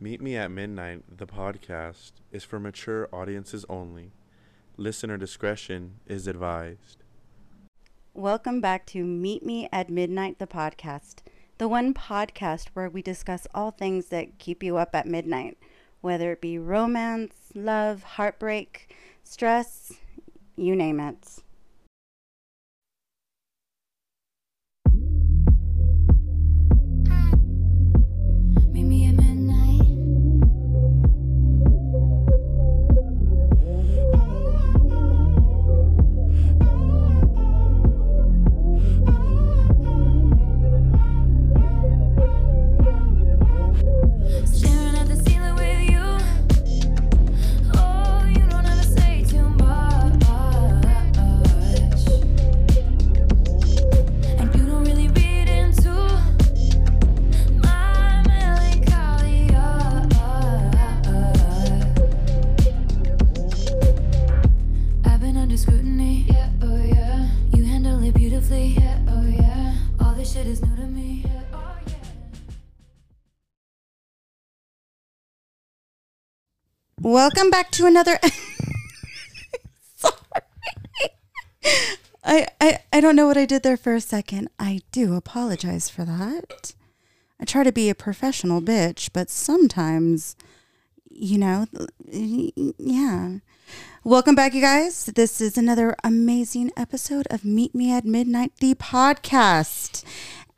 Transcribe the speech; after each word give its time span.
Meet 0.00 0.20
Me 0.20 0.36
at 0.36 0.52
Midnight, 0.52 1.02
the 1.18 1.26
podcast, 1.26 2.12
is 2.30 2.44
for 2.44 2.60
mature 2.60 3.08
audiences 3.10 3.66
only. 3.68 4.12
Listener 4.76 5.16
discretion 5.16 5.94
is 6.06 6.28
advised. 6.28 7.02
Welcome 8.14 8.60
back 8.60 8.86
to 8.86 9.04
Meet 9.04 9.44
Me 9.44 9.68
at 9.72 9.90
Midnight, 9.90 10.38
the 10.38 10.46
podcast, 10.46 11.16
the 11.58 11.66
one 11.66 11.94
podcast 11.94 12.68
where 12.74 12.88
we 12.88 13.02
discuss 13.02 13.48
all 13.52 13.72
things 13.72 14.06
that 14.06 14.38
keep 14.38 14.62
you 14.62 14.76
up 14.76 14.94
at 14.94 15.08
midnight, 15.08 15.58
whether 16.00 16.30
it 16.30 16.40
be 16.40 16.60
romance, 16.60 17.34
love, 17.56 18.04
heartbreak, 18.04 18.94
stress, 19.24 19.94
you 20.54 20.76
name 20.76 21.00
it. 21.00 21.42
Welcome 77.08 77.48
back 77.48 77.70
to 77.70 77.86
another. 77.86 78.18
Sorry. 79.96 80.14
I, 82.22 82.46
I, 82.60 82.80
I 82.92 83.00
don't 83.00 83.16
know 83.16 83.26
what 83.26 83.38
I 83.38 83.46
did 83.46 83.62
there 83.62 83.78
for 83.78 83.94
a 83.94 84.00
second. 84.02 84.50
I 84.58 84.82
do 84.92 85.14
apologize 85.14 85.88
for 85.88 86.04
that. 86.04 86.74
I 87.40 87.46
try 87.46 87.64
to 87.64 87.72
be 87.72 87.88
a 87.88 87.94
professional 87.94 88.60
bitch, 88.60 89.08
but 89.14 89.30
sometimes, 89.30 90.36
you 91.10 91.38
know, 91.38 91.64
yeah. 92.12 93.38
Welcome 94.04 94.34
back, 94.34 94.52
you 94.52 94.60
guys. 94.60 95.06
This 95.06 95.40
is 95.40 95.56
another 95.56 95.96
amazing 96.04 96.72
episode 96.76 97.26
of 97.30 97.42
Meet 97.42 97.74
Me 97.74 97.90
at 97.90 98.04
Midnight, 98.04 98.52
the 98.60 98.74
podcast. 98.74 100.04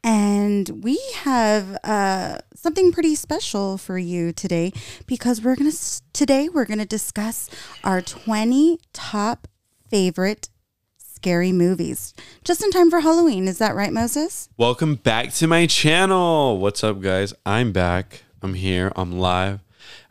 And 0.02 0.82
we 0.82 0.98
have 1.16 1.78
uh, 1.84 2.38
something 2.54 2.90
pretty 2.90 3.14
special 3.14 3.76
for 3.76 3.98
you 3.98 4.32
today 4.32 4.72
because 5.06 5.42
we're 5.42 5.56
going 5.56 5.70
to, 5.70 6.02
today, 6.12 6.48
we're 6.48 6.64
going 6.64 6.78
to 6.78 6.86
discuss 6.86 7.50
our 7.84 8.00
20 8.00 8.78
top 8.92 9.46
favorite 9.90 10.48
scary 10.96 11.52
movies 11.52 12.14
just 12.44 12.62
in 12.62 12.70
time 12.70 12.90
for 12.90 13.00
Halloween. 13.00 13.46
Is 13.46 13.58
that 13.58 13.74
right, 13.74 13.92
Moses? 13.92 14.48
Welcome 14.56 14.94
back 14.94 15.34
to 15.34 15.46
my 15.46 15.66
channel. 15.66 16.58
What's 16.58 16.82
up, 16.82 17.00
guys? 17.02 17.34
I'm 17.44 17.72
back. 17.72 18.22
I'm 18.40 18.54
here. 18.54 18.90
I'm 18.96 19.12
live. 19.12 19.60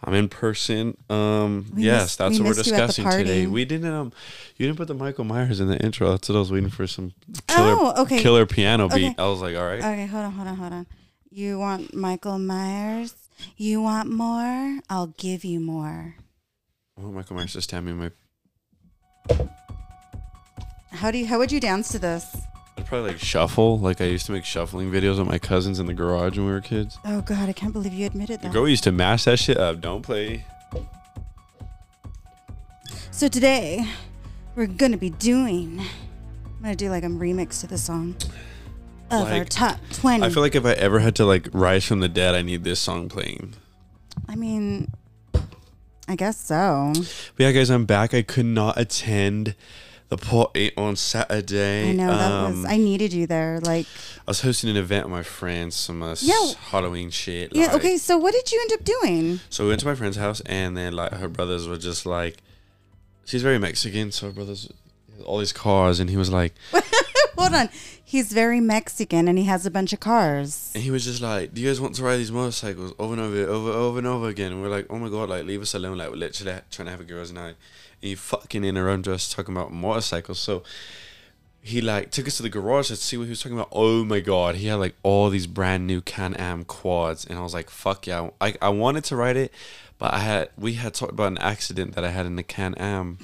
I'm 0.04 0.14
in 0.14 0.30
person. 0.30 0.98
Um, 1.10 1.66
We 1.76 1.84
yes, 1.84 2.04
missed- 2.04 2.18
that's 2.20 2.32
we 2.34 2.40
what 2.40 2.44
we're 2.46 2.56
missed 2.56 2.68
you 2.68 2.74
at 2.74 2.80
the 2.82 2.88
discussing 2.88 3.10
today. 3.26 3.48
We 3.48 3.66
didn't 3.66 3.92
um, 3.92 4.12
you 4.58 4.66
didn't 4.66 4.78
put 4.78 4.88
the 4.88 4.94
Michael 4.94 5.24
Myers 5.26 5.60
in 5.60 5.68
the 5.68 5.78
intro. 5.78 6.10
That's 6.12 6.30
what 6.30 6.36
I 6.36 6.40
was 6.40 6.52
waiting 6.52 6.70
for. 6.70 6.88
Some 6.88 7.14
killer, 7.48 7.76
Oh, 7.78 8.02
okay. 8.04 8.20
killer 8.22 8.46
piano 8.46 8.88
beat. 8.90 9.12
Okay. 9.12 9.16
I 9.18 9.28
was 9.28 9.42
like, 9.42 9.56
all 9.56 9.66
right. 9.66 9.80
Okay, 9.80 10.06
hold 10.06 10.26
on, 10.26 10.32
hold 10.32 10.48
on, 10.48 10.56
hold 10.56 10.74
on. 10.74 10.88
You 11.32 11.60
want 11.60 11.94
Michael 11.94 12.40
Myers? 12.40 13.14
You 13.56 13.82
want 13.82 14.10
more? 14.12 14.80
I'll 14.90 15.14
give 15.18 15.46
you 15.46 15.60
more. 15.60 16.16
I 16.98 17.02
want 17.02 17.16
Michael 17.16 17.36
Myers 17.38 17.54
to 17.54 17.62
stab 17.62 17.84
me 17.84 17.92
in 17.92 17.98
my. 17.98 18.12
How 20.92 21.12
do 21.12 21.18
you? 21.18 21.26
How 21.28 21.38
would 21.38 21.52
you 21.52 21.60
dance 21.60 21.90
to 21.90 22.00
this? 22.00 22.26
I'd 22.80 22.86
probably 22.86 23.10
like 23.12 23.20
shuffle. 23.20 23.78
Like 23.78 24.00
I 24.00 24.06
used 24.06 24.26
to 24.28 24.32
make 24.32 24.46
shuffling 24.46 24.90
videos 24.90 25.18
with 25.20 25.28
my 25.28 25.38
cousins 25.38 25.80
in 25.80 25.86
the 25.86 25.94
garage 25.94 26.38
when 26.38 26.46
we 26.48 26.54
were 26.54 26.62
kids. 26.62 26.98
Oh 27.04 27.20
God, 27.22 27.50
I 27.50 27.54
can't 27.54 27.74
believe 27.74 27.94
you 27.94 28.06
admitted 28.06 28.40
The 28.40 28.48
that. 28.48 28.54
girl 28.54 28.70
used 28.70 28.86
to 28.86 28.92
mash 28.94 29.26
that 29.26 29.38
shit 29.38 29.58
up. 29.58 29.82
Don't 29.82 30.02
play. 30.02 30.46
So 33.12 33.28
today, 33.28 33.86
we're 34.56 34.68
gonna 34.68 34.96
be 34.98 35.10
doing. 35.10 35.82
I'm 35.82 36.62
gonna 36.62 36.76
do 36.76 36.90
like 36.90 37.04
a 37.04 37.08
remix 37.08 37.60
to 37.62 37.68
the 37.68 37.78
song 37.78 38.16
of 39.12 39.24
our 39.28 39.40
Like, 39.40 39.50
top 39.50 39.78
twenty. 39.92 40.24
I 40.24 40.30
feel 40.30 40.42
like 40.42 40.56
if 40.56 40.66
I 40.66 40.72
ever 40.74 41.00
had 41.00 41.16
to 41.16 41.26
like 41.26 41.50
rise 41.52 41.84
from 41.84 42.00
the 42.00 42.08
dead, 42.10 42.34
I 42.34 42.42
need 42.44 42.64
this 42.64 42.80
song 42.80 43.10
playing. 43.10 43.56
I 44.30 44.36
mean, 44.36 44.90
I 46.08 46.16
guess 46.16 46.38
so. 46.40 46.94
But 47.36 47.44
yeah, 47.44 47.52
guys, 47.52 47.70
I'm 47.70 47.84
back. 47.86 48.14
I 48.14 48.22
could 48.22 48.46
not 48.46 48.80
attend 48.80 49.56
the 50.10 50.50
8 50.56 50.74
on 50.78 50.96
Saturday. 50.96 51.90
I 51.90 51.94
know 51.94 52.08
that 52.08 52.48
was. 52.50 52.66
Um, 52.66 52.66
I 52.68 52.78
needed 52.78 53.14
you 53.14 53.28
there. 53.28 53.60
Like, 53.62 53.86
I 54.28 54.32
was 54.32 54.42
hosting 54.42 54.70
an 54.70 54.78
event 54.78 55.06
with 55.06 55.12
my 55.12 55.24
friends, 55.24 55.76
some 55.76 56.02
uh, 56.04 56.16
Yeah. 56.20 56.54
Halloween 56.72 57.10
shit. 57.12 57.56
yeah. 57.56 57.68
like- 57.68 57.76
Okay. 57.76 57.98
So 57.98 58.18
what 58.18 58.34
did 58.34 58.52
you 58.52 58.60
end 58.62 58.74
up 58.74 58.84
doing? 58.84 59.40
So 59.50 59.64
we 59.64 59.70
went 59.70 59.82
to 59.82 59.88
my 59.88 59.96
friend's 59.96 60.18
house, 60.18 60.42
and 60.48 60.76
then 60.76 60.94
like 60.94 61.14
her 61.14 61.28
brothers 61.28 61.68
were 61.68 61.78
just 61.78 62.06
like, 62.06 62.38
she's 63.26 63.44
very 63.44 63.60
Mexican, 63.60 64.12
so 64.12 64.28
her 64.28 64.34
brothers 64.34 64.70
all 65.26 65.38
these 65.40 65.54
cars, 65.54 66.00
and 66.00 66.10
he 66.10 66.18
was 66.18 66.32
like, 66.32 66.54
Hold 67.38 67.54
on. 67.54 67.70
He's 68.04 68.34
very 68.34 68.60
Mexican 68.60 69.28
and 69.30 69.38
he 69.38 69.46
has 69.46 69.66
a 69.66 69.72
bunch 69.72 69.94
of 69.94 70.00
cars. 70.02 70.72
and 70.76 70.84
he 70.84 70.92
was 70.92 71.06
just 71.06 71.22
like, 71.22 71.54
"Do 71.54 71.62
you 71.62 71.70
guys 71.70 71.80
want 71.80 71.96
to 71.96 72.04
ride 72.04 72.18
these 72.18 72.32
motorcycles 72.34 72.94
over 73.00 73.14
and 73.14 73.22
over, 73.22 73.38
over, 73.50 73.70
over 73.72 73.98
and 74.00 74.08
over 74.08 74.28
again?" 74.28 74.52
And 74.52 74.62
we're 74.62 74.68
like, 74.70 74.88
"Oh 74.90 74.98
my 74.98 75.08
god, 75.10 75.30
like 75.30 75.46
leave 75.46 75.62
us 75.62 75.74
alone!" 75.74 75.98
Like 76.00 76.10
we're 76.10 76.16
literally 76.18 76.60
trying 76.72 76.88
to 76.88 76.92
have 76.92 77.00
a 77.00 77.06
girls' 77.06 77.32
night, 77.32 77.56
you 78.02 78.16
fucking 78.16 78.64
interrupt 78.64 79.08
us 79.08 79.32
talking 79.34 79.56
about 79.56 79.72
motorcycles. 79.74 80.40
So 80.40 80.64
he 81.62 81.82
like 81.82 82.12
took 82.12 82.28
us 82.28 82.38
to 82.38 82.44
the 82.44 82.50
garage 82.50 82.88
to 82.88 82.96
see 82.96 83.18
what 83.18 83.24
he 83.26 83.30
was 83.32 83.42
talking 83.42 83.58
about. 83.58 83.70
Oh 83.72 84.04
my 84.06 84.20
god, 84.22 84.56
he 84.56 84.68
had 84.68 84.76
like 84.76 84.96
all 85.04 85.30
these 85.30 85.48
brand 85.48 85.86
new 85.88 86.02
Can 86.02 86.34
Am 86.36 86.64
quads, 86.64 87.26
and 87.26 87.38
I 87.38 87.42
was 87.42 87.54
like, 87.54 87.70
"Fuck 87.70 88.08
yeah!" 88.08 88.30
I 88.40 88.56
I 88.62 88.70
wanted 88.70 89.04
to 89.06 89.16
ride 89.16 89.36
it, 89.38 89.54
but 89.98 90.14
I 90.14 90.20
had 90.20 90.50
we 90.58 90.74
had 90.76 90.94
talked 90.94 91.12
about 91.12 91.28
an 91.28 91.38
accident 91.40 91.96
that 91.96 92.04
I 92.06 92.10
had 92.10 92.26
in 92.26 92.36
the 92.38 92.44
Can 92.44 92.76
Am 92.76 93.18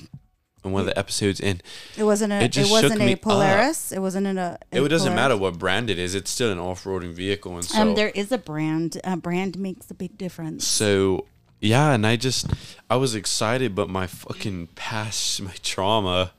in 0.65 0.71
one 0.73 0.81
of 0.81 0.87
the 0.87 0.97
episodes, 0.99 1.39
and 1.39 1.63
It 1.95 2.03
wasn't 2.03 2.33
a. 2.33 2.43
It 2.43 2.57
It, 2.57 2.69
wasn't 2.69 3.01
a 3.01 3.05
me 3.05 3.13
up. 3.13 3.21
Polaris. 3.21 3.91
It 3.93 3.99
wasn't 3.99 4.27
in 4.27 4.37
a. 4.37 4.57
a 4.73 4.83
it 4.83 4.89
doesn't 4.89 5.11
Polaris. 5.11 5.15
matter 5.15 5.37
what 5.37 5.57
brand 5.57 5.89
it 5.89 5.97
is; 5.97 6.13
it's 6.13 6.29
still 6.29 6.51
an 6.51 6.59
off-roading 6.59 7.13
vehicle, 7.13 7.55
and 7.55 7.63
so 7.63 7.79
Um, 7.81 7.95
there 7.95 8.09
is 8.09 8.31
a 8.33 8.37
brand. 8.37 8.99
A 9.05 9.15
brand 9.15 9.57
makes 9.57 9.89
a 9.89 9.93
big 9.93 10.17
difference. 10.17 10.65
So 10.67 11.25
yeah, 11.59 11.93
and 11.93 12.05
I 12.05 12.15
just 12.15 12.47
I 12.89 12.95
was 12.95 13.15
excited, 13.15 13.75
but 13.75 13.89
my 13.89 14.07
fucking 14.07 14.69
past, 14.75 15.41
my 15.41 15.55
trauma 15.63 16.31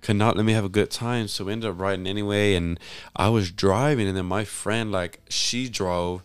could 0.00 0.16
not 0.16 0.36
let 0.36 0.44
me 0.44 0.52
have 0.52 0.64
a 0.64 0.68
good 0.68 0.90
time. 0.90 1.28
So 1.28 1.46
we 1.46 1.52
ended 1.52 1.70
up 1.70 1.80
riding 1.80 2.06
anyway, 2.06 2.54
and 2.54 2.78
I 3.16 3.28
was 3.28 3.50
driving, 3.50 4.06
and 4.06 4.16
then 4.16 4.26
my 4.26 4.44
friend 4.44 4.92
like 4.92 5.20
she 5.28 5.68
drove, 5.68 6.22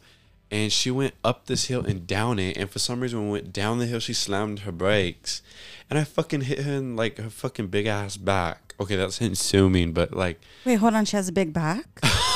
and 0.51 0.72
she 0.72 0.91
went 0.91 1.13
up 1.23 1.45
this 1.45 1.66
hill 1.66 1.85
and 1.85 2.06
down 2.06 2.40
it, 2.40 2.57
and 2.57 2.69
for 2.69 2.79
some 2.79 3.01
reason 3.01 3.19
when 3.19 3.29
we 3.29 3.40
went 3.40 3.53
down 3.53 3.79
the 3.79 3.85
hill, 3.85 4.00
she 4.00 4.13
slammed 4.13 4.59
her 4.59 4.72
brakes, 4.72 5.41
and 5.90 5.97
I 5.97 6.03
fucking 6.03 6.41
hit 6.41 6.59
her 6.59 6.73
in 6.73 6.96
like 6.96 7.17
her 7.17 7.29
fucking 7.29 7.67
big 7.67 7.85
ass 7.85 8.17
back. 8.17 8.75
Okay, 8.79 8.96
that's 8.96 9.22
mean, 9.53 9.91
but 9.91 10.13
like 10.13 10.40
Wait, 10.66 10.75
hold 10.75 10.94
on. 10.94 11.06
She 11.06 11.16
has 11.16 11.28
a 11.28 11.34
big 11.34 11.53
back. 11.53 11.85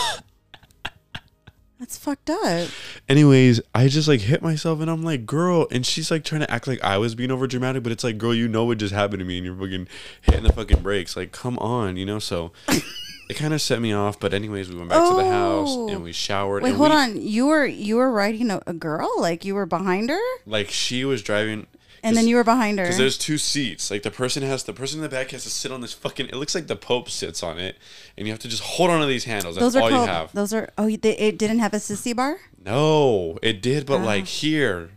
That's 1.83 1.97
fucked 1.97 2.29
up. 2.29 2.69
Anyways, 3.09 3.59
I 3.75 3.89
just 3.89 4.07
like 4.07 4.21
hit 4.21 4.41
myself 4.41 4.79
and 4.79 4.89
I'm 4.89 5.03
like, 5.03 5.25
girl, 5.25 5.67
and 5.69 5.85
she's 5.85 6.09
like 6.09 6.23
trying 6.23 6.39
to 6.39 6.49
act 6.49 6.65
like 6.65 6.81
I 6.81 6.97
was 6.97 7.13
being 7.13 7.29
over 7.29 7.45
dramatic, 7.45 7.83
but 7.83 7.91
it's 7.91 8.05
like, 8.05 8.17
girl, 8.17 8.33
you 8.33 8.47
know 8.47 8.63
what 8.63 8.77
just 8.77 8.93
happened 8.93 9.19
to 9.19 9.25
me 9.25 9.35
and 9.35 9.45
you're 9.45 9.53
fucking 9.53 9.89
hitting 10.21 10.43
the 10.43 10.53
fucking 10.53 10.81
brakes. 10.81 11.17
Like, 11.17 11.33
come 11.33 11.59
on, 11.59 11.97
you 11.97 12.05
know? 12.05 12.19
So 12.19 12.53
it 12.69 13.35
kind 13.35 13.53
of 13.53 13.61
set 13.61 13.81
me 13.81 13.91
off. 13.91 14.17
But 14.17 14.33
anyways, 14.33 14.69
we 14.69 14.77
went 14.77 14.91
back 14.91 15.09
to 15.09 15.17
the 15.17 15.25
house 15.29 15.71
Oh. 15.71 15.89
and 15.89 16.01
we 16.03 16.11
oh. 16.11 16.13
showered. 16.13 16.63
Wait, 16.63 16.69
and 16.69 16.77
hold 16.77 16.91
we- 16.91 16.95
on. 16.95 17.21
You 17.21 17.47
were 17.47 17.65
you 17.65 17.97
were 17.97 18.09
riding 18.09 18.49
a, 18.49 18.61
a 18.65 18.71
girl? 18.71 19.11
Like 19.17 19.43
you 19.43 19.53
were 19.53 19.65
behind 19.65 20.09
her, 20.09 20.21
Like 20.45 20.69
she 20.69 21.03
was 21.03 21.21
driving. 21.21 21.67
And 22.03 22.17
then 22.17 22.27
you 22.27 22.35
were 22.35 22.43
behind 22.43 22.77
her. 22.79 22.85
Because 22.85 22.97
there's 22.97 23.17
two 23.17 23.37
seats. 23.37 23.89
Like 23.89 24.03
the 24.03 24.11
person 24.11 24.43
has 24.43 24.63
the 24.63 24.73
person 24.73 24.99
in 24.99 25.03
the 25.03 25.09
back 25.09 25.31
has 25.31 25.43
to 25.43 25.49
sit 25.49 25.71
on 25.71 25.81
this 25.81 25.93
fucking. 25.93 26.27
It 26.27 26.35
looks 26.35 26.53
like 26.53 26.67
the 26.67 26.75
Pope 26.75 27.09
sits 27.09 27.41
on 27.41 27.57
it, 27.57 27.77
and 28.17 28.27
you 28.27 28.33
have 28.33 28.41
to 28.41 28.49
just 28.49 28.61
hold 28.61 28.89
on 28.89 28.99
to 28.99 29.07
these 29.07 29.23
handles. 29.23 29.55
That's 29.55 29.65
Those 29.65 29.75
are 29.77 29.83
all 29.83 29.89
called. 29.89 30.07
you 30.07 30.13
have. 30.13 30.33
Those 30.33 30.53
are. 30.53 30.69
Oh, 30.77 30.89
they, 30.89 31.17
it 31.17 31.37
didn't 31.37 31.59
have 31.59 31.73
a 31.73 31.77
sissy 31.77 32.15
bar. 32.15 32.37
No, 32.63 33.39
it 33.41 33.61
did, 33.61 33.85
but 33.85 34.01
like 34.01 34.25
here, 34.25 34.91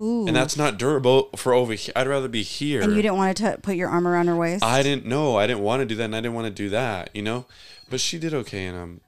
Ooh. 0.00 0.26
and 0.26 0.34
that's 0.34 0.56
not 0.56 0.78
durable 0.78 1.30
for 1.36 1.52
over 1.52 1.74
here. 1.74 1.92
I'd 1.94 2.08
rather 2.08 2.28
be 2.28 2.42
here. 2.42 2.80
And 2.80 2.96
you 2.96 3.02
didn't 3.02 3.16
want 3.16 3.36
to 3.36 3.58
put 3.62 3.76
your 3.76 3.90
arm 3.90 4.08
around 4.08 4.28
her 4.28 4.36
waist. 4.36 4.64
I 4.64 4.82
didn't 4.82 5.06
know. 5.06 5.36
I 5.36 5.46
didn't 5.46 5.62
want 5.62 5.80
to 5.80 5.86
do 5.86 5.94
that, 5.96 6.04
and 6.04 6.16
I 6.16 6.20
didn't 6.20 6.34
want 6.34 6.46
to 6.46 6.50
do 6.52 6.70
that. 6.70 7.10
You 7.14 7.22
know, 7.22 7.46
but 7.90 8.00
she 8.00 8.18
did 8.18 8.32
okay, 8.32 8.64
and 8.66 8.78
um, 8.78 9.00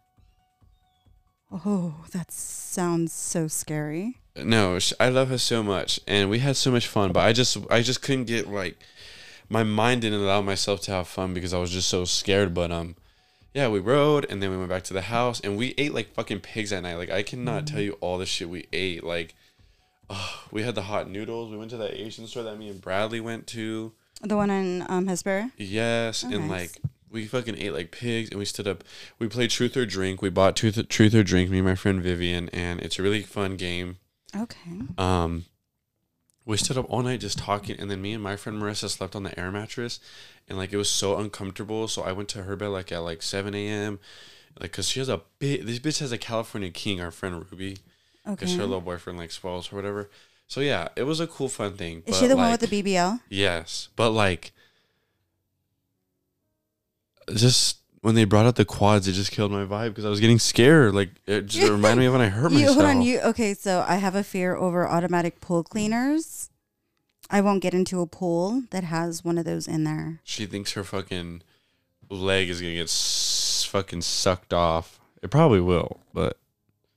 oh, 1.50 2.04
that 2.12 2.30
sounds 2.30 3.12
so 3.12 3.48
scary. 3.48 4.19
No, 4.36 4.78
I 4.98 5.08
love 5.08 5.28
her 5.28 5.38
so 5.38 5.62
much, 5.62 6.00
and 6.06 6.30
we 6.30 6.38
had 6.38 6.56
so 6.56 6.70
much 6.70 6.86
fun. 6.86 7.12
But 7.12 7.20
I 7.20 7.32
just, 7.32 7.58
I 7.70 7.82
just 7.82 8.02
couldn't 8.02 8.24
get 8.24 8.48
like, 8.48 8.78
my 9.48 9.64
mind 9.64 10.02
didn't 10.02 10.20
allow 10.20 10.40
myself 10.40 10.80
to 10.82 10.92
have 10.92 11.08
fun 11.08 11.34
because 11.34 11.52
I 11.52 11.58
was 11.58 11.70
just 11.70 11.88
so 11.88 12.04
scared. 12.04 12.54
But 12.54 12.70
um, 12.70 12.94
yeah, 13.52 13.68
we 13.68 13.80
rode, 13.80 14.26
and 14.30 14.42
then 14.42 14.50
we 14.50 14.56
went 14.56 14.68
back 14.68 14.84
to 14.84 14.94
the 14.94 15.02
house, 15.02 15.40
and 15.40 15.56
we 15.56 15.74
ate 15.76 15.92
like 15.92 16.14
fucking 16.14 16.40
pigs 16.40 16.72
at 16.72 16.82
night. 16.82 16.94
Like 16.94 17.10
I 17.10 17.22
cannot 17.22 17.66
tell 17.66 17.80
you 17.80 17.92
all 18.00 18.18
the 18.18 18.26
shit 18.26 18.48
we 18.48 18.66
ate. 18.72 19.02
Like, 19.02 19.34
oh, 20.08 20.44
we 20.52 20.62
had 20.62 20.76
the 20.76 20.82
hot 20.82 21.10
noodles. 21.10 21.50
We 21.50 21.56
went 21.56 21.70
to 21.72 21.76
that 21.78 21.94
Asian 21.94 22.26
store 22.26 22.44
that 22.44 22.58
me 22.58 22.68
and 22.68 22.80
Bradley 22.80 23.20
went 23.20 23.46
to. 23.48 23.92
The 24.22 24.36
one 24.36 24.50
in 24.50 24.84
um, 24.88 25.06
Hesperia. 25.06 25.50
Yes, 25.56 26.22
and 26.22 26.48
nice. 26.48 26.50
like 26.50 26.92
we 27.10 27.26
fucking 27.26 27.58
ate 27.58 27.72
like 27.72 27.90
pigs, 27.90 28.30
and 28.30 28.38
we 28.38 28.44
stood 28.44 28.68
up. 28.68 28.84
We 29.18 29.28
played 29.28 29.50
Truth 29.50 29.76
or 29.76 29.86
Drink. 29.86 30.22
We 30.22 30.30
bought 30.30 30.54
Truth 30.54 30.88
Truth 30.88 31.14
or 31.14 31.24
Drink. 31.24 31.50
Me 31.50 31.58
and 31.58 31.66
my 31.66 31.74
friend 31.74 32.00
Vivian, 32.00 32.48
and 32.50 32.80
it's 32.80 32.98
a 32.98 33.02
really 33.02 33.22
fun 33.22 33.56
game. 33.56 33.98
Okay. 34.36 34.80
Um, 34.98 35.44
we 36.44 36.56
stood 36.56 36.78
up 36.78 36.86
all 36.88 37.02
night 37.02 37.20
just 37.20 37.38
talking, 37.38 37.78
and 37.78 37.90
then 37.90 38.00
me 38.02 38.12
and 38.12 38.22
my 38.22 38.36
friend 38.36 38.60
Marissa 38.60 38.88
slept 38.88 39.14
on 39.14 39.22
the 39.22 39.38
air 39.38 39.50
mattress, 39.52 40.00
and 40.48 40.56
like 40.58 40.72
it 40.72 40.76
was 40.76 40.90
so 40.90 41.18
uncomfortable. 41.18 41.86
So 41.88 42.02
I 42.02 42.12
went 42.12 42.28
to 42.30 42.42
her 42.42 42.56
bed 42.56 42.68
like 42.68 42.90
at 42.92 42.98
like 42.98 43.22
seven 43.22 43.54
a.m. 43.54 43.98
Like, 44.58 44.72
cause 44.72 44.88
she 44.88 44.98
has 44.98 45.08
a 45.08 45.20
bit. 45.38 45.66
This 45.66 45.78
bitch 45.78 46.00
has 46.00 46.12
a 46.12 46.18
California 46.18 46.70
King. 46.70 47.00
Our 47.00 47.10
friend 47.10 47.36
Ruby, 47.50 47.78
Okay. 48.26 48.46
cause 48.46 48.54
her 48.56 48.62
little 48.62 48.80
boyfriend 48.80 49.18
like 49.18 49.30
spoils 49.30 49.72
or 49.72 49.76
whatever. 49.76 50.10
So 50.48 50.60
yeah, 50.60 50.88
it 50.96 51.04
was 51.04 51.20
a 51.20 51.26
cool, 51.28 51.48
fun 51.48 51.74
thing. 51.74 52.02
Is 52.06 52.18
she 52.18 52.26
the 52.26 52.36
one 52.36 52.50
with 52.50 52.60
the 52.68 52.82
BBL? 52.82 53.20
Yes, 53.28 53.88
but 53.94 54.10
like, 54.10 54.50
just 57.32 57.78
when 58.02 58.14
they 58.14 58.24
brought 58.24 58.46
out 58.46 58.56
the 58.56 58.64
quads, 58.64 59.06
it 59.08 59.12
just 59.12 59.30
killed 59.30 59.52
my 59.52 59.64
vibe 59.64 59.88
because 59.90 60.04
I 60.04 60.08
was 60.08 60.20
getting 60.20 60.38
scared. 60.38 60.94
Like 60.94 61.10
it 61.26 61.46
just 61.46 61.70
reminded 61.70 62.00
me 62.00 62.06
of 62.06 62.12
when 62.14 62.22
I 62.22 62.28
hurt 62.28 62.52
You 62.52 62.58
myself. 62.60 62.76
hold 62.76 62.86
on. 62.88 63.02
You 63.02 63.20
okay? 63.20 63.54
So 63.54 63.84
I 63.86 63.96
have 63.96 64.14
a 64.14 64.22
fear 64.24 64.54
over 64.56 64.88
automatic 64.88 65.40
pool 65.40 65.62
cleaners. 65.62 66.50
I 67.30 67.40
won't 67.40 67.62
get 67.62 67.74
into 67.74 68.00
a 68.00 68.06
pool 68.06 68.62
that 68.70 68.82
has 68.84 69.24
one 69.24 69.38
of 69.38 69.44
those 69.44 69.68
in 69.68 69.84
there. 69.84 70.20
she 70.24 70.46
thinks 70.46 70.72
her 70.72 70.82
fucking 70.82 71.42
leg 72.08 72.48
is 72.48 72.60
gonna 72.60 72.74
get 72.74 72.82
s- 72.84 73.64
fucking 73.70 74.00
sucked 74.02 74.52
off. 74.52 74.98
It 75.22 75.30
probably 75.30 75.60
will, 75.60 76.00
but 76.14 76.38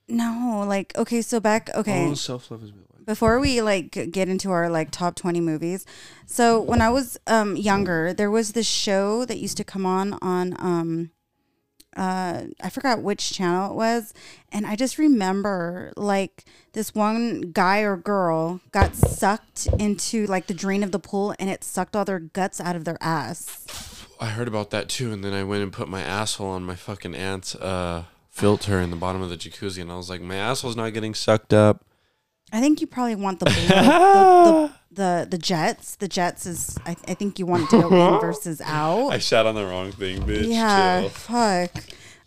No, 0.08 0.64
like 0.66 0.96
okay. 0.96 1.22
So 1.22 1.38
back 1.38 1.70
okay. 1.74 2.06
oh, 2.08 2.14
self 2.14 2.50
love 2.50 2.64
is 2.64 2.72
real. 2.72 2.80
Before 3.04 3.38
we 3.38 3.60
like 3.62 4.10
get 4.10 4.28
into 4.28 4.50
our 4.50 4.68
like 4.68 4.90
top 4.90 5.14
20 5.14 5.40
movies 5.40 5.86
so 6.26 6.60
when 6.60 6.80
i 6.80 6.88
was 6.88 7.18
um 7.26 7.56
younger 7.56 8.12
there 8.12 8.30
was 8.30 8.52
this 8.52 8.66
show 8.66 9.24
that 9.24 9.38
used 9.38 9.56
to 9.56 9.64
come 9.64 9.86
on 9.86 10.14
on 10.22 10.54
um 10.58 11.10
uh 11.96 12.42
i 12.60 12.68
forgot 12.68 13.02
which 13.02 13.32
channel 13.32 13.70
it 13.70 13.74
was 13.74 14.12
and 14.50 14.66
i 14.66 14.74
just 14.74 14.98
remember 14.98 15.92
like 15.96 16.44
this 16.72 16.94
one 16.94 17.40
guy 17.52 17.80
or 17.80 17.96
girl 17.96 18.60
got 18.72 18.96
sucked 18.96 19.66
into 19.78 20.26
like 20.26 20.46
the 20.46 20.54
drain 20.54 20.82
of 20.82 20.90
the 20.90 20.98
pool 20.98 21.34
and 21.38 21.48
it 21.48 21.62
sucked 21.62 21.94
all 21.94 22.04
their 22.04 22.18
guts 22.18 22.60
out 22.60 22.74
of 22.76 22.84
their 22.84 22.98
ass 23.00 23.94
I 24.20 24.28
heard 24.28 24.48
about 24.48 24.70
that 24.70 24.88
too, 24.88 25.12
and 25.12 25.24
then 25.24 25.32
I 25.32 25.44
went 25.44 25.62
and 25.62 25.72
put 25.72 25.88
my 25.88 26.00
asshole 26.00 26.48
on 26.48 26.62
my 26.62 26.76
fucking 26.76 27.14
aunt's 27.14 27.54
uh, 27.56 28.04
filter 28.30 28.80
in 28.80 28.90
the 28.90 28.96
bottom 28.96 29.20
of 29.20 29.28
the 29.28 29.36
jacuzzi, 29.36 29.82
and 29.82 29.90
I 29.92 29.96
was 29.96 30.08
like, 30.08 30.20
my 30.20 30.36
asshole's 30.36 30.76
not 30.76 30.94
getting 30.94 31.14
sucked 31.14 31.52
up. 31.52 31.84
I 32.54 32.60
think 32.60 32.80
you 32.80 32.86
probably 32.86 33.14
want 33.16 33.38
the 33.40 33.44
blue, 33.46 33.54
the, 33.66 33.74
the, 33.74 34.72
the 34.92 35.26
the 35.32 35.38
jets 35.38 35.96
the 35.96 36.08
jets 36.08 36.46
is 36.46 36.78
I, 36.86 36.92
I 37.06 37.14
think 37.14 37.38
you 37.38 37.44
want 37.44 37.64
it 37.64 37.70
to 37.70 37.82
go 37.82 38.14
in 38.14 38.20
versus 38.20 38.62
out 38.64 39.10
I 39.10 39.18
shot 39.18 39.44
on 39.44 39.54
the 39.54 39.66
wrong 39.66 39.92
thing, 39.92 40.22
bitch. 40.22 40.48
Yeah, 40.48 41.00
Chill. 41.02 41.08
fuck. 41.10 41.70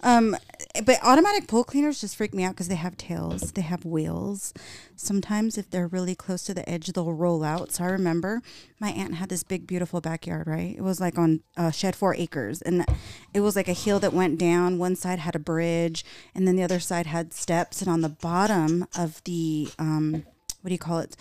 Um, 0.02 0.38
but 0.86 1.00
automatic 1.04 1.48
pool 1.48 1.64
cleaners 1.64 2.02
just 2.02 2.16
freak 2.16 2.34
me 2.34 2.44
out 2.44 2.52
because 2.52 2.68
they 2.68 2.76
have 2.76 2.98
tails, 2.98 3.52
they 3.52 3.62
have 3.62 3.86
wheels. 3.86 4.54
Sometimes, 4.96 5.58
if 5.58 5.70
they're 5.70 5.88
really 5.88 6.16
close 6.16 6.44
to 6.44 6.54
the 6.54 6.68
edge, 6.70 6.88
they'll 6.88 7.14
roll 7.14 7.44
out. 7.44 7.72
So 7.72 7.84
I 7.84 7.88
remember 7.88 8.42
my 8.80 8.90
aunt 8.90 9.16
had 9.16 9.30
this 9.30 9.44
big, 9.44 9.68
beautiful 9.68 10.02
backyard. 10.02 10.48
Right, 10.48 10.76
it 10.76 10.82
was 10.82 11.00
like 11.00 11.18
on 11.18 11.42
uh, 11.56 11.72
shed 11.72 11.96
four 11.96 12.16
acres, 12.16 12.62
and 12.62 12.86
it 13.34 13.42
was 13.42 13.56
like 13.56 13.68
a 13.68 13.74
hill 13.74 14.00
that 14.00 14.14
went 14.14 14.38
down. 14.40 14.78
One 14.78 14.96
side 14.96 15.20
had 15.20 15.36
a 15.36 15.40
bridge, 15.40 16.04
and 16.36 16.48
then 16.48 16.56
the 16.56 16.64
other 16.64 16.80
side 16.80 17.08
had 17.08 17.34
steps. 17.34 17.82
And 17.82 17.90
on 17.90 18.02
the 18.02 18.10
bottom 18.10 18.88
of 18.98 19.24
the 19.24 19.70
um, 19.80 20.24
what 20.62 20.70
do 20.70 20.74
you 20.74 20.80
call 20.80 21.00
it? 21.00 21.16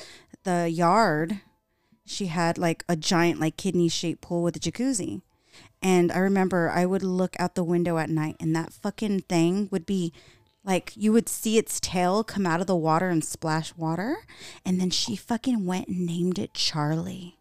The 0.44 0.68
yard, 0.68 1.40
she 2.04 2.26
had 2.26 2.58
like 2.58 2.84
a 2.88 2.96
giant, 2.96 3.40
like 3.40 3.56
kidney 3.56 3.88
shaped 3.88 4.22
pool 4.22 4.42
with 4.42 4.56
a 4.56 4.60
jacuzzi. 4.60 5.22
And 5.86 6.10
I 6.10 6.18
remember 6.18 6.68
I 6.68 6.84
would 6.84 7.04
look 7.04 7.36
out 7.38 7.54
the 7.54 7.62
window 7.62 7.96
at 7.98 8.10
night 8.10 8.34
and 8.40 8.56
that 8.56 8.72
fucking 8.72 9.20
thing 9.20 9.68
would 9.70 9.86
be 9.86 10.12
like 10.64 10.92
you 10.96 11.12
would 11.12 11.28
see 11.28 11.58
its 11.58 11.78
tail 11.78 12.24
come 12.24 12.44
out 12.44 12.60
of 12.60 12.66
the 12.66 12.74
water 12.74 13.08
and 13.08 13.24
splash 13.24 13.72
water. 13.76 14.16
And 14.64 14.80
then 14.80 14.90
she 14.90 15.14
fucking 15.14 15.64
went 15.64 15.86
and 15.86 16.04
named 16.04 16.40
it 16.40 16.54
Charlie. 16.54 17.38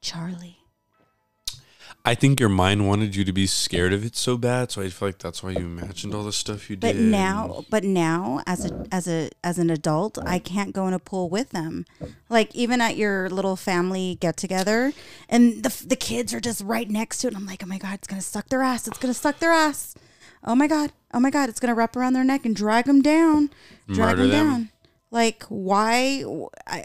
Charlie. 0.00 0.63
I 2.06 2.14
think 2.14 2.38
your 2.38 2.50
mind 2.50 2.86
wanted 2.86 3.16
you 3.16 3.24
to 3.24 3.32
be 3.32 3.46
scared 3.46 3.94
of 3.94 4.04
it 4.04 4.14
so 4.14 4.36
bad, 4.36 4.70
so 4.70 4.82
I 4.82 4.90
feel 4.90 5.08
like 5.08 5.18
that's 5.18 5.42
why 5.42 5.52
you 5.52 5.60
imagined 5.60 6.14
all 6.14 6.22
the 6.22 6.34
stuff 6.34 6.68
you 6.68 6.76
But 6.76 6.92
did. 6.92 6.96
But 6.96 7.02
now, 7.02 7.64
but 7.70 7.82
now, 7.82 8.42
as 8.46 8.66
a 8.66 8.86
as 8.92 9.08
a 9.08 9.30
as 9.42 9.58
an 9.58 9.70
adult, 9.70 10.18
I 10.26 10.38
can't 10.38 10.74
go 10.74 10.86
in 10.86 10.92
a 10.92 10.98
pool 10.98 11.30
with 11.30 11.50
them. 11.50 11.86
Like 12.28 12.54
even 12.54 12.82
at 12.82 12.98
your 12.98 13.30
little 13.30 13.56
family 13.56 14.18
get 14.20 14.36
together, 14.36 14.92
and 15.30 15.62
the 15.62 15.84
the 15.86 15.96
kids 15.96 16.34
are 16.34 16.40
just 16.40 16.60
right 16.62 16.90
next 16.90 17.18
to 17.18 17.28
it. 17.28 17.30
And 17.32 17.38
I'm 17.38 17.46
like, 17.46 17.62
oh 17.62 17.66
my 17.66 17.78
god, 17.78 17.94
it's 17.94 18.06
gonna 18.06 18.20
suck 18.20 18.50
their 18.50 18.62
ass. 18.62 18.86
It's 18.86 18.98
gonna 18.98 19.14
suck 19.14 19.38
their 19.38 19.52
ass. 19.52 19.94
Oh 20.44 20.54
my 20.54 20.66
god. 20.66 20.92
Oh 21.14 21.20
my 21.20 21.30
god, 21.30 21.48
it's 21.48 21.58
gonna 21.58 21.74
wrap 21.74 21.96
around 21.96 22.12
their 22.12 22.24
neck 22.24 22.44
and 22.44 22.54
drag 22.54 22.84
them 22.84 23.00
down. 23.00 23.48
Drag 23.88 24.18
them 24.18 24.28
them. 24.28 24.46
down. 24.46 24.68
Like 25.10 25.44
why? 25.44 26.22
I, 26.66 26.84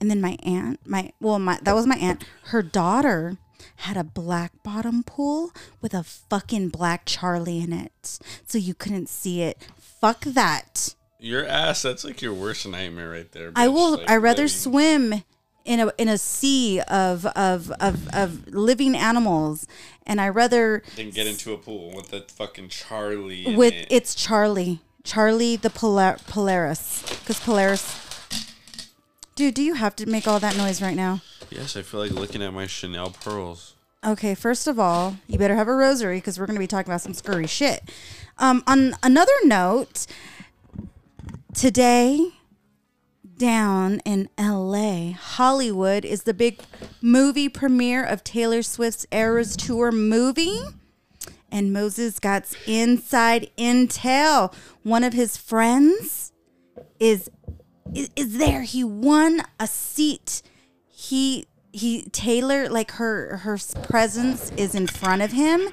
and 0.00 0.08
then 0.08 0.20
my 0.20 0.36
aunt, 0.44 0.78
my 0.86 1.12
well, 1.20 1.40
my 1.40 1.58
that 1.62 1.74
was 1.74 1.88
my 1.88 1.96
aunt. 1.96 2.24
Her 2.44 2.62
daughter 2.62 3.36
had 3.76 3.96
a 3.96 4.04
black 4.04 4.62
bottom 4.62 5.02
pool 5.02 5.52
with 5.80 5.94
a 5.94 6.02
fucking 6.02 6.68
black 6.68 7.02
Charlie 7.06 7.60
in 7.60 7.72
it, 7.72 8.18
so 8.46 8.58
you 8.58 8.74
couldn't 8.74 9.08
see 9.08 9.42
it. 9.42 9.66
Fuck 9.78 10.20
that. 10.22 10.94
your 11.18 11.46
ass, 11.46 11.82
that's 11.82 12.04
like 12.04 12.22
your 12.22 12.32
worst 12.32 12.66
nightmare 12.66 13.10
right 13.10 13.30
there. 13.32 13.52
I 13.54 13.68
will. 13.68 13.98
Like, 13.98 14.10
I 14.10 14.16
rather 14.16 14.42
living- 14.44 14.48
swim 14.48 15.24
in 15.66 15.80
a 15.80 15.92
in 15.98 16.08
a 16.08 16.16
sea 16.16 16.80
of 16.80 17.26
of 17.26 17.70
of 17.72 18.08
of 18.14 18.48
living 18.48 18.96
animals, 18.96 19.66
and 20.06 20.20
I 20.20 20.30
rather 20.30 20.82
than 20.96 21.10
get 21.10 21.26
into 21.26 21.52
a 21.52 21.58
pool 21.58 21.92
with 21.94 22.08
the 22.08 22.22
fucking 22.22 22.70
Charlie. 22.70 23.54
with 23.54 23.74
it. 23.74 23.86
it's 23.90 24.14
Charlie, 24.14 24.80
Charlie 25.04 25.56
the 25.56 25.68
Polar, 25.70 26.16
Polaris, 26.26 27.02
because 27.20 27.38
Polaris. 27.40 28.06
Dude, 29.40 29.54
do 29.54 29.62
you 29.62 29.72
have 29.72 29.96
to 29.96 30.04
make 30.04 30.28
all 30.28 30.38
that 30.38 30.54
noise 30.58 30.82
right 30.82 30.94
now? 30.94 31.22
Yes, 31.48 31.74
I 31.74 31.80
feel 31.80 32.00
like 32.00 32.10
looking 32.10 32.42
at 32.42 32.52
my 32.52 32.66
Chanel 32.66 33.08
pearls. 33.08 33.74
Okay, 34.04 34.34
first 34.34 34.66
of 34.66 34.78
all, 34.78 35.16
you 35.28 35.38
better 35.38 35.56
have 35.56 35.66
a 35.66 35.72
rosary 35.74 36.18
because 36.18 36.38
we're 36.38 36.44
going 36.44 36.56
to 36.56 36.60
be 36.60 36.66
talking 36.66 36.92
about 36.92 37.00
some 37.00 37.14
scurry 37.14 37.46
shit. 37.46 37.90
Um, 38.36 38.62
on 38.66 38.96
another 39.02 39.32
note, 39.44 40.06
today 41.54 42.32
down 43.38 44.00
in 44.00 44.28
LA, 44.38 45.12
Hollywood 45.12 46.04
is 46.04 46.24
the 46.24 46.34
big 46.34 46.60
movie 47.00 47.48
premiere 47.48 48.04
of 48.04 48.22
Taylor 48.22 48.62
Swift's 48.62 49.06
Eras 49.10 49.56
Tour 49.56 49.90
movie. 49.90 50.60
And 51.50 51.72
Moses 51.72 52.18
got 52.18 52.44
inside 52.66 53.50
intel. 53.56 54.52
One 54.82 55.02
of 55.02 55.14
his 55.14 55.38
friends 55.38 56.32
is 56.98 57.30
is, 57.94 58.10
is 58.16 58.38
there. 58.38 58.62
He 58.62 58.84
won 58.84 59.42
a 59.58 59.66
seat. 59.66 60.42
He 60.88 61.46
he 61.72 62.02
Taylor 62.12 62.68
like 62.68 62.92
her 62.92 63.38
her 63.38 63.58
presence 63.82 64.50
is 64.56 64.74
in 64.74 64.86
front 64.86 65.22
of 65.22 65.32
him, 65.32 65.68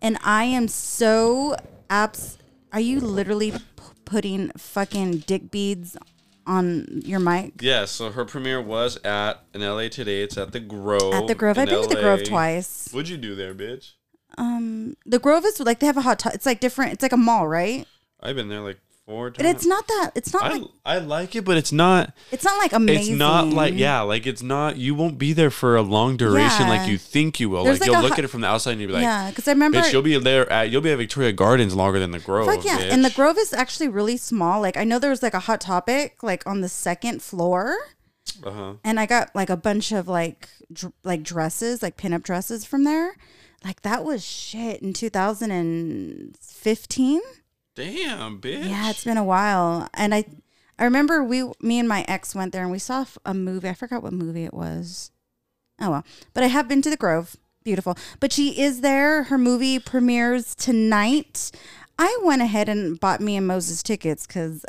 and 0.00 0.18
I 0.22 0.44
am 0.44 0.68
so 0.68 1.56
abs. 1.88 2.38
Are 2.72 2.80
you 2.80 3.00
literally 3.00 3.50
p- 3.50 3.58
putting 4.04 4.50
fucking 4.56 5.18
dick 5.26 5.50
beads 5.50 5.96
on 6.46 7.02
your 7.04 7.18
mic? 7.18 7.54
Yeah, 7.60 7.84
so 7.84 8.10
her 8.12 8.24
premiere 8.24 8.60
was 8.60 8.96
at 9.04 9.44
in 9.54 9.60
LA 9.60 9.88
today. 9.88 10.22
It's 10.22 10.38
at 10.38 10.52
the 10.52 10.60
Grove. 10.60 11.14
At 11.14 11.26
the 11.26 11.34
Grove, 11.34 11.58
I've 11.58 11.68
been 11.68 11.82
to 11.82 11.88
the 11.88 12.00
Grove 12.00 12.24
twice. 12.24 12.88
What'd 12.92 13.08
you 13.08 13.16
do 13.16 13.34
there, 13.34 13.54
bitch? 13.54 13.92
Um, 14.38 14.96
the 15.04 15.18
Grove 15.18 15.44
is 15.44 15.58
like 15.60 15.80
they 15.80 15.86
have 15.86 15.96
a 15.96 16.02
hot. 16.02 16.20
T- 16.20 16.30
it's 16.32 16.46
like 16.46 16.60
different. 16.60 16.92
It's 16.92 17.02
like 17.02 17.12
a 17.12 17.16
mall, 17.16 17.48
right? 17.48 17.86
I've 18.20 18.36
been 18.36 18.48
there 18.48 18.60
like 18.60 18.78
four 19.10 19.30
times. 19.30 19.38
And 19.40 19.48
it's 19.56 19.66
not 19.66 19.86
that. 19.88 20.10
It's 20.14 20.32
not 20.32 20.42
I, 20.44 20.52
like. 20.54 20.62
I 20.86 20.98
like 20.98 21.34
it, 21.36 21.44
but 21.44 21.56
it's 21.56 21.72
not. 21.72 22.12
It's 22.30 22.44
not 22.44 22.58
like 22.58 22.72
amazing. 22.72 23.14
It's 23.14 23.18
not 23.18 23.48
like 23.48 23.74
yeah, 23.76 24.00
like 24.02 24.26
it's 24.26 24.42
not. 24.42 24.76
You 24.76 24.94
won't 24.94 25.18
be 25.18 25.32
there 25.32 25.50
for 25.50 25.74
a 25.76 25.82
long 25.82 26.16
duration 26.16 26.66
Yeah. 26.66 26.68
like 26.68 26.88
you 26.88 26.96
think 26.98 27.40
you 27.40 27.50
will. 27.50 27.64
There's 27.64 27.80
like, 27.80 27.88
like 27.88 27.96
you'll 27.96 28.02
look 28.02 28.12
hu- 28.14 28.18
at 28.20 28.24
it 28.24 28.28
from 28.28 28.42
the 28.42 28.46
outside 28.46 28.72
and 28.72 28.80
you'll 28.80 28.88
be 28.88 28.94
like, 28.94 29.02
yeah, 29.02 29.30
because 29.30 29.48
I 29.48 29.52
remember. 29.52 29.78
bitch, 29.78 29.92
you'll 29.92 30.02
be 30.02 30.16
there 30.18 30.50
at 30.50 30.70
you'll 30.70 30.80
be 30.82 30.92
at 30.92 30.98
Victoria 30.98 31.32
Gardens 31.32 31.74
longer 31.74 31.98
than 31.98 32.10
the 32.12 32.18
Grove. 32.20 32.46
Fuck 32.46 32.64
yeah, 32.64 32.78
bitch. 32.78 32.90
and 32.92 33.04
the 33.04 33.10
Grove 33.10 33.36
is 33.38 33.52
actually 33.52 33.88
really 33.88 34.16
small. 34.16 34.60
Like 34.60 34.76
I 34.76 34.84
know 34.84 34.98
there 34.98 35.10
was 35.10 35.22
like 35.22 35.34
a 35.34 35.40
hot 35.40 35.60
topic 35.60 36.22
like 36.22 36.46
on 36.46 36.60
the 36.60 36.68
second 36.68 37.22
floor, 37.22 37.76
Uh-huh. 38.44 38.74
and 38.84 39.00
I 39.00 39.06
got 39.06 39.34
like 39.34 39.50
a 39.50 39.56
bunch 39.56 39.90
of 39.92 40.06
like 40.08 40.48
dr- 40.72 40.92
like 41.04 41.22
dresses, 41.24 41.82
like 41.82 41.96
pinup 41.96 42.22
dresses 42.22 42.64
from 42.64 42.84
there. 42.84 43.16
Like 43.64 43.82
that 43.82 44.04
was 44.04 44.24
shit 44.24 44.80
in 44.80 44.92
2015. 44.94 47.20
Damn, 47.80 48.40
bitch. 48.40 48.68
Yeah, 48.68 48.90
it's 48.90 49.04
been 49.04 49.16
a 49.16 49.24
while, 49.24 49.88
and 49.94 50.14
I 50.14 50.24
I 50.78 50.84
remember 50.84 51.22
we, 51.22 51.44
me 51.60 51.78
and 51.78 51.88
my 51.88 52.04
ex 52.08 52.34
went 52.34 52.52
there 52.52 52.62
and 52.62 52.70
we 52.70 52.78
saw 52.78 53.06
a 53.24 53.32
movie. 53.32 53.68
I 53.68 53.74
forgot 53.74 54.02
what 54.02 54.12
movie 54.12 54.44
it 54.44 54.52
was. 54.52 55.10
Oh 55.80 55.90
well, 55.90 56.04
but 56.34 56.44
I 56.44 56.48
have 56.48 56.68
been 56.68 56.82
to 56.82 56.90
the 56.90 56.96
Grove. 56.96 57.36
Beautiful. 57.64 57.96
But 58.18 58.32
she 58.32 58.60
is 58.60 58.80
there. 58.82 59.24
Her 59.24 59.38
movie 59.38 59.78
premieres 59.78 60.54
tonight. 60.54 61.50
I 61.98 62.18
went 62.22 62.42
ahead 62.42 62.68
and 62.68 62.98
bought 63.00 63.20
me 63.20 63.36
and 63.36 63.46
Moses 63.46 63.82
tickets 63.82 64.26
because, 64.26 64.64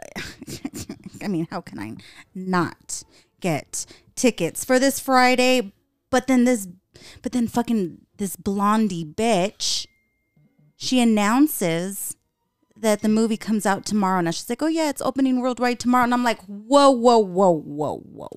I 1.24 1.27
mean, 1.30 1.48
how 1.50 1.62
can 1.62 1.80
I 1.80 1.96
not 2.36 3.03
get 3.39 3.86
tickets 4.15 4.65
for 4.65 4.80
this 4.80 5.00
Friday? 5.00 5.74
But 6.10 6.27
then 6.27 6.44
this, 6.44 6.68
but 7.22 7.32
then 7.32 7.48
fucking 7.48 8.00
this 8.18 8.36
blondie 8.36 9.06
bitch, 9.06 9.86
she 10.75 11.00
announces 11.00 12.15
that 12.81 13.01
the 13.01 13.09
movie 13.09 13.38
comes 13.38 13.65
out 13.65 13.85
tomorrow. 13.85 14.21
Now 14.21 14.31
she's 14.31 14.50
like, 14.50 14.61
oh 14.61 14.67
yeah, 14.67 14.89
it's 14.89 15.01
opening 15.01 15.41
worldwide 15.41 15.79
tomorrow. 15.79 16.03
And 16.03 16.13
I'm 16.13 16.23
like, 16.23 16.41
whoa, 16.45 16.91
whoa, 16.91 17.17
whoa, 17.19 17.51
whoa, 17.51 17.97
whoa. 18.00 18.29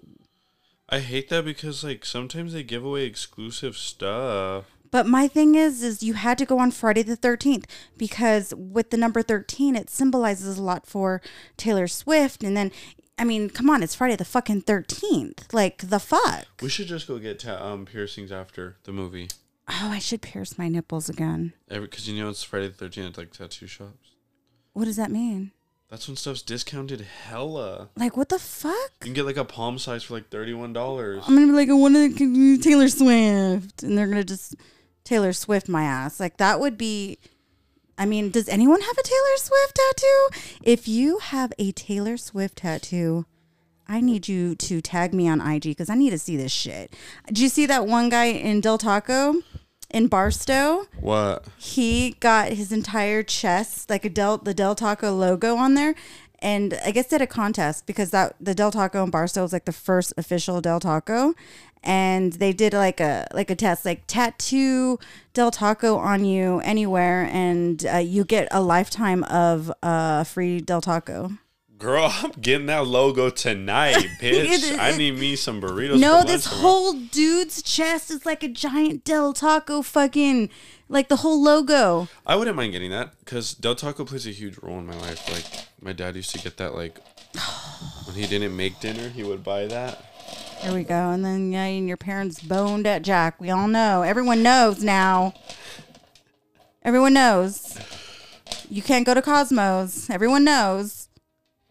I 0.88 1.00
hate 1.00 1.28
that 1.30 1.44
because 1.44 1.82
like 1.82 2.04
sometimes 2.04 2.52
they 2.52 2.62
give 2.62 2.84
away 2.84 3.04
exclusive 3.04 3.76
stuff. 3.76 4.66
But 4.90 5.06
my 5.06 5.26
thing 5.26 5.56
is, 5.56 5.82
is 5.82 6.04
you 6.04 6.14
had 6.14 6.38
to 6.38 6.46
go 6.46 6.60
on 6.60 6.70
Friday 6.70 7.02
the 7.02 7.16
13th 7.16 7.64
because 7.98 8.54
with 8.56 8.90
the 8.90 8.96
number 8.96 9.22
13, 9.22 9.74
it 9.74 9.90
symbolizes 9.90 10.56
a 10.56 10.62
lot 10.62 10.86
for 10.86 11.20
Taylor 11.56 11.88
Swift. 11.88 12.44
And 12.44 12.56
then, 12.56 12.70
I 13.18 13.24
mean, 13.24 13.50
come 13.50 13.68
on, 13.68 13.82
it's 13.82 13.96
Friday 13.96 14.14
the 14.14 14.24
fucking 14.24 14.62
13th. 14.62 15.52
Like, 15.52 15.78
the 15.78 15.98
fuck? 15.98 16.46
We 16.62 16.68
should 16.68 16.86
just 16.86 17.08
go 17.08 17.18
get 17.18 17.40
ta- 17.40 17.60
um 17.60 17.86
piercings 17.86 18.30
after 18.30 18.76
the 18.84 18.92
movie. 18.92 19.30
Oh, 19.68 19.88
I 19.90 19.98
should 19.98 20.22
pierce 20.22 20.58
my 20.58 20.68
nipples 20.68 21.08
again. 21.08 21.54
Because 21.68 22.06
you 22.06 22.22
know 22.22 22.28
it's 22.28 22.42
Friday 22.42 22.68
the 22.68 22.74
thirteenth, 22.74 23.16
like 23.16 23.32
tattoo 23.32 23.66
shops. 23.66 24.10
What 24.75 24.85
does 24.85 24.97
that 24.97 25.11
mean? 25.11 25.52
That's 25.88 26.09
when 26.09 26.16
stuff's 26.16 26.43
discounted 26.43 27.00
hella. 27.02 27.88
Like, 27.97 28.16
what 28.16 28.28
the 28.28 28.38
fuck? 28.38 28.75
You 29.00 29.04
can 29.04 29.12
get 29.12 29.25
like 29.25 29.37
a 29.37 29.45
palm 29.45 29.78
size 29.78 30.02
for 30.02 30.14
like 30.14 30.28
thirty 30.28 30.52
one 30.52 30.73
dollars. 30.73 31.23
I'm 31.26 31.35
gonna 31.35 31.47
be 31.47 31.52
like, 31.52 31.69
I 31.69 31.73
want 31.73 31.95
to 31.95 32.59
Taylor 32.59 32.88
Swift, 32.88 33.83
and 33.83 33.97
they're 33.97 34.09
gonna 34.09 34.25
just 34.25 34.57
Taylor 35.04 35.33
Swift 35.33 35.69
my 35.69 35.85
ass. 35.85 36.19
Like 36.19 36.38
that 36.38 36.61
would 36.61 36.76
be. 36.76 37.19
I 37.97 38.07
mean, 38.07 38.31
does 38.31 38.49
anyone 38.49 38.81
have 38.81 38.99
a 38.99 39.02
Taylor 39.04 39.37
Swift 39.37 39.76
tattoo? 39.76 40.28
If 40.64 40.88
you 40.88 41.19
have 41.19 41.52
a 41.61 41.71
Taylor 41.71 42.16
Swift 42.16 42.57
tattoo, 42.57 43.25
I 43.87 44.00
need 44.00 44.26
you 44.26 44.57
to 44.57 44.81
tag 44.81 45.14
me 45.14 45.28
on 45.28 45.40
IG 45.40 45.62
because 45.62 45.90
I 45.90 45.95
need 45.95 46.11
to 46.11 46.19
see 46.19 46.37
this 46.37 46.50
shit. 46.50 46.93
Did 47.28 47.38
you 47.38 47.49
see 47.49 47.66
that 47.66 47.87
one 47.87 48.09
guy 48.09 48.25
in 48.25 48.61
Del 48.61 48.78
Taco 48.78 49.43
in 49.94 50.08
Barstow? 50.08 50.86
What? 51.00 51.46
he 51.56 52.16
got 52.20 52.48
his 52.48 52.72
entire 52.72 53.22
chest 53.22 53.88
like 53.88 54.04
a 54.04 54.10
Del 54.10 54.38
the 54.38 54.52
Del 54.52 54.74
Taco 54.74 55.14
logo 55.14 55.56
on 55.56 55.74
there. 55.74 55.94
And 56.40 56.78
I 56.84 56.90
guess 56.90 57.06
did 57.06 57.22
a 57.22 57.26
contest 57.26 57.86
because 57.86 58.10
that 58.10 58.34
the 58.38 58.54
Del 58.54 58.70
Taco 58.70 59.02
in 59.04 59.10
Barstow 59.10 59.42
was 59.42 59.52
like 59.52 59.64
the 59.64 59.72
first 59.72 60.12
official 60.18 60.60
Del 60.60 60.80
Taco, 60.80 61.34
and 61.82 62.34
they 62.34 62.52
did 62.52 62.74
like 62.74 63.00
a 63.00 63.26
like 63.32 63.50
a 63.50 63.54
test 63.54 63.86
like 63.86 64.02
tattoo 64.06 64.98
Del 65.32 65.50
Taco 65.50 65.96
on 65.96 66.24
you 66.26 66.60
anywhere, 66.64 67.30
and 67.32 67.86
uh, 67.86 67.96
you 67.96 68.24
get 68.24 68.48
a 68.50 68.60
lifetime 68.60 69.22
of 69.24 69.72
uh, 69.82 70.24
free 70.24 70.60
Del 70.60 70.82
Taco. 70.82 71.30
Girl, 71.85 72.11
I'm 72.11 72.31
getting 72.41 72.64
that 72.69 72.87
logo 72.87 73.29
tonight, 73.29 73.97
bitch. 74.19 74.79
I 74.79 74.97
need 74.97 75.19
me 75.19 75.37
some 75.37 75.61
burritos. 75.61 76.00
No, 76.00 76.23
this 76.23 76.50
lunch 76.50 76.62
whole 76.62 76.93
dude's 76.95 77.61
chest 77.61 78.11
is 78.11 78.25
like 78.25 78.43
a 78.43 78.49
giant 78.49 79.05
Del 79.05 79.35
Taco 79.35 79.83
fucking 79.83 80.49
like 80.88 81.09
the 81.09 81.17
whole 81.17 81.43
logo. 81.43 82.09
I 82.26 82.37
wouldn't 82.37 82.57
mind 82.57 82.73
getting 82.73 82.91
that 82.93 83.11
because 83.19 83.53
Del 83.53 83.75
Taco 83.75 84.07
plays 84.07 84.26
a 84.26 84.31
huge 84.31 84.57
role 84.62 84.79
in 84.79 84.87
my 84.87 84.97
life. 84.97 85.31
Like 85.31 85.45
my 85.79 85.93
dad 85.93 86.17
used 86.17 86.31
to 86.31 86.38
get 86.38 86.57
that. 86.57 86.75
Like 86.75 86.99
when 88.07 88.17
he 88.17 88.26
didn't 88.26 88.57
make 88.57 88.81
dinner, 88.81 89.11
he 89.11 89.23
would 89.23 89.45
buy 89.45 89.67
that. 89.67 90.07
There 90.62 90.73
we 90.73 90.85
go. 90.85 91.11
And 91.11 91.23
then 91.23 91.53
yeah, 91.53 91.64
and 91.64 91.87
your 91.87 91.99
parents 91.99 92.41
boned 92.41 92.87
at 92.87 93.03
Jack. 93.03 93.38
We 93.38 93.50
all 93.50 93.69
know. 93.69 94.00
Everyone 94.00 94.43
knows 94.43 94.83
now. 94.83 95.35
Everyone 96.83 97.12
knows. 97.12 97.79
You 98.71 98.81
can't 98.81 99.05
go 99.05 99.12
to 99.12 99.21
Cosmos. 99.21 100.09
Everyone 100.09 100.45
knows. 100.45 101.03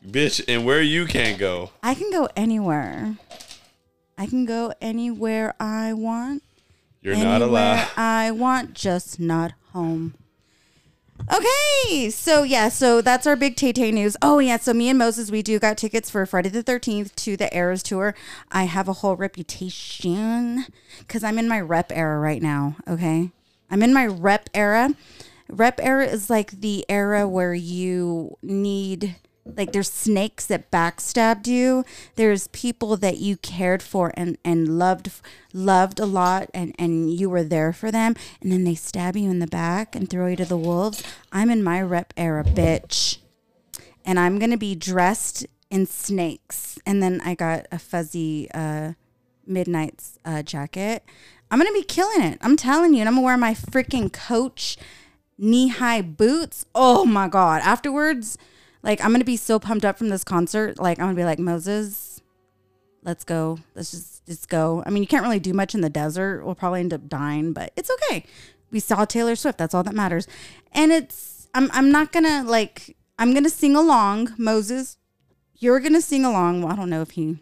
Bitch, 0.05 0.43
and 0.47 0.65
where 0.65 0.81
you 0.81 1.05
can't 1.05 1.39
go. 1.39 1.71
I 1.81 1.95
can 1.95 2.11
go 2.11 2.27
anywhere. 2.35 3.15
I 4.17 4.25
can 4.25 4.45
go 4.45 4.73
anywhere 4.81 5.55
I 5.59 5.93
want. 5.93 6.43
You're 7.01 7.15
not 7.15 7.41
anywhere 7.41 7.49
allowed. 7.49 7.87
I 7.97 8.31
want, 8.31 8.73
just 8.73 9.19
not 9.19 9.53
home. 9.71 10.15
Okay, 11.33 12.09
so 12.09 12.43
yeah, 12.43 12.67
so 12.67 13.01
that's 13.01 13.25
our 13.25 13.37
big 13.37 13.55
Tay 13.55 13.71
Tay 13.71 13.91
news. 13.91 14.17
Oh 14.21 14.39
yeah, 14.39 14.57
so 14.57 14.73
me 14.73 14.89
and 14.89 14.99
Moses, 14.99 15.31
we 15.31 15.41
do 15.41 15.57
got 15.57 15.77
tickets 15.77 16.09
for 16.09 16.25
Friday 16.25 16.49
the 16.49 16.63
Thirteenth 16.63 17.15
to 17.17 17.37
the 17.37 17.55
Eras 17.55 17.81
tour. 17.81 18.13
I 18.51 18.63
have 18.65 18.89
a 18.89 18.93
whole 18.93 19.15
reputation 19.15 20.65
because 20.99 21.23
I'm 21.23 21.39
in 21.39 21.47
my 21.47 21.61
rep 21.61 21.93
era 21.93 22.19
right 22.19 22.41
now. 22.41 22.75
Okay, 22.87 23.31
I'm 23.71 23.81
in 23.81 23.93
my 23.93 24.05
rep 24.05 24.49
era. 24.53 24.95
Rep 25.47 25.79
era 25.81 26.05
is 26.05 26.29
like 26.29 26.51
the 26.51 26.85
era 26.89 27.27
where 27.27 27.53
you 27.53 28.37
need 28.41 29.15
like 29.45 29.73
there's 29.73 29.91
snakes 29.91 30.45
that 30.45 30.71
backstabbed 30.71 31.47
you. 31.47 31.83
There's 32.15 32.47
people 32.47 32.95
that 32.97 33.17
you 33.17 33.37
cared 33.37 33.83
for 33.83 34.13
and 34.15 34.37
and 34.43 34.79
loved 34.79 35.11
loved 35.53 35.99
a 35.99 36.05
lot 36.05 36.49
and 36.53 36.73
and 36.79 37.11
you 37.11 37.29
were 37.29 37.43
there 37.43 37.73
for 37.73 37.91
them 37.91 38.15
and 38.41 38.51
then 38.51 38.63
they 38.63 38.75
stab 38.75 39.15
you 39.15 39.29
in 39.29 39.39
the 39.39 39.47
back 39.47 39.95
and 39.95 40.09
throw 40.09 40.27
you 40.27 40.35
to 40.37 40.45
the 40.45 40.57
wolves. 40.57 41.03
I'm 41.31 41.49
in 41.49 41.63
my 41.63 41.81
rep 41.81 42.13
era 42.15 42.43
bitch. 42.43 43.17
And 44.05 44.19
i'm 44.19 44.39
gonna 44.39 44.57
be 44.57 44.75
dressed 44.75 45.45
in 45.69 45.85
snakes. 45.85 46.79
And 46.85 47.03
then 47.03 47.21
i 47.25 47.35
got 47.35 47.67
a 47.71 47.79
fuzzy 47.79 48.49
uh 48.53 48.93
midnight's 49.45 50.19
uh 50.23 50.41
jacket. 50.41 51.03
I'm 51.51 51.59
gonna 51.59 51.73
be 51.73 51.83
killing 51.83 52.21
it. 52.21 52.37
I'm 52.41 52.55
telling 52.55 52.93
you 52.93 53.01
and 53.01 53.09
i'm 53.09 53.15
gonna 53.15 53.25
wear 53.25 53.37
my 53.37 53.53
freaking 53.53 54.11
coach 54.11 54.77
knee-high 55.37 56.01
boots. 56.01 56.65
Oh 56.73 57.05
my 57.05 57.27
god. 57.27 57.61
Afterwards 57.63 58.37
like 58.83 59.03
I'm 59.03 59.11
gonna 59.11 59.23
be 59.23 59.37
so 59.37 59.57
pumped 59.59 59.85
up 59.85 59.97
from 59.97 60.09
this 60.09 60.23
concert. 60.23 60.77
Like 60.79 60.99
I'm 60.99 61.05
gonna 61.05 61.15
be 61.15 61.23
like 61.23 61.39
Moses, 61.39 62.21
let's 63.03 63.23
go. 63.23 63.59
Let's 63.75 63.91
just 63.91 64.25
just 64.25 64.49
go. 64.49 64.83
I 64.85 64.89
mean, 64.89 65.03
you 65.03 65.07
can't 65.07 65.23
really 65.23 65.39
do 65.39 65.53
much 65.53 65.73
in 65.73 65.81
the 65.81 65.89
desert. 65.89 66.45
We'll 66.45 66.55
probably 66.55 66.81
end 66.81 66.93
up 66.93 67.07
dying, 67.07 67.53
but 67.53 67.71
it's 67.75 67.89
okay. 67.89 68.25
We 68.71 68.79
saw 68.79 69.05
Taylor 69.05 69.35
Swift. 69.35 69.57
That's 69.57 69.73
all 69.73 69.83
that 69.83 69.95
matters. 69.95 70.27
And 70.71 70.91
it's 70.91 71.47
I'm 71.53 71.69
I'm 71.71 71.91
not 71.91 72.11
gonna 72.11 72.43
like 72.43 72.95
I'm 73.17 73.33
gonna 73.33 73.49
sing 73.49 73.75
along. 73.75 74.33
Moses, 74.37 74.97
you're 75.55 75.79
gonna 75.79 76.01
sing 76.01 76.25
along. 76.25 76.61
Well, 76.61 76.73
I 76.73 76.75
don't 76.75 76.89
know 76.89 77.01
if 77.01 77.11
he 77.11 77.37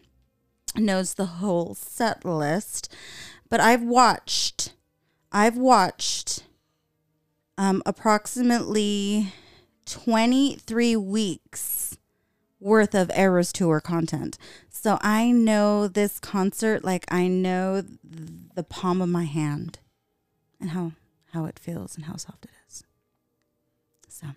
knows 0.75 1.15
the 1.15 1.25
whole 1.25 1.75
set 1.75 2.23
list, 2.25 2.93
but 3.49 3.59
I've 3.59 3.83
watched 3.83 4.73
I've 5.31 5.57
watched 5.57 6.43
um 7.57 7.81
approximately 7.85 9.33
23 9.85 10.95
weeks 10.95 11.97
worth 12.59 12.93
of 12.93 13.11
Eras 13.15 13.51
Tour 13.51 13.81
content. 13.81 14.37
So 14.69 14.97
I 15.01 15.31
know 15.31 15.87
this 15.87 16.19
concert 16.19 16.83
like 16.83 17.05
I 17.11 17.27
know 17.27 17.83
the 18.53 18.63
palm 18.63 19.01
of 19.01 19.09
my 19.09 19.25
hand 19.25 19.79
and 20.59 20.71
how 20.71 20.93
how 21.33 21.45
it 21.45 21.57
feels 21.57 21.95
and 21.95 22.05
how 22.05 22.15
soft 22.15 22.45
it 22.45 22.51
is. 22.67 22.83
So 24.07 24.27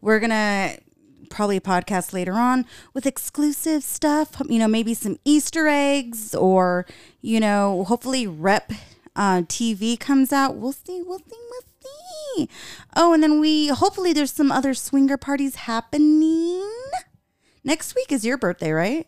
we're 0.00 0.20
going 0.20 0.30
to 0.30 0.78
probably 1.28 1.60
podcast 1.60 2.12
later 2.12 2.34
on 2.34 2.64
with 2.94 3.06
exclusive 3.06 3.82
stuff, 3.82 4.40
you 4.48 4.58
know, 4.58 4.68
maybe 4.68 4.94
some 4.94 5.18
Easter 5.24 5.68
eggs 5.68 6.34
or, 6.34 6.86
you 7.20 7.40
know, 7.40 7.84
hopefully 7.84 8.26
rep 8.26 8.72
uh, 9.16 9.42
TV 9.42 9.98
comes 9.98 10.32
out. 10.32 10.56
We'll 10.56 10.72
see, 10.72 11.02
we'll 11.04 11.18
see, 11.18 11.36
we'll 11.50 11.67
see. 12.46 12.48
Oh, 12.96 13.12
and 13.12 13.22
then 13.22 13.40
we 13.40 13.68
hopefully 13.68 14.12
there's 14.12 14.32
some 14.32 14.50
other 14.52 14.74
swinger 14.74 15.16
parties 15.16 15.54
happening. 15.56 16.64
Next 17.64 17.94
week 17.94 18.12
is 18.12 18.24
your 18.24 18.38
birthday, 18.38 18.72
right? 18.72 19.06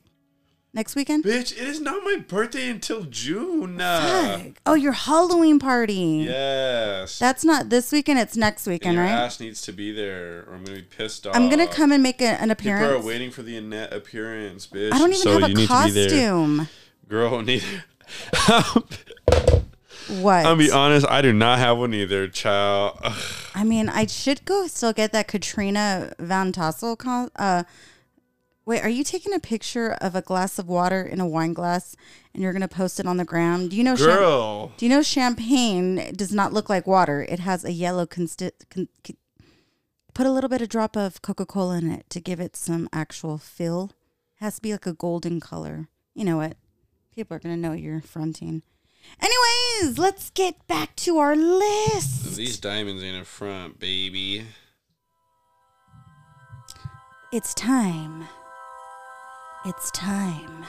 Next 0.73 0.95
weekend? 0.95 1.25
Bitch, 1.25 1.51
it 1.51 1.59
is 1.67 1.81
not 1.81 2.05
my 2.05 2.19
birthday 2.29 2.69
until 2.69 3.03
June. 3.03 3.81
Uh, 3.81 4.39
Fuck. 4.39 4.61
Oh, 4.67 4.75
your 4.75 4.93
Halloween 4.93 5.59
party. 5.59 6.25
yes. 6.29 7.19
That's 7.19 7.45
not 7.45 7.71
this 7.71 7.91
weekend, 7.91 8.21
it's 8.21 8.37
next 8.37 8.69
and 8.69 8.75
weekend, 8.75 8.95
your 8.95 9.03
right? 9.03 9.11
ass 9.11 9.41
needs 9.41 9.63
to 9.63 9.73
be 9.73 9.91
there, 9.91 10.45
or 10.47 10.55
I'm 10.55 10.63
gonna 10.65 10.77
be 10.79 10.83
pissed 10.83 11.27
off. 11.27 11.35
I'm 11.35 11.49
gonna 11.49 11.67
come 11.67 11.91
and 11.91 12.05
make 12.05 12.21
a, 12.23 12.41
an 12.41 12.53
appearance. 12.53 12.87
People 12.87 13.03
are 13.03 13.05
waiting 13.05 13.33
for 13.33 13.43
the 13.43 13.57
Annette 13.57 13.93
appearance, 13.93 14.69
bitch. 14.69 14.93
I 14.93 14.99
don't 14.99 15.11
even 15.11 15.21
so 15.23 15.33
have 15.41 15.41
you 15.41 15.57
a 15.57 15.59
need 15.59 15.69
to 15.69 15.85
be 15.87 15.91
there. 15.91 16.09
costume. 16.09 16.69
Girl, 17.09 17.43
neither. 17.43 17.85
What? 20.11 20.45
I'll 20.47 20.57
be 20.57 20.71
honest, 20.71 21.07
I 21.09 21.23
do 21.23 21.33
not 21.33 21.59
have 21.59 21.79
one 21.79 21.95
either, 21.95 22.27
child. 22.29 22.99
Ugh. 23.03 23.23
I 23.55 23.65
mean, 23.65 23.89
I 23.89 24.07
should 24.07 24.45
go 24.45 24.67
still 24.67 24.93
get 24.93 25.13
that 25.13 25.29
Katrina 25.29 26.13
Van 26.19 26.53
Tassel. 26.53 26.97
Con- 26.97 27.31
uh, 27.37 27.63
wait, 28.67 28.83
are 28.83 28.89
you 28.89 29.05
taking 29.05 29.33
a 29.33 29.39
picture 29.39 29.93
of 30.01 30.15
a 30.15 30.23
glass 30.23 30.59
of 30.59 30.67
water 30.69 31.03
in 31.03 31.21
a 31.21 31.27
wine 31.27 31.53
glass 31.53 31.97
and 32.35 32.43
you're 32.43 32.53
gonna 32.53 32.69
post 32.69 32.99
it 32.99 33.07
on 33.07 33.17
the 33.19 33.25
gram? 33.25 33.69
Do 33.69 33.77
you 33.77 33.85
know? 33.85 33.97
Girl. 33.97 34.73
do 34.77 34.85
you 34.85 34.91
know 34.91 35.03
champagne 35.03 36.13
does 36.15 36.33
not 36.33 36.53
look 36.53 36.69
like 36.69 36.87
water? 36.87 37.23
It 37.29 37.41
has 37.41 37.65
a 37.65 37.73
yellow 37.73 38.07
consti- 38.07 38.53
con- 38.69 38.89
con- 39.05 39.17
Put 40.13 40.27
a 40.27 40.33
little 40.33 40.51
bit 40.51 40.61
of 40.61 40.69
drop 40.69 40.97
of 40.97 41.23
Coca 41.23 41.47
Cola 41.47 41.79
in 41.79 41.91
it 41.91 42.11
to 42.11 42.21
give 42.21 42.41
it 42.41 42.57
some 42.57 42.89
actual 42.93 43.39
feel 43.39 43.93
has 44.41 44.57
to 44.57 44.63
be 44.63 44.73
like 44.73 44.87
a 44.87 44.93
golden 44.93 45.39
color. 45.39 45.89
You 46.15 46.25
know 46.25 46.37
what? 46.39 46.57
People 47.15 47.37
are 47.37 47.41
gonna 47.41 47.57
know 47.57 47.73
you're 47.73 48.01
fronting. 48.01 48.63
Anyways, 49.21 49.99
let's 49.99 50.31
get 50.31 50.67
back 50.67 50.97
to 50.97 51.19
our 51.19 51.37
list. 51.37 52.37
These 52.37 52.59
diamonds 52.59 53.03
in 53.03 53.19
the 53.19 53.25
front, 53.25 53.79
baby. 53.79 54.47
It's 57.33 57.55
time. 57.55 58.25
It's 59.67 59.91
time 59.91 60.65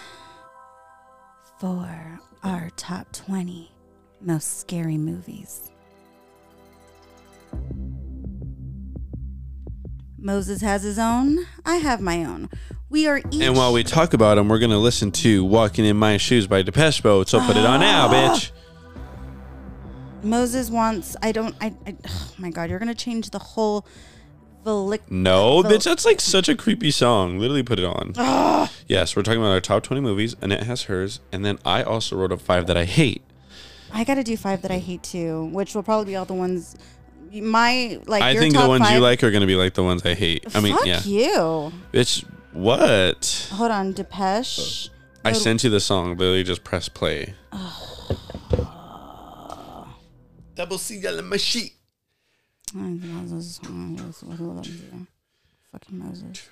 for 1.60 2.20
our 2.44 2.70
top 2.76 3.12
20 3.14 3.72
most 4.20 4.60
scary 4.60 4.98
movies. 4.98 5.72
Moses 10.22 10.62
has 10.62 10.84
his 10.84 11.00
own. 11.00 11.48
I 11.66 11.78
have 11.78 12.00
my 12.00 12.24
own. 12.24 12.50
We 12.90 13.08
are 13.08 13.18
each. 13.32 13.42
And 13.42 13.56
while 13.56 13.74
we 13.74 13.84
talk 13.84 14.14
about 14.14 14.36
them, 14.36 14.50
we're 14.50 14.60
gonna 14.60 14.78
listen 14.78 15.12
to 15.14 15.44
"Walking 15.44 15.84
in 15.84 15.98
My 15.98 16.18
Shoes" 16.18 16.46
by 16.46 16.62
Depeche 16.62 17.04
Mode. 17.04 17.28
So 17.28 17.40
put 17.46 17.58
it 17.58 17.66
on 17.66 17.80
now, 17.80 18.08
ah. 18.08 18.14
bitch. 18.14 18.52
Moses 20.24 20.70
wants. 20.70 21.16
I 21.22 21.32
don't. 21.32 21.56
I. 21.60 21.74
I 21.88 21.96
oh 22.08 22.32
my 22.38 22.52
God, 22.52 22.70
you're 22.70 22.80
gonna 22.80 22.94
change 22.94 23.32
the 23.32 23.40
whole. 23.40 23.86
No, 24.64 25.64
Vel- 25.64 25.64
bitch, 25.64 25.86
that's 25.86 26.06
like 26.06 26.22
such 26.22 26.48
a 26.48 26.56
creepy 26.56 26.92
song. 26.92 27.40
Literally 27.40 27.64
put 27.64 27.80
it 27.80 27.86
on. 27.86 28.14
Ah. 28.16 28.72
Yes, 28.88 29.16
we're 29.16 29.24
talking 29.24 29.42
about 29.42 29.50
our 29.50 29.60
top 29.60 29.82
20 29.82 30.02
movies. 30.02 30.36
Annette 30.40 30.64
has 30.64 30.84
hers. 30.84 31.20
And 31.32 31.44
then 31.44 31.58
I 31.66 31.82
also 31.82 32.16
wrote 32.16 32.32
up 32.32 32.42
five 32.42 32.68
that 32.68 32.78
I 32.78 32.86
hate. 32.86 33.24
I 33.92 34.04
gotta 34.04 34.24
do 34.24 34.38
five 34.38 34.62
that 34.62 34.70
I 34.70 34.78
hate 34.78 35.02
too, 35.02 35.46
which 35.46 35.74
will 35.74 35.82
probably 35.82 36.06
be 36.06 36.16
all 36.16 36.26
the 36.26 36.36
ones. 36.36 36.78
My 37.34 38.00
like. 38.06 38.22
I 38.24 38.32
your 38.32 38.42
think 38.42 38.56
the 38.56 38.68
ones 38.68 38.84
five, 38.86 38.94
you 38.96 39.00
like 39.00 39.24
are 39.24 39.32
going 39.32 39.42
to 39.42 39.48
be 39.48 39.56
like 39.56 39.74
the 39.74 39.84
ones 39.84 40.06
I 40.06 40.14
hate. 40.16 40.46
I 40.56 40.60
mean, 40.60 40.76
Fuck 40.76 40.86
yeah. 40.86 41.02
you. 41.04 41.72
Bitch, 41.94 42.26
what? 42.52 43.50
Hold 43.54 43.72
on, 43.72 43.94
Depeche. 43.94 44.90
I 45.24 45.32
Mode- 45.32 45.42
sent 45.42 45.64
you 45.64 45.70
the 45.70 45.80
song. 45.80 46.18
Literally 46.18 46.44
just 46.44 46.64
press 46.64 46.90
play. 46.90 47.36
Double 50.56 50.78
C 50.78 51.06
on 51.08 51.26
my 51.30 51.38
sheet. 51.38 51.74
Moses. 52.74 53.60
Fucking 55.72 56.00
Moses. 56.00 56.50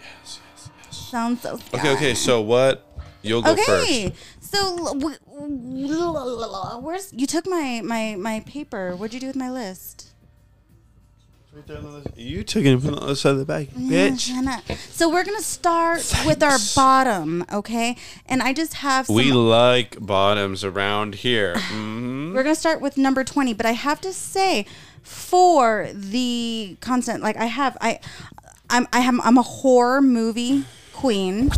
Yes, 0.00 0.40
yes, 0.54 0.70
yes. 0.84 0.96
Sounds 0.96 1.40
so 1.42 1.56
scary. 1.56 1.80
Okay, 1.80 1.92
okay. 1.96 2.14
So 2.14 2.40
what? 2.40 2.90
You'll 3.22 3.42
go 3.42 3.52
Okay, 3.52 4.10
first. 4.10 4.43
So 4.54 4.94
where's 6.80 7.12
you 7.12 7.26
took 7.26 7.46
my 7.46 7.82
my 7.84 8.16
my 8.18 8.40
paper? 8.40 8.94
What'd 8.96 9.14
you 9.14 9.20
do 9.20 9.26
with 9.26 9.36
my 9.36 9.50
list? 9.50 10.10
You 12.16 12.42
took 12.42 12.64
it 12.64 12.80
from 12.80 12.92
the 12.92 13.00
other 13.00 13.14
side 13.14 13.30
of 13.32 13.38
the 13.38 13.44
bag, 13.44 13.70
bitch. 13.70 14.28
Yeah, 14.28 14.34
Hannah. 14.34 14.62
So 14.90 15.08
we're 15.08 15.24
gonna 15.24 15.40
start 15.40 16.12
with 16.26 16.42
our 16.42 16.58
bottom, 16.74 17.44
okay? 17.52 17.96
And 18.26 18.42
I 18.42 18.52
just 18.52 18.74
have 18.74 19.06
some. 19.06 19.14
We 19.14 19.32
like 19.32 19.96
bottoms 20.04 20.64
around 20.64 21.14
here. 21.16 21.56
hmm 21.56 22.34
we're 22.34 22.42
gonna 22.42 22.56
start 22.56 22.80
with 22.80 22.96
number 22.96 23.22
twenty, 23.22 23.54
but 23.54 23.66
I 23.66 23.72
have 23.72 24.00
to 24.00 24.12
say, 24.12 24.66
for 25.02 25.88
the 25.92 26.76
content, 26.80 27.22
like 27.22 27.36
I 27.36 27.46
have, 27.46 27.76
I, 27.80 28.00
I'm 28.68 28.88
I 28.92 29.00
am 29.00 29.20
I'm 29.20 29.38
a 29.38 29.42
horror 29.42 30.02
movie 30.02 30.64
queen. 30.92 31.50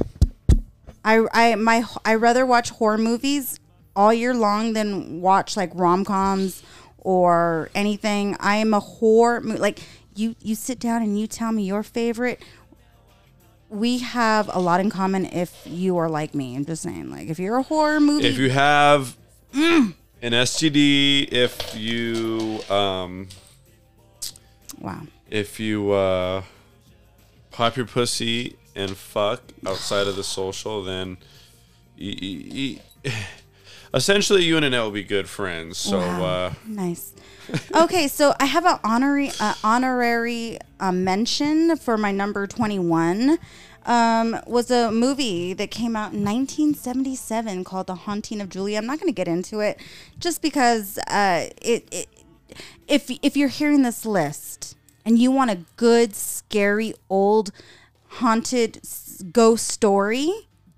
I 1.06 1.24
I 1.32 1.54
my 1.54 1.84
I 2.04 2.16
rather 2.16 2.44
watch 2.44 2.70
horror 2.70 2.98
movies 2.98 3.60
all 3.94 4.12
year 4.12 4.34
long 4.34 4.72
than 4.74 5.20
watch 5.22 5.56
like 5.56 5.70
rom 5.74 6.04
coms 6.04 6.62
or 6.98 7.70
anything. 7.74 8.36
I 8.40 8.56
am 8.56 8.74
a 8.74 8.80
horror 8.80 9.40
mo- 9.40 9.54
like 9.54 9.78
you 10.16 10.34
you 10.42 10.54
sit 10.56 10.80
down 10.80 11.02
and 11.02 11.18
you 11.18 11.26
tell 11.28 11.52
me 11.52 11.62
your 11.62 11.82
favorite. 11.84 12.42
We 13.68 13.98
have 13.98 14.50
a 14.52 14.58
lot 14.60 14.80
in 14.80 14.90
common 14.90 15.26
if 15.26 15.62
you 15.64 15.96
are 15.96 16.08
like 16.08 16.34
me. 16.34 16.56
I'm 16.56 16.64
just 16.64 16.82
saying, 16.82 17.10
like 17.10 17.28
if 17.28 17.38
you're 17.38 17.56
a 17.56 17.62
horror 17.62 18.00
movie, 18.00 18.26
If 18.26 18.38
you 18.38 18.50
have 18.50 19.16
an 19.54 19.94
STD, 20.22 21.32
if 21.32 21.74
you 21.76 22.60
um, 22.68 23.28
wow. 24.80 25.02
if 25.30 25.60
you 25.60 25.92
uh, 25.92 26.42
pop 27.52 27.76
your 27.76 27.86
pussy 27.86 28.56
and 28.76 28.96
fuck 28.96 29.40
outside 29.66 30.06
of 30.06 30.14
the 30.16 30.22
social, 30.24 30.82
then 30.84 31.16
y- 31.98 32.16
y- 32.22 32.80
y- 33.04 33.12
essentially 33.94 34.44
you 34.44 34.56
and 34.56 34.64
Annette 34.64 34.82
will 34.82 34.90
be 34.90 35.04
good 35.04 35.28
friends. 35.28 35.78
So 35.78 35.98
Wow. 35.98 36.24
uh, 36.24 36.54
Nice. 36.66 37.12
Okay, 37.74 38.08
so 38.08 38.34
I 38.40 38.46
have 38.46 38.64
an 38.66 38.78
honorary 38.82 39.30
uh, 39.40 39.54
honorary 39.62 40.58
uh, 40.80 40.90
mention 40.92 41.76
for 41.76 41.96
my 41.96 42.10
number 42.12 42.46
twenty 42.46 42.78
one. 42.78 43.38
Um, 43.84 44.36
was 44.48 44.68
a 44.72 44.90
movie 44.90 45.52
that 45.52 45.70
came 45.70 45.94
out 45.94 46.12
in 46.12 46.24
1977 46.24 47.62
called 47.62 47.86
The 47.86 47.94
Haunting 47.94 48.40
of 48.40 48.48
Julia. 48.48 48.78
I'm 48.78 48.86
not 48.86 48.98
going 48.98 49.06
to 49.12 49.14
get 49.14 49.28
into 49.28 49.60
it, 49.60 49.78
just 50.18 50.42
because 50.42 50.98
uh, 51.06 51.46
it, 51.62 51.86
it. 51.92 52.08
If 52.88 53.08
if 53.22 53.36
you're 53.36 53.46
hearing 53.48 53.82
this 53.82 54.04
list 54.04 54.76
and 55.04 55.20
you 55.20 55.30
want 55.30 55.52
a 55.52 55.58
good, 55.76 56.16
scary, 56.16 56.94
old, 57.08 57.52
haunted 58.18 58.80
ghost 59.32 59.68
story, 59.68 60.32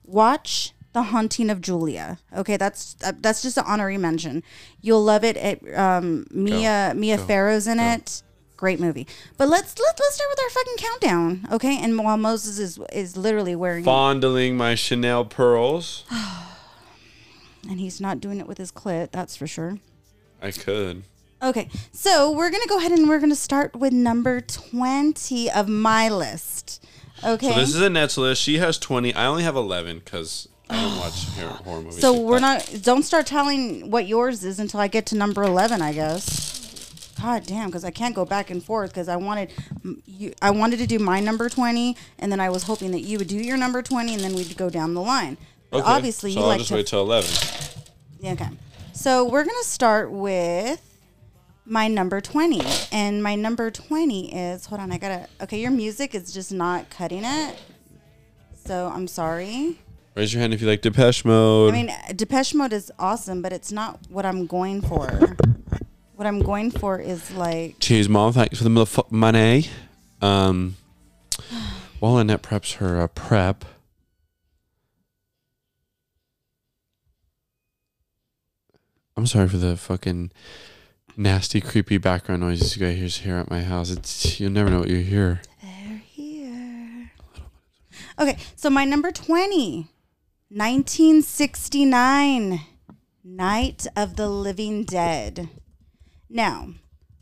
watch 0.05 0.72
The 0.92 1.03
Haunting 1.05 1.51
of 1.51 1.61
Julia. 1.61 2.18
Okay, 2.37 2.57
that's 2.57 2.96
uh, 3.05 3.12
that's 3.20 3.42
just 3.42 3.57
an 3.57 3.64
honorary 3.66 3.98
mention. 3.98 4.42
You'll 4.81 5.05
love 5.05 5.24
it. 5.24 5.37
It 5.37 5.79
um, 5.79 6.27
Mia 6.31 6.92
Mia 6.96 7.16
Go. 7.16 7.24
Farrow's 7.24 7.66
in 7.66 7.79
Go. 7.79 7.85
it. 7.85 8.22
Great 8.57 8.81
movie. 8.81 9.07
But 9.37 9.48
let's 9.48 9.79
let, 9.79 9.98
let's 10.01 10.14
start 10.16 10.31
with 10.31 10.40
our 10.42 10.51
fucking 10.51 10.77
countdown, 10.79 11.48
okay? 11.53 11.79
And 11.81 11.96
while 11.98 12.16
Moses 12.16 12.59
is 12.59 12.79
is 12.92 13.16
literally 13.16 13.55
wearing 13.55 13.85
fondling 13.85 14.57
my 14.57 14.74
Chanel 14.74 15.24
pearls, 15.24 16.05
and 17.68 17.79
he's 17.79 18.01
not 18.01 18.20
doing 18.20 18.40
it 18.40 18.48
with 18.48 18.59
his 18.59 18.72
clit, 18.72 19.12
that's 19.12 19.37
for 19.37 19.46
sure. 19.46 19.79
I 20.42 20.51
could. 20.51 21.05
Okay, 21.40 21.68
so 21.92 22.33
we're 22.33 22.51
gonna 22.51 22.66
go 22.66 22.79
ahead 22.79 22.90
and 22.90 23.09
we're 23.09 23.20
gonna 23.20 23.37
start 23.37 23.77
with 23.77 23.92
number 23.92 24.40
twenty 24.40 25.48
of 25.48 25.68
my 25.68 26.09
list. 26.09 26.85
Okay. 27.24 27.48
So 27.52 27.59
this 27.59 27.74
is 27.74 27.81
Annette's 27.83 28.16
list. 28.18 28.42
She 28.42 28.59
has 28.59 28.78
20. 28.78 29.14
I 29.14 29.26
only 29.26 29.42
have 29.42 29.57
11 29.57 30.00
because 30.04 30.48
I 30.70 30.81
don't 30.81 30.98
watch 30.98 31.24
horror 31.64 31.81
movies. 31.83 32.00
So 32.00 32.12
like 32.12 32.22
we're 32.22 32.40
that. 32.40 32.72
not. 32.72 32.83
Don't 32.83 33.02
start 33.02 33.26
telling 33.26 33.90
what 33.90 34.07
yours 34.07 34.44
is 34.44 34.59
until 34.61 34.81
I 34.81 34.88
get 34.88 35.07
to 35.07 35.16
number 35.16 35.42
eleven. 35.42 35.81
I 35.83 35.92
guess. 35.92 36.57
God 37.20 37.44
damn, 37.46 37.66
because 37.66 37.85
I 37.85 37.90
can't 37.90 38.14
go 38.14 38.24
back 38.24 38.50
and 38.50 38.62
forth 38.62 38.90
because 38.90 39.09
I 39.09 39.16
wanted 39.16 39.50
you. 40.07 40.33
I 40.40 40.50
wanted 40.50 40.78
to 40.78 40.87
do 40.87 40.98
my 41.00 41.18
number 41.20 41.48
twenty, 41.48 41.96
and 42.20 42.31
then 42.31 42.38
I 42.38 42.48
was 42.50 42.62
hoping 42.64 42.92
that 42.92 43.00
you 43.00 43.18
would 43.18 43.26
do 43.28 43.37
your 43.38 43.57
number 43.57 43.83
twenty, 43.83 44.14
and 44.14 44.22
then 44.22 44.35
we'd 44.35 44.57
go 44.57 44.70
down 44.70 44.94
the 44.94 45.00
line. 45.00 45.37
But 45.70 45.78
Okay, 45.78 45.90
obviously, 45.90 46.33
so 46.33 46.38
you 46.38 46.42
I'll 46.44 46.48
like 46.48 46.59
just 46.59 46.68
to. 46.68 46.74
wait 46.76 46.87
till 46.87 47.00
11. 47.02 47.31
Yeah, 48.20 48.33
Okay. 48.33 48.48
So 48.94 49.24
we're 49.28 49.44
gonna 49.44 49.62
start 49.64 50.11
with 50.11 50.81
my 51.68 51.87
number 51.88 52.20
twenty, 52.20 52.62
and 52.90 53.22
my 53.22 53.35
number 53.35 53.70
twenty 53.70 54.35
is. 54.35 54.66
Hold 54.66 54.81
on, 54.81 54.90
I 54.92 54.98
gotta. 54.98 55.28
Okay, 55.42 55.61
your 55.61 55.70
music 55.70 56.14
is 56.14 56.33
just 56.33 56.52
not 56.52 56.90
cutting 56.90 57.24
it. 57.24 57.57
So 58.64 58.90
I'm 58.92 59.07
sorry. 59.07 59.78
Raise 60.14 60.33
your 60.35 60.40
hand 60.40 60.52
if 60.52 60.61
you 60.61 60.66
like 60.66 60.83
Depeche 60.83 61.24
Mode. 61.24 61.72
I 61.72 61.83
mean, 61.83 61.92
Depeche 62.16 62.54
Mode 62.54 62.72
is 62.72 62.90
awesome, 62.98 63.40
but 63.40 63.52
it's 63.52 63.70
not 63.70 64.00
what 64.09 64.26
I'm 64.26 64.46
going 64.46 64.83
for. 64.83 65.07
What 66.16 66.26
I'm 66.26 66.40
going 66.40 66.72
for 66.72 66.98
is 66.98 67.31
like, 67.31 67.76
Cheers, 67.78 68.09
mom. 68.09 68.33
Thanks 68.33 68.59
for 68.59 68.64
the 68.64 68.70
motherfucking 68.70 69.12
money. 69.12 69.66
Um, 70.20 70.76
while 72.00 72.18
Annette 72.18 72.42
preps 72.42 72.74
her 72.78 73.00
uh, 73.00 73.07
prep, 73.07 73.64
I'm 79.16 79.26
sorry 79.26 79.48
for 79.48 79.57
the 79.59 79.76
fucking 79.76 80.33
nasty, 81.18 81.61
creepy 81.61 81.98
background 81.98 82.42
noises 82.42 82.76
you 82.76 82.87
guys 82.87 83.16
hear 83.16 83.37
at 83.37 83.50
my 83.50 83.62
house. 83.62 83.90
It's 83.90 84.38
you'll 84.38 84.52
never 84.52 84.70
know 84.70 84.81
what 84.81 84.88
you 84.88 84.98
hear. 84.98 85.42
they're 85.61 86.02
here. 86.07 87.11
Okay, 88.18 88.38
so 88.54 88.70
my 88.70 88.85
number 88.85 89.11
20, 89.11 89.88
1969, 90.48 92.61
Night 93.24 93.87
of 93.96 94.16
the 94.16 94.28
Living 94.28 94.85
Dead. 94.85 95.48
Now, 96.31 96.68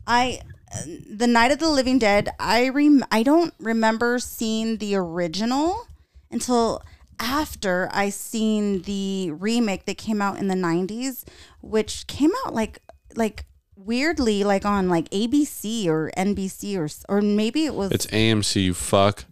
I 0.05 0.41
the 0.85 1.27
Night 1.27 1.51
of 1.51 1.59
the 1.59 1.69
Living 1.69 1.97
Dead, 1.97 2.29
I 2.39 2.69
rem- 2.69 3.05
I 3.11 3.23
don't 3.23 3.53
remember 3.59 4.19
seeing 4.19 4.77
the 4.77 4.95
original 4.95 5.87
until 6.29 6.83
after 7.19 7.89
I 7.91 8.09
seen 8.09 8.83
the 8.83 9.31
remake 9.31 9.85
that 9.85 9.97
came 9.97 10.21
out 10.21 10.37
in 10.37 10.49
the 10.49 10.55
90s, 10.55 11.23
which 11.61 12.05
came 12.05 12.31
out 12.45 12.53
like 12.53 12.79
like 13.15 13.46
weirdly 13.87 14.43
like 14.43 14.65
on 14.65 14.89
like 14.89 15.09
ABC 15.09 15.87
or 15.87 16.11
NBC 16.15 16.77
or 16.77 16.89
or 17.09 17.21
maybe 17.21 17.65
it 17.65 17.73
was 17.73 17.91
It's 17.91 18.05
AMC, 18.07 18.63
you 18.63 18.73
fuck. 18.73 19.25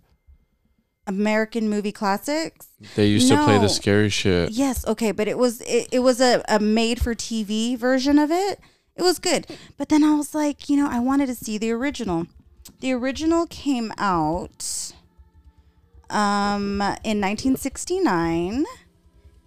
American 1.07 1.69
Movie 1.69 1.91
Classics. 1.91 2.67
They 2.95 3.05
used 3.05 3.29
to 3.29 3.43
play 3.43 3.59
the 3.59 3.69
scary 3.69 4.09
shit. 4.09 4.49
Yes, 4.51 4.87
okay, 4.87 5.11
but 5.11 5.27
it 5.27 5.37
was 5.37 5.61
it, 5.61 5.89
it 5.91 5.99
was 5.99 6.19
a, 6.19 6.43
a 6.49 6.59
made 6.59 6.99
for 6.99 7.13
TV 7.13 7.77
version 7.77 8.17
of 8.17 8.31
it. 8.31 8.59
It 8.95 9.03
was 9.03 9.19
good. 9.19 9.45
But 9.77 9.89
then 9.89 10.03
I 10.03 10.15
was 10.15 10.33
like, 10.33 10.69
you 10.69 10.77
know, 10.77 10.89
I 10.89 10.99
wanted 10.99 11.27
to 11.27 11.35
see 11.35 11.57
the 11.57 11.69
original. 11.71 12.25
The 12.79 12.93
original 12.93 13.45
came 13.45 13.91
out 13.97 14.93
um, 16.09 16.81
in 17.03 17.21
1969, 17.21 18.65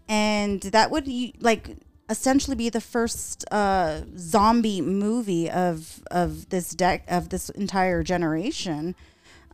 and 0.09 0.61
that 0.61 0.91
would 0.91 1.09
like 1.41 1.71
essentially 2.09 2.57
be 2.57 2.69
the 2.69 2.81
first 2.81 3.45
uh, 3.51 4.03
zombie 4.17 4.81
movie 4.81 5.51
of 5.51 6.03
of 6.11 6.49
this 6.51 6.71
deck 6.71 7.05
of 7.09 7.29
this 7.29 7.51
entire 7.51 8.03
generation. 8.03 8.95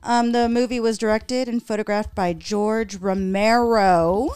Um, 0.02 0.32
the 0.32 0.48
movie 0.48 0.80
was 0.80 0.98
directed 0.98 1.48
and 1.48 1.62
photographed 1.62 2.14
by 2.14 2.34
George 2.34 2.96
Romero. 2.96 4.34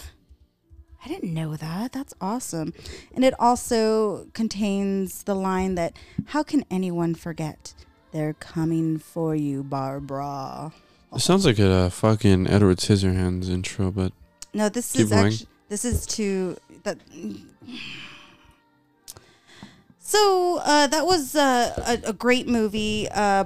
I 1.05 1.09
didn't 1.09 1.33
know 1.35 1.57
that. 1.57 1.93
That's 1.93 2.15
awesome. 2.21 2.73
And 3.15 3.23
it 3.25 3.35
also 3.39 4.29
contains 4.33 5.23
the 5.25 5.35
line 5.35 5.75
that, 5.77 5.95
How 6.29 6.43
can 6.43 6.65
anyone 6.71 7.15
forget? 7.15 7.75
They're 8.13 8.33
coming 8.33 8.99
for 8.99 9.35
you, 9.35 9.63
Barbara. 9.63 10.73
It 11.15 11.21
sounds 11.21 11.45
like 11.45 11.59
a 11.59 11.71
uh, 11.71 11.91
fucking 11.91 12.47
Edward 12.49 12.79
Scissorhands 12.79 13.49
intro, 13.51 13.91
but 13.91 14.13
No, 14.55 14.71
this 14.71 14.97
is 14.97 15.11
going. 15.11 15.27
actually 15.27 15.49
this 15.69 15.85
is 15.85 16.07
to 16.07 16.57
that. 16.85 16.99
So 20.09 20.63
uh, 20.65 20.87
that 20.87 21.05
was 21.05 21.37
uh, 21.37 21.99
a, 22.03 22.09
a 22.09 22.13
great 22.15 22.49
movie. 22.49 23.09
Uh, 23.11 23.45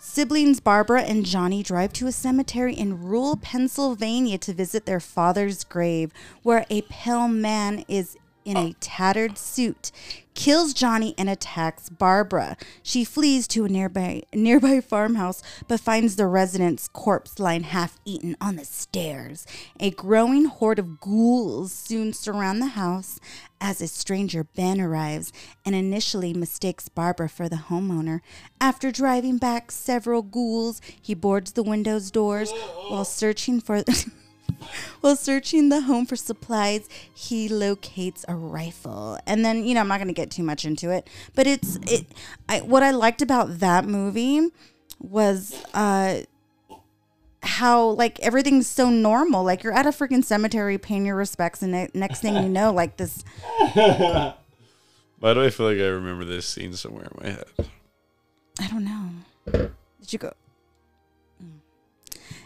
siblings 0.00 0.58
Barbara 0.58 1.02
and 1.02 1.24
Johnny 1.24 1.62
drive 1.62 1.92
to 1.92 2.08
a 2.08 2.12
cemetery 2.12 2.74
in 2.74 3.04
rural 3.04 3.36
Pennsylvania 3.36 4.36
to 4.38 4.52
visit 4.52 4.84
their 4.84 4.98
father's 4.98 5.62
grave, 5.62 6.12
where 6.42 6.66
a 6.70 6.82
pale 6.82 7.28
man 7.28 7.84
is 7.86 8.18
in 8.44 8.56
a 8.56 8.74
tattered 8.80 9.38
suit 9.38 9.90
kills 10.34 10.72
Johnny 10.72 11.14
and 11.18 11.28
attacks 11.28 11.88
Barbara. 11.88 12.56
She 12.82 13.04
flees 13.04 13.46
to 13.48 13.64
a 13.64 13.68
nearby 13.68 14.22
nearby 14.32 14.80
farmhouse 14.88 15.42
but 15.68 15.80
finds 15.80 16.16
the 16.16 16.26
resident's 16.26 16.88
corpse 16.88 17.38
lying 17.38 17.64
half 17.64 17.98
eaten 18.04 18.36
on 18.40 18.56
the 18.56 18.64
stairs. 18.64 19.46
A 19.80 19.90
growing 19.90 20.46
horde 20.46 20.78
of 20.78 21.00
ghouls 21.00 21.72
soon 21.72 22.12
surround 22.12 22.60
the 22.60 22.68
house 22.68 23.20
as 23.60 23.80
a 23.80 23.86
stranger 23.86 24.44
Ben 24.44 24.80
arrives 24.80 25.32
and 25.64 25.74
initially 25.74 26.34
mistakes 26.34 26.88
Barbara 26.88 27.28
for 27.28 27.48
the 27.48 27.56
homeowner. 27.56 28.20
After 28.60 28.90
driving 28.90 29.38
back 29.38 29.70
several 29.70 30.22
ghouls, 30.22 30.80
he 31.00 31.14
boards 31.14 31.52
the 31.52 31.62
window's 31.62 32.10
doors 32.10 32.50
while 32.88 33.04
searching 33.04 33.60
for 33.60 33.84
While 35.00 35.16
searching 35.16 35.68
the 35.68 35.82
home 35.82 36.06
for 36.06 36.16
supplies, 36.16 36.88
he 37.12 37.48
locates 37.48 38.24
a 38.28 38.34
rifle. 38.34 39.18
And 39.26 39.44
then, 39.44 39.64
you 39.64 39.74
know, 39.74 39.80
I'm 39.80 39.88
not 39.88 39.98
going 39.98 40.08
to 40.08 40.14
get 40.14 40.30
too 40.30 40.42
much 40.42 40.64
into 40.64 40.90
it, 40.90 41.08
but 41.34 41.46
it's 41.46 41.78
it 41.86 42.06
I 42.48 42.60
what 42.60 42.82
I 42.82 42.90
liked 42.90 43.22
about 43.22 43.58
that 43.60 43.84
movie 43.84 44.48
was 45.00 45.54
uh 45.74 46.20
how 47.42 47.88
like 47.88 48.20
everything's 48.20 48.66
so 48.68 48.88
normal. 48.88 49.42
Like 49.44 49.62
you're 49.62 49.72
at 49.72 49.86
a 49.86 49.90
freaking 49.90 50.24
cemetery 50.24 50.78
paying 50.78 51.04
your 51.04 51.16
respects 51.16 51.62
and 51.62 51.72
ne- 51.72 51.90
next 51.94 52.20
thing 52.20 52.36
you 52.36 52.48
know 52.48 52.72
like 52.72 52.96
this 52.96 53.24
why 55.22 55.34
do 55.34 55.44
I 55.44 55.50
feel 55.50 55.66
like 55.66 55.78
I 55.78 55.86
remember 55.86 56.24
this 56.24 56.48
scene 56.48 56.72
somewhere 56.72 57.04
in 57.04 57.22
my 57.22 57.30
head? 57.30 57.44
I 58.58 58.66
don't 58.66 58.84
know. 58.84 59.70
Did 60.00 60.12
you 60.12 60.18
go? 60.18 60.32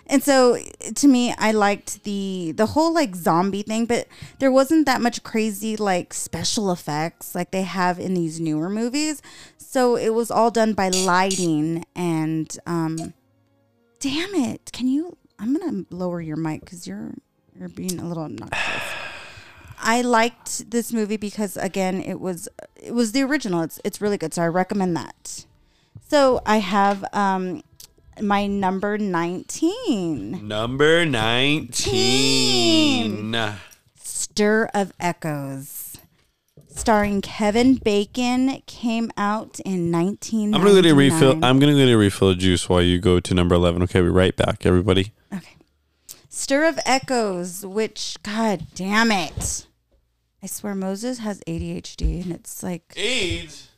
And 0.08 0.22
so 0.22 0.58
to 0.94 1.08
me, 1.08 1.34
I 1.36 1.50
liked 1.52 2.04
the 2.04 2.52
the 2.56 2.66
whole 2.66 2.92
like 2.94 3.16
zombie 3.16 3.62
thing, 3.62 3.86
but 3.86 4.06
there 4.38 4.52
wasn't 4.52 4.86
that 4.86 5.00
much 5.00 5.22
crazy 5.22 5.76
like 5.76 6.14
special 6.14 6.70
effects 6.70 7.34
like 7.34 7.50
they 7.50 7.62
have 7.62 7.98
in 7.98 8.14
these 8.14 8.38
newer 8.40 8.70
movies. 8.70 9.20
So 9.58 9.96
it 9.96 10.14
was 10.14 10.30
all 10.30 10.50
done 10.50 10.74
by 10.74 10.90
lighting 10.90 11.84
and 11.96 12.56
um 12.66 13.14
damn 13.98 14.34
it. 14.34 14.70
Can 14.72 14.86
you 14.86 15.16
I'm 15.38 15.54
going 15.54 15.84
to 15.84 15.94
lower 15.94 16.20
your 16.20 16.36
mic 16.36 16.64
cuz 16.64 16.86
you're 16.86 17.12
you're 17.58 17.68
being 17.68 17.98
a 17.98 18.06
little 18.06 18.24
obnoxious. 18.24 18.82
I 19.78 20.02
liked 20.02 20.70
this 20.70 20.92
movie 20.92 21.16
because 21.16 21.56
again, 21.56 22.00
it 22.00 22.20
was 22.20 22.48
it 22.76 22.94
was 22.94 23.10
the 23.12 23.22
original. 23.22 23.62
It's 23.62 23.80
it's 23.84 24.00
really 24.00 24.18
good. 24.18 24.32
So 24.32 24.42
I 24.42 24.48
recommend 24.48 24.96
that. 24.96 25.46
So 26.08 26.40
I 26.46 26.58
have 26.58 27.04
um 27.12 27.62
my 28.20 28.46
number 28.46 28.98
19, 28.98 30.46
Number 30.46 31.04
19. 31.04 33.36
Stir 33.96 34.68
of 34.74 34.92
Echoes. 35.00 35.96
Starring 36.68 37.22
Kevin 37.22 37.76
Bacon 37.76 38.60
came 38.66 39.10
out 39.16 39.58
in 39.60 39.90
19. 39.90 40.54
I'm 40.54 40.62
gonna 40.62 40.82
get 40.82 40.90
a 40.90 40.94
refill. 40.94 41.32
I'm 41.44 41.58
gonna 41.58 41.72
go 41.72 41.86
to 41.86 41.96
refill 41.96 42.30
of 42.30 42.38
juice 42.38 42.68
while 42.68 42.82
you 42.82 42.98
go 42.98 43.18
to 43.18 43.34
number 43.34 43.54
11. 43.54 43.82
Okay, 43.84 44.02
we'll 44.02 44.12
be 44.12 44.16
right 44.16 44.36
back, 44.36 44.66
everybody. 44.66 45.12
Okay. 45.32 45.56
Stir 46.28 46.66
of 46.66 46.78
Echoes, 46.84 47.64
which 47.64 48.18
god 48.22 48.66
damn 48.74 49.10
it. 49.10 49.66
I 50.42 50.46
swear 50.46 50.74
Moses 50.74 51.18
has 51.20 51.40
ADHD 51.46 52.22
and 52.22 52.30
it's 52.32 52.62
like 52.62 52.92
AIDS. 52.94 53.70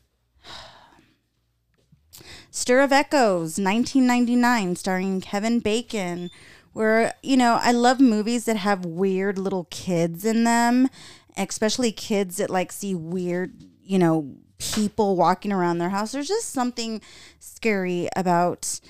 Stir 2.58 2.80
of 2.80 2.90
Echoes, 2.90 3.56
1999, 3.56 4.74
starring 4.74 5.20
Kevin 5.20 5.60
Bacon. 5.60 6.28
Where, 6.72 7.14
you 7.22 7.36
know, 7.36 7.60
I 7.62 7.70
love 7.70 8.00
movies 8.00 8.46
that 8.46 8.56
have 8.56 8.84
weird 8.84 9.38
little 9.38 9.68
kids 9.70 10.24
in 10.24 10.42
them, 10.42 10.88
especially 11.36 11.92
kids 11.92 12.38
that 12.38 12.50
like 12.50 12.72
see 12.72 12.96
weird, 12.96 13.62
you 13.84 13.96
know, 13.96 14.34
people 14.58 15.14
walking 15.14 15.52
around 15.52 15.78
their 15.78 15.90
house. 15.90 16.10
There's 16.10 16.26
just 16.26 16.50
something 16.50 17.00
scary 17.38 18.08
about, 18.16 18.80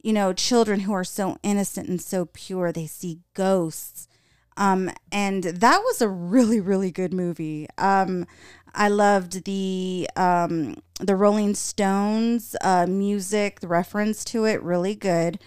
you 0.00 0.14
know, 0.14 0.32
children 0.32 0.80
who 0.80 0.94
are 0.94 1.04
so 1.04 1.36
innocent 1.42 1.86
and 1.86 2.00
so 2.00 2.24
pure. 2.32 2.72
They 2.72 2.86
see 2.86 3.20
ghosts. 3.34 4.08
Um, 4.56 4.90
and 5.12 5.44
that 5.44 5.82
was 5.84 6.00
a 6.00 6.08
really, 6.08 6.60
really 6.60 6.90
good 6.90 7.12
movie. 7.12 7.68
Um, 7.76 8.26
I 8.74 8.88
loved 8.88 9.44
the 9.44 10.08
um, 10.16 10.76
the 11.00 11.16
Rolling 11.16 11.54
Stones 11.54 12.56
uh, 12.60 12.86
music, 12.86 13.60
the 13.60 13.68
reference 13.68 14.24
to 14.26 14.44
it, 14.44 14.62
really 14.62 14.94
good. 14.94 15.38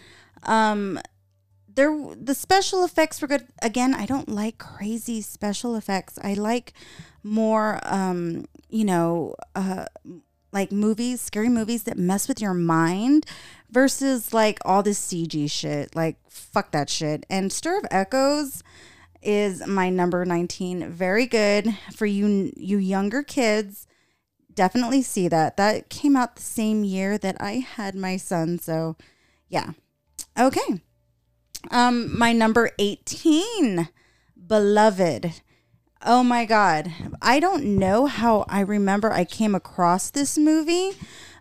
Um, 0.44 1.00
there, 1.74 1.96
the 2.16 2.36
special 2.36 2.84
effects 2.84 3.22
were 3.22 3.28
good. 3.28 3.48
Again, 3.62 3.94
I 3.94 4.06
don't 4.06 4.30
like 4.30 4.58
crazy 4.58 5.22
special 5.22 5.76
effects. 5.76 6.20
I 6.22 6.34
like 6.34 6.74
more, 7.24 7.80
um, 7.84 8.46
you 8.70 8.86
know, 8.86 9.36
uh, 9.56 9.86
like 10.52 10.72
movies, 10.72 11.22
scary 11.22 11.50
movies 11.50 11.84
that 11.84 11.98
mess 11.98 12.28
with 12.28 12.42
your 12.42 12.54
mind 12.54 13.26
versus 13.70 14.34
like 14.34 14.60
all 14.66 14.84
this 14.84 15.00
CG 15.00 15.50
shit. 15.50 15.96
Like, 15.96 16.18
fuck 16.30 16.72
that 16.72 16.90
shit. 16.90 17.26
And 17.30 17.52
Stir 17.52 17.78
of 17.78 17.86
Echoes 17.90 18.64
is 19.22 19.66
my 19.68 19.90
number 19.90 20.26
19. 20.26 20.92
Very 20.92 21.26
good 21.26 21.78
for 21.94 22.06
you 22.06 22.52
you 22.56 22.78
younger 22.78 23.24
kids. 23.24 23.88
Definitely 24.54 25.02
see 25.02 25.28
that. 25.28 25.58
That 25.58 25.90
came 25.90 26.16
out 26.16 26.36
the 26.36 26.42
same 26.42 26.84
year 26.84 27.18
that 27.18 27.38
I 27.40 27.54
had 27.54 27.96
my 27.96 28.18
son, 28.18 28.60
so 28.60 28.96
yeah. 29.48 29.72
Okay. 30.38 30.82
Um 31.70 32.18
my 32.18 32.34
number 32.34 32.72
18, 32.80 33.90
Beloved. 34.48 35.42
Oh 36.04 36.24
my 36.24 36.46
god. 36.46 36.92
I 37.22 37.40
don't 37.40 37.78
know 37.78 38.08
how 38.08 38.46
I 38.50 38.62
remember 38.62 39.12
I 39.12 39.24
came 39.24 39.54
across 39.54 40.10
this 40.10 40.38
movie. 40.38 40.94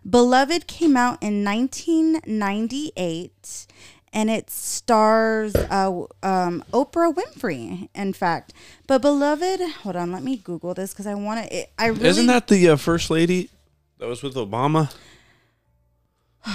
Beloved 0.07 0.67
came 0.67 0.95
out 0.97 1.17
in 1.21 1.43
1998 1.43 3.67
and 4.13 4.29
it 4.29 4.49
stars 4.49 5.55
uh, 5.55 6.05
um, 6.23 6.63
Oprah 6.73 7.13
Winfrey, 7.13 7.89
in 7.95 8.13
fact. 8.13 8.53
But 8.87 9.01
Beloved, 9.01 9.61
hold 9.83 9.95
on, 9.95 10.11
let 10.11 10.23
me 10.23 10.37
Google 10.37 10.73
this 10.73 10.91
because 10.93 11.07
I 11.07 11.13
want 11.13 11.49
to. 11.49 11.67
I 11.81 11.87
really 11.87 12.09
Isn't 12.09 12.27
that 12.27 12.47
the 12.47 12.69
uh, 12.69 12.75
first 12.75 13.09
lady 13.09 13.49
that 13.99 14.07
was 14.07 14.21
with 14.23 14.35
Obama? 14.35 14.93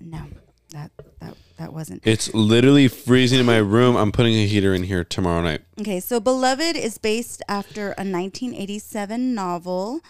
no, 0.00 0.26
that 0.70 0.90
that 1.20 1.34
that 1.56 1.72
wasn't. 1.72 2.06
It's 2.06 2.34
literally 2.34 2.88
freezing 2.88 3.40
in 3.40 3.46
my 3.46 3.56
room. 3.58 3.96
I'm 3.96 4.12
putting 4.12 4.34
a 4.34 4.46
heater 4.46 4.74
in 4.74 4.82
here 4.82 5.04
tomorrow 5.04 5.40
night. 5.42 5.62
Okay, 5.80 6.00
so 6.00 6.20
Beloved 6.20 6.76
is 6.76 6.98
based 6.98 7.42
after 7.48 7.92
a 7.92 8.04
1987 8.04 9.34
novel 9.34 10.00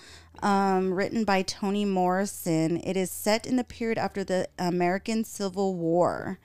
um, 0.42 0.92
written 0.92 1.24
by 1.24 1.42
Toni 1.42 1.84
Morrison. 1.84 2.78
It 2.78 2.96
is 2.96 3.10
set 3.10 3.46
in 3.46 3.56
the 3.56 3.64
period 3.64 3.98
after 3.98 4.24
the 4.24 4.48
American 4.58 5.24
Civil 5.24 5.74
War. 5.74 6.38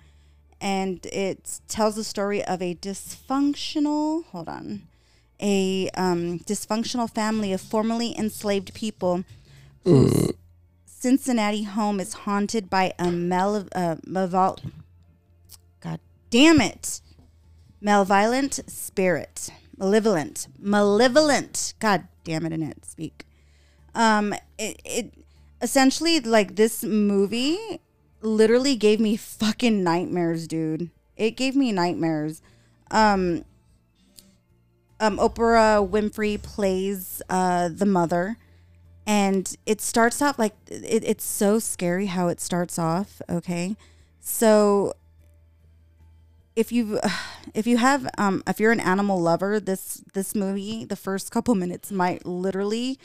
And 0.60 1.06
it 1.08 1.60
tells 1.68 1.96
the 1.96 2.04
story 2.04 2.44
of 2.44 2.62
a 2.62 2.76
dysfunctional, 2.76 4.26
hold 4.26 4.48
on, 4.48 4.84
a 5.42 5.90
um, 5.96 6.40
dysfunctional 6.40 7.10
family 7.10 7.52
of 7.52 7.62
formerly 7.62 8.16
enslaved 8.18 8.74
people 8.74 9.24
whose 9.84 10.32
Cincinnati 10.86 11.64
home 11.64 12.00
is 12.00 12.14
haunted 12.14 12.70
by 12.70 12.94
a 13.00 13.12
male, 13.12 13.68
uh, 13.74 13.96
God 14.06 16.00
damn 16.30 16.62
it, 16.62 17.02
malevolent 17.82 18.60
spirit, 18.68 19.50
malevolent, 19.76 20.48
malevolent. 20.60 21.74
God 21.80 22.08
damn 22.24 22.46
it, 22.46 22.54
Annette, 22.54 22.86
speak. 22.86 23.26
Um, 23.94 24.34
it, 24.58 24.82
it 24.86 25.14
essentially 25.62 26.20
like 26.20 26.56
this 26.56 26.84
movie 26.84 27.80
literally 28.22 28.76
gave 28.76 29.00
me 29.00 29.16
fucking 29.16 29.84
nightmares, 29.84 30.48
dude. 30.48 30.90
It 31.18 31.32
gave 31.32 31.56
me 31.56 31.72
nightmares. 31.72 32.42
Um, 32.90 33.46
um, 35.00 35.18
Oprah 35.18 35.88
Winfrey 35.88 36.42
plays 36.42 37.22
uh, 37.30 37.70
the 37.70 37.86
mother, 37.86 38.38
and 39.06 39.56
it 39.66 39.82
starts 39.82 40.22
off 40.22 40.38
like 40.38 40.54
it, 40.68 41.04
it's 41.04 41.24
so 41.24 41.60
scary 41.60 42.06
how 42.08 42.28
it 42.28 42.40
starts 42.40 42.78
off. 42.78 43.22
Okay, 43.30 43.76
so 44.20 44.94
if 46.56 46.72
you 46.72 47.00
if 47.54 47.66
you 47.66 47.78
have 47.78 48.08
um 48.18 48.44
if 48.48 48.60
you're 48.60 48.72
an 48.72 48.80
animal 48.80 49.20
lover 49.20 49.60
this 49.60 50.04
this 50.14 50.36
movie 50.36 50.86
the 50.86 50.96
first 50.96 51.32
couple 51.32 51.56
minutes 51.56 51.92
might 51.92 52.26
literally 52.26 53.00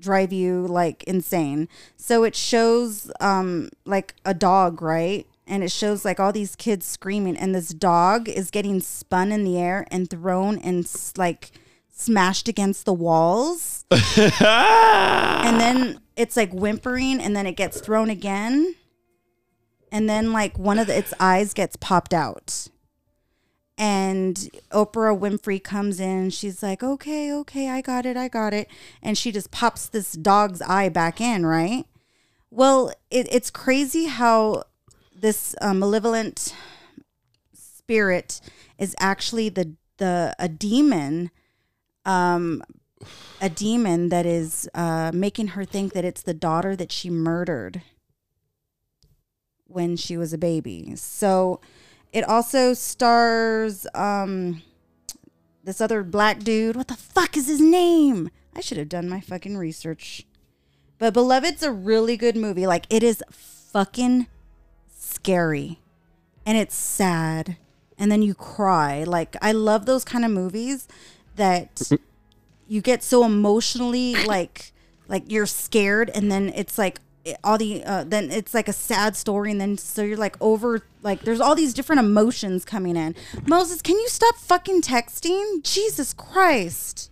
drive 0.00 0.32
you 0.32 0.66
like 0.66 1.02
insane. 1.04 1.68
So 1.96 2.24
it 2.24 2.34
shows 2.34 3.10
um 3.20 3.70
like 3.84 4.14
a 4.24 4.34
dog 4.34 4.82
right? 4.82 5.26
And 5.46 5.62
it 5.62 5.70
shows 5.70 6.04
like 6.04 6.18
all 6.18 6.32
these 6.32 6.56
kids 6.56 6.86
screaming 6.86 7.36
and 7.36 7.54
this 7.54 7.68
dog 7.70 8.28
is 8.28 8.50
getting 8.50 8.80
spun 8.80 9.30
in 9.30 9.44
the 9.44 9.58
air 9.58 9.86
and 9.90 10.08
thrown 10.08 10.58
and 10.58 10.84
s- 10.84 11.12
like 11.16 11.52
smashed 11.90 12.48
against 12.48 12.84
the 12.86 12.92
walls. 12.94 13.84
And 15.44 15.60
then 15.60 16.00
it's 16.16 16.36
like 16.36 16.52
whimpering 16.52 17.20
and 17.20 17.36
then 17.36 17.46
it 17.46 17.56
gets 17.56 17.80
thrown 17.80 18.08
again. 18.10 18.74
And 19.92 20.08
then 20.08 20.32
like 20.32 20.58
one 20.58 20.78
of 20.78 20.86
the, 20.86 20.96
its 20.96 21.12
eyes 21.20 21.52
gets 21.54 21.76
popped 21.76 22.14
out 22.14 22.68
and 23.76 24.50
oprah 24.70 25.18
winfrey 25.18 25.62
comes 25.62 25.98
in 25.98 26.30
she's 26.30 26.62
like 26.62 26.82
okay 26.82 27.32
okay 27.32 27.68
i 27.68 27.80
got 27.80 28.06
it 28.06 28.16
i 28.16 28.28
got 28.28 28.54
it 28.54 28.68
and 29.02 29.18
she 29.18 29.32
just 29.32 29.50
pops 29.50 29.88
this 29.88 30.12
dog's 30.12 30.62
eye 30.62 30.88
back 30.88 31.20
in 31.20 31.44
right 31.44 31.86
well 32.50 32.92
it, 33.10 33.26
it's 33.32 33.50
crazy 33.50 34.06
how 34.06 34.62
this 35.14 35.56
uh, 35.60 35.74
malevolent 35.74 36.54
spirit 37.52 38.40
is 38.78 38.94
actually 39.00 39.48
the 39.48 39.74
the 39.98 40.34
a 40.38 40.48
demon 40.48 41.30
um 42.04 42.62
a 43.40 43.48
demon 43.48 44.08
that 44.08 44.24
is 44.24 44.68
uh 44.74 45.10
making 45.12 45.48
her 45.48 45.64
think 45.64 45.92
that 45.92 46.04
it's 46.04 46.22
the 46.22 46.34
daughter 46.34 46.76
that 46.76 46.92
she 46.92 47.10
murdered 47.10 47.82
when 49.74 49.96
she 49.96 50.16
was 50.16 50.32
a 50.32 50.38
baby. 50.38 50.94
So 50.96 51.60
it 52.14 52.26
also 52.26 52.72
stars 52.72 53.86
um 53.94 54.62
this 55.64 55.80
other 55.80 56.02
black 56.02 56.40
dude. 56.40 56.76
What 56.76 56.88
the 56.88 56.96
fuck 56.96 57.36
is 57.36 57.48
his 57.48 57.60
name? 57.60 58.30
I 58.54 58.60
should 58.60 58.78
have 58.78 58.88
done 58.88 59.08
my 59.08 59.20
fucking 59.20 59.56
research. 59.56 60.24
But 60.98 61.12
Beloved's 61.12 61.62
a 61.62 61.72
really 61.72 62.16
good 62.16 62.36
movie. 62.36 62.66
Like 62.66 62.86
it 62.88 63.02
is 63.02 63.22
fucking 63.30 64.28
scary. 64.96 65.80
And 66.46 66.56
it's 66.56 66.76
sad. 66.76 67.56
And 67.98 68.12
then 68.12 68.22
you 68.22 68.34
cry. 68.34 69.02
Like 69.04 69.36
I 69.42 69.52
love 69.52 69.86
those 69.86 70.04
kind 70.04 70.24
of 70.24 70.30
movies 70.30 70.86
that 71.34 71.90
you 72.68 72.80
get 72.80 73.02
so 73.02 73.24
emotionally 73.24 74.14
like 74.24 74.72
like 75.08 75.24
you're 75.26 75.46
scared 75.46 76.10
and 76.14 76.30
then 76.30 76.50
it's 76.54 76.78
like 76.78 77.00
it- 77.24 77.38
all 77.44 77.58
the 77.58 77.82
uh, 77.84 78.04
then 78.04 78.30
it's 78.30 78.52
like 78.54 78.68
a 78.68 78.72
sad 78.72 79.16
story 79.16 79.50
and 79.50 79.60
then 79.60 79.76
so 79.78 80.02
you're 80.02 80.16
like 80.16 80.36
over 80.40 80.82
like 81.02 81.22
there's 81.22 81.40
all 81.40 81.54
these 81.54 81.72
different 81.74 82.00
emotions 82.00 82.64
coming 82.64 82.96
in. 82.96 83.14
Moses 83.46 83.80
can 83.82 83.96
you 83.98 84.08
stop 84.08 84.36
fucking 84.36 84.82
texting? 84.82 85.62
Jesus 85.62 86.12
christ. 86.12 87.10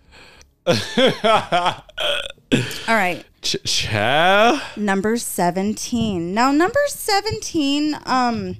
All 0.66 0.74
right. 2.88 3.24
Ch- 3.40 3.56
number 4.76 5.16
17 5.16 6.32
now 6.32 6.52
number 6.52 6.78
17 6.86 7.96
um 8.06 8.58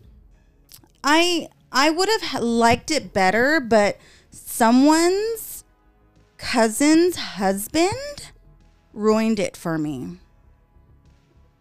i 1.05 1.47
i 1.71 1.89
would 1.89 2.09
have 2.09 2.43
liked 2.43 2.91
it 2.91 3.13
better 3.13 3.61
but 3.61 3.97
someone's 4.31 5.63
cousin's 6.37 7.15
husband 7.17 8.33
ruined 8.93 9.39
it 9.39 9.57
for 9.57 9.79
me 9.79 10.19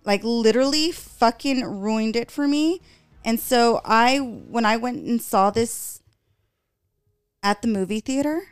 like 0.04 0.24
literally 0.24 0.92
fucking 0.92 1.64
ruined 1.64 2.16
it 2.16 2.32
for 2.32 2.48
me 2.48 2.82
and 3.24 3.40
so 3.40 3.82
i 3.86 4.18
when 4.18 4.66
i 4.66 4.78
went 4.78 5.04
and 5.04 5.22
saw 5.22 5.50
this 5.50 6.02
at 7.44 7.62
the 7.62 7.68
movie 7.68 8.00
theater 8.00 8.44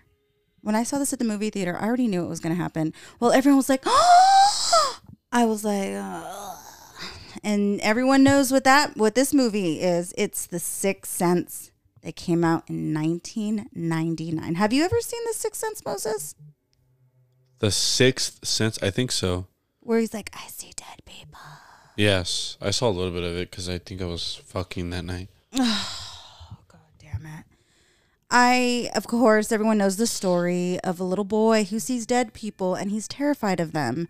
when 0.61 0.75
I 0.75 0.83
saw 0.83 0.99
this 0.99 1.13
at 1.13 1.19
the 1.19 1.25
movie 1.25 1.49
theater, 1.49 1.77
I 1.79 1.87
already 1.87 2.09
knew 2.09 2.25
it 2.25 2.27
was 2.27 2.41
going 2.41 2.53
to 2.53 2.61
happen. 2.61 2.93
Well, 3.17 3.31
everyone 3.31 3.55
was 3.55 3.69
like, 3.69 3.83
"Oh!" 3.85 4.99
I 5.31 5.45
was 5.45 5.63
like, 5.63 5.91
"Ugh." 5.95 6.57
and 7.43 7.79
everyone 7.81 8.23
knows 8.23 8.51
what 8.51 8.63
that 8.63 8.97
what 8.97 9.15
this 9.15 9.33
movie 9.33 9.81
is. 9.81 10.13
It's 10.17 10.45
The 10.45 10.59
Sixth 10.59 11.11
Sense 11.11 11.71
that 12.01 12.15
came 12.15 12.43
out 12.43 12.69
in 12.69 12.93
1999. 12.93 14.55
Have 14.55 14.73
you 14.73 14.83
ever 14.83 14.99
seen 15.01 15.21
The 15.25 15.33
Sixth 15.33 15.59
Sense, 15.59 15.83
Moses? 15.85 16.35
The 17.59 17.71
Sixth 17.71 18.45
Sense? 18.45 18.81
I 18.81 18.89
think 18.89 19.11
so. 19.11 19.47
Where 19.89 19.97
he's 19.97 20.13
like, 20.13 20.29
I 20.35 20.45
see 20.49 20.71
dead 20.75 21.01
people. 21.07 21.39
Yes. 21.97 22.57
I 22.61 22.69
saw 22.69 22.89
a 22.89 22.91
little 22.93 23.11
bit 23.11 23.23
of 23.23 23.35
it 23.35 23.49
because 23.49 23.67
I 23.67 23.79
think 23.79 24.03
I 24.03 24.05
was 24.05 24.35
fucking 24.45 24.91
that 24.91 25.03
night. 25.03 25.29
Oh, 25.57 26.57
God 26.67 26.79
damn 26.99 27.25
it. 27.25 27.45
I, 28.29 28.91
of 28.93 29.07
course, 29.07 29.51
everyone 29.51 29.79
knows 29.79 29.97
the 29.97 30.05
story 30.05 30.79
of 30.81 30.99
a 30.99 31.03
little 31.03 31.25
boy 31.25 31.63
who 31.63 31.79
sees 31.79 32.05
dead 32.05 32.33
people 32.35 32.75
and 32.75 32.91
he's 32.91 33.07
terrified 33.07 33.59
of 33.59 33.71
them. 33.71 34.07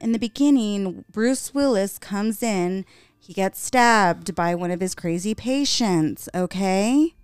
In 0.00 0.10
the 0.10 0.18
beginning, 0.18 1.04
Bruce 1.12 1.54
Willis 1.54 1.96
comes 1.96 2.42
in, 2.42 2.84
he 3.16 3.32
gets 3.32 3.60
stabbed 3.62 4.34
by 4.34 4.56
one 4.56 4.72
of 4.72 4.80
his 4.80 4.96
crazy 4.96 5.36
patients, 5.36 6.28
okay? 6.34 7.14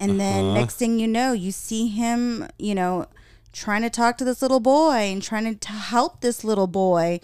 And 0.00 0.18
then 0.18 0.44
Uh-huh. 0.46 0.54
next 0.54 0.74
thing 0.74 0.98
you 0.98 1.06
know, 1.06 1.30
you 1.34 1.52
see 1.52 1.86
him, 1.86 2.48
you 2.58 2.74
know, 2.74 3.06
trying 3.52 3.82
to 3.82 3.90
talk 3.90 4.18
to 4.18 4.24
this 4.24 4.42
little 4.42 4.60
boy 4.60 5.10
and 5.12 5.22
trying 5.22 5.58
to 5.58 5.68
help 5.68 6.20
this 6.20 6.44
little 6.44 6.66
boy 6.66 7.20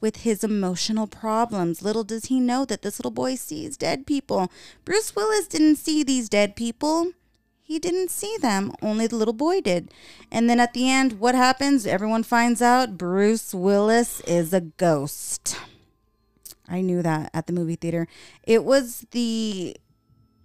with 0.00 0.18
his 0.18 0.42
emotional 0.42 1.06
problems. 1.06 1.82
Little 1.82 2.04
does 2.04 2.26
he 2.26 2.40
know 2.40 2.64
that 2.64 2.82
this 2.82 2.98
little 2.98 3.10
boy 3.10 3.34
sees 3.34 3.76
dead 3.76 4.06
people. 4.06 4.50
Bruce 4.84 5.14
Willis 5.14 5.46
didn't 5.46 5.76
see 5.76 6.02
these 6.02 6.28
dead 6.28 6.56
people. 6.56 7.12
He 7.62 7.78
didn't 7.78 8.10
see 8.10 8.36
them. 8.40 8.72
Only 8.82 9.06
the 9.06 9.16
little 9.16 9.34
boy 9.34 9.60
did. 9.60 9.92
And 10.30 10.50
then 10.50 10.58
at 10.58 10.74
the 10.74 10.90
end, 10.90 11.20
what 11.20 11.34
happens? 11.34 11.86
Everyone 11.86 12.22
finds 12.22 12.60
out 12.60 12.98
Bruce 12.98 13.54
Willis 13.54 14.20
is 14.22 14.52
a 14.52 14.60
ghost. 14.60 15.56
I 16.68 16.80
knew 16.80 17.02
that 17.02 17.30
at 17.34 17.46
the 17.46 17.52
movie 17.52 17.76
theater. 17.76 18.08
It 18.42 18.64
was 18.64 19.06
the 19.10 19.76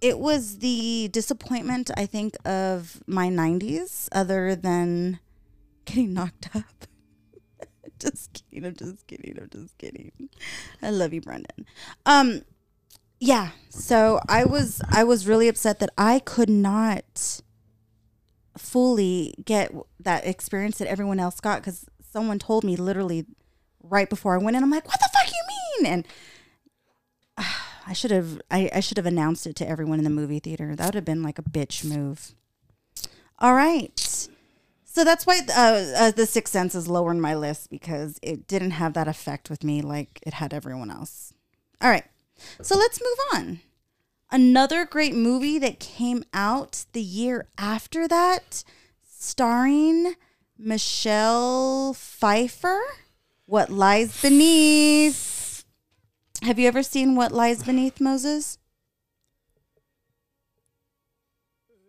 it 0.00 0.18
was 0.18 0.58
the 0.58 1.08
disappointment 1.08 1.90
I 1.96 2.04
think 2.04 2.36
of 2.44 3.02
my 3.06 3.28
90s 3.28 4.08
other 4.12 4.54
than 4.54 5.20
getting 5.86 6.12
knocked 6.12 6.54
up. 6.54 6.86
just 7.98 8.44
kidding. 8.50 8.66
I'm 8.66 8.76
just 8.76 9.06
kidding. 9.06 9.38
I'm 9.40 9.48
just 9.50 9.78
kidding. 9.78 10.12
I 10.82 10.90
love 10.90 11.12
you, 11.12 11.20
Brendan. 11.20 11.66
Um 12.04 12.42
yeah, 13.18 13.50
so 13.70 14.20
I 14.28 14.44
was 14.44 14.82
I 14.90 15.04
was 15.04 15.26
really 15.26 15.48
upset 15.48 15.78
that 15.78 15.90
I 15.96 16.18
could 16.18 16.50
not 16.50 17.40
fully 18.58 19.34
get 19.44 19.72
that 20.00 20.26
experience 20.26 20.78
that 20.78 20.88
everyone 20.88 21.20
else 21.20 21.40
got 21.40 21.62
cuz 21.62 21.86
someone 22.12 22.38
told 22.38 22.64
me 22.64 22.76
literally 22.76 23.26
right 23.82 24.08
before 24.10 24.34
I 24.34 24.42
went 24.42 24.56
in 24.56 24.62
I'm 24.62 24.70
like, 24.70 24.86
"What 24.86 25.00
the 25.00 25.08
fuck 25.12 25.28
you 25.32 25.82
mean?" 25.82 25.92
and 25.92 26.06
I 27.86 27.92
should 27.94 28.10
have 28.10 28.40
I, 28.50 28.70
I 28.74 28.80
should 28.80 28.96
have 28.98 29.06
announced 29.06 29.46
it 29.46 29.56
to 29.56 29.68
everyone 29.68 29.98
in 29.98 30.04
the 30.04 30.10
movie 30.10 30.40
theater. 30.40 30.74
That 30.76 30.86
would 30.86 30.94
have 30.94 31.04
been 31.04 31.22
like 31.22 31.38
a 31.38 31.42
bitch 31.42 31.84
move. 31.84 32.34
All 33.38 33.54
right. 33.54 34.28
So 34.96 35.04
that's 35.04 35.26
why 35.26 35.40
uh, 35.54 36.04
uh, 36.04 36.10
the 36.12 36.24
Sixth 36.24 36.54
Sense 36.54 36.74
is 36.74 36.88
lower 36.88 37.10
in 37.10 37.20
my 37.20 37.34
list 37.34 37.68
because 37.68 38.18
it 38.22 38.48
didn't 38.48 38.70
have 38.70 38.94
that 38.94 39.06
effect 39.06 39.50
with 39.50 39.62
me 39.62 39.82
like 39.82 40.20
it 40.22 40.32
had 40.32 40.54
everyone 40.54 40.90
else. 40.90 41.34
All 41.82 41.90
right. 41.90 42.06
So 42.62 42.78
let's 42.78 42.98
move 43.02 43.18
on. 43.34 43.60
Another 44.32 44.86
great 44.86 45.14
movie 45.14 45.58
that 45.58 45.80
came 45.80 46.24
out 46.32 46.86
the 46.94 47.02
year 47.02 47.46
after 47.58 48.08
that, 48.08 48.64
starring 49.06 50.14
Michelle 50.56 51.92
Pfeiffer. 51.92 52.80
What 53.44 53.68
Lies 53.68 54.22
Beneath. 54.22 55.66
Have 56.40 56.58
you 56.58 56.66
ever 56.68 56.82
seen 56.82 57.16
What 57.16 57.32
Lies 57.32 57.62
Beneath, 57.62 58.00
Moses? 58.00 58.56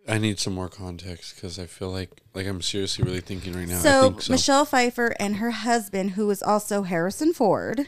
I 0.07 0.17
need 0.17 0.39
some 0.39 0.53
more 0.53 0.69
context 0.69 1.35
because 1.35 1.59
I 1.59 1.65
feel 1.65 1.89
like 1.89 2.21
like 2.33 2.47
I'm 2.47 2.61
seriously 2.61 3.03
really 3.03 3.21
thinking 3.21 3.53
right 3.53 3.67
now. 3.67 3.77
I 3.77 3.81
so, 3.81 4.01
think 4.03 4.21
so. 4.21 4.33
Michelle 4.33 4.65
Pfeiffer 4.65 5.13
and 5.19 5.37
her 5.37 5.51
husband, 5.51 6.11
who 6.11 6.29
is 6.29 6.41
also 6.41 6.83
Harrison 6.83 7.33
Ford. 7.33 7.87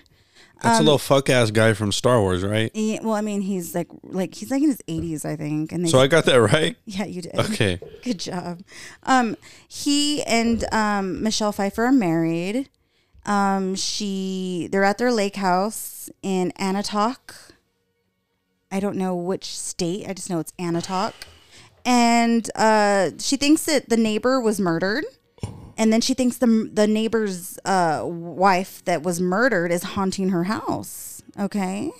That's 0.62 0.80
a 0.80 0.84
little 0.84 0.98
fuck 0.98 1.30
ass 1.30 1.52
guy 1.52 1.72
from 1.72 1.94
Star 1.94 2.20
Wars, 2.20 2.44
right? 2.44 2.70
He, 2.74 3.00
well, 3.02 3.14
I 3.14 3.22
mean, 3.22 3.42
he's 3.42 3.74
like 3.74 3.88
like 4.04 4.36
he's 4.36 4.52
like 4.52 4.62
in 4.62 4.70
his 4.70 4.82
eighties, 4.90 5.24
I 5.24 5.36
think. 5.38 5.72
And 5.72 5.86
they, 5.86 5.90
So 5.90 6.00
I 6.00 6.08
got 6.08 6.26
that 6.26 6.36
right. 6.36 6.76
yeah, 6.86 7.06
you 7.06 7.22
did. 7.22 7.38
Okay. 7.38 7.80
Good 8.04 8.20
job. 8.20 8.62
Um, 9.04 9.38
he 9.68 10.22
and 10.24 10.66
um, 10.74 11.24
Michelle 11.24 11.54
Pfeiffer 11.54 11.86
are 11.86 11.92
married. 11.94 12.70
Um, 13.26 13.76
she 13.76 14.68
they're 14.72 14.84
at 14.84 14.98
their 14.98 15.12
lake 15.12 15.38
house 15.38 16.10
in 16.22 16.52
Anatok. 16.60 17.54
I 18.72 18.80
don't 18.80 18.98
know 18.98 19.16
which 19.16 19.58
state. 19.58 20.08
I 20.10 20.14
just 20.14 20.30
know 20.30 20.40
it's 20.40 20.52
Anatok. 20.60 21.14
And 21.86 22.50
uh, 22.56 23.12
she 23.20 23.38
thinks 23.38 23.64
that 23.66 23.90
the 23.90 23.98
neighbor 23.98 24.40
was 24.40 24.60
murdered. 24.60 25.06
And 25.78 25.94
then 25.94 26.02
she 26.02 26.14
thinks 26.14 26.38
the 26.38 26.70
the 26.74 26.88
neighbor's 26.88 27.58
uh, 27.64 28.02
wife 28.06 28.84
that 28.84 29.02
was 29.02 29.22
murdered 29.22 29.72
is 29.72 29.84
haunting 29.84 30.30
her 30.30 30.44
house. 30.44 31.24
Okay. 31.40 31.92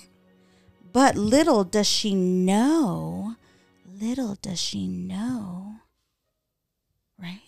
But 0.92 1.16
little 1.16 1.64
does 1.64 1.86
she 1.86 2.14
know, 2.14 3.36
little 3.86 4.36
does 4.42 4.60
she 4.60 4.86
know, 4.86 5.76
right? 7.18 7.40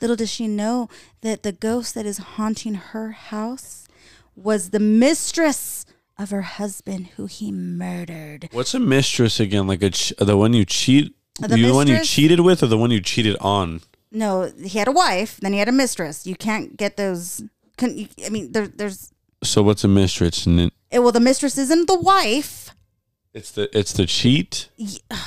Little 0.00 0.16
does 0.16 0.30
she 0.30 0.46
know 0.46 0.88
that 1.20 1.42
the 1.42 1.52
ghost 1.52 1.94
that 1.94 2.06
is 2.06 2.18
haunting 2.18 2.74
her 2.74 3.10
house 3.10 3.88
was 4.36 4.70
the 4.70 4.80
mistress 4.80 5.79
of 6.20 6.30
her 6.30 6.42
husband 6.42 7.08
who 7.16 7.26
he 7.26 7.50
murdered. 7.50 8.48
What's 8.52 8.74
a 8.74 8.78
mistress 8.78 9.40
again? 9.40 9.66
Like 9.66 9.82
a 9.82 9.90
ch- 9.90 10.12
the 10.18 10.36
one 10.36 10.52
you 10.52 10.64
cheat, 10.64 11.14
The 11.40 11.48
the 11.48 11.72
one 11.72 11.88
you 11.88 12.00
cheated 12.04 12.40
with, 12.40 12.62
or 12.62 12.66
the 12.66 12.76
one 12.78 12.90
you 12.90 13.00
cheated 13.00 13.36
on? 13.40 13.80
No, 14.12 14.52
he 14.62 14.78
had 14.78 14.88
a 14.88 14.92
wife, 14.92 15.38
then 15.40 15.52
he 15.52 15.58
had 15.58 15.68
a 15.68 15.72
mistress. 15.72 16.26
You 16.26 16.34
can't 16.36 16.76
get 16.76 16.96
those. 16.96 17.42
Can, 17.78 17.96
you, 17.96 18.08
I 18.26 18.28
mean, 18.28 18.52
there, 18.52 18.66
there's. 18.68 19.12
So 19.42 19.62
what's 19.62 19.84
a 19.84 19.88
mistress? 19.88 20.46
It- 20.46 20.72
eh, 20.92 20.98
Well, 20.98 21.12
the 21.12 21.20
mistress 21.20 21.56
isn't 21.56 21.86
the 21.86 21.98
wife. 21.98 22.70
it's 23.32 23.50
the 23.52 23.68
it's 23.76 23.92
the 23.92 24.06
cheat. 24.06 24.68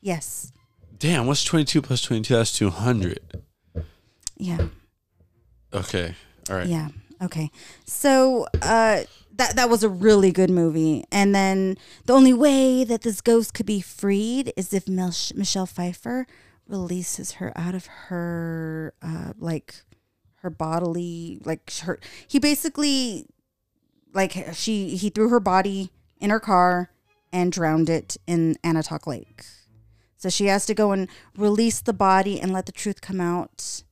Yes. 0.00 0.52
Damn, 0.98 1.26
what's 1.26 1.42
twenty 1.44 1.64
two 1.64 1.80
plus 1.82 2.02
twenty 2.02 2.22
two? 2.22 2.34
That's 2.36 2.52
two 2.56 2.70
hundred. 2.70 3.20
Yeah. 4.36 4.66
Okay, 5.72 6.14
all 6.50 6.56
right. 6.56 6.66
Yeah. 6.66 6.88
Okay. 7.22 7.50
So 7.86 8.46
uh, 8.62 9.02
that 9.36 9.56
that 9.56 9.68
was 9.68 9.82
a 9.82 9.88
really 9.88 10.32
good 10.32 10.50
movie. 10.50 11.04
And 11.10 11.34
then 11.34 11.76
the 12.06 12.12
only 12.12 12.32
way 12.32 12.84
that 12.84 13.02
this 13.02 13.20
ghost 13.20 13.54
could 13.54 13.66
be 13.66 13.80
freed 13.80 14.52
is 14.56 14.72
if 14.72 14.88
Mel- 14.88 15.14
Michelle 15.34 15.66
Pfeiffer 15.66 16.26
releases 16.66 17.32
her 17.32 17.52
out 17.56 17.74
of 17.74 17.86
her 17.86 18.94
uh, 19.02 19.32
like 19.38 19.82
her 20.36 20.50
bodily 20.50 21.40
like 21.44 21.72
her. 21.78 21.98
He 22.26 22.38
basically 22.38 23.26
like 24.12 24.54
she 24.54 24.96
he 24.96 25.10
threw 25.10 25.28
her 25.28 25.40
body 25.40 25.90
in 26.20 26.30
her 26.30 26.40
car 26.40 26.90
and 27.32 27.50
drowned 27.50 27.90
it 27.90 28.16
in 28.26 28.56
Anatok 28.62 29.06
Lake. 29.06 29.44
So 30.16 30.30
she 30.30 30.46
has 30.46 30.64
to 30.66 30.74
go 30.74 30.92
and 30.92 31.08
release 31.36 31.80
the 31.80 31.92
body 31.92 32.40
and 32.40 32.52
let 32.52 32.66
the 32.66 32.72
truth 32.72 33.00
come 33.00 33.20
out. 33.20 33.82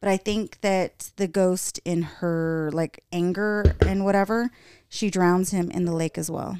But 0.00 0.08
I 0.08 0.16
think 0.16 0.60
that 0.60 1.10
the 1.16 1.28
ghost 1.28 1.80
in 1.84 2.02
her 2.02 2.70
like 2.72 3.04
anger 3.12 3.76
and 3.80 4.04
whatever, 4.04 4.50
she 4.88 5.10
drowns 5.10 5.50
him 5.50 5.70
in 5.70 5.84
the 5.84 5.92
lake 5.94 6.16
as 6.18 6.30
well. 6.30 6.58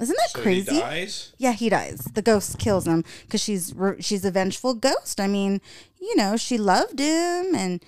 Isn't 0.00 0.16
that 0.16 0.30
So 0.30 0.42
crazy? 0.42 0.74
he 0.74 0.80
dies. 0.80 1.32
Yeah, 1.38 1.52
he 1.52 1.68
dies. 1.68 2.08
The 2.14 2.22
ghost 2.22 2.58
kills 2.58 2.86
him 2.86 3.04
because 3.22 3.42
she's 3.42 3.74
she's 4.00 4.24
a 4.24 4.30
vengeful 4.30 4.74
ghost. 4.74 5.18
I 5.20 5.26
mean, 5.26 5.60
you 6.00 6.14
know, 6.16 6.36
she 6.36 6.56
loved 6.56 7.00
him, 7.00 7.54
and 7.54 7.82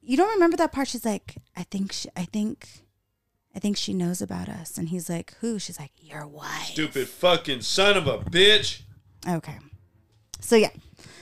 you 0.00 0.16
don't 0.16 0.32
remember 0.32 0.56
that 0.56 0.72
part. 0.72 0.88
She's 0.88 1.04
like, 1.04 1.36
I 1.56 1.62
think, 1.62 1.92
she, 1.92 2.08
I 2.16 2.24
think, 2.24 2.66
I 3.54 3.60
think 3.60 3.76
she 3.76 3.94
knows 3.94 4.20
about 4.20 4.48
us, 4.48 4.76
and 4.76 4.88
he's 4.88 5.08
like, 5.08 5.34
who? 5.40 5.60
She's 5.60 5.78
like, 5.78 5.92
your 6.00 6.26
wife. 6.26 6.64
Stupid 6.72 7.06
fucking 7.08 7.60
son 7.60 7.96
of 7.96 8.08
a 8.08 8.18
bitch. 8.18 8.82
Okay, 9.28 9.58
so 10.40 10.56
yeah, 10.56 10.70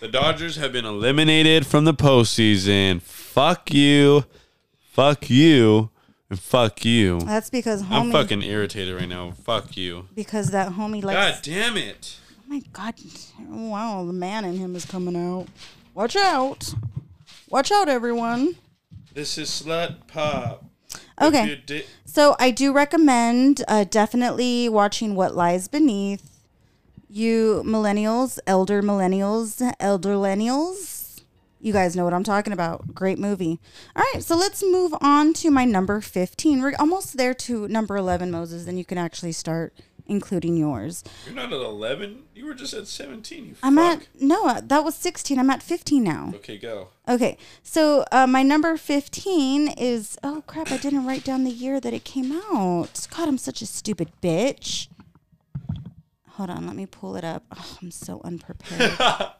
The 0.00 0.08
Dodgers 0.08 0.56
have 0.56 0.72
been 0.72 0.86
eliminated 0.86 1.66
from 1.66 1.84
the 1.84 1.92
postseason. 1.92 3.02
Fuck 3.02 3.74
you. 3.74 4.24
Fuck 4.90 5.28
you. 5.28 5.90
And 6.30 6.38
fuck 6.38 6.84
you. 6.84 7.20
that's 7.20 7.50
because 7.50 7.82
homie. 7.82 7.90
I'm 8.06 8.12
fucking 8.12 8.42
irritated 8.42 8.94
right 8.94 9.08
now. 9.08 9.32
Fuck 9.32 9.76
you. 9.76 10.06
because 10.14 10.50
that 10.52 10.72
homie 10.72 11.02
likes. 11.02 11.16
God 11.36 11.42
damn 11.42 11.76
it. 11.76 12.16
Oh 12.38 12.42
my 12.54 12.62
god! 12.72 12.94
Wow, 13.48 14.04
the 14.04 14.12
man 14.12 14.44
in 14.44 14.56
him 14.56 14.74
is 14.76 14.84
coming 14.84 15.16
out. 15.16 15.46
Watch 15.94 16.16
out! 16.16 16.72
Watch 17.48 17.70
out, 17.72 17.88
everyone. 17.88 18.54
This 19.12 19.38
is 19.38 19.48
slut 19.48 20.06
pop. 20.06 20.64
Okay. 21.20 21.60
Di- 21.66 21.84
So 22.06 22.34
I 22.38 22.50
do 22.52 22.72
recommend 22.72 23.62
uh, 23.68 23.84
definitely 23.84 24.68
watching 24.68 25.14
What 25.16 25.34
Lies 25.36 25.66
Beneath. 25.68 26.38
You 27.08 27.62
millennials, 27.66 28.38
elder 28.46 28.82
millennials, 28.82 29.60
elder 29.80 30.10
millennials, 30.14 30.99
you 31.60 31.72
guys 31.72 31.94
know 31.94 32.04
what 32.04 32.14
I'm 32.14 32.24
talking 32.24 32.52
about. 32.52 32.94
Great 32.94 33.18
movie. 33.18 33.60
All 33.94 34.04
right, 34.14 34.22
so 34.22 34.36
let's 34.36 34.62
move 34.62 34.94
on 35.00 35.32
to 35.34 35.50
my 35.50 35.64
number 35.64 36.00
15. 36.00 36.62
We're 36.62 36.74
almost 36.78 37.16
there 37.16 37.34
to 37.34 37.68
number 37.68 37.96
11, 37.96 38.30
Moses, 38.30 38.66
and 38.66 38.78
you 38.78 38.84
can 38.84 38.98
actually 38.98 39.32
start 39.32 39.74
including 40.06 40.56
yours. 40.56 41.04
You're 41.24 41.34
not 41.36 41.52
at 41.52 41.60
11. 41.60 42.24
You 42.34 42.46
were 42.46 42.54
just 42.54 42.74
at 42.74 42.88
17. 42.88 43.44
You 43.46 43.54
I'm 43.62 43.76
fuck. 43.76 44.02
at, 44.02 44.08
no, 44.20 44.46
uh, 44.48 44.60
that 44.64 44.82
was 44.82 44.94
16. 44.96 45.38
I'm 45.38 45.50
at 45.50 45.62
15 45.62 46.02
now. 46.02 46.32
Okay, 46.36 46.58
go. 46.58 46.88
Okay, 47.08 47.36
so 47.62 48.04
uh, 48.10 48.26
my 48.26 48.42
number 48.42 48.76
15 48.76 49.68
is, 49.68 50.18
oh 50.22 50.42
crap, 50.46 50.72
I 50.72 50.78
didn't 50.78 51.06
write 51.06 51.24
down 51.24 51.44
the 51.44 51.50
year 51.50 51.78
that 51.80 51.94
it 51.94 52.04
came 52.04 52.32
out. 52.32 53.06
God, 53.16 53.28
I'm 53.28 53.38
such 53.38 53.62
a 53.62 53.66
stupid 53.66 54.10
bitch. 54.22 54.88
Hold 56.30 56.50
on, 56.50 56.66
let 56.66 56.74
me 56.74 56.86
pull 56.86 57.16
it 57.16 57.24
up. 57.24 57.44
Oh, 57.54 57.78
I'm 57.82 57.90
so 57.90 58.20
unprepared. 58.24 58.98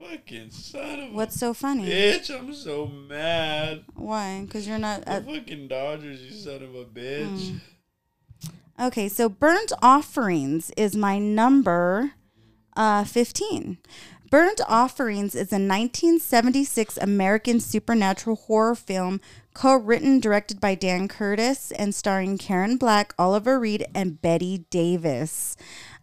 Fucking 0.00 0.50
son 0.50 1.00
of 1.00 1.12
What's 1.12 1.38
so 1.38 1.52
funny? 1.52 1.84
bitch. 1.88 2.30
I'm 2.30 2.54
so 2.54 2.86
mad. 2.86 3.84
Why? 3.94 4.42
Because 4.46 4.66
you're 4.68 4.78
not. 4.78 5.02
The 5.04 5.10
At, 5.10 5.26
fucking 5.26 5.68
Dodgers, 5.68 6.22
you 6.22 6.30
son 6.30 6.62
of 6.62 6.74
a 6.74 6.84
bitch. 6.84 7.58
okay, 8.80 9.08
so 9.08 9.28
Burnt 9.28 9.72
Offerings 9.82 10.70
is 10.76 10.94
my 10.94 11.18
number 11.18 12.12
uh, 12.76 13.02
15. 13.04 13.78
Burnt 14.30 14.60
Offerings 14.68 15.34
is 15.34 15.50
a 15.52 15.56
1976 15.58 16.98
American 16.98 17.60
supernatural 17.60 18.36
horror 18.36 18.74
film 18.74 19.20
co-written, 19.54 20.20
directed 20.20 20.60
by 20.60 20.74
Dan 20.76 21.08
Curtis, 21.08 21.72
and 21.72 21.94
starring 21.94 22.38
Karen 22.38 22.76
Black, 22.76 23.14
Oliver 23.18 23.58
Reed, 23.58 23.86
and 23.94 24.20
Bette 24.22 24.66
Davis. 24.70 25.56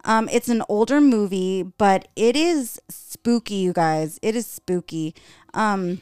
Um, 0.06 0.30
it's 0.32 0.50
an 0.50 0.64
older 0.70 1.02
movie, 1.02 1.64
but 1.64 2.08
it 2.16 2.36
is 2.36 2.80
spooky, 2.90 3.56
you 3.56 3.74
guys. 3.74 4.20
It 4.22 4.36
is 4.36 4.46
spooky. 4.46 5.16
Um, 5.54 6.02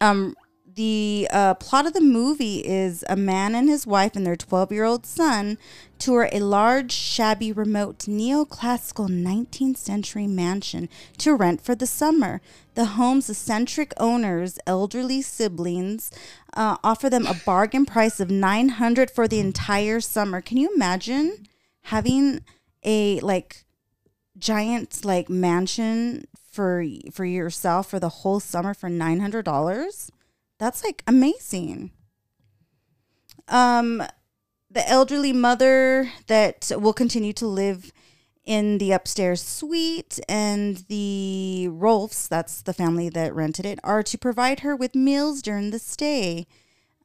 um, 0.00 0.36
the 0.74 1.28
uh, 1.30 1.54
plot 1.54 1.86
of 1.86 1.92
the 1.92 2.00
movie 2.00 2.58
is 2.58 3.04
a 3.08 3.16
man 3.16 3.54
and 3.54 3.68
his 3.68 3.86
wife 3.86 4.16
and 4.16 4.26
their 4.26 4.36
12 4.36 4.72
year 4.72 4.84
old 4.84 5.06
son 5.06 5.56
tour 5.98 6.28
a 6.32 6.40
large, 6.40 6.92
shabby, 6.92 7.52
remote, 7.52 8.00
neoclassical 8.00 9.08
19th 9.08 9.76
century 9.76 10.26
mansion 10.26 10.88
to 11.18 11.34
rent 11.34 11.60
for 11.60 11.74
the 11.74 11.86
summer. 11.86 12.40
The 12.74 12.86
home's 12.86 13.30
eccentric 13.30 13.92
owners, 13.98 14.58
elderly 14.66 15.22
siblings, 15.22 16.10
uh, 16.56 16.76
offer 16.82 17.08
them 17.08 17.26
a 17.26 17.40
bargain 17.46 17.86
price 17.86 18.18
of 18.18 18.30
900 18.30 19.10
for 19.10 19.28
the 19.28 19.40
entire 19.40 20.00
summer. 20.00 20.40
Can 20.40 20.56
you 20.56 20.70
imagine 20.74 21.46
having 21.82 22.40
a 22.84 23.20
like 23.20 23.64
giant 24.38 25.04
like 25.04 25.28
mansion 25.28 26.24
for 26.50 26.84
for 27.12 27.24
yourself 27.24 27.88
for 27.88 27.98
the 27.98 28.08
whole 28.08 28.40
summer 28.40 28.74
for 28.74 28.88
nine 28.88 29.20
hundred 29.20 29.44
dollars. 29.44 30.10
That's 30.58 30.84
like 30.84 31.02
amazing. 31.06 31.90
Um, 33.48 34.02
the 34.70 34.88
elderly 34.88 35.32
mother 35.32 36.10
that 36.26 36.72
will 36.76 36.92
continue 36.92 37.32
to 37.34 37.46
live 37.46 37.92
in 38.44 38.78
the 38.78 38.92
upstairs 38.92 39.42
suite, 39.42 40.20
and 40.28 40.84
the 40.88 41.68
Rolfs, 41.70 42.28
that's 42.28 42.60
the 42.60 42.74
family 42.74 43.08
that 43.08 43.34
rented 43.34 43.64
it, 43.64 43.78
are 43.82 44.02
to 44.02 44.18
provide 44.18 44.60
her 44.60 44.76
with 44.76 44.94
meals 44.94 45.40
during 45.40 45.70
the 45.70 45.78
stay. 45.78 46.46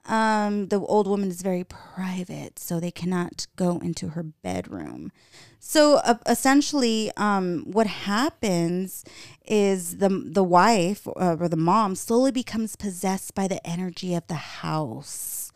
Um, 0.10 0.70
the 0.70 0.80
old 0.80 1.08
woman 1.08 1.30
is 1.30 1.44
very 1.44 1.64
private, 1.64 2.58
so 2.58 2.80
they 2.80 2.90
cannot 2.90 3.46
go 3.56 3.78
into 3.78 4.10
her 4.10 4.24
bedroom. 4.24 5.12
So 5.60 5.98
uh, 5.98 6.16
essentially, 6.26 7.12
um, 7.16 7.64
what 7.68 7.86
happens 7.86 9.06
is 9.46 9.98
the 9.98 10.10
the 10.10 10.44
wife 10.44 11.08
uh, 11.08 11.38
or 11.40 11.48
the 11.48 11.56
mom 11.56 11.94
slowly 11.94 12.32
becomes 12.32 12.76
possessed 12.76 13.36
by 13.36 13.48
the 13.48 13.66
energy 13.68 14.16
of 14.16 14.26
the 14.26 14.34
house, 14.64 15.52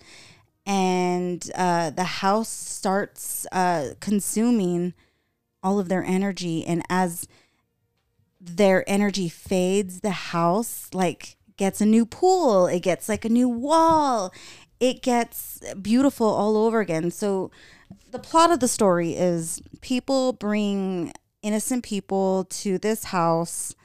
and 0.67 1.49
uh, 1.55 1.89
the 1.89 2.03
house 2.03 2.49
starts 2.49 3.47
uh, 3.51 3.95
consuming 3.99 4.93
all 5.63 5.79
of 5.79 5.89
their 5.89 6.03
energy. 6.03 6.63
And 6.63 6.83
as 6.89 7.27
their 8.39 8.87
energy 8.87 9.29
fades, 9.29 10.01
the 10.01 10.11
house 10.11 10.89
like 10.93 11.37
gets 11.63 11.79
a 11.79 11.85
new 11.85 12.05
pool. 12.05 12.67
It 12.67 12.81
gets 12.81 13.07
like 13.07 13.23
a 13.23 13.29
new 13.29 13.47
wall. 13.47 14.33
It 14.81 15.01
gets 15.01 15.61
beautiful 15.81 16.27
all 16.27 16.57
over 16.57 16.81
again. 16.81 17.09
So 17.09 17.51
the 18.11 18.19
plot 18.19 18.51
of 18.51 18.59
the 18.59 18.67
story 18.67 19.13
is 19.13 19.61
people 19.79 20.33
bring 20.33 21.13
innocent 21.41 21.85
people 21.85 22.43
to 22.49 22.77
this 22.77 23.05
house 23.05 23.75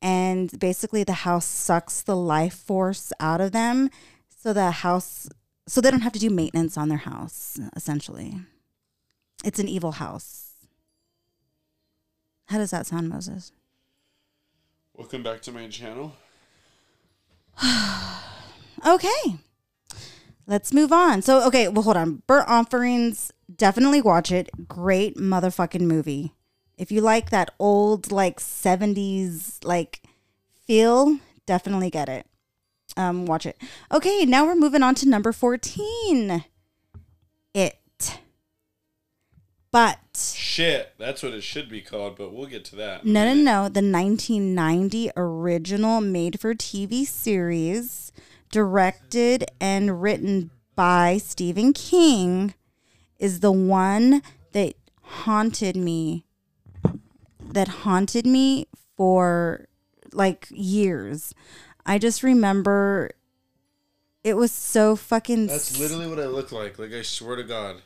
and 0.00 0.58
basically 0.58 1.04
the 1.04 1.28
house 1.28 1.44
sucks 1.44 2.00
the 2.00 2.16
life 2.16 2.54
force 2.54 3.12
out 3.20 3.42
of 3.42 3.52
them, 3.52 3.90
so 4.34 4.54
the 4.54 4.70
house, 4.70 5.28
so 5.66 5.82
they 5.82 5.90
don't 5.90 6.00
have 6.00 6.14
to 6.14 6.18
do 6.18 6.30
maintenance 6.30 6.78
on 6.78 6.88
their 6.88 7.04
house. 7.12 7.60
Essentially, 7.76 8.40
it's 9.44 9.58
an 9.58 9.68
evil 9.68 9.92
house. 9.92 10.52
How 12.46 12.56
does 12.56 12.70
that 12.70 12.86
sound, 12.86 13.10
Moses? 13.10 13.52
Welcome 14.94 15.22
back 15.22 15.42
to 15.42 15.52
my 15.52 15.68
channel. 15.68 16.14
Okay. 18.86 19.38
Let's 20.46 20.72
move 20.72 20.90
on. 20.90 21.22
So, 21.22 21.46
okay, 21.46 21.68
well, 21.68 21.82
hold 21.82 21.96
on. 21.96 22.22
Burnt 22.26 22.48
Offerings, 22.48 23.30
definitely 23.54 24.00
watch 24.00 24.32
it. 24.32 24.48
Great 24.66 25.16
motherfucking 25.16 25.82
movie. 25.82 26.32
If 26.78 26.90
you 26.90 27.02
like 27.02 27.30
that 27.30 27.52
old, 27.58 28.10
like, 28.10 28.40
70s, 28.40 29.62
like, 29.64 30.02
feel, 30.66 31.18
definitely 31.46 31.90
get 31.90 32.08
it. 32.08 32.26
Um, 32.96 33.26
watch 33.26 33.44
it. 33.46 33.58
Okay, 33.92 34.24
now 34.24 34.46
we're 34.46 34.56
moving 34.56 34.82
on 34.82 34.94
to 34.96 35.08
number 35.08 35.30
14. 35.30 36.44
It. 37.52 37.79
But. 39.72 39.98
Shit, 40.34 40.94
that's 40.98 41.22
what 41.22 41.32
it 41.32 41.42
should 41.42 41.68
be 41.68 41.80
called, 41.80 42.16
but 42.16 42.32
we'll 42.32 42.46
get 42.46 42.64
to 42.66 42.76
that. 42.76 43.04
No, 43.04 43.24
no, 43.24 43.34
no. 43.34 43.62
The 43.68 43.82
1990 43.82 45.10
original 45.16 46.00
made 46.00 46.40
for 46.40 46.54
TV 46.54 47.06
series, 47.06 48.12
directed 48.50 49.44
and 49.60 50.02
written 50.02 50.50
by 50.74 51.18
Stephen 51.18 51.72
King, 51.72 52.54
is 53.18 53.40
the 53.40 53.52
one 53.52 54.22
that 54.52 54.74
haunted 55.02 55.76
me. 55.76 56.24
That 57.40 57.68
haunted 57.68 58.26
me 58.26 58.66
for 58.96 59.66
like 60.12 60.48
years. 60.50 61.34
I 61.86 61.98
just 61.98 62.22
remember 62.22 63.12
it 64.22 64.34
was 64.34 64.52
so 64.52 64.96
fucking. 64.96 65.46
That's 65.46 65.78
literally 65.78 66.08
what 66.08 66.20
I 66.20 66.26
look 66.26 66.52
like. 66.52 66.78
Like 66.78 66.92
I 66.92 67.02
swear 67.02 67.36
to 67.36 67.44
God. 67.44 67.82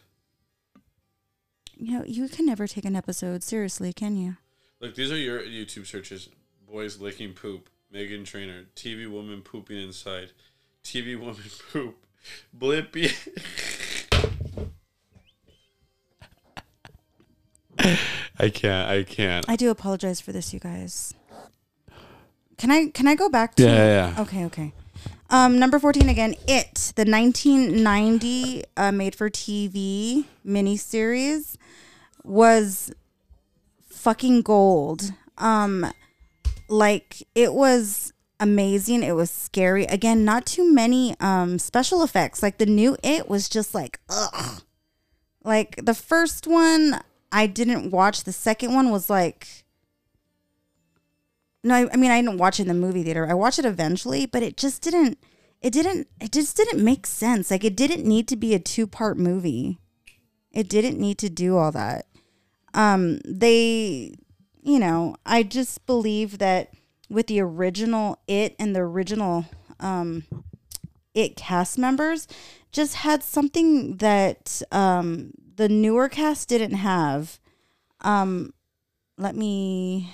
You 1.84 1.98
know, 1.98 2.04
you 2.06 2.28
can 2.28 2.46
never 2.46 2.66
take 2.66 2.86
an 2.86 2.96
episode 2.96 3.42
seriously, 3.42 3.92
can 3.92 4.16
you? 4.16 4.38
Look, 4.80 4.94
these 4.94 5.12
are 5.12 5.18
your 5.18 5.42
YouTube 5.42 5.86
searches: 5.86 6.30
boys 6.66 6.98
licking 6.98 7.34
poop, 7.34 7.68
Meghan 7.94 8.24
Trainor, 8.24 8.64
TV 8.74 9.06
woman 9.06 9.42
pooping 9.42 9.76
inside, 9.76 10.30
TV 10.82 11.20
woman 11.20 11.44
poop, 11.72 12.06
Blippi. 12.58 13.12
I 18.38 18.48
can't. 18.48 18.90
I 18.90 19.02
can't. 19.02 19.46
I 19.46 19.54
do 19.54 19.68
apologize 19.68 20.22
for 20.22 20.32
this, 20.32 20.54
you 20.54 20.60
guys. 20.60 21.12
Can 22.56 22.70
I 22.70 22.86
can 22.86 23.06
I 23.06 23.14
go 23.14 23.28
back 23.28 23.56
to 23.56 23.62
Yeah, 23.62 23.74
yeah, 23.74 24.14
yeah. 24.16 24.22
Okay, 24.22 24.46
okay. 24.46 24.72
Um, 25.28 25.58
number 25.58 25.78
fourteen 25.78 26.08
again. 26.08 26.34
It 26.48 26.94
the 26.96 27.04
nineteen 27.04 27.82
ninety 27.82 28.64
uh, 28.74 28.90
made 28.90 29.14
for 29.14 29.28
TV 29.28 30.24
miniseries 30.46 31.58
was 32.24 32.92
fucking 33.88 34.42
gold. 34.42 35.12
Um, 35.38 35.92
like 36.68 37.26
it 37.34 37.52
was 37.54 38.12
amazing. 38.40 39.02
It 39.02 39.14
was 39.14 39.30
scary. 39.30 39.84
Again, 39.84 40.24
not 40.24 40.46
too 40.46 40.72
many 40.72 41.14
um 41.20 41.58
special 41.58 42.02
effects. 42.02 42.42
Like 42.42 42.58
the 42.58 42.66
new 42.66 42.96
It 43.02 43.28
was 43.28 43.48
just 43.48 43.74
like 43.74 44.00
ugh. 44.08 44.62
Like 45.44 45.84
the 45.84 45.94
first 45.94 46.46
one, 46.46 47.00
I 47.30 47.46
didn't 47.46 47.90
watch. 47.90 48.24
The 48.24 48.32
second 48.32 48.74
one 48.74 48.90
was 48.90 49.10
like 49.10 49.64
no, 51.62 51.74
I, 51.74 51.88
I 51.92 51.96
mean 51.96 52.10
I 52.10 52.20
didn't 52.20 52.38
watch 52.38 52.60
it 52.60 52.62
in 52.62 52.68
the 52.68 52.74
movie 52.74 53.02
theater. 53.02 53.26
I 53.28 53.34
watched 53.34 53.58
it 53.58 53.64
eventually, 53.64 54.26
but 54.26 54.42
it 54.42 54.56
just 54.56 54.82
didn't. 54.82 55.18
It 55.62 55.72
didn't. 55.72 56.08
It 56.20 56.30
just 56.32 56.56
didn't 56.56 56.84
make 56.84 57.06
sense. 57.06 57.50
Like 57.50 57.64
it 57.64 57.76
didn't 57.76 58.04
need 58.06 58.28
to 58.28 58.36
be 58.36 58.54
a 58.54 58.58
two 58.58 58.86
part 58.86 59.16
movie. 59.18 59.78
It 60.52 60.68
didn't 60.68 60.98
need 61.00 61.18
to 61.18 61.30
do 61.30 61.56
all 61.56 61.72
that. 61.72 62.06
Um, 62.74 63.20
they, 63.24 64.14
you 64.62 64.78
know, 64.78 65.16
I 65.24 65.42
just 65.42 65.86
believe 65.86 66.38
that 66.38 66.74
with 67.08 67.28
the 67.28 67.40
original 67.40 68.18
it 68.26 68.56
and 68.58 68.74
the 68.74 68.80
original 68.80 69.46
um, 69.80 70.24
it 71.14 71.36
cast 71.36 71.78
members, 71.78 72.26
just 72.72 72.96
had 72.96 73.22
something 73.22 73.98
that 73.98 74.60
um 74.72 75.30
the 75.56 75.68
newer 75.68 76.08
cast 76.08 76.48
didn't 76.48 76.74
have. 76.74 77.38
Um, 78.00 78.52
let 79.16 79.36
me 79.36 80.10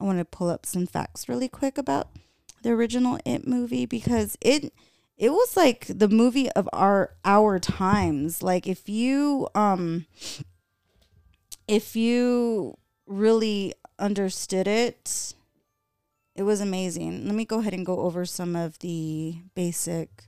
I 0.00 0.04
want 0.04 0.18
to 0.18 0.24
pull 0.24 0.48
up 0.48 0.66
some 0.66 0.86
facts 0.86 1.28
really 1.28 1.48
quick 1.48 1.78
about 1.78 2.08
the 2.62 2.70
original 2.70 3.18
It 3.24 3.46
movie 3.46 3.86
because 3.86 4.36
it 4.40 4.72
it 5.16 5.30
was 5.30 5.56
like 5.56 5.86
the 5.88 6.08
movie 6.08 6.50
of 6.52 6.68
our 6.72 7.14
our 7.24 7.58
times. 7.58 8.42
Like 8.42 8.66
if 8.66 8.88
you 8.88 9.48
um 9.54 10.06
if 11.68 11.94
you 11.94 12.76
really 13.06 13.74
understood 13.98 14.66
it, 14.66 15.34
it 16.34 16.42
was 16.42 16.60
amazing. 16.60 17.26
Let 17.26 17.34
me 17.34 17.44
go 17.44 17.60
ahead 17.60 17.74
and 17.74 17.84
go 17.84 18.00
over 18.00 18.24
some 18.24 18.56
of 18.56 18.78
the 18.78 19.36
basic 19.54 20.24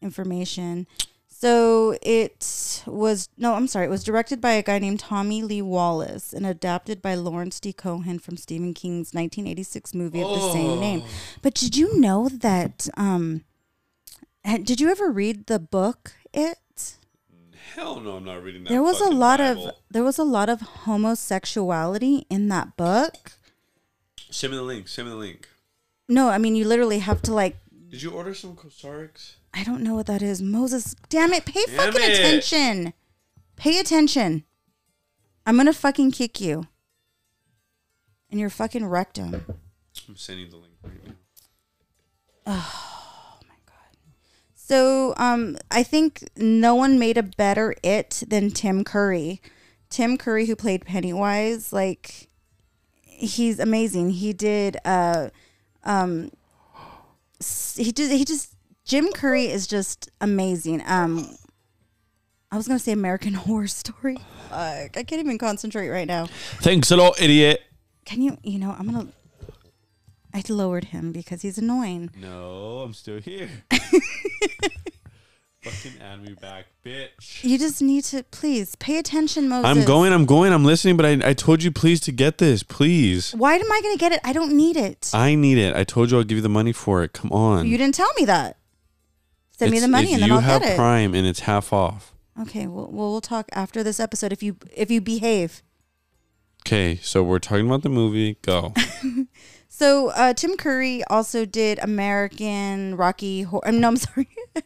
information. 0.00 0.86
So 1.26 1.96
it 2.02 2.82
was 2.86 3.28
no, 3.36 3.54
I'm 3.54 3.68
sorry. 3.68 3.86
It 3.86 3.90
was 3.90 4.02
directed 4.02 4.40
by 4.40 4.52
a 4.52 4.62
guy 4.62 4.78
named 4.80 5.00
Tommy 5.00 5.42
Lee 5.42 5.62
Wallace 5.62 6.32
and 6.32 6.44
adapted 6.44 7.00
by 7.00 7.14
Lawrence 7.14 7.60
D. 7.60 7.72
Cohen 7.72 8.18
from 8.18 8.36
Stephen 8.36 8.74
King's 8.74 9.12
1986 9.12 9.94
movie 9.94 10.22
of 10.22 10.30
the 10.30 10.52
same 10.52 10.80
name. 10.80 11.04
But 11.42 11.54
did 11.54 11.76
you 11.76 12.00
know 12.00 12.28
that? 12.28 12.88
Um, 12.96 13.44
did 14.44 14.80
you 14.80 14.90
ever 14.90 15.12
read 15.12 15.46
the 15.46 15.58
book? 15.58 16.14
It 16.32 16.58
Hell 17.78 18.00
no, 18.00 18.16
I'm 18.16 18.24
not 18.24 18.42
reading 18.42 18.64
that. 18.64 18.70
there 18.70 18.82
was 18.82 19.00
a 19.00 19.08
lot 19.08 19.40
of 19.40 19.70
there 19.88 20.02
was 20.02 20.18
a 20.18 20.24
lot 20.24 20.48
of 20.48 20.60
homosexuality 20.60 22.26
in 22.28 22.48
that 22.48 22.76
book. 22.76 23.32
Send 24.30 24.50
me 24.50 24.56
the 24.56 24.64
link. 24.64 24.88
Send 24.88 25.06
me 25.06 25.12
the 25.12 25.18
link. 25.18 25.48
No, 26.08 26.28
I 26.28 26.38
mean 26.38 26.56
you 26.56 26.64
literally 26.64 26.98
have 26.98 27.22
to 27.22 27.32
like 27.32 27.56
Did 27.88 28.02
you 28.02 28.10
order 28.10 28.34
some 28.34 28.56
Cosarix? 28.56 29.36
I 29.54 29.62
don't 29.62 29.82
know 29.84 29.94
what 29.94 30.06
that 30.06 30.22
is. 30.22 30.42
Moses, 30.42 30.96
damn 31.08 31.32
it, 31.32 31.44
pay 31.44 31.62
Damn 31.66 31.76
fucking 31.92 32.02
it. 32.02 32.18
attention. 32.18 32.94
Pay 33.54 33.78
attention. 33.78 34.42
I'm 35.46 35.56
gonna 35.56 35.72
fucking 35.72 36.10
kick 36.10 36.40
you. 36.40 36.66
And 38.28 38.40
your 38.40 38.50
fucking 38.50 38.86
rectum. 38.86 39.44
I'm 40.08 40.16
sending 40.16 40.50
the 40.50 40.56
link 40.56 40.74
right 40.82 41.16
now. 42.46 42.64
So, 44.68 45.14
um, 45.16 45.56
I 45.70 45.82
think 45.82 46.28
no 46.36 46.74
one 46.74 46.98
made 46.98 47.16
a 47.16 47.22
better 47.22 47.74
it 47.82 48.22
than 48.26 48.50
Tim 48.50 48.84
Curry. 48.84 49.40
Tim 49.88 50.18
Curry, 50.18 50.44
who 50.44 50.54
played 50.54 50.84
Pennywise, 50.84 51.72
like 51.72 52.28
he's 53.02 53.58
amazing. 53.58 54.10
He 54.10 54.34
did 54.34 54.76
uh 54.84 55.30
um 55.84 56.30
he 57.76 57.90
did 57.92 58.10
he 58.10 58.24
just 58.26 58.54
Jim 58.84 59.10
Curry 59.12 59.46
is 59.46 59.66
just 59.66 60.10
amazing. 60.20 60.82
Um 60.86 61.36
I 62.52 62.56
was 62.56 62.68
gonna 62.68 62.78
say 62.78 62.92
American 62.92 63.32
Horror 63.44 63.68
Story. 63.68 64.18
Fuck, 64.50 64.96
I 64.96 65.02
can't 65.02 65.20
even 65.20 65.38
concentrate 65.38 65.88
right 65.88 66.06
now. 66.06 66.26
Thanks 66.60 66.90
a 66.90 66.96
lot, 66.96 67.20
idiot. 67.20 67.62
Can 68.04 68.20
you 68.20 68.36
you 68.42 68.58
know, 68.58 68.76
I'm 68.78 68.86
gonna 68.86 69.08
I 70.34 70.42
lowered 70.48 70.84
him 70.86 71.12
because 71.12 71.42
he's 71.42 71.58
annoying. 71.58 72.10
No, 72.20 72.80
I'm 72.80 72.92
still 72.94 73.18
here. 73.20 73.48
Fucking 75.62 76.00
add 76.00 76.22
me 76.22 76.34
back, 76.34 76.66
bitch. 76.84 77.42
You 77.42 77.58
just 77.58 77.82
need 77.82 78.04
to 78.04 78.22
please 78.22 78.76
pay 78.76 78.96
attention, 78.98 79.48
Moses. 79.48 79.66
I'm 79.68 79.84
going, 79.84 80.12
I'm 80.12 80.24
going, 80.24 80.52
I'm 80.52 80.64
listening, 80.64 80.96
but 80.96 81.04
I, 81.04 81.18
I 81.30 81.34
told 81.34 81.64
you 81.64 81.72
please 81.72 82.00
to 82.02 82.12
get 82.12 82.38
this, 82.38 82.62
please. 82.62 83.34
Why 83.34 83.54
am 83.56 83.70
I 83.72 83.80
going 83.82 83.94
to 83.94 83.98
get 83.98 84.12
it? 84.12 84.20
I 84.22 84.32
don't 84.32 84.52
need 84.56 84.76
it. 84.76 85.10
I 85.12 85.34
need 85.34 85.58
it. 85.58 85.74
I 85.74 85.82
told 85.82 86.10
you 86.12 86.18
I'll 86.18 86.24
give 86.24 86.36
you 86.36 86.42
the 86.42 86.48
money 86.48 86.72
for 86.72 87.02
it. 87.02 87.12
Come 87.12 87.32
on. 87.32 87.66
you 87.66 87.76
didn't 87.76 87.96
tell 87.96 88.10
me 88.16 88.24
that. 88.26 88.56
Send 89.58 89.72
me 89.72 89.78
It's- 89.78 89.88
the 89.88 89.90
money 89.90 90.12
and 90.12 90.22
then 90.22 90.28
you 90.28 90.36
I'll 90.36 90.40
have 90.42 90.62
get 90.62 90.74
it. 90.74 90.76
Prime 90.76 91.12
and 91.14 91.26
it's 91.26 91.40
half 91.40 91.72
off. 91.72 92.14
Okay, 92.40 92.68
well, 92.68 92.88
well, 92.92 93.10
we'll 93.10 93.20
talk 93.20 93.48
after 93.52 93.82
this 93.82 93.98
episode 93.98 94.32
if 94.32 94.44
you 94.44 94.56
if 94.72 94.92
you 94.92 95.00
behave. 95.00 95.60
Okay, 96.64 96.96
so 97.02 97.24
we're 97.24 97.40
talking 97.40 97.66
about 97.66 97.82
the 97.82 97.88
movie. 97.88 98.36
Go. 98.42 98.72
So 99.78 100.08
uh, 100.08 100.34
Tim 100.34 100.56
Curry 100.56 101.04
also 101.04 101.44
did 101.44 101.78
American 101.78 102.96
Rocky 102.96 103.42
Horror. 103.42 103.68
Um, 103.68 103.78
no, 103.78 103.86
I'm 103.86 103.96
sorry, 104.08 104.26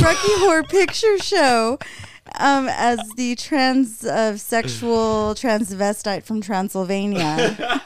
Rocky 0.00 0.32
Horror 0.38 0.62
Picture 0.62 1.18
Show 1.18 1.80
um, 2.38 2.68
as 2.70 3.00
the 3.16 3.34
trans 3.34 4.04
uh, 4.04 4.36
sexual 4.36 5.34
transvestite 5.34 6.22
from 6.22 6.40
Transylvania. 6.40 7.56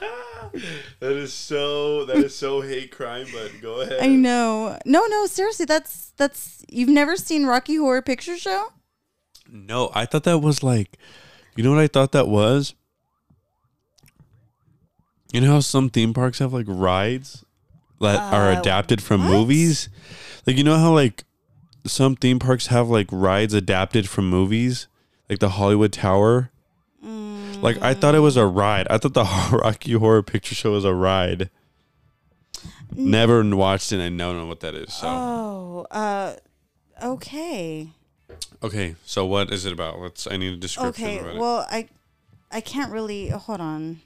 that 1.01 1.13
is 1.13 1.33
so 1.33 2.05
that 2.05 2.19
is 2.19 2.37
so 2.37 2.61
hate 2.61 2.91
crime, 2.91 3.29
but 3.33 3.51
go 3.63 3.81
ahead. 3.81 4.03
I 4.03 4.09
know. 4.09 4.79
No, 4.85 5.07
no, 5.07 5.25
seriously, 5.25 5.65
that's 5.65 6.13
that's 6.19 6.67
you've 6.69 6.91
never 6.91 7.17
seen 7.17 7.47
Rocky 7.47 7.77
Horror 7.77 8.03
Picture 8.03 8.37
Show? 8.37 8.75
No, 9.51 9.91
I 9.95 10.05
thought 10.05 10.25
that 10.25 10.41
was 10.41 10.63
like 10.63 10.99
you 11.57 11.65
know 11.65 11.71
what 11.71 11.81
I 11.81 11.87
thought 11.87 12.13
that 12.13 12.29
was? 12.29 12.75
You 15.33 15.41
know 15.43 15.53
how 15.53 15.61
some 15.61 15.91
theme 15.91 16.15
parks 16.15 16.39
have 16.39 16.53
like 16.53 16.67
rides 16.69 17.45
that 18.01 18.33
are 18.33 18.51
Uh, 18.53 18.61
adapted 18.61 19.03
from 19.03 19.23
what? 19.25 19.31
movies? 19.31 19.89
Like 20.47 20.57
you 20.57 20.65
know 20.65 20.79
how 20.79 20.93
like 20.95 21.25
some 21.87 22.17
theme 22.17 22.39
parks 22.39 22.69
have 22.69 22.89
like 22.89 23.09
rides 23.11 23.55
adapted 23.55 24.09
from 24.09 24.29
movies? 24.31 24.87
Like 25.29 25.39
the 25.41 25.51
Hollywood 25.51 25.93
Tower? 25.93 26.51
Like 27.61 27.83
I 27.83 27.93
thought 27.93 28.15
it 28.15 28.21
was 28.21 28.37
a 28.37 28.47
ride. 28.47 28.87
I 28.89 28.99
thought 28.99 29.15
the 29.15 29.25
Rocky 29.63 29.93
Horror 29.93 30.23
Picture 30.23 30.55
Show 30.55 30.73
was 30.73 30.85
a 30.85 30.95
ride. 30.95 31.51
Never 32.95 33.43
watched 33.55 33.93
it 33.93 34.01
I 34.01 34.09
don't 34.09 34.37
know 34.37 34.47
what 34.47 34.61
that 34.61 34.75
is. 34.75 34.95
So 34.95 35.07
Oh, 35.09 35.87
uh, 35.91 36.37
okay. 37.03 37.89
Okay, 38.63 38.95
so 39.05 39.27
what 39.27 39.53
is 39.53 39.67
it 39.67 39.73
about? 39.73 39.99
Let's 40.01 40.27
I 40.31 40.37
need 40.37 40.53
a 40.53 40.57
description 40.57 41.05
Okay, 41.05 41.39
well, 41.39 41.67
I 41.71 41.89
I 42.51 42.61
can't 42.61 42.93
really 42.93 43.29
hold 43.29 43.61
on. 43.61 44.01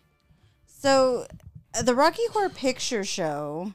So, 0.86 1.28
uh, 1.76 1.82
the 1.82 1.94
Rocky 1.94 2.22
Horror 2.32 2.48
Picture 2.48 3.04
Show 3.04 3.72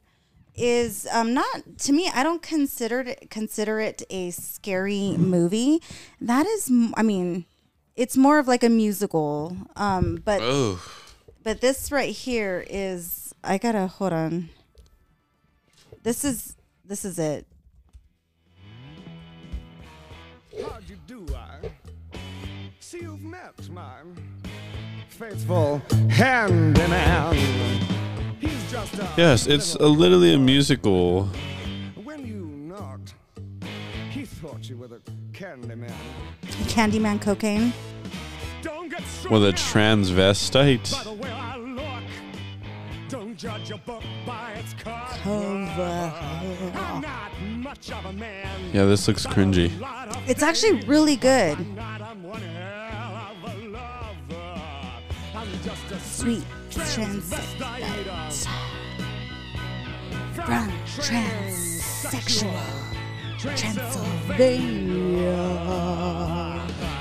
is 0.53 1.07
um 1.13 1.33
not 1.33 1.77
to 1.77 1.93
me. 1.93 2.11
I 2.13 2.21
don't 2.21 2.41
consider 2.41 2.99
it 2.99 3.29
consider 3.29 3.79
it 3.79 4.03
a 4.09 4.31
scary 4.31 5.15
movie. 5.17 5.81
That 6.19 6.45
is, 6.45 6.69
I 6.95 7.03
mean, 7.03 7.45
it's 7.95 8.17
more 8.17 8.39
of 8.39 8.47
like 8.49 8.61
a 8.61 8.67
musical. 8.67 9.55
Um, 9.77 10.21
but 10.25 10.41
Oh. 10.43 10.83
but 11.43 11.61
this 11.61 11.93
right 11.93 12.13
here 12.13 12.65
is 12.69 13.33
I 13.41 13.57
gotta 13.57 13.87
hold 13.87 14.11
on. 14.11 14.49
This 16.03 16.25
is 16.25 16.57
this 16.83 17.05
is 17.05 17.17
it. 17.17 17.47
How'd 20.61 20.89
you 20.89 20.97
do, 21.07 21.25
I? 21.33 21.69
See, 22.81 22.99
you've 22.99 23.21
met 23.21 23.69
my 23.69 24.01
faithful 25.17 25.81
handyman. 26.09 27.33
He's 28.39 28.71
just 28.71 28.93
a 28.99 29.09
Yes, 29.17 29.47
it's 29.47 29.73
a, 29.75 29.87
literally 29.87 30.35
a 30.35 30.37
musical. 30.37 31.23
When 32.03 32.23
you 32.25 32.45
knocked, 32.45 33.15
he 34.11 34.25
thought 34.25 34.69
you 34.69 34.77
were 34.77 34.87
the 34.87 35.01
candy 35.33 35.73
man. 35.73 35.91
Candyman 36.69 37.19
cocaine. 37.19 37.73
Don't 38.61 38.89
get 38.89 39.01
With 39.31 39.43
a 39.43 39.57
struck 39.57 39.73
by 39.73 39.79
transvestite. 39.81 41.03
the 41.03 41.13
way 41.13 41.31
I 41.31 41.57
look. 41.57 42.03
Don't 43.09 43.35
judge 43.35 43.71
a 43.71 43.77
book 43.77 44.03
by 44.25 44.51
its 44.53 44.73
cover. 44.73 45.17
Cover. 45.23 46.13
I'm 46.75 47.01
not 47.01 47.31
much 47.41 47.89
of 47.91 48.05
a 48.05 48.13
man. 48.13 48.47
Yeah, 48.71 48.85
this 48.85 49.07
looks 49.07 49.25
cringy. 49.25 49.71
It's 50.27 50.43
actually 50.43 50.81
really 50.85 51.15
good. 51.15 51.57
Sweet 56.27 56.43
transvestite 56.71 58.03
transvestite. 58.03 58.47
From 60.33 60.69
transsexual 60.97 62.63
Transylvania. 63.39 65.31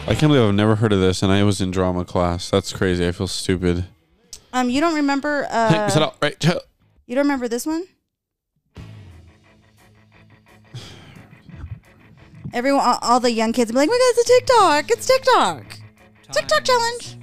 I 0.07 0.15
can't 0.15 0.31
believe 0.31 0.43
I've 0.49 0.55
never 0.55 0.77
heard 0.77 0.93
of 0.93 1.01
this, 1.01 1.25
and 1.25 1.33
I 1.33 1.43
was 1.43 1.61
in 1.61 1.73
drama 1.73 2.05
class. 2.05 2.51
That's 2.51 2.73
crazy. 2.73 3.05
I 3.05 3.11
feel 3.11 3.27
stupid. 3.27 3.87
Um, 4.53 4.71
you 4.71 4.81
don't 4.81 4.95
remember? 4.95 5.43
Hey, 5.51 5.89
sit 5.91 6.03
Uh, 6.03 6.07
up, 6.07 6.19
right? 6.23 6.41
you 7.07 7.17
don't 7.17 7.25
remember 7.25 7.49
this 7.49 7.67
one? 7.67 7.85
Everyone, 12.53 12.81
all, 12.85 12.99
all 13.03 13.19
the 13.19 13.33
young 13.33 13.53
kids, 13.53 13.73
be 13.73 13.77
like, 13.77 13.89
"My 13.89 13.95
God, 13.95 14.01
it's 14.21 14.31
a 14.31 14.33
TikTok! 14.39 14.91
It's 14.93 15.07
TikTok! 15.09 15.79
TikTok 16.33 16.63
challenge!" 16.63 17.17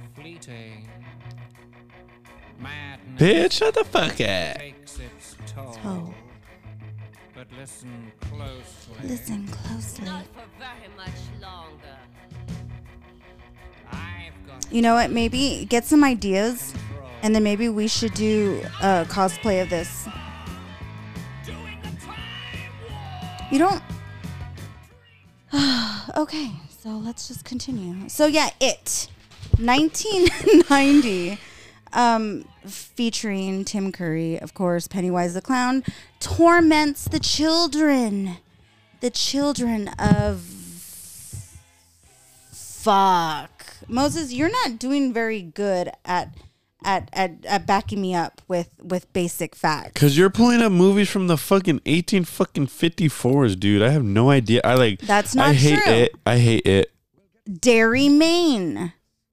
Bitch, 3.16 3.52
shut 3.52 3.74
the 3.74 3.84
fuck 3.84 4.12
up. 4.12 4.16
takes 4.18 4.98
its 4.98 5.36
toll. 5.46 6.14
But 7.34 7.46
listen 7.58 8.12
closely. 8.20 9.08
listen 9.08 9.46
closely. 9.48 10.04
Not 10.06 10.24
for 10.26 10.42
very 10.58 10.88
much 10.96 11.10
longer. 11.40 11.98
I've 13.92 14.46
got 14.46 14.72
You 14.72 14.82
know 14.82 14.94
what? 14.94 15.10
Maybe 15.10 15.64
get 15.68 15.84
some 15.84 16.02
ideas, 16.02 16.74
and 17.22 17.34
then 17.34 17.44
maybe 17.44 17.68
we 17.68 17.86
should 17.86 18.14
do 18.14 18.60
a 18.80 19.04
cosplay 19.08 19.62
of 19.62 19.70
this. 19.70 20.08
You 23.52 23.58
don't. 23.60 23.82
okay, 26.16 26.50
so 26.82 26.90
let's 26.98 27.28
just 27.28 27.44
continue. 27.44 28.08
So 28.08 28.26
yeah, 28.26 28.50
it, 28.60 29.08
1990, 29.58 31.38
um, 31.92 32.44
featuring 32.66 33.64
Tim 33.64 33.92
Curry, 33.92 34.38
of 34.38 34.54
course, 34.54 34.88
Pennywise 34.88 35.34
the 35.34 35.42
clown, 35.42 35.84
torments 36.20 37.04
the 37.04 37.20
children, 37.20 38.36
the 39.00 39.10
children 39.10 39.88
of 39.98 40.40
fuck 42.84 43.64
moses 43.88 44.30
you're 44.30 44.50
not 44.50 44.78
doing 44.78 45.10
very 45.10 45.40
good 45.40 45.90
at 46.04 46.34
at 46.84 47.08
at, 47.14 47.32
at 47.46 47.66
backing 47.66 48.00
me 48.00 48.14
up 48.14 48.42
with 48.46 48.68
with 48.82 49.10
basic 49.14 49.54
facts 49.54 49.98
Cause 49.98 50.16
you're 50.16 50.28
pulling 50.28 50.60
up 50.60 50.70
movies 50.70 51.08
from 51.08 51.26
the 51.26 51.38
fucking 51.38 51.80
18 51.86 52.24
fucking 52.24 52.66
54s, 52.66 53.58
dude. 53.58 53.82
I 53.82 53.88
have 53.88 54.04
no 54.04 54.30
idea. 54.30 54.60
I 54.64 54.74
like. 54.74 55.00
That's 55.00 55.34
not. 55.34 55.48
I 55.48 55.52
hate 55.54 55.82
true. 55.82 55.92
it. 55.92 56.14
I 56.26 56.38
hate 56.38 56.66
it. 56.66 56.92
Derry 57.60 58.10
Maine 58.10 58.92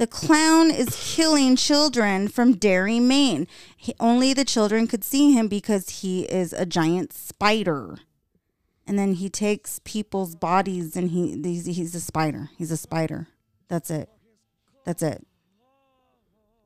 the 0.00 0.06
clown 0.06 0.70
is 0.70 1.14
killing 1.14 1.56
children 1.56 2.26
from 2.26 2.56
Derry, 2.56 2.98
Maine. 2.98 3.46
He, 3.76 3.92
only 4.00 4.32
the 4.32 4.46
children 4.46 4.86
could 4.86 5.04
see 5.04 5.34
him 5.34 5.46
because 5.46 6.00
he 6.00 6.22
is 6.22 6.54
a 6.54 6.64
giant 6.64 7.12
spider. 7.12 7.98
And 8.86 8.98
then 8.98 9.12
he 9.12 9.28
takes 9.28 9.78
people's 9.84 10.34
bodies 10.34 10.96
and 10.96 11.10
he 11.10 11.38
he's, 11.42 11.66
he's 11.66 11.94
a 11.94 12.00
spider. 12.00 12.48
He's 12.56 12.70
a 12.70 12.78
spider. 12.78 13.28
That's 13.68 13.90
it. 13.90 14.08
That's 14.86 15.02
it. 15.02 15.26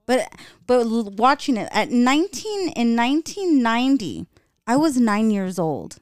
But 0.06 0.32
but 0.68 0.86
watching 0.86 1.56
it 1.56 1.68
at 1.72 1.90
19 1.90 2.68
in 2.76 2.94
1990, 2.94 4.26
I 4.64 4.76
was 4.76 4.96
9 4.96 5.30
years 5.32 5.58
old. 5.58 5.96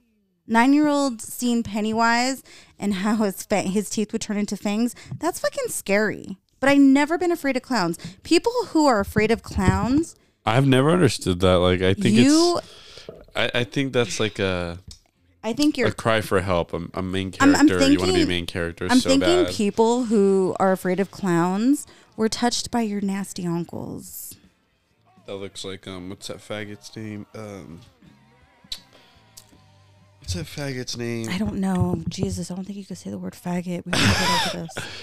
9-year-old 0.51 1.23
seeing 1.23 1.63
Pennywise 1.63 2.43
and 2.79 2.93
how 2.93 3.15
his 3.17 3.43
fa- 3.43 3.63
his 3.63 3.89
teeth 3.89 4.13
would 4.13 4.21
turn 4.21 4.37
into 4.37 4.59
fangs. 4.59 4.95
That's 5.19 5.41
fucking 5.41 5.69
scary. 5.69 6.37
But 6.63 6.69
I've 6.69 6.79
never 6.79 7.19
been 7.19 7.33
afraid 7.33 7.57
of 7.57 7.63
clowns. 7.65 7.99
People 8.23 8.53
who 8.69 8.87
are 8.87 9.01
afraid 9.01 9.33
of 9.33 9.43
clowns, 9.43 10.15
I've 10.47 10.65
never 10.65 10.91
understood 10.91 11.41
that. 11.41 11.55
Like, 11.55 11.83
I 11.83 11.93
think 11.93 12.15
you 12.15 12.59
it's. 12.59 13.11
I, 13.35 13.51
I 13.53 13.65
think 13.65 13.93
that's 13.93 14.21
like 14.21 14.39
a 14.39 14.79
I 15.43 15.55
think 15.55 15.77
you're 15.77 15.89
a 15.89 15.93
cry 15.93 16.21
for 16.21 16.41
help. 16.41 16.73
I'm 16.73 16.89
a 16.95 17.03
main 17.03 17.35
I'm- 17.41 17.53
character. 17.53 17.81
I'm 17.81 17.91
you 17.91 17.99
want 17.99 18.13
to 18.13 18.17
be 18.17 18.23
a 18.23 18.27
main 18.27 18.47
character 18.47 18.87
I'm 18.89 19.01
so 19.01 19.09
thinking 19.09 19.43
bad. 19.47 19.53
people 19.53 20.05
who 20.05 20.55
are 20.61 20.71
afraid 20.71 21.01
of 21.01 21.11
clowns 21.11 21.85
were 22.17 22.29
touched 22.29 22.71
by 22.71 22.83
your 22.83 23.01
nasty 23.01 23.45
uncles. 23.45 24.37
That 25.27 25.35
looks 25.35 25.65
like 25.65 25.89
um. 25.89 26.11
What's 26.11 26.29
that 26.29 26.39
faggot's 26.39 26.95
name? 26.95 27.27
Um. 27.35 27.81
What's 30.21 30.35
that 30.35 30.47
faggot's 30.47 30.97
name? 30.97 31.29
I 31.29 31.39
don't 31.39 31.57
know. 31.59 32.05
Jesus, 32.09 32.53
I 32.53 32.55
don't 32.55 32.65
think 32.65 32.79
you 32.79 32.85
could 32.85 32.99
say 32.99 33.11
the 33.11 33.19
word 33.19 33.33
faggot. 33.33 33.85
We 33.85 33.99
have 33.99 34.51
to 34.53 34.55
get 34.55 34.55
over 34.55 34.67
this. 34.77 34.87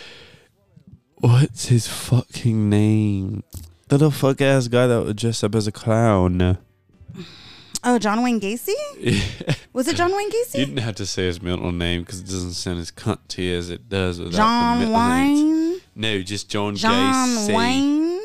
What's 1.19 1.67
his 1.67 1.87
fucking 1.87 2.69
name? 2.69 3.43
The 3.89 3.95
little 3.95 4.11
fuck 4.11 4.41
ass 4.41 4.67
guy 4.67 4.87
that 4.87 5.03
would 5.03 5.17
dress 5.17 5.43
up 5.43 5.55
as 5.55 5.67
a 5.67 5.71
clown. 5.71 6.57
Oh, 7.81 7.97
John 7.97 8.21
Wayne 8.23 8.41
Gacy? 8.41 8.73
Was 9.73 9.87
it 9.87 9.95
John 9.95 10.13
Wayne 10.13 10.29
Gacy? 10.29 10.55
You 10.59 10.65
didn't 10.65 10.79
have 10.79 10.95
to 10.95 11.05
say 11.05 11.27
his 11.27 11.41
middle 11.41 11.71
name 11.71 12.01
because 12.01 12.19
it 12.19 12.25
doesn't 12.25 12.51
sound 12.51 12.77
as 12.77 12.91
cunty 12.91 13.57
as 13.57 13.69
it 13.69 13.87
does 13.87 14.19
without 14.19 14.31
the 14.31 14.37
John 14.37 14.79
names. 14.81 15.41
Wayne? 15.71 15.81
No, 15.95 16.21
just 16.21 16.49
John, 16.49 16.75
John 16.75 16.91
Gacy. 16.91 17.47
John 17.47 17.55
Wayne? 17.55 18.19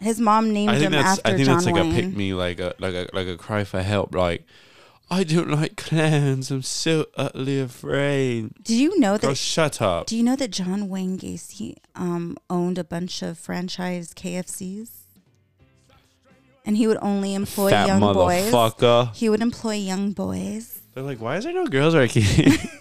His 0.00 0.18
mom 0.18 0.52
named 0.52 0.70
I 0.70 0.74
think 0.74 0.86
him 0.86 0.92
that's 0.92 1.18
after 1.20 1.28
I 1.30 1.34
think 1.34 1.46
John 1.46 1.54
that's 1.58 1.66
like 1.66 1.74
Wayne. 1.76 1.92
a 1.92 1.94
pick 1.94 2.16
me 2.16 2.34
like 2.34 2.58
a 2.58 2.74
like 2.80 2.94
a 2.94 3.06
like 3.12 3.28
a 3.28 3.36
cry 3.36 3.62
for 3.62 3.80
help 3.80 4.12
like 4.12 4.44
I 5.10 5.24
don't 5.24 5.50
like 5.50 5.76
clowns. 5.76 6.50
I'm 6.50 6.62
so 6.62 7.06
utterly 7.16 7.60
afraid. 7.60 8.52
Do 8.62 8.76
you 8.76 8.98
know 9.00 9.18
Girl, 9.18 9.30
that 9.30 9.36
shut 9.36 9.82
up. 9.82 10.06
Do 10.06 10.16
you 10.16 10.22
know 10.22 10.36
that 10.36 10.50
John 10.50 10.88
Wayne 10.88 11.18
Gacy 11.18 11.76
um, 11.96 12.36
owned 12.48 12.78
a 12.78 12.84
bunch 12.84 13.22
of 13.22 13.38
franchise 13.38 14.14
KFCs? 14.14 14.90
And 16.64 16.76
he 16.76 16.86
would 16.86 16.98
only 17.02 17.34
employ 17.34 17.70
Fat 17.70 17.88
young 17.88 18.00
boys. 18.00 18.50
He 19.14 19.28
would 19.28 19.40
employ 19.40 19.74
young 19.74 20.12
boys. 20.12 20.80
They're 20.94 21.02
like, 21.02 21.20
why 21.20 21.36
is 21.36 21.44
there 21.44 21.54
no 21.54 21.66
girls 21.66 21.94
working? 21.94 22.22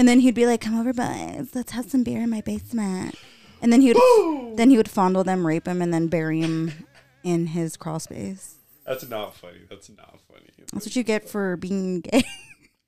And 0.00 0.08
then 0.08 0.20
he'd 0.20 0.34
be 0.34 0.46
like, 0.46 0.60
"Come 0.60 0.78
over, 0.78 0.92
boys. 0.92 1.50
Let's 1.54 1.72
have 1.72 1.90
some 1.90 2.04
beer 2.04 2.22
in 2.22 2.30
my 2.30 2.40
basement." 2.40 3.16
And 3.60 3.70
then 3.70 3.82
he 3.82 3.92
would 3.92 4.56
then 4.56 4.70
he 4.70 4.76
would 4.76 4.88
fondle 4.90 5.24
them, 5.24 5.46
rape 5.46 5.64
them, 5.64 5.82
and 5.82 5.92
then 5.92 6.06
bury 6.06 6.40
him 6.40 6.86
in 7.22 7.48
his 7.48 7.76
crawl 7.76 8.00
space. 8.00 8.54
That's 8.90 9.08
not 9.08 9.36
funny. 9.36 9.60
That's 9.70 9.88
not 9.88 10.18
funny. 10.26 10.50
That's 10.72 10.84
what 10.84 10.96
you 10.96 11.04
get 11.04 11.28
for 11.28 11.56
being 11.56 12.00
gay. 12.00 12.24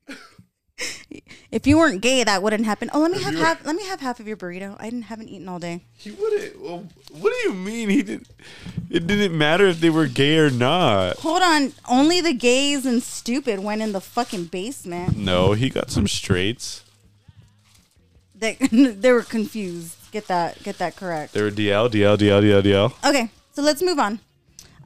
if 1.49 1.65
you 1.65 1.77
weren't 1.77 2.01
gay, 2.01 2.25
that 2.25 2.43
wouldn't 2.43 2.65
happen. 2.65 2.89
Oh, 2.93 2.99
let 2.99 3.09
me 3.09 3.21
have 3.21 3.35
half. 3.35 3.65
Let 3.65 3.73
me 3.77 3.85
have 3.87 4.01
half 4.01 4.19
of 4.19 4.27
your 4.27 4.35
burrito. 4.35 4.75
I 4.81 4.89
didn't 4.89 5.03
haven't 5.03 5.29
eaten 5.29 5.47
all 5.47 5.59
day. 5.59 5.85
He 5.95 6.11
wouldn't. 6.11 6.59
Well, 6.59 6.89
what 7.09 7.31
do 7.31 7.47
you 7.47 7.53
mean? 7.53 7.87
He 7.89 8.03
didn't. 8.03 8.27
It 8.89 9.07
didn't 9.07 9.37
matter 9.37 9.65
if 9.67 9.79
they 9.79 9.89
were 9.89 10.07
gay 10.07 10.39
or 10.39 10.49
not. 10.49 11.19
Hold 11.19 11.41
on. 11.41 11.71
Only 11.87 12.19
the 12.19 12.33
gays 12.33 12.85
and 12.85 13.01
stupid 13.01 13.59
went 13.59 13.81
in 13.81 13.93
the 13.93 14.01
fucking 14.01 14.47
basement. 14.47 15.15
No, 15.15 15.53
he 15.53 15.69
got 15.69 15.89
some 15.89 16.09
straights. 16.09 16.83
They 18.35 18.55
they 18.73 19.13
were 19.13 19.23
confused. 19.23 20.11
Get 20.11 20.27
that 20.27 20.61
get 20.63 20.79
that 20.79 20.97
correct. 20.97 21.31
They 21.31 21.41
were 21.41 21.49
DL, 21.49 21.89
DL, 21.89 22.17
DL, 22.17 22.43
DL, 22.43 22.61
DL. 22.61 23.09
Okay, 23.09 23.29
so 23.53 23.61
let's 23.61 23.81
move 23.81 23.99
on. 23.99 24.19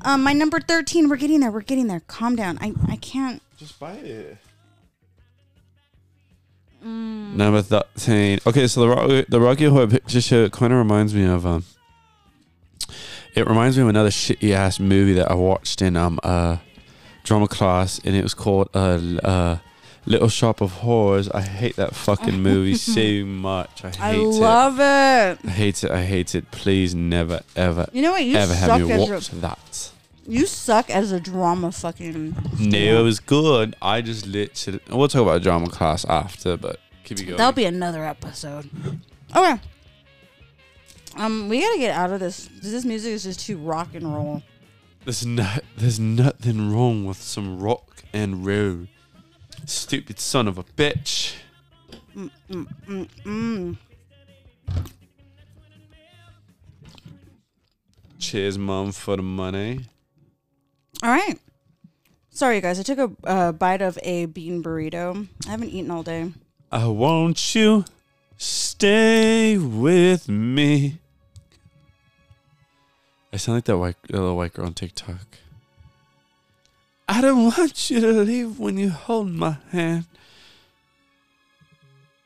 Um, 0.02 0.24
my 0.24 0.34
number 0.34 0.60
thirteen. 0.60 1.10
We're 1.10 1.18
getting 1.18 1.40
there. 1.40 1.52
We're 1.52 1.62
getting 1.62 1.88
there. 1.88 2.02
Calm 2.02 2.36
down. 2.36 2.58
I 2.62 2.74
I 2.88 2.96
can't. 2.98 3.42
Just 3.58 3.80
buy 3.80 3.94
it. 3.94 4.38
Number 6.84 7.62
thirteen. 7.62 8.40
Okay, 8.46 8.68
so 8.68 8.82
the 8.82 8.88
Rocky, 8.90 9.26
the 9.28 9.42
Rocky 9.42 9.66
Horror 9.66 9.88
Picture 9.88 10.22
Show 10.22 10.50
kind 10.50 10.72
of 10.72 10.80
reminds 10.80 11.14
me 11.14 11.26
of 11.26 11.46
um. 11.46 11.66
It 13.36 13.46
reminds 13.46 13.78
me 13.78 13.84
of 13.84 13.90
another 13.90 14.10
shitty 14.10 14.52
ass 14.52 14.80
movie 14.80 15.14
that 15.14 15.30
I 15.30 15.36
watched 15.36 15.82
in 15.82 15.96
um 15.96 16.20
uh 16.24 16.58
drama 17.24 17.48
class, 17.48 18.00
and 18.06 18.16
it 18.16 18.24
was 18.24 18.34
called 18.34 18.70
uh 18.74 19.00
uh 19.24 19.58
Little 20.08 20.30
Shop 20.30 20.62
of 20.62 20.72
Horrors. 20.72 21.28
I 21.30 21.42
hate 21.42 21.76
that 21.76 21.94
fucking 21.94 22.42
movie 22.42 22.76
so 22.76 23.26
much. 23.26 23.84
I 23.84 23.90
hate 23.90 24.00
I 24.00 24.12
it. 24.14 24.16
I 24.16 24.22
love 24.24 24.80
it. 24.80 25.46
I 25.46 25.52
hate 25.52 25.84
it. 25.84 25.92
I 25.92 26.04
hate 26.04 26.34
it. 26.34 26.50
Please 26.52 26.96
never 26.96 27.42
ever 27.58 27.88
You 27.92 28.02
know 28.02 28.14
what? 28.14 28.24
You 28.24 28.38
ever 28.38 28.54
suck 28.54 28.80
have 28.80 28.88
me 28.88 28.92
as 28.94 29.10
watch 29.10 29.32
a, 29.34 29.36
that. 29.36 29.92
you 30.26 30.46
suck 30.46 30.90
as 30.90 31.12
a 31.12 31.20
drama 31.20 31.74
fucking. 31.74 32.36
No, 32.58 33.00
it 33.00 33.04
was 33.04 33.20
good. 33.20 33.76
I 33.82 34.02
just 34.02 34.26
literally. 34.26 34.80
We'll 34.90 35.10
talk 35.10 35.24
about 35.24 35.42
drama 35.44 35.70
class 35.70 36.06
after, 36.06 36.56
but 36.56 36.80
keep 37.04 37.20
it 37.20 37.26
going. 37.26 37.38
That'll 37.38 37.52
be 37.52 37.66
another 37.66 38.06
episode. 38.06 38.70
Okay. 39.36 39.60
Um, 41.18 41.50
we 41.50 41.60
gotta 41.60 41.80
get 41.80 41.94
out 41.94 42.12
of 42.14 42.22
this. 42.22 42.48
This 42.62 42.86
music 42.86 43.12
is 43.12 43.24
just 43.24 43.42
too 43.42 43.58
rock 43.58 43.94
and 43.94 44.14
roll. 44.16 44.42
There's 45.04 45.26
not. 45.26 45.66
There's 45.76 46.00
nothing 46.00 46.74
wrong 46.74 47.04
with 47.06 47.22
some 47.22 47.60
rock 47.60 48.04
and 48.14 48.46
roll. 48.46 48.88
Stupid 49.68 50.18
son 50.18 50.48
of 50.48 50.58
a 50.58 50.64
bitch. 50.64 51.36
Mm. 52.50 53.78
Cheers, 58.18 58.58
mom, 58.58 58.94
for 58.94 59.18
the 59.18 59.22
money. 59.22 59.82
All 61.04 61.10
right. 61.10 61.38
Sorry, 62.30 62.62
guys. 62.62 62.80
I 62.80 62.84
took 62.84 62.98
a 62.98 63.12
uh, 63.28 63.52
bite 63.52 63.82
of 63.82 64.00
a 64.04 64.26
bean 64.28 64.64
burrito. 64.64 65.28
I 65.46 65.52
haven't 65.52 65.70
eaten 65.70 65.92
all 65.92 66.02
day. 66.02 66.32
I 66.72 66.88
want 66.88 67.54
you 67.54 67.84
stay 68.38 69.58
with 69.58 70.30
me. 70.30 71.00
I 73.34 73.38
sound 73.38 73.58
like 73.58 73.66
that 73.66 73.78
white 73.78 73.98
little 74.10 74.38
white 74.38 74.54
girl 74.54 74.66
on 74.66 74.74
TikTok. 74.74 75.40
I 77.10 77.22
don't 77.22 77.44
want 77.46 77.90
you 77.90 78.00
to 78.02 78.12
leave 78.12 78.60
when 78.60 78.78
you 78.78 78.90
hold 78.90 79.30
my 79.32 79.58
hand. 79.72 80.06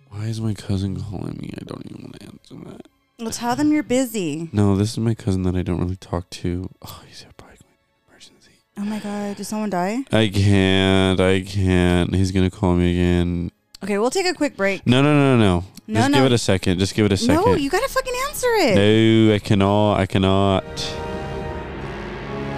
Why 0.10 0.26
is 0.26 0.42
my 0.42 0.54
cousin 0.54 1.00
calling 1.00 1.38
me? 1.42 1.52
I 1.60 1.64
don't 1.66 1.86
even 1.90 2.02
want 2.04 2.20
to 2.20 2.26
answer 2.26 2.70
that. 2.72 2.88
Well, 3.20 3.32
tell 3.32 3.56
them 3.56 3.72
you're 3.72 3.84
busy. 3.84 4.50
No, 4.52 4.76
this 4.76 4.92
is 4.92 4.98
my 4.98 5.14
cousin 5.14 5.44
that 5.44 5.56
I 5.56 5.62
don't 5.62 5.80
really 5.80 5.96
talk 5.96 6.30
to. 6.32 6.70
Oh, 6.82 7.04
he's 7.08 7.24
probably 7.38 7.58
going 7.58 7.76
to 7.78 8.12
emergency. 8.12 8.52
Oh 8.78 8.82
my 8.84 9.00
god, 9.00 9.38
did 9.38 9.46
someone 9.46 9.70
die? 9.70 10.04
I 10.12 10.28
can't. 10.28 11.20
I 11.20 11.42
can't. 11.42 12.14
He's 12.16 12.32
gonna 12.32 12.50
call 12.50 12.74
me 12.76 12.92
again. 12.92 13.52
Okay, 13.84 13.98
we'll 14.00 14.10
take 14.12 14.26
a 14.26 14.34
quick 14.34 14.58
break. 14.58 14.86
No, 14.88 15.02
no, 15.02 15.14
no, 15.14 15.38
no. 15.38 15.66
No, 15.88 16.00
Just 16.00 16.12
no. 16.12 16.18
give 16.18 16.26
it 16.26 16.32
a 16.34 16.38
second. 16.38 16.80
Just 16.80 16.96
give 16.96 17.06
it 17.06 17.12
a 17.12 17.18
second. 17.18 17.46
No, 17.46 17.56
you 17.56 17.70
gotta 17.70 17.88
fucking 17.90 18.14
answer 18.28 18.48
it. 18.54 18.76
No, 18.76 19.34
I 19.36 19.40
cannot. 19.40 19.94
I 20.00 20.06
cannot. 20.08 20.64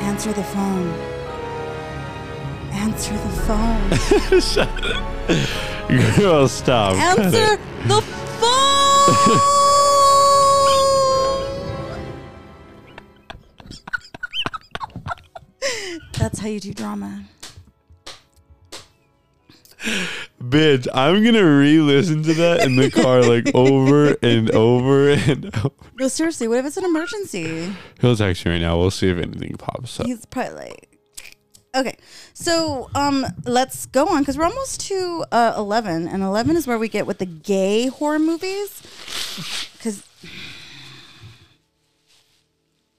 Answer 0.02 0.32
the 0.34 0.44
phone. 0.44 1.13
Answer 2.74 3.14
the 3.14 3.30
phone. 3.46 3.90
Girl, 6.18 6.48
stop. 6.48 6.96
Answer 6.96 7.58
the 7.88 8.02
phone. 8.02 9.40
That's 16.20 16.40
how 16.40 16.48
you 16.48 16.60
do 16.60 16.74
drama. 16.74 17.26
Bitch, 20.42 20.88
I'm 20.94 21.24
gonna 21.24 21.46
re-listen 21.46 22.24
to 22.24 22.34
that 22.36 22.66
in 22.66 22.76
the 22.76 22.90
car 22.90 23.22
like 23.22 23.50
over 23.56 24.16
and 24.22 24.50
over 24.52 25.10
and 25.10 25.54
over. 25.58 25.72
No, 26.00 26.08
seriously, 26.08 26.48
what 26.48 26.60
if 26.60 26.66
it's 26.66 26.78
an 26.78 26.86
emergency? 26.86 27.74
He'll 28.00 28.16
text 28.16 28.46
you 28.46 28.52
right 28.52 28.62
now. 28.62 28.78
We'll 28.78 28.92
see 28.92 29.10
if 29.10 29.18
anything 29.18 29.56
pops 29.58 30.00
up. 30.00 30.06
He's 30.06 30.26
probably 30.26 30.56
like, 30.56 30.93
okay. 31.76 31.98
So, 32.34 32.90
um, 32.96 33.26
let's 33.46 33.86
go 33.88 34.08
on 34.08 34.22
because 34.22 34.38
we're 34.38 34.46
almost 34.46 34.82
to 34.88 35.26
uh, 35.32 35.54
eleven, 35.58 36.08
and 36.08 36.24
eleven 36.24 36.56
is 36.56 36.68
where 36.68 36.80
we 36.80 36.88
get 36.88 37.06
with 37.06 37.20
the 37.20 37.26
gay 37.26 37.88
horror 37.88 38.20
movies, 38.20 38.82
because. 39.78 40.04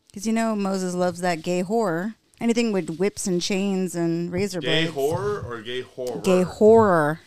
Because 0.08 0.28
you 0.28 0.32
know 0.32 0.54
Moses 0.54 0.94
loves 0.94 1.20
that 1.22 1.42
gay 1.42 1.62
horror. 1.62 2.14
Anything 2.40 2.72
with 2.72 2.98
whips 2.98 3.26
and 3.26 3.40
chains 3.40 3.94
and 3.94 4.30
razor 4.30 4.60
blades. 4.60 4.86
Gay 4.86 4.92
horror 4.92 5.44
or 5.46 5.60
gay 5.60 5.80
horror? 5.80 6.20
Gay 6.20 6.42
horror. 6.42 7.20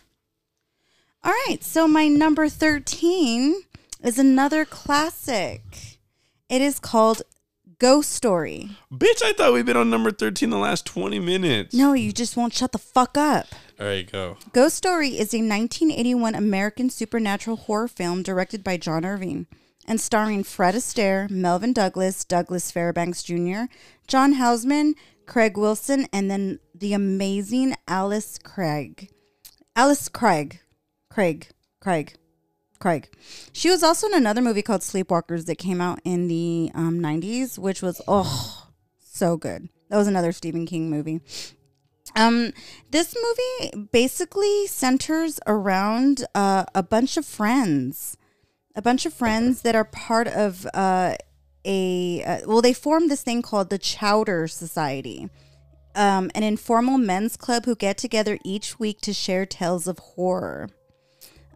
All 1.24 1.34
right, 1.48 1.64
so 1.64 1.88
my 1.88 2.08
number 2.08 2.48
13 2.48 3.64
is 4.04 4.18
another 4.18 4.64
classic. 4.64 5.98
It 6.50 6.62
is 6.62 6.80
called 6.80 7.24
Ghost 7.80 8.12
Story. 8.12 8.72
Bitch, 8.92 9.22
I 9.24 9.34
thought 9.34 9.54
we'd 9.54 9.68
been 9.68 9.78
on 9.78 9.92
number 9.92 10.10
13 10.10 10.50
the 10.50 10.58
last 10.58 10.86
20 10.88 11.20
minutes. 11.20 11.76
No, 11.76 11.94
you 11.94 12.12
just 12.12 12.36
won't 12.36 12.54
shut 12.54 12.72
the 12.72 12.80
fuck 12.80 13.16
up. 13.16 13.46
All 13.80 13.86
right, 13.86 14.12
go. 14.12 14.38
Ghost 14.52 14.76
Story 14.76 15.10
is 15.10 15.32
a 15.32 15.38
1981 15.38 16.34
American 16.34 16.90
supernatural 16.90 17.56
horror 17.56 17.88
film 17.88 18.24
directed 18.24 18.64
by 18.64 18.78
John 18.78 19.06
Irving 19.06 19.46
and 19.88 20.02
starring 20.02 20.44
Fred 20.44 20.74
Astaire, 20.74 21.30
Melvyn 21.30 21.72
Douglas, 21.72 22.26
Douglas 22.26 22.72
Fairbanks 22.72 23.22
Jr., 23.22 23.66
John 24.08 24.34
Houseman, 24.34 24.96
Craig 25.28 25.56
Wilson, 25.56 26.08
and 26.12 26.32
then 26.32 26.60
the 26.74 26.94
amazing 26.94 27.76
Alice 27.88 28.40
Craig. 28.44 29.12
Alice 29.76 30.10
Craig. 30.10 30.62
Craig. 31.12 31.50
Craig. 31.80 32.16
Craig. 32.80 33.10
She 33.52 33.70
was 33.70 33.84
also 33.84 34.08
in 34.08 34.14
another 34.14 34.42
movie 34.42 34.62
called 34.62 34.82
Sleepwalkers 34.82 35.46
that 35.46 35.58
came 35.58 35.82
out 35.82 36.00
in 36.04 36.28
the 36.28 36.72
um, 36.74 37.00
90s, 37.00 37.58
which 37.58 37.82
was, 37.82 38.02
oh, 38.08 38.68
so 39.00 39.38
good. 39.38 39.70
That 39.90 39.98
was 39.98 40.08
another 40.08 40.32
Stephen 40.32 40.66
King 40.66 40.90
movie. 40.90 41.22
Um, 42.16 42.52
this 42.90 43.16
movie 43.16 43.88
basically 43.92 44.68
centers 44.68 45.40
around 45.46 46.26
uh, 46.34 46.66
a 46.74 46.84
bunch 46.84 47.18
of 47.18 47.26
friends, 47.26 48.18
a 48.76 48.82
bunch 48.82 49.06
of 49.06 49.14
friends 49.14 49.62
that 49.62 49.76
are 49.76 49.84
part 49.84 50.28
of 50.28 50.66
uh, 50.74 51.16
a 51.66 52.24
uh, 52.24 52.40
well, 52.48 52.62
they 52.62 52.74
formed 52.74 53.12
this 53.12 53.22
thing 53.22 53.42
called 53.42 53.70
the 53.70 53.78
Chowder 53.78 54.48
Society, 54.48 55.30
um, 55.96 56.32
an 56.34 56.44
informal 56.44 56.98
men's 56.98 57.38
club 57.38 57.66
who 57.66 57.76
get 57.76 57.98
together 57.98 58.40
each 58.44 58.80
week 58.80 59.02
to 59.02 59.14
share 59.14 59.46
tales 59.46 59.88
of 59.88 60.00
horror. 60.00 60.70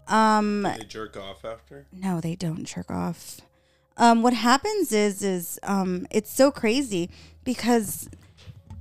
Um, 0.07 0.63
They 0.63 0.85
jerk 0.87 1.15
off 1.17 1.45
after? 1.45 1.85
no, 1.91 2.19
they 2.21 2.35
don't 2.35 2.65
jerk 2.65 2.89
off. 2.91 3.41
Um, 3.97 4.23
what 4.23 4.33
happens 4.33 4.91
is, 4.91 5.21
is 5.21 5.59
um, 5.63 6.07
it's 6.09 6.31
so 6.31 6.49
crazy 6.51 7.09
because 7.43 8.09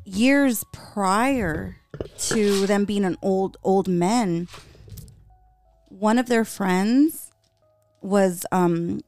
years 0.05 0.65
prior 0.73 1.77
to 2.19 2.67
them 2.67 2.85
being 2.85 3.05
an 3.05 3.17
old 3.21 3.57
old 3.63 3.87
men, 3.89 4.49
one 5.89 6.19
of 6.19 6.27
their 6.27 6.45
friends 6.45 7.31
was 8.01 8.47
um, 8.51 9.01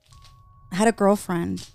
had 0.72 0.88
a 0.88 0.92
girlfriend, 0.92 1.68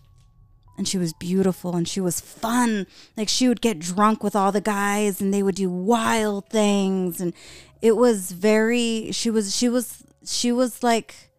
and 0.77 0.87
she 0.87 0.97
was 0.97 1.13
beautiful 1.13 1.75
and 1.75 1.87
she 1.87 1.99
was 2.01 2.19
fun. 2.19 2.85
Like 3.15 3.29
she 3.29 3.47
would 3.47 3.61
get 3.61 3.79
drunk 3.79 4.23
with 4.23 4.35
all 4.35 4.51
the 4.51 4.61
guys, 4.61 5.19
and 5.19 5.33
they 5.33 5.41
would 5.41 5.55
do 5.55 5.69
wild 5.69 6.49
things, 6.49 7.19
and 7.19 7.33
it 7.81 7.95
was 7.95 8.31
very. 8.31 9.11
She 9.13 9.29
was 9.31 9.55
she 9.55 9.69
was 9.69 10.03
she 10.27 10.51
was 10.51 10.83
like 10.83 11.31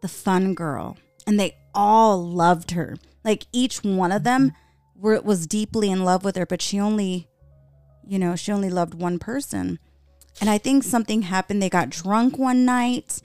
the 0.00 0.08
fun 0.08 0.54
girl 0.54 0.96
and 1.26 1.38
they 1.38 1.56
all 1.74 2.22
loved 2.22 2.72
her. 2.72 2.96
Like 3.24 3.46
each 3.52 3.82
one 3.82 4.12
of 4.12 4.24
them 4.24 4.52
were 4.94 5.20
was 5.20 5.46
deeply 5.46 5.90
in 5.90 6.04
love 6.04 6.24
with 6.24 6.36
her 6.36 6.46
but 6.46 6.60
she 6.62 6.78
only 6.80 7.28
you 8.06 8.18
know 8.18 8.34
she 8.36 8.52
only 8.52 8.70
loved 8.70 8.94
one 8.94 9.18
person. 9.18 9.78
And 10.40 10.48
i 10.48 10.58
think 10.58 10.84
something 10.84 11.22
happened. 11.22 11.62
They 11.62 11.70
got 11.70 11.90
drunk 11.90 12.38
one 12.38 12.64
night 12.64 13.20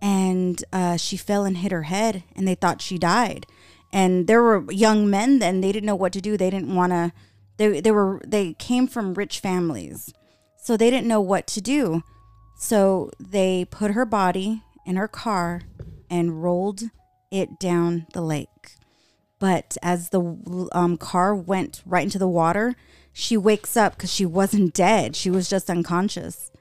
and 0.00 0.62
uh, 0.72 0.96
she 0.96 1.16
fell 1.16 1.44
and 1.44 1.58
hit 1.58 1.70
her 1.72 1.84
head 1.84 2.24
and 2.34 2.46
they 2.46 2.54
thought 2.54 2.82
she 2.82 2.98
died. 2.98 3.46
And 3.92 4.26
there 4.26 4.42
were 4.42 4.70
young 4.72 5.08
men 5.08 5.38
then. 5.38 5.60
They 5.60 5.70
didn't 5.70 5.86
know 5.86 5.94
what 5.94 6.12
to 6.14 6.20
do. 6.20 6.36
They 6.36 6.50
didn't 6.50 6.74
want 6.74 6.92
to 6.92 7.12
they, 7.58 7.80
they 7.80 7.90
were 7.90 8.20
they 8.26 8.54
came 8.54 8.86
from 8.86 9.14
rich 9.14 9.40
families. 9.40 10.12
So 10.56 10.76
they 10.76 10.90
didn't 10.90 11.08
know 11.08 11.20
what 11.20 11.46
to 11.48 11.60
do 11.60 12.02
So 12.62 13.10
they 13.18 13.64
put 13.64 13.90
her 13.90 14.04
body 14.04 14.62
in 14.86 14.94
her 14.94 15.08
car 15.08 15.62
and 16.08 16.44
rolled 16.44 16.84
it 17.28 17.58
down 17.58 18.06
the 18.12 18.20
lake. 18.20 18.76
But 19.40 19.76
as 19.82 20.10
the 20.10 20.68
um, 20.70 20.96
car 20.96 21.34
went 21.34 21.82
right 21.84 22.04
into 22.04 22.20
the 22.20 22.28
water, 22.28 22.76
she 23.12 23.36
wakes 23.36 23.76
up 23.76 23.96
because 23.96 24.14
she 24.14 24.24
wasn't 24.24 24.74
dead. 24.86 25.16
She 25.16 25.28
was 25.28 25.50
just 25.50 25.68
unconscious. 25.68 26.52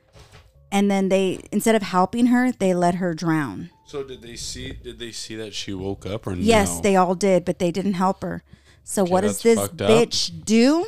And 0.71 0.89
then 0.89 1.09
they, 1.09 1.41
instead 1.51 1.75
of 1.75 1.83
helping 1.83 2.25
her, 2.27 2.51
they 2.51 2.73
let 2.73 2.95
her 2.95 3.13
drown. 3.13 3.69
So 3.85 4.03
did 4.03 4.23
they 4.23 4.37
see? 4.37 4.71
Did 4.71 4.97
they 4.97 5.11
see 5.11 5.35
that 5.35 5.53
she 5.53 5.71
woke 5.71 6.07
up 6.07 6.25
or 6.25 6.33
Yes, 6.33 6.77
no? 6.77 6.81
they 6.81 6.95
all 6.95 7.13
did, 7.13 7.45
but 7.45 7.59
they 7.59 7.69
didn't 7.69 7.93
help 7.93 8.23
her. 8.23 8.41
So 8.83 9.03
Okay, 9.03 9.11
what 9.11 9.21
does 9.21 9.43
this 9.43 9.59
fucked 9.59 9.81
up. 9.83 9.89
bitch 9.91 10.43
do? 10.45 10.87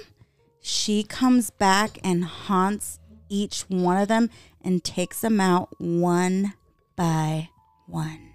She 0.59 1.03
comes 1.03 1.51
back 1.51 1.99
and 2.03 2.25
haunts 2.25 2.97
each 3.29 3.61
one 3.63 3.97
of 3.97 4.07
them 4.07 4.29
and 4.63 4.83
takes 4.83 5.21
them 5.21 5.39
out 5.41 5.69
one 5.79 6.53
by 6.95 7.49
one. 7.87 8.33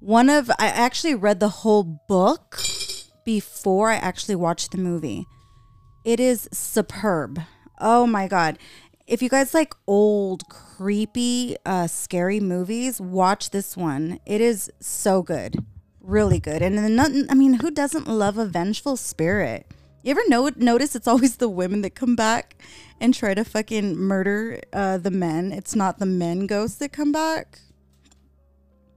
One 0.00 0.30
of 0.30 0.50
I 0.58 0.68
actually 0.68 1.14
read 1.14 1.40
the 1.40 1.48
whole 1.48 1.82
book 1.82 2.58
before 3.24 3.90
I 3.90 3.96
actually 3.96 4.36
watched 4.36 4.70
the 4.70 4.78
movie. 4.78 5.26
It 6.04 6.20
is 6.20 6.48
superb. 6.52 7.40
Oh 7.80 8.06
my 8.06 8.28
god. 8.28 8.58
If 9.06 9.22
you 9.22 9.28
guys 9.28 9.54
like 9.54 9.74
old, 9.86 10.48
creepy, 10.48 11.56
uh, 11.64 11.86
scary 11.86 12.40
movies, 12.40 13.00
watch 13.00 13.50
this 13.50 13.76
one. 13.76 14.20
It 14.26 14.40
is 14.40 14.70
so 14.80 15.22
good. 15.22 15.64
Really 16.00 16.38
good. 16.38 16.62
And 16.62 17.00
I 17.00 17.34
mean, 17.34 17.54
who 17.54 17.70
doesn't 17.70 18.06
love 18.06 18.38
a 18.38 18.46
vengeful 18.46 18.96
spirit? 18.96 19.66
You 20.02 20.12
ever 20.12 20.22
notice 20.56 20.94
it's 20.94 21.08
always 21.08 21.36
the 21.36 21.48
women 21.48 21.82
that 21.82 21.94
come 21.94 22.16
back 22.16 22.56
and 23.00 23.14
try 23.14 23.34
to 23.34 23.44
fucking 23.44 23.96
murder 23.96 24.60
uh, 24.72 24.98
the 24.98 25.10
men? 25.10 25.52
It's 25.52 25.74
not 25.74 25.98
the 25.98 26.06
men 26.06 26.46
ghosts 26.46 26.78
that 26.78 26.92
come 26.92 27.12
back. 27.12 27.60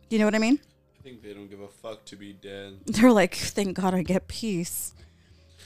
Do 0.10 0.16
you 0.16 0.20
know 0.20 0.26
what 0.26 0.36
I 0.36 0.40
mean? 0.40 0.60
I 1.00 1.04
think 1.04 1.24
they 1.24 1.34
don't 1.34 1.50
give 1.50 1.62
a 1.62 1.68
fuck 1.68 2.06
to 2.06 2.16
be 2.16 2.34
dead. 2.34 2.80
they're 2.86 3.12
like, 3.12 3.36
thank 3.36 3.78
God 3.78 3.94
I 3.94 4.04
get 4.04 4.28
peace. 4.28 4.94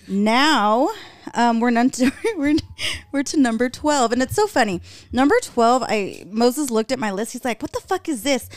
Now, 0.07 0.89
um, 1.33 1.59
we're 1.59 1.71
none 1.71 1.89
to, 1.91 2.11
we're 2.37 2.55
we're 3.11 3.23
to 3.23 3.39
number 3.39 3.69
twelve, 3.69 4.11
and 4.11 4.21
it's 4.21 4.35
so 4.35 4.45
funny. 4.45 4.81
Number 5.11 5.35
twelve, 5.41 5.83
I 5.83 6.25
Moses 6.27 6.69
looked 6.69 6.91
at 6.91 6.99
my 6.99 7.11
list. 7.11 7.33
He's 7.33 7.43
like, 7.43 7.61
"What 7.61 7.71
the 7.71 7.79
fuck 7.79 8.07
is 8.07 8.21
this?" 8.23 8.47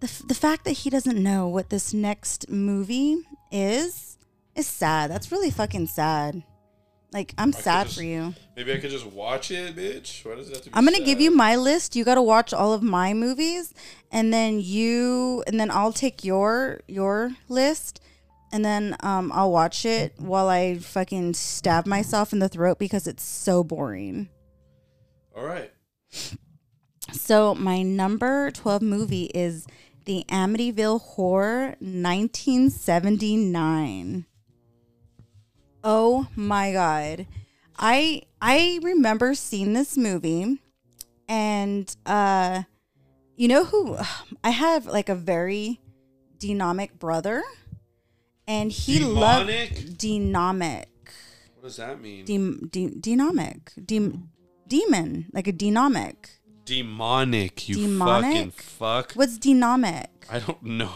The 0.00 0.24
the 0.26 0.34
fact 0.34 0.64
that 0.64 0.72
he 0.72 0.90
doesn't 0.90 1.20
know 1.20 1.48
what 1.48 1.70
this 1.70 1.94
next 1.94 2.50
movie 2.50 3.22
is 3.50 4.18
is 4.54 4.66
sad. 4.66 5.10
That's 5.10 5.32
really 5.32 5.50
fucking 5.50 5.86
sad. 5.86 6.42
Like, 7.12 7.32
I'm 7.38 7.52
could 7.52 7.62
sad 7.62 7.86
just- 7.86 7.96
for 7.96 8.04
you. 8.04 8.34
Maybe 8.56 8.72
I 8.72 8.78
could 8.78 8.90
just 8.90 9.06
watch 9.06 9.50
it, 9.50 9.74
bitch. 9.76 10.24
Why 10.26 10.34
does 10.34 10.48
it 10.50 10.54
have 10.54 10.62
to 10.64 10.70
be 10.70 10.76
I'm 10.76 10.84
gonna 10.84 11.00
give 11.00 11.20
you 11.20 11.30
my 11.30 11.56
list. 11.56 11.96
You 11.96 12.04
got 12.04 12.16
to 12.16 12.22
watch 12.22 12.52
all 12.52 12.72
of 12.72 12.82
my 12.82 13.14
movies, 13.14 13.72
and 14.10 14.32
then 14.32 14.60
you, 14.60 15.42
and 15.46 15.58
then 15.58 15.70
I'll 15.70 15.92
take 15.92 16.24
your 16.24 16.80
your 16.86 17.32
list, 17.48 18.00
and 18.52 18.64
then 18.64 18.96
um, 19.00 19.30
I'll 19.32 19.52
watch 19.52 19.86
it 19.86 20.14
while 20.18 20.48
I 20.48 20.78
fucking 20.78 21.34
stab 21.34 21.86
myself 21.86 22.32
in 22.32 22.40
the 22.40 22.48
throat 22.48 22.78
because 22.78 23.06
it's 23.06 23.22
so 23.22 23.64
boring. 23.64 24.28
All 25.36 25.44
right. 25.44 25.70
So 27.12 27.54
my 27.54 27.82
number 27.82 28.50
twelve 28.50 28.82
movie 28.82 29.30
is 29.34 29.66
the 30.04 30.24
Amityville 30.28 31.00
Horror, 31.00 31.76
1979. 31.80 34.26
Oh 35.90 36.26
my 36.36 36.70
god. 36.70 37.26
I 37.78 38.20
I 38.42 38.78
remember 38.82 39.32
seeing 39.34 39.72
this 39.72 39.96
movie 39.96 40.60
and 41.26 41.96
uh 42.04 42.64
you 43.36 43.48
know 43.48 43.64
who 43.64 43.96
I 44.44 44.50
have 44.50 44.84
like 44.84 45.08
a 45.08 45.14
very 45.14 45.80
dynamic 46.38 46.98
brother 46.98 47.42
and 48.46 48.70
he 48.70 49.00
loved 49.00 49.48
Demonic? 49.48 49.96
dynamic 49.96 50.90
What 51.54 51.62
does 51.62 51.76
that 51.76 52.02
mean? 52.02 52.26
Dem, 52.26 52.68
de, 52.70 52.90
dynamic 52.90 53.72
dem, 53.82 54.28
demon 54.68 55.28
like 55.32 55.48
a 55.48 55.52
dynamic 55.52 56.28
Demonic. 56.66 57.66
You 57.66 57.76
Demonic? 57.76 58.34
fucking 58.34 58.50
fuck. 58.50 59.12
what's 59.14 59.38
dynamic 59.38 60.26
I 60.30 60.40
don't 60.40 60.62
know. 60.64 60.92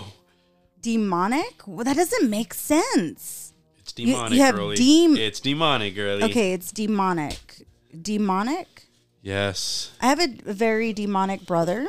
demonic 0.82 1.66
well 1.66 1.84
that 1.84 1.96
doesn't 1.96 2.28
make 2.28 2.52
sense 2.52 3.51
It's 3.92 3.98
you 4.00 4.06
demonic, 4.14 4.38
have 4.38 4.54
girly. 4.54 4.76
dem- 4.76 5.16
it's 5.16 5.40
demonic, 5.40 5.94
girly. 5.94 6.24
okay 6.24 6.52
it's 6.52 6.72
demonic 6.72 7.66
demonic 8.00 8.68
Yes. 9.24 9.92
I 10.00 10.06
have 10.06 10.18
a 10.18 10.26
very 10.52 10.92
demonic 10.92 11.46
brother 11.46 11.86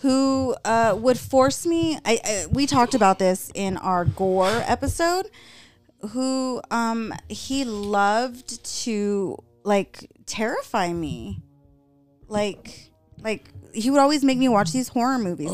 who 0.00 0.54
uh, 0.62 0.94
would 0.98 1.18
force 1.18 1.64
me. 1.64 1.98
I, 2.04 2.20
I 2.22 2.46
we 2.50 2.66
talked 2.66 2.94
about 2.94 3.18
this 3.18 3.50
in 3.54 3.78
our 3.78 4.04
gore 4.04 4.62
episode. 4.66 5.30
Who 6.10 6.60
um 6.70 7.14
he 7.30 7.64
loved 7.64 8.62
to 8.82 9.38
like 9.62 10.10
terrify 10.26 10.92
me, 10.92 11.40
like 12.28 12.90
like 13.22 13.48
he 13.72 13.90
would 13.90 14.00
always 14.00 14.22
make 14.22 14.36
me 14.36 14.50
watch 14.50 14.70
these 14.70 14.88
horror 14.88 15.18
movies. 15.18 15.48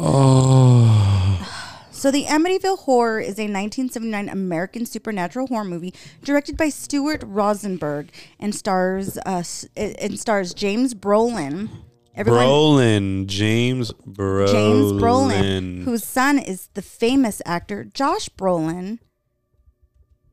So, 2.01 2.11
The 2.11 2.25
Amityville 2.25 2.79
Horror 2.79 3.21
is 3.21 3.39
a 3.39 3.45
1979 3.45 4.31
American 4.31 4.87
supernatural 4.87 5.49
horror 5.49 5.67
movie 5.67 5.93
directed 6.25 6.57
by 6.57 6.71
Stuart 6.71 7.23
Rosenberg 7.27 8.11
and 8.39 8.55
stars 8.55 9.19
uh, 9.27 9.43
it 9.77 10.19
stars 10.19 10.55
James 10.55 10.95
Brolin. 10.95 11.69
Everyone, 12.17 12.43
Brolin. 12.43 13.27
James 13.27 13.93
Brolin. 13.93 14.51
James 14.51 14.93
Brolin, 14.93 15.85
whose 15.85 16.03
son 16.03 16.39
is 16.39 16.71
the 16.73 16.81
famous 16.81 17.43
actor 17.45 17.85
Josh 17.85 18.31
Brolin. 18.31 18.99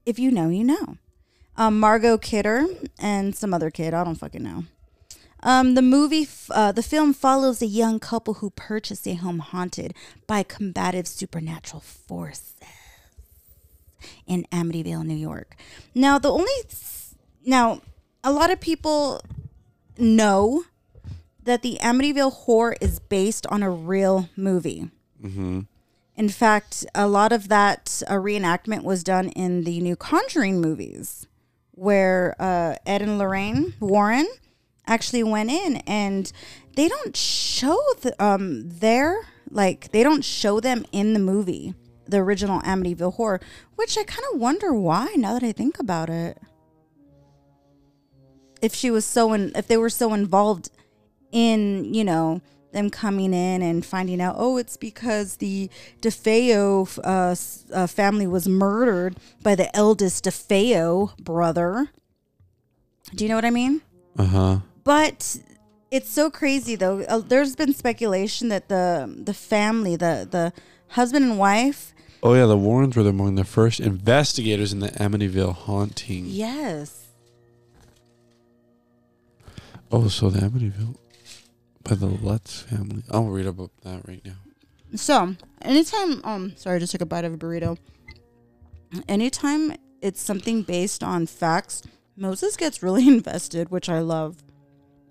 If 0.05 0.18
you 0.18 0.32
know, 0.32 0.47
you 0.47 0.63
know. 0.63 0.95
Um, 1.57 1.82
Margot 1.82 2.18
Kidder 2.18 2.65
and 2.97 3.36
some 3.36 3.53
other 3.53 3.72
kid. 3.72 3.93
I 3.93 4.05
don't 4.05 4.15
fucking 4.15 4.41
know. 4.41 4.63
Um, 5.48 5.76
the 5.76 5.82
movie, 5.82 6.24
f- 6.24 6.52
uh, 6.54 6.74
the 6.74 6.84
film 6.84 7.14
follows 7.14 7.62
a 7.62 7.68
young 7.68 8.02
couple 8.02 8.36
who 8.36 8.50
purchase 8.50 9.08
a 9.08 9.14
home 9.14 9.39
haunted 9.39 9.93
by 10.28 10.43
combative 10.43 11.08
supernatural 11.08 11.80
forces 11.80 12.56
in 14.28 14.45
Amityville, 14.52 15.06
New 15.06 15.16
York. 15.16 15.56
Now, 15.95 16.20
the 16.20 16.30
only 16.30 16.52
now 17.45 17.80
a 18.26 18.32
lot 18.34 18.52
of 18.52 18.60
people 18.60 19.22
know 19.98 20.66
that 21.41 21.62
the 21.62 21.80
Amityville 21.82 22.34
Horror 22.34 22.76
is 22.82 23.00
based 23.00 23.48
on 23.48 23.64
a 23.64 23.70
real 23.70 24.28
movie. 24.36 24.89
In 26.18 26.28
fact, 26.28 26.86
a 26.93 27.08
lot 27.08 27.32
of 27.32 27.48
that 27.48 28.04
uh, 28.10 28.16
reenactment 28.16 28.84
was 28.84 29.02
done 29.02 29.30
in 29.30 29.64
the 29.64 29.80
new 29.80 29.95
Conjuring 29.95 30.60
movies, 30.60 31.26
where 31.72 32.36
uh, 32.38 32.76
Ed 32.86 33.02
and 33.02 33.18
Lorraine 33.18 33.76
Warren 33.80 34.28
actually 34.88 35.24
went 35.24 35.52
in, 35.52 35.78
and 35.88 36.32
they 36.76 36.88
don't 36.88 37.16
show 37.16 37.78
the, 38.02 38.16
um 38.24 38.70
like 39.50 39.92
they 39.92 40.04
don't 40.04 40.26
show 40.26 40.60
them 40.60 40.86
in 40.92 41.14
the 41.14 41.20
movie, 41.20 41.74
the 42.08 42.18
original 42.18 42.62
Amityville 42.62 43.14
Horror, 43.16 43.42
which 43.76 43.98
I 43.98 44.04
kind 44.04 44.24
of 44.34 44.40
wonder 44.40 44.74
why. 44.74 45.14
Now 45.16 45.34
that 45.34 45.44
I 45.44 45.52
think 45.52 45.80
about 45.80 46.10
it, 46.10 46.38
if 48.62 48.74
she 48.74 48.92
was 48.92 49.06
so 49.06 49.34
in, 49.34 49.52
if 49.56 49.68
they 49.68 49.78
were 49.78 49.90
so 49.90 50.14
involved 50.14 50.70
in 51.32 51.94
you 51.94 52.04
know 52.04 52.42
them 52.72 52.90
coming 52.90 53.34
in 53.34 53.62
and 53.62 53.86
finding 53.86 54.22
out 54.22 54.36
oh 54.38 54.58
it's 54.58 54.78
because 54.78 55.38
the 55.38 55.70
DeFeo 56.02 57.00
uh, 57.04 57.76
uh, 57.76 57.88
family 57.88 58.28
was 58.28 58.48
murdered 58.48 59.18
by 59.42 59.56
the 59.56 59.74
eldest 59.76 60.26
DeFeo 60.26 61.18
brother. 61.18 61.90
Do 63.16 63.24
you 63.24 63.30
know 63.30 63.36
what 63.36 63.46
I 63.46 63.52
mean? 63.52 63.82
Uh 64.18 64.26
huh. 64.26 64.60
But 64.88 65.38
it's 65.92 66.10
so 66.10 66.32
crazy 66.32 66.76
though. 66.76 67.02
Uh, 67.02 67.20
there's 67.20 67.58
been 67.58 67.74
speculation 67.74 68.48
that 68.48 68.70
the 68.70 69.14
the 69.24 69.34
family, 69.34 69.98
the 69.98 70.26
the 70.30 70.54
husband 70.90 71.26
and 71.26 71.38
wife, 71.38 71.94
Oh 72.24 72.34
yeah, 72.34 72.46
the 72.46 72.58
Warrens 72.58 72.96
were 72.96 73.08
among 73.08 73.36
the 73.36 73.44
first 73.44 73.82
investigators 73.82 74.72
in 74.72 74.80
the 74.80 74.88
Amityville 74.92 75.54
haunting. 75.54 76.26
yes, 76.28 77.08
Oh, 79.92 80.08
so 80.08 80.30
the 80.30 80.40
Amityville 80.40 80.96
by 81.84 81.96
the 81.96 82.08
Lutz 82.08 82.62
family. 82.62 83.04
I'll 83.12 83.26
read 83.26 83.46
about 83.46 83.72
that 83.84 84.08
right 84.08 84.24
now. 84.26 84.36
So 84.96 85.36
anytime, 85.62 86.22
um, 86.24 86.54
sorry, 86.56 86.78
I 86.78 86.80
just 86.80 86.94
took 86.94 87.02
a 87.02 87.06
bite 87.06 87.26
of 87.26 87.34
a 87.34 87.38
burrito. 87.38 87.78
Anytime 89.10 89.74
it's 90.02 90.22
something 90.22 90.62
based 90.64 91.04
on 91.04 91.26
facts, 91.28 91.84
Moses 92.16 92.56
gets 92.56 92.82
really 92.82 93.06
invested, 93.18 93.70
which 93.70 93.90
I 93.90 94.00
love. 94.00 94.44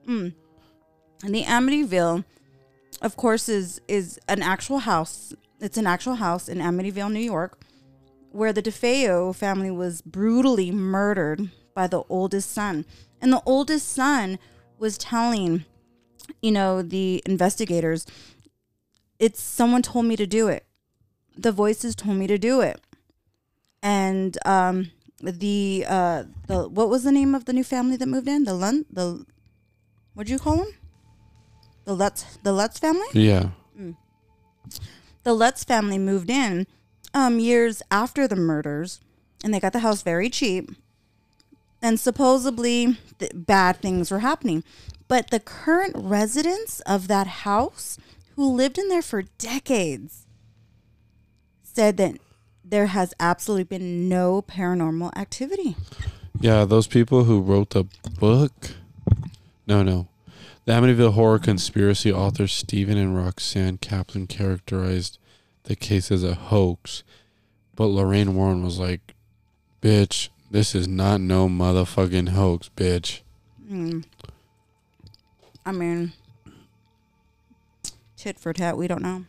Mm. 0.06 0.34
And 1.24 1.34
the 1.34 1.44
Amityville, 1.44 2.24
of 3.02 3.16
course, 3.16 3.48
is 3.48 3.80
is 3.88 4.18
an 4.28 4.42
actual 4.42 4.80
house. 4.80 5.34
It's 5.60 5.78
an 5.78 5.86
actual 5.86 6.16
house 6.16 6.48
in 6.48 6.58
Amityville, 6.58 7.12
New 7.12 7.20
York, 7.20 7.60
where 8.30 8.52
the 8.52 8.62
DeFeo 8.62 9.34
family 9.34 9.70
was 9.70 10.02
brutally 10.02 10.70
murdered 10.70 11.50
by 11.74 11.86
the 11.86 12.02
oldest 12.08 12.52
son, 12.52 12.84
and 13.20 13.32
the 13.32 13.42
oldest 13.46 13.88
son 13.88 14.38
was 14.78 14.98
telling 14.98 15.64
you 16.40 16.50
know, 16.50 16.82
the 16.82 17.22
investigators, 17.26 18.06
it's 19.18 19.40
someone 19.40 19.82
told 19.82 20.06
me 20.06 20.16
to 20.16 20.26
do 20.26 20.48
it. 20.48 20.66
The 21.36 21.52
voices 21.52 21.94
told 21.94 22.16
me 22.16 22.26
to 22.26 22.38
do 22.38 22.60
it. 22.60 22.80
And 23.82 24.36
um 24.44 24.90
the 25.22 25.84
uh 25.88 26.24
the 26.46 26.68
what 26.68 26.88
was 26.88 27.04
the 27.04 27.12
name 27.12 27.34
of 27.34 27.44
the 27.44 27.52
new 27.52 27.64
family 27.64 27.96
that 27.96 28.06
moved 28.06 28.28
in? 28.28 28.44
The 28.44 28.54
Lund 28.54 28.86
the 28.90 29.24
what'd 30.16 30.30
you 30.30 30.38
call 30.38 30.56
them? 30.56 30.72
The 31.84 31.94
Lutz 31.94 32.38
the 32.42 32.52
Lutz 32.52 32.78
family? 32.78 33.06
Yeah. 33.12 33.50
the 35.22 35.34
Lutz 35.34 35.62
family 35.62 35.98
moved 35.98 36.30
in 36.30 36.66
um, 37.14 37.38
years 37.38 37.82
after 37.90 38.26
the 38.26 38.34
murders, 38.34 39.00
and 39.44 39.52
they 39.52 39.60
got 39.60 39.72
the 39.72 39.80
house 39.80 40.02
very 40.02 40.28
cheap. 40.28 40.70
And 41.82 42.00
supposedly, 42.00 42.96
th- 43.18 43.32
bad 43.34 43.80
things 43.80 44.10
were 44.10 44.20
happening. 44.20 44.64
But 45.06 45.30
the 45.30 45.38
current 45.38 45.94
residents 45.96 46.80
of 46.80 47.06
that 47.08 47.26
house, 47.26 47.98
who 48.34 48.50
lived 48.50 48.78
in 48.78 48.88
there 48.88 49.02
for 49.02 49.22
decades, 49.38 50.26
said 51.62 51.98
that 51.98 52.16
there 52.64 52.86
has 52.86 53.14
absolutely 53.20 53.64
been 53.64 54.08
no 54.08 54.42
paranormal 54.42 55.16
activity. 55.16 55.76
Yeah, 56.40 56.64
those 56.64 56.86
people 56.86 57.24
who 57.24 57.40
wrote 57.40 57.70
the 57.70 57.84
book. 58.18 58.72
No, 59.66 59.82
no. 59.82 60.08
The 60.64 60.72
Amityville 60.72 61.12
Horror 61.14 61.38
Conspiracy 61.38 62.12
author 62.12 62.46
Stephen 62.46 62.96
and 62.96 63.16
Roxanne 63.16 63.78
Kaplan 63.78 64.26
characterized 64.26 65.18
the 65.64 65.76
case 65.76 66.10
as 66.10 66.24
a 66.24 66.34
hoax, 66.34 67.02
but 67.74 67.86
Lorraine 67.86 68.34
Warren 68.34 68.64
was 68.64 68.78
like, 68.78 69.14
"Bitch, 69.82 70.28
this 70.50 70.74
is 70.74 70.88
not 70.88 71.20
no 71.20 71.48
motherfucking 71.48 72.30
hoax, 72.30 72.70
bitch." 72.76 73.20
Hmm. 73.68 74.00
I 75.64 75.72
mean, 75.72 76.12
tit 78.16 78.38
for 78.38 78.52
tat, 78.52 78.76
we 78.76 78.86
don't 78.86 79.02
know. 79.02 79.24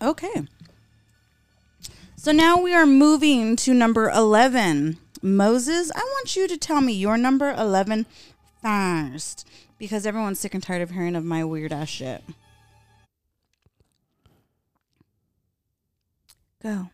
Okay. 0.00 0.46
So 2.16 2.32
now 2.32 2.58
we 2.60 2.74
are 2.74 2.86
moving 2.86 3.56
to 3.56 3.74
number 3.74 4.10
11. 4.10 4.98
Moses, 5.24 5.90
I 5.94 6.00
want 6.00 6.36
you 6.36 6.46
to 6.46 6.58
tell 6.58 6.82
me 6.82 6.92
your 6.92 7.16
number 7.16 7.50
11 7.52 8.04
first 8.60 9.48
because 9.78 10.04
everyone's 10.04 10.38
sick 10.38 10.52
and 10.52 10.62
tired 10.62 10.82
of 10.82 10.90
hearing 10.90 11.16
of 11.16 11.24
my 11.24 11.42
weird 11.42 11.72
ass 11.72 11.88
shit. 11.88 12.22
Go. 16.62 16.90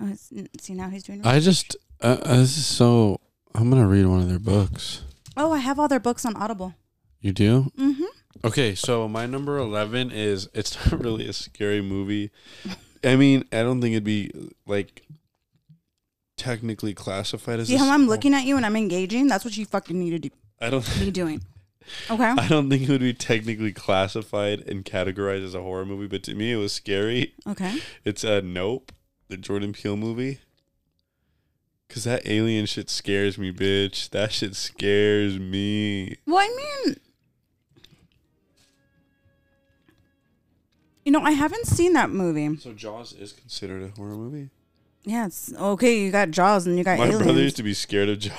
Oh, 0.00 0.14
see, 0.16 0.72
now 0.72 0.88
he's 0.88 1.02
doing 1.02 1.20
I 1.26 1.40
just 1.40 1.76
uh, 2.00 2.16
uh, 2.22 2.36
this 2.36 2.56
is 2.56 2.64
so. 2.64 3.20
I'm 3.54 3.68
gonna 3.68 3.86
read 3.86 4.06
one 4.06 4.20
of 4.20 4.28
their 4.28 4.38
books. 4.38 5.02
Oh, 5.36 5.52
I 5.52 5.58
have 5.58 5.78
all 5.78 5.88
their 5.88 6.00
books 6.00 6.24
on 6.24 6.34
Audible. 6.34 6.74
You 7.20 7.32
do? 7.32 7.72
Mm-hmm. 7.78 8.04
Okay, 8.44 8.74
so 8.74 9.06
my 9.06 9.26
number 9.26 9.58
11 9.58 10.12
is 10.12 10.48
it's 10.54 10.76
not 10.92 11.02
really 11.02 11.28
a 11.28 11.34
scary 11.34 11.82
movie. 11.82 12.30
I 13.04 13.16
mean, 13.16 13.44
I 13.52 13.62
don't 13.62 13.82
think 13.82 13.92
it'd 13.92 14.04
be 14.04 14.30
like 14.66 15.02
technically 16.38 16.94
classified 16.94 17.60
as 17.60 17.68
See 17.68 17.74
a 17.74 17.78
how 17.78 17.90
I'm 17.92 18.06
looking 18.06 18.32
at 18.32 18.44
you 18.44 18.56
and 18.56 18.64
I'm 18.64 18.76
engaging? 18.76 19.26
That's 19.26 19.44
what 19.44 19.56
you 19.56 19.66
fucking 19.66 19.98
need 19.98 20.10
to 20.10 20.18
do, 20.18 20.30
I 20.60 20.70
don't 20.70 20.88
be 20.98 21.10
doing. 21.10 21.42
Okay. 22.10 22.22
I 22.22 22.48
don't 22.48 22.68
think 22.68 22.82
it 22.82 22.88
would 22.90 23.00
be 23.00 23.14
technically 23.14 23.72
classified 23.72 24.60
and 24.68 24.84
categorized 24.84 25.42
as 25.42 25.54
a 25.54 25.62
horror 25.62 25.86
movie, 25.86 26.06
but 26.06 26.22
to 26.24 26.34
me 26.34 26.52
it 26.52 26.56
was 26.56 26.70
scary. 26.70 27.32
Okay. 27.46 27.80
It's 28.04 28.24
a 28.24 28.42
Nope, 28.42 28.92
the 29.28 29.38
Jordan 29.38 29.72
Peele 29.72 29.96
movie. 29.96 30.38
Cause 31.88 32.04
that 32.04 32.28
alien 32.28 32.66
shit 32.66 32.90
scares 32.90 33.38
me, 33.38 33.50
bitch. 33.50 34.10
That 34.10 34.32
shit 34.32 34.54
scares 34.54 35.38
me. 35.38 36.18
Well, 36.26 36.36
I 36.40 36.82
mean, 36.84 36.96
you 41.06 41.12
know, 41.12 41.22
I 41.22 41.30
haven't 41.30 41.66
seen 41.66 41.94
that 41.94 42.10
movie. 42.10 42.58
So 42.58 42.74
Jaws 42.74 43.14
is 43.14 43.32
considered 43.32 43.82
a 43.82 43.88
horror 43.96 44.16
movie. 44.16 44.50
Yeah, 45.08 45.26
it's 45.26 45.52
okay. 45.54 46.00
You 46.00 46.10
got 46.10 46.30
Jaws 46.30 46.66
and 46.66 46.76
you 46.76 46.84
got 46.84 46.98
My 46.98 47.06
aliens. 47.06 47.22
brother 47.22 47.40
used 47.40 47.56
to 47.56 47.62
be 47.62 47.72
scared 47.74 48.08
of 48.10 48.18
Jaws. 48.18 48.36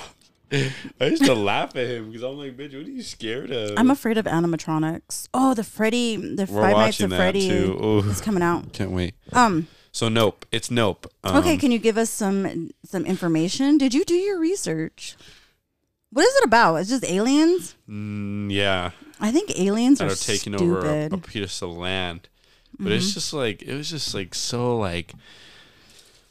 I 1.00 1.04
used 1.06 1.24
to 1.24 1.34
laugh 1.34 1.74
at 1.76 1.86
him 1.86 2.06
because 2.08 2.22
I'm 2.22 2.36
like, 2.38 2.56
bitch, 2.56 2.76
what 2.76 2.86
are 2.86 2.90
you 2.90 3.02
scared 3.02 3.50
of? 3.50 3.72
I'm 3.76 3.90
afraid 3.90 4.18
of 4.18 4.24
animatronics. 4.26 5.28
Oh, 5.34 5.54
the 5.54 5.64
Freddy, 5.64 6.16
the 6.16 6.44
We're 6.50 6.60
Five 6.62 6.76
Nights 6.76 7.00
of 7.00 7.10
Freddy 7.10 7.48
too. 7.48 8.02
Is 8.06 8.20
coming 8.20 8.42
out. 8.42 8.72
can't 8.72 8.90
wait. 8.92 9.14
Um. 9.32 9.66
So 9.92 10.08
Nope, 10.08 10.46
it's 10.52 10.70
Nope. 10.70 11.06
Um, 11.24 11.36
Okay, 11.38 11.56
can 11.56 11.72
you 11.72 11.78
give 11.80 11.98
us 11.98 12.10
some 12.10 12.70
some 12.84 13.04
information? 13.04 13.76
Did 13.78 13.92
you 13.94 14.04
do 14.04 14.14
your 14.14 14.38
research? 14.38 15.16
What 16.12 16.22
is 16.26 16.34
it 16.36 16.44
about? 16.44 16.76
It's 16.76 16.88
just 16.90 17.04
aliens. 17.04 17.74
mm, 17.88 18.52
yeah, 18.52 18.90
I 19.20 19.32
think 19.32 19.58
aliens 19.58 19.98
that 19.98 20.08
are, 20.08 20.12
are 20.12 20.16
taking 20.16 20.52
stupid. 20.56 20.62
over 20.62 20.86
a, 20.86 21.08
a 21.12 21.18
piece 21.18 21.62
of 21.62 21.70
land. 21.70 22.28
But 22.78 22.92
it's 22.92 23.10
Mhm. 23.10 23.14
just 23.14 23.32
like 23.32 23.62
it 23.62 23.74
was 23.74 23.90
just 23.90 24.14
like 24.14 24.34
so 24.34 24.76
like 24.78 25.12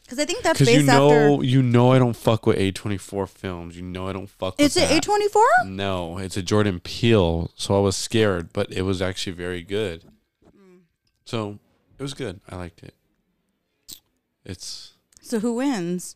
Because 0.09 0.23
I 0.23 0.25
think 0.25 0.41
that's 0.41 0.57
based 0.57 0.71
you 0.71 0.83
know 0.87 1.33
after. 1.35 1.45
you 1.45 1.61
know 1.61 1.91
I 1.91 1.99
don't 1.99 2.15
fuck 2.15 2.47
with 2.47 2.57
A24 2.57 3.29
films. 3.29 3.77
You 3.77 3.83
know 3.83 4.07
I 4.07 4.13
don't 4.13 4.27
fuck. 4.27 4.59
Is 4.59 4.73
with 4.73 4.85
it 4.85 4.87
that. 4.89 4.97
A 4.97 5.01
twenty 5.01 5.27
four? 5.27 5.45
No, 5.67 6.17
it's 6.17 6.35
a 6.35 6.41
Jordan 6.41 6.79
Peele. 6.79 7.51
So 7.55 7.77
I 7.77 7.79
was 7.79 7.95
scared, 7.95 8.51
but 8.51 8.73
it 8.73 8.81
was 8.81 9.03
actually 9.03 9.33
very 9.33 9.61
good. 9.61 10.05
Mm. 10.47 10.79
So 11.25 11.59
it 11.99 12.01
was 12.01 12.15
good. 12.15 12.39
I 12.49 12.55
liked 12.55 12.81
it. 12.81 12.95
It's 14.43 14.93
So 15.21 15.39
who 15.41 15.53
wins? 15.53 16.15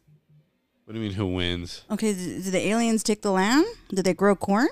what 0.86 0.96
do 0.96 1.00
you 1.00 1.06
mean? 1.08 1.16
Who 1.16 1.28
wins? 1.28 1.84
Okay, 1.92 2.14
did 2.14 2.46
the 2.46 2.68
aliens 2.68 3.04
take 3.04 3.22
the 3.22 3.32
lamb? 3.32 3.64
Did 3.94 4.06
they 4.06 4.16
grow 4.16 4.36
corn? 4.36 4.70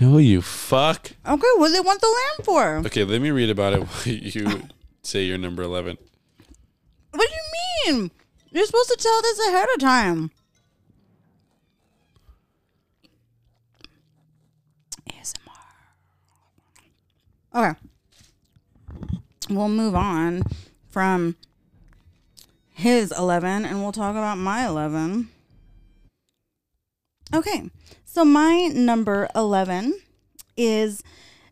No, 0.00 0.18
you 0.18 0.42
fuck. 0.42 1.10
Okay, 1.26 1.46
what 1.56 1.66
do 1.68 1.72
they 1.72 1.80
want 1.80 2.00
the 2.00 2.06
lamb 2.06 2.44
for? 2.44 2.76
Okay, 2.86 3.02
let 3.02 3.20
me 3.20 3.32
read 3.32 3.50
about 3.50 3.72
it 3.72 3.80
while 3.82 4.14
you 4.14 4.62
say 5.02 5.24
your 5.24 5.38
number 5.38 5.64
11. 5.64 5.98
What 7.10 7.28
do 7.28 7.34
you 7.34 7.94
mean? 7.98 8.10
You're 8.50 8.66
supposed 8.66 8.88
to 8.90 8.96
tell 8.98 9.22
this 9.22 9.48
ahead 9.48 9.68
of 9.74 9.80
time. 9.80 10.30
ASMR. 15.10 15.34
Okay. 17.54 17.78
We'll 19.50 19.68
move 19.68 19.94
on 19.94 20.42
from 20.88 21.36
his 22.72 23.12
11 23.16 23.64
and 23.64 23.82
we'll 23.82 23.92
talk 23.92 24.12
about 24.12 24.38
my 24.38 24.66
11. 24.66 25.28
Okay. 27.34 27.70
So 28.04 28.24
my 28.24 28.68
number 28.68 29.28
11 29.34 30.00
is 30.56 31.02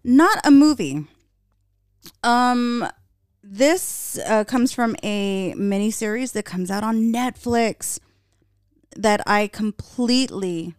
not 0.03 0.39
a 0.45 0.51
movie. 0.51 1.05
Um 2.23 2.89
this 3.49 4.19
uh, 4.27 4.45
comes 4.45 4.73
from 4.73 4.97
a 5.03 5.55
miniseries 5.55 6.33
that 6.33 6.45
comes 6.45 6.71
out 6.71 6.83
on 6.83 7.13
Netflix 7.13 8.01
that 8.97 9.21
I 9.27 9.47
completely 9.49 10.75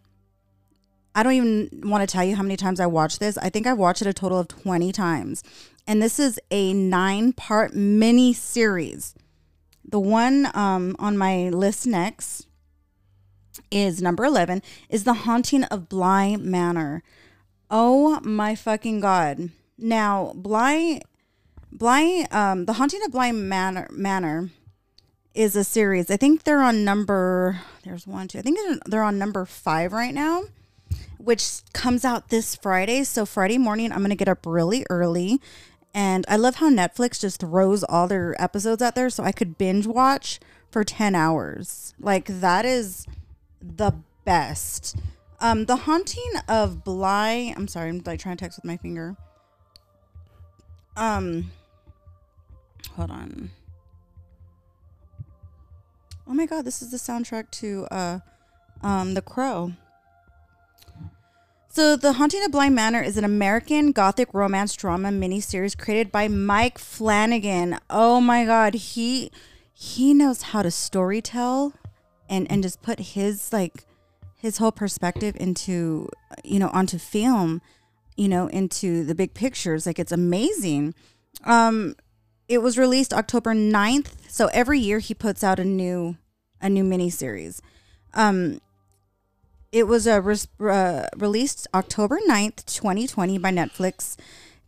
I 1.14 1.24
don't 1.24 1.32
even 1.32 1.68
want 1.82 2.08
to 2.08 2.12
tell 2.12 2.22
you 2.22 2.36
how 2.36 2.44
many 2.44 2.56
times 2.56 2.78
I 2.78 2.86
watched 2.86 3.18
this. 3.18 3.36
I 3.38 3.48
think 3.48 3.66
I've 3.66 3.78
watched 3.78 4.02
it 4.02 4.06
a 4.06 4.12
total 4.12 4.38
of 4.38 4.46
20 4.46 4.92
times. 4.92 5.42
And 5.84 6.00
this 6.00 6.20
is 6.20 6.38
a 6.52 6.72
nine 6.72 7.32
part 7.32 7.74
mini 7.74 8.32
series. 8.32 9.16
The 9.84 9.98
one 9.98 10.48
um, 10.54 10.94
on 11.00 11.18
my 11.18 11.48
list 11.48 11.88
next 11.88 12.46
is 13.72 14.00
number 14.00 14.24
11 14.24 14.62
is 14.88 15.02
The 15.02 15.14
Haunting 15.14 15.64
of 15.64 15.88
Bly 15.88 16.36
Manor. 16.36 17.02
Oh 17.68 18.20
my 18.20 18.54
fucking 18.54 19.00
God. 19.00 19.50
Now, 19.76 20.32
Bly 20.36 21.00
Bly, 21.72 22.26
um, 22.30 22.66
The 22.66 22.74
Haunting 22.74 23.02
of 23.04 23.12
Bly 23.12 23.32
Manor, 23.32 23.88
Manor 23.90 24.50
is 25.34 25.54
a 25.54 25.64
series. 25.64 26.10
I 26.10 26.16
think 26.16 26.44
they're 26.44 26.62
on 26.62 26.84
number, 26.84 27.60
there's 27.84 28.06
one, 28.06 28.28
two, 28.28 28.38
I 28.38 28.42
think 28.42 28.58
they're, 28.86 29.02
on 29.02 29.18
number 29.18 29.44
five 29.44 29.92
right 29.92 30.14
now, 30.14 30.44
which 31.18 31.60
comes 31.72 32.04
out 32.04 32.30
this 32.30 32.56
Friday. 32.56 33.04
So 33.04 33.26
Friday 33.26 33.58
morning, 33.58 33.92
I'm 33.92 34.04
to 34.04 34.16
get 34.16 34.28
up 34.28 34.46
really 34.46 34.84
early. 34.90 35.40
And 35.94 36.24
I 36.28 36.36
love 36.36 36.56
how 36.56 36.70
Netflix 36.70 37.20
just 37.20 37.40
throws 37.40 37.84
all 37.84 38.08
their 38.08 38.40
episodes 38.42 38.82
out 38.82 38.94
there 38.94 39.10
so 39.10 39.22
I 39.22 39.32
could 39.32 39.58
binge 39.58 39.86
watch 39.86 40.40
for 40.70 40.84
10 40.84 41.14
hours. 41.14 41.94
Like, 42.00 42.26
that 42.26 42.64
is 42.64 43.06
the 43.60 43.92
best. 44.24 44.96
Um, 45.40 45.66
the 45.66 45.76
Haunting 45.76 46.32
of 46.48 46.82
Bly, 46.82 47.54
I'm 47.56 47.68
sorry, 47.68 47.90
I'm 47.90 48.02
like 48.04 48.20
trying 48.20 48.36
to 48.36 48.44
text 48.44 48.58
with 48.58 48.64
my 48.64 48.76
finger. 48.76 49.16
Um, 50.96 51.52
hold 52.98 53.12
on. 53.12 53.50
Oh 56.26 56.34
my 56.34 56.46
god, 56.46 56.64
this 56.64 56.82
is 56.82 56.90
the 56.90 56.96
soundtrack 56.96 57.50
to 57.52 57.86
uh, 57.92 58.18
um, 58.82 59.14
The 59.14 59.22
Crow. 59.22 59.72
So, 61.70 61.94
The 61.94 62.14
Haunting 62.14 62.44
of 62.44 62.50
Bly 62.50 62.68
Manor 62.70 63.00
is 63.00 63.16
an 63.16 63.22
American 63.22 63.92
gothic 63.92 64.34
romance 64.34 64.74
drama 64.74 65.10
miniseries 65.10 65.78
created 65.78 66.10
by 66.10 66.26
Mike 66.26 66.76
Flanagan. 66.76 67.78
Oh 67.88 68.20
my 68.20 68.44
god, 68.44 68.74
he 68.74 69.30
he 69.72 70.12
knows 70.12 70.42
how 70.42 70.62
to 70.62 70.70
storytell 70.70 71.74
and 72.28 72.50
and 72.50 72.64
just 72.64 72.82
put 72.82 72.98
his 72.98 73.52
like 73.52 73.84
his 74.36 74.58
whole 74.58 74.72
perspective 74.72 75.36
into 75.38 76.08
you 76.42 76.58
know 76.58 76.68
onto 76.70 76.98
film, 76.98 77.62
you 78.16 78.28
know 78.28 78.48
into 78.48 79.04
the 79.04 79.14
big 79.14 79.34
pictures. 79.34 79.86
Like 79.86 80.00
it's 80.00 80.12
amazing. 80.12 80.94
Um, 81.44 81.94
it 82.48 82.58
was 82.58 82.78
released 82.78 83.12
October 83.12 83.54
9th. 83.54 84.12
So 84.28 84.48
every 84.52 84.80
year 84.80 84.98
he 84.98 85.14
puts 85.14 85.44
out 85.44 85.58
a 85.60 85.64
new 85.64 86.16
a 86.60 86.68
new 86.68 86.82
miniseries. 86.82 87.60
Um, 88.14 88.60
it 89.70 89.86
was 89.86 90.08
a 90.08 90.20
res- 90.20 90.48
uh, 90.58 91.06
released 91.16 91.68
October 91.72 92.18
9th, 92.28 92.64
2020 92.64 93.38
by 93.38 93.52
Netflix. 93.52 94.16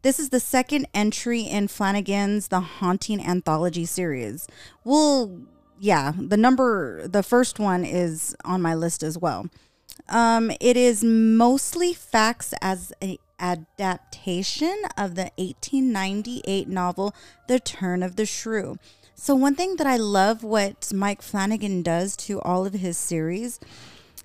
This 0.03 0.21
is 0.21 0.29
the 0.29 0.39
second 0.39 0.87
entry 0.95 1.41
in 1.41 1.67
Flanagan's 1.67 2.49
The 2.49 2.61
Haunting 2.61 3.21
Anthology 3.21 3.87
series. 3.87 4.47
Well, 4.85 5.41
yeah, 5.81 6.13
the 6.17 6.37
number, 6.37 7.09
the 7.09 7.25
first 7.25 7.59
one 7.59 7.85
is 7.85 8.37
on 8.45 8.63
my 8.63 8.75
list 8.75 9.03
as 9.03 9.19
well. 9.19 9.49
Um, 10.09 10.53
it 10.61 10.77
is 10.77 11.03
mostly 11.03 11.93
facts 11.93 12.55
as 12.63 12.93
a 13.03 13.19
adaptation 13.41 14.83
of 14.97 15.15
the 15.15 15.33
1898 15.37 16.69
novel 16.69 17.15
The 17.49 17.59
Turn 17.59 18.03
of 18.03 18.17
the 18.17 18.27
Screw. 18.27 18.79
So 19.15 19.35
one 19.35 19.55
thing 19.55 19.77
that 19.77 19.87
I 19.87 19.97
love 19.97 20.43
what 20.43 20.93
Mike 20.95 21.23
Flanagan 21.23 21.83
does 21.83 22.17
to 22.19 22.41
all 22.41 22.65
of 22.65 22.75
his 22.75 22.97
series, 22.97 23.61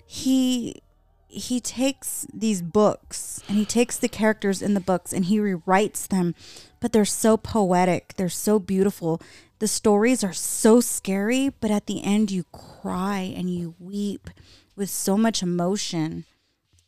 he 0.06 0.82
he 1.28 1.60
takes 1.60 2.26
these 2.32 2.62
books 2.62 3.42
and 3.46 3.58
he 3.58 3.66
takes 3.66 3.98
the 3.98 4.08
characters 4.08 4.62
in 4.62 4.72
the 4.72 4.80
books 4.80 5.12
and 5.12 5.26
he 5.26 5.38
rewrites 5.38 6.08
them, 6.08 6.34
but 6.80 6.92
they're 6.92 7.04
so 7.04 7.36
poetic, 7.36 8.14
they're 8.16 8.28
so 8.30 8.58
beautiful. 8.58 9.20
The 9.58 9.68
stories 9.68 10.24
are 10.24 10.32
so 10.32 10.80
scary, 10.80 11.50
but 11.60 11.70
at 11.70 11.86
the 11.86 12.02
end 12.02 12.30
you 12.30 12.44
cry 12.44 13.20
and 13.20 13.54
you 13.54 13.74
weep 13.78 14.30
with 14.76 14.88
so 14.88 15.18
much 15.18 15.42
emotion. 15.42 16.24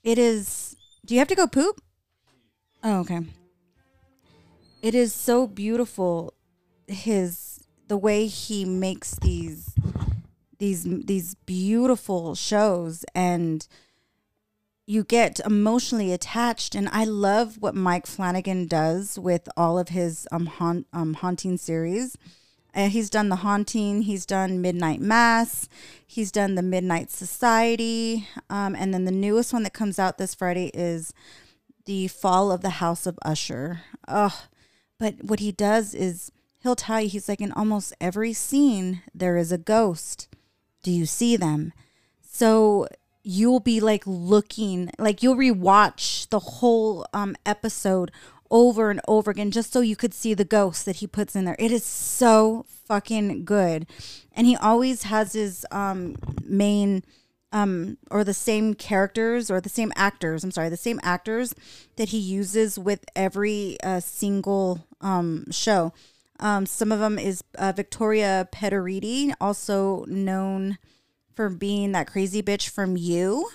It 0.02 0.18
is 0.18 0.76
Do 1.04 1.14
you 1.14 1.18
have 1.18 1.28
to 1.28 1.34
go 1.34 1.46
poop? 1.46 1.82
Oh, 2.82 3.00
okay. 3.00 3.20
It 4.80 4.94
is 4.94 5.12
so 5.12 5.46
beautiful 5.46 6.34
his 6.86 7.60
the 7.88 7.96
way 7.96 8.26
he 8.26 8.64
makes 8.64 9.16
these 9.16 9.74
these 10.58 10.84
these 10.84 11.34
beautiful 11.46 12.34
shows 12.34 13.04
and 13.14 13.66
you 14.86 15.04
get 15.04 15.38
emotionally 15.40 16.12
attached 16.12 16.74
and 16.74 16.88
i 16.90 17.04
love 17.04 17.56
what 17.60 17.74
mike 17.74 18.06
flanagan 18.06 18.66
does 18.66 19.18
with 19.18 19.48
all 19.56 19.78
of 19.78 19.90
his 19.90 20.26
um, 20.32 20.46
haunt, 20.46 20.86
um 20.92 21.14
haunting 21.14 21.56
series 21.56 22.16
uh, 22.74 22.88
he's 22.88 23.10
done 23.10 23.28
the 23.28 23.36
haunting 23.36 24.02
he's 24.02 24.26
done 24.26 24.60
midnight 24.60 25.00
mass 25.00 25.68
he's 26.06 26.32
done 26.32 26.54
the 26.54 26.62
midnight 26.62 27.10
society 27.10 28.26
um, 28.50 28.74
and 28.74 28.92
then 28.92 29.04
the 29.04 29.12
newest 29.12 29.52
one 29.52 29.62
that 29.62 29.72
comes 29.74 29.98
out 29.98 30.18
this 30.18 30.34
friday 30.34 30.70
is 30.74 31.12
the 31.89 32.07
fall 32.07 32.53
of 32.53 32.61
the 32.61 32.84
house 32.84 33.07
of 33.07 33.18
usher. 33.24 33.80
Ugh. 34.07 34.34
but 34.99 35.14
what 35.24 35.41
he 35.41 35.51
does 35.51 35.95
is 35.95 36.30
he'll 36.62 36.76
tell 36.76 37.01
you 37.01 37.09
he's 37.09 37.30
like 37.30 37.41
in 37.41 37.51
almost 37.53 37.95
every 37.99 38.34
scene 38.34 39.01
there 39.14 39.39
is 39.39 39.51
a 39.51 39.57
ghost. 39.57 40.28
Do 40.82 40.91
you 40.91 41.07
see 41.07 41.34
them? 41.34 41.72
So 42.20 42.89
you'll 43.22 43.61
be 43.61 43.80
like 43.80 44.03
looking 44.05 44.91
like 44.99 45.22
you'll 45.22 45.34
rewatch 45.34 46.28
the 46.28 46.39
whole 46.39 47.07
um 47.14 47.34
episode 47.47 48.12
over 48.51 48.91
and 48.91 49.01
over 49.09 49.30
again 49.30 49.51
just 49.51 49.72
so 49.72 49.80
you 49.80 49.97
could 49.97 50.12
see 50.12 50.34
the 50.34 50.45
ghosts 50.45 50.84
that 50.84 50.97
he 50.97 51.07
puts 51.07 51.34
in 51.34 51.47
there. 51.47 51.57
It 51.59 51.72
is 51.72 51.84
so 51.84 52.66
fucking 52.84 53.47
good. 53.47 53.86
And 54.36 54.47
he 54.47 54.57
always 54.57 55.05
has 55.05 55.32
his 55.32 55.64
um 55.70 56.16
main 56.45 57.03
um 57.53 57.96
or 58.11 58.24
the 58.24 58.34
same 58.34 58.74
characters 58.74 59.51
or 59.51 59.61
the 59.61 59.68
same 59.68 59.92
actors 59.96 60.44
i'm 60.44 60.51
sorry 60.51 60.68
the 60.68 60.76
same 60.76 61.01
actors 61.03 61.55
that 61.96 62.11
he 62.11 62.18
uses 62.18 62.78
with 62.78 63.05
every 63.16 63.76
uh, 63.82 64.01
single 64.01 64.86
um 65.01 65.44
show 65.51 65.92
um 66.40 66.66
some 66.66 66.92
of 66.92 67.01
them 67.01 67.18
is 67.18 67.42
uh, 67.59 67.72
victoria 67.72 68.49
Pedretti, 68.53 69.32
also 69.40 70.05
known 70.07 70.78
for 71.38 71.49
being 71.49 71.92
that 71.92 72.09
crazy 72.09 72.42
bitch 72.42 72.68
from 72.68 72.96
you. 72.96 73.49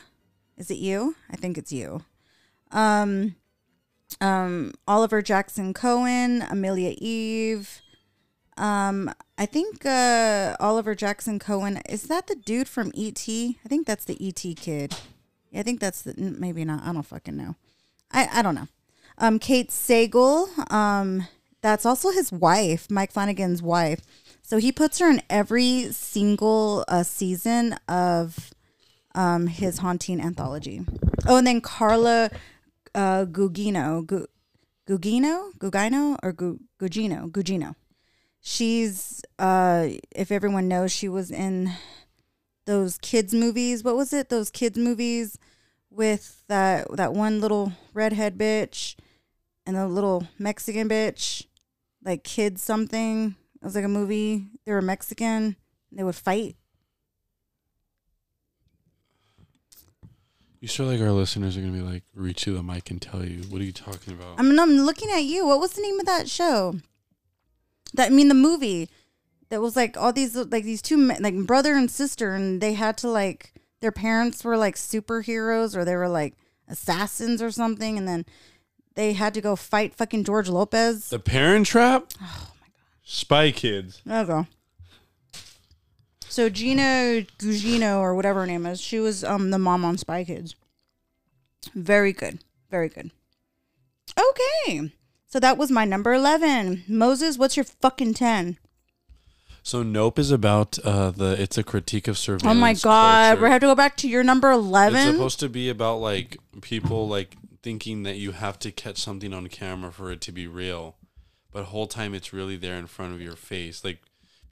Is 0.56 0.72
it 0.72 0.78
you? 0.78 1.18
I 1.30 1.36
think 1.36 1.58
it's 1.58 1.74
you. 1.74 2.06
Um, 2.72 3.36
um, 4.22 4.72
Oliver 4.88 5.22
Jackson 5.22 5.74
Cohen, 5.74 6.44
Amelia 6.50 6.96
Eve. 6.98 7.82
Um, 8.58 9.12
I 9.38 9.45
think 9.45 9.86
uh, 9.86 10.56
Oliver 10.60 10.95
Jackson 10.95 11.39
Cohen 11.39 11.82
is 11.89 12.04
that 12.04 12.28
the 12.28 12.36
dude 12.36 12.68
from 12.68 12.91
ET? 12.95 13.28
I 13.28 13.68
think 13.68 13.88
that's 13.88 14.06
the 14.06 14.18
ET 14.26 14.56
kid. 14.58 14.95
Yeah, 15.51 15.62
I 15.62 15.64
think 15.64 15.80
that's 15.80 16.01
the 16.04 16.14
maybe 16.18 16.64
not. 16.66 16.84
I 16.84 16.93
don't 16.93 17.04
fucking 17.04 17.36
know. 17.38 17.56
I 18.12 18.28
I 18.32 18.41
don't 18.41 18.56
know. 18.56 18.68
Um, 19.18 19.39
Kate 19.39 19.72
Siegel. 19.72 20.49
Um, 20.70 21.28
that's 21.62 21.86
also 21.86 22.12
his 22.12 22.32
wife, 22.32 22.91
Mike 22.91 23.12
Flanagan's 23.12 23.62
wife. 23.62 24.01
So 24.41 24.58
he 24.58 24.72
puts 24.72 24.99
her 24.99 25.10
in 25.10 25.22
every 25.30 25.91
single 25.93 26.84
uh, 26.89 27.04
season 27.04 27.74
of 27.88 28.54
um, 29.16 29.47
his 29.47 29.78
haunting 29.78 30.20
anthology. 30.20 30.82
Oh, 31.26 31.38
and 31.38 31.47
then 31.47 31.62
Carla 31.62 32.30
uh, 32.93 33.26
Gugino, 33.26 34.06
Gu- 34.06 34.28
Gugino, 34.88 35.51
Gugino, 35.58 36.18
or 36.22 36.34
Gu- 36.34 36.60
Gugino, 36.80 37.32
Gugino. 37.32 37.76
She's, 38.46 39.22
uh, 39.39 39.88
if 40.14 40.30
everyone 40.30 40.68
knows, 40.68 40.91
she 40.91 41.08
was 41.08 41.32
in 41.32 41.72
those 42.66 42.98
kids 42.98 43.34
movies. 43.34 43.86
What 43.86 43.96
was 43.96 44.12
it? 44.12 44.28
Those 44.28 44.50
kids 44.50 44.78
movies 44.78 45.39
with 45.89 46.44
that 46.50 46.91
that 46.98 47.14
one 47.14 47.39
little 47.39 47.72
redhead 47.94 48.38
bitch 48.38 48.96
and 49.66 49.78
the 49.78 49.88
little 49.88 50.28
Mexican 50.38 50.89
bitch, 50.89 51.46
like 52.04 52.26
kids 52.26 52.62
something. 52.62 53.36
It 53.62 53.64
was 53.64 53.76
like 53.76 53.86
a 53.86 53.88
movie. 53.88 54.48
They 54.66 54.74
were 54.74 54.82
Mexican. 54.82 55.56
They 55.89 56.04
would 56.04 56.16
fight. 56.16 56.58
You 60.60 60.68
sure 60.68 60.86
like 60.86 61.00
our 61.00 61.12
listeners 61.12 61.56
are 61.56 61.62
gonna 61.62 61.72
be 61.72 61.80
like 61.80 62.04
reach 62.14 62.44
to 62.44 62.54
the 62.54 62.62
mic 62.64 62.91
and 62.91 63.02
tell 63.02 63.24
you 63.24 63.44
what 63.44 63.62
are 63.62 63.66
you 63.66 63.72
talking 63.72 64.14
about? 64.14 64.38
I 64.38 64.41
mean, 64.41 64.60
I'm 64.60 64.80
looking 64.80 65.10
at 65.12 65.24
you. 65.24 65.46
What 65.48 65.62
was 65.62 65.72
the 65.72 65.82
name 65.82 66.02
of 66.02 66.06
that 66.08 66.30
show? 66.30 66.76
That 67.94 68.08
I 68.08 68.10
mean, 68.10 68.28
the 68.28 68.34
movie 68.36 68.89
that 69.50 69.62
was 69.62 69.76
like 69.76 69.96
all 69.98 70.12
these 70.14 70.36
like 70.36 70.64
these 70.64 70.82
two 70.82 70.98
men, 70.98 71.22
like 71.22 71.36
brother 71.46 71.76
and 71.76 71.89
sister, 71.89 72.34
and 72.34 72.60
they 72.62 72.74
had 72.74 72.98
to 73.00 73.10
like 73.10 73.54
their 73.82 73.91
parents 73.91 74.44
were 74.44 74.58
like 74.58 74.76
superheroes 74.76 75.76
or 75.76 75.86
they 75.86 75.96
were 75.96 76.10
like 76.10 76.36
assassins 76.68 77.41
or 77.41 77.52
something, 77.52 77.98
and 77.98 78.08
then 78.08 78.26
they 78.96 79.14
had 79.14 79.34
to 79.34 79.41
go 79.41 79.56
fight 79.56 79.94
fucking 79.94 80.24
George 80.24 80.50
Lopez. 80.50 81.10
the 81.10 81.20
Parent 81.20 81.68
Trap. 81.68 82.12
Oh 82.22 82.52
my 82.62 82.68
god. 82.68 83.04
Spy 83.04 83.52
Kids. 83.52 84.02
There 84.06 84.26
go. 84.26 84.48
So 86.30 86.50
Gina 86.50 87.26
Gugino 87.38 88.00
or 88.00 88.16
whatever 88.16 88.39
her 88.41 88.48
name 88.48 88.66
is, 88.66 88.82
she 88.82 89.00
was 89.00 89.24
um 89.24 89.52
the 89.52 89.60
mom 89.60 89.86
on 89.86 89.98
Spy 89.98 90.24
Kids. 90.24 90.56
Very 91.76 92.12
good. 92.12 92.39
Very 92.72 92.89
good. 92.89 93.12
Okay. 94.20 94.91
So 95.34 95.40
that 95.40 95.58
was 95.58 95.72
my 95.72 95.84
number 95.84 96.14
11. 96.14 96.84
Moses, 96.88 97.40
what's 97.40 97.58
your 97.58 97.64
fucking 97.64 98.14
10? 98.14 98.60
So 99.64 99.82
Nope 99.82 100.20
is 100.20 100.30
about 100.30 100.78
uh 100.86 101.10
the 101.10 101.42
it's 101.42 101.58
a 101.58 101.64
critique 101.64 102.08
of 102.08 102.20
surveillance. 102.20 102.56
Oh 102.56 102.62
my 102.62 102.76
god, 102.76 103.42
we 103.42 103.50
have 103.50 103.62
to 103.62 103.66
go 103.66 103.74
back 103.74 103.98
to 103.98 104.08
your 104.08 104.24
number 104.24 104.52
eleven. 104.52 105.00
It's 105.00 105.12
supposed 105.18 105.40
to 105.40 105.50
be 105.50 105.70
about 105.70 105.96
like 106.02 106.38
people 106.62 107.08
like 107.08 107.36
thinking 107.64 108.04
that 108.04 108.18
you 108.18 108.34
have 108.34 108.60
to 108.60 108.72
catch 108.72 109.00
something 109.00 109.34
on 109.34 109.48
camera 109.48 109.92
for 109.92 110.12
it 110.12 110.22
to 110.22 110.32
be 110.32 110.46
real, 110.46 110.98
but 111.52 111.64
whole 111.64 111.88
time 111.88 112.14
it's 112.14 112.32
really 112.32 112.58
there 112.58 112.76
in 112.76 112.86
front 112.86 113.16
of 113.16 113.22
your 113.22 113.36
face. 113.36 113.84
Like 113.84 114.02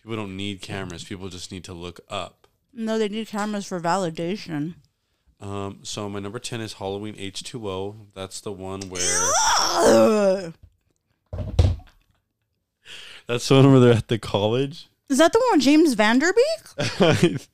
people 0.02 0.16
don't 0.16 0.36
need 0.36 0.62
cameras; 0.62 1.04
people 1.04 1.30
just 1.30 1.52
need 1.52 1.66
to 1.66 1.74
look 1.74 2.00
up. 2.10 2.48
no, 2.74 2.98
they 2.98 3.10
need 3.10 3.28
cameras 3.28 3.68
for 3.68 3.80
validation. 3.80 4.76
Um, 5.42 5.82
so 5.84 6.10
my 6.10 6.20
number 6.20 6.40
ten 6.40 6.62
is 6.62 6.74
Halloween 6.74 7.16
H 7.20 7.44
two 7.44 7.70
O. 7.70 8.08
That's 8.16 8.42
the 8.42 8.52
one 8.52 8.82
where. 8.90 10.54
That's 13.28 13.48
the 13.48 13.56
one 13.56 13.72
where 13.72 13.80
they're 13.80 13.94
at 13.94 14.08
the 14.08 14.20
college. 14.20 14.89
Is 15.10 15.18
that 15.18 15.34
the 15.34 15.39
one 15.50 15.58
with 15.58 15.66
James 15.66 15.94
Van 15.94 16.20
Der 16.20 16.34
Beek? 16.34 16.88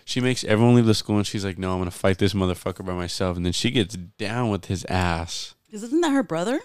she 0.03 0.20
makes 0.20 0.43
everyone 0.43 0.76
leave 0.76 0.86
the 0.86 0.93
school 0.93 1.15
and 1.15 1.26
she's 1.26 1.45
like, 1.45 1.57
No, 1.57 1.72
I'm 1.72 1.80
gonna 1.80 1.91
fight 1.91 2.18
this 2.18 2.34
motherfucker 2.34 2.86
by 2.86 2.93
myself 2.93 3.38
and 3.38 3.45
then 3.45 3.53
she 3.53 3.72
gets 3.72 3.95
down 3.95 4.49
with 4.49 4.65
his 4.65 4.84
ass. 4.89 5.53
Because 5.68 5.84
isn't 5.84 6.01
that 6.01 6.11
her 6.11 6.24
brother? 6.24 6.59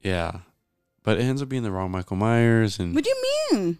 Yeah. 0.00 0.40
But 1.02 1.18
it 1.18 1.22
ends 1.22 1.42
up 1.42 1.48
being 1.48 1.62
the 1.64 1.70
wrong 1.70 1.90
Michael 1.90 2.16
Myers 2.16 2.78
and 2.78 2.94
What 2.94 3.04
do 3.04 3.10
you 3.10 3.48
mean? 3.52 3.78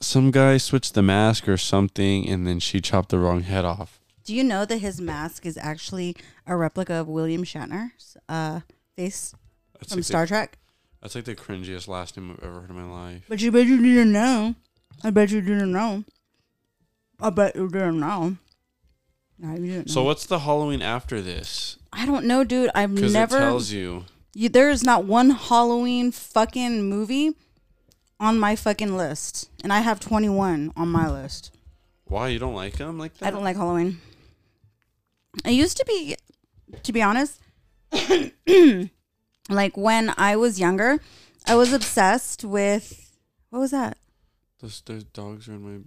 some 0.00 0.30
guy 0.32 0.56
switched 0.56 0.94
the 0.94 1.02
mask 1.02 1.48
or 1.48 1.56
something 1.56 2.28
and 2.28 2.46
then 2.46 2.58
she 2.58 2.80
chopped 2.80 3.10
the 3.10 3.18
wrong 3.18 3.42
head 3.42 3.64
off. 3.64 4.00
Do 4.24 4.34
you 4.34 4.44
know 4.44 4.64
that 4.64 4.78
his 4.78 5.00
mask 5.00 5.46
is 5.46 5.56
actually 5.56 6.16
a 6.46 6.56
replica 6.56 6.94
of 6.94 7.08
William 7.08 7.44
Shatner's 7.44 8.16
uh, 8.28 8.60
face 8.96 9.34
That's 9.78 9.92
from 9.92 9.98
like 9.98 10.04
Star 10.04 10.22
the, 10.22 10.28
Trek? 10.28 10.58
That's 11.00 11.14
like 11.14 11.24
the 11.24 11.34
cringiest 11.34 11.88
last 11.88 12.16
name 12.16 12.32
I've 12.32 12.44
ever 12.44 12.60
heard 12.60 12.70
in 12.70 12.76
my 12.76 12.90
life. 12.90 13.24
But 13.28 13.40
you 13.40 13.50
bet 13.50 13.66
you 13.66 13.80
didn't 13.80 14.12
know. 14.12 14.54
I 15.02 15.10
bet 15.10 15.30
you 15.30 15.40
didn't 15.40 15.72
know. 15.72 16.04
I 17.20 17.30
bet 17.30 17.56
you 17.56 17.68
didn't 17.68 18.00
know. 18.00 18.36
Didn't 19.42 19.68
know. 19.68 19.82
So 19.86 20.02
what's 20.04 20.26
the 20.26 20.38
Halloween 20.40 20.82
after 20.82 21.20
this? 21.20 21.76
I 21.92 22.06
don't 22.06 22.24
know, 22.26 22.44
dude. 22.44 22.70
I've 22.74 22.94
Because 22.94 23.12
never. 23.12 23.36
it 23.36 23.40
tells 23.40 23.70
you. 23.72 24.04
you, 24.34 24.48
there 24.48 24.70
is 24.70 24.82
not 24.84 25.04
one 25.04 25.30
Halloween 25.30 26.12
fucking 26.12 26.84
movie 26.88 27.34
on 28.20 28.38
my 28.38 28.54
fucking 28.56 28.96
list, 28.96 29.50
and 29.64 29.72
I 29.72 29.80
have 29.80 29.98
twenty 30.00 30.28
one 30.28 30.72
on 30.76 30.88
my 30.88 31.10
list. 31.10 31.50
Why 32.04 32.28
you 32.28 32.38
don't 32.38 32.54
like 32.54 32.76
them 32.78 32.98
like 32.98 33.14
that? 33.18 33.26
I 33.26 33.30
don't 33.30 33.42
like 33.44 33.56
Halloween. 33.56 34.00
I 35.44 35.50
used 35.50 35.76
to 35.78 35.84
be, 35.86 36.14
to 36.82 36.92
be 36.92 37.00
honest, 37.02 37.40
like 39.48 39.76
when 39.76 40.14
I 40.16 40.36
was 40.36 40.60
younger, 40.60 41.00
I 41.46 41.54
was 41.56 41.72
obsessed 41.72 42.44
with 42.44 43.10
what 43.50 43.58
was 43.60 43.70
that? 43.72 43.96
Those, 44.60 44.82
those 44.82 45.04
dogs 45.04 45.48
are 45.48 45.52
in 45.54 45.62
my 45.62 45.80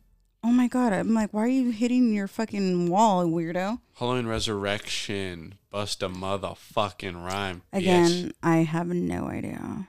Oh 0.48 0.52
my 0.52 0.68
god! 0.68 0.94
I'm 0.94 1.16
like, 1.16 1.34
why 1.34 1.42
are 1.42 1.48
you 1.48 1.72
hitting 1.72 2.14
your 2.14 2.28
fucking 2.28 2.88
wall, 2.88 3.26
weirdo? 3.26 3.80
Halloween 3.96 4.28
Resurrection. 4.28 5.56
Bust 5.72 6.04
a 6.04 6.08
motherfucking 6.08 7.26
rhyme. 7.26 7.64
bitch. 7.74 7.80
Again, 7.80 8.32
I 8.44 8.58
have 8.58 8.86
no 8.88 9.26
idea. 9.28 9.88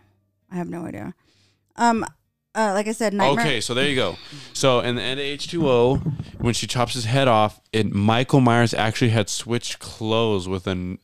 I 0.51 0.55
have 0.55 0.71
no 0.71 0.87
idea. 0.87 1.15
Um, 1.77 2.07
uh, 2.55 2.73
like 2.73 2.89
I 2.89 2.93
said, 2.93 3.13
Nightmare. 3.13 3.45
Okay, 3.45 3.61
so 3.61 3.75
there 3.75 3.87
you 3.87 3.97
go. 3.97 4.17
So 4.55 4.81
in 4.81 4.97
the 4.97 5.03
end 5.03 5.21
of 5.21 5.27
H 5.27 5.47
two 5.49 5.69
O, 5.69 5.97
when 6.39 6.55
she 6.55 6.67
chops 6.67 6.95
his 6.95 7.05
head 7.05 7.29
off, 7.29 7.61
it 7.75 7.93
Michael 7.93 8.41
Myers 8.41 8.73
actually 8.73 9.11
had 9.11 9.29
switched 9.29 9.79
clothes 9.79 10.49
with 10.49 10.67
an. 10.67 11.01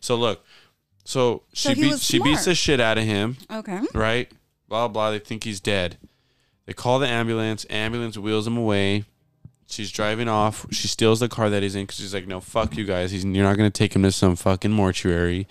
So 0.00 0.16
look, 0.16 0.44
so 1.04 1.44
So 1.54 1.68
she 1.72 1.74
he 1.74 1.82
beats 1.82 2.02
she 2.02 2.18
beats 2.18 2.46
the 2.46 2.56
shit 2.56 2.80
out 2.80 2.98
of 2.98 3.04
him. 3.04 3.36
Okay. 3.52 3.82
right? 3.94 4.32
Blah 4.68 4.88
blah. 4.88 5.12
They 5.12 5.20
think 5.20 5.44
he's 5.44 5.60
dead. 5.60 5.96
They 6.66 6.72
call 6.72 6.98
the 6.98 7.08
ambulance. 7.08 7.64
Ambulance 7.70 8.18
wheels 8.18 8.46
him 8.46 8.56
away. 8.56 9.04
She's 9.68 9.90
driving 9.90 10.28
off. 10.28 10.66
She 10.70 10.88
steals 10.88 11.20
the 11.20 11.28
car 11.28 11.50
that 11.50 11.62
he's 11.62 11.74
in 11.74 11.84
because 11.84 11.98
she's 11.98 12.14
like, 12.14 12.26
"No, 12.26 12.40
fuck 12.40 12.76
you 12.76 12.84
guys. 12.84 13.10
He's 13.10 13.24
you're 13.24 13.44
not 13.44 13.56
gonna 13.56 13.70
take 13.70 13.94
him 13.94 14.02
to 14.02 14.12
some 14.12 14.36
fucking 14.36 14.70
mortuary. 14.70 15.46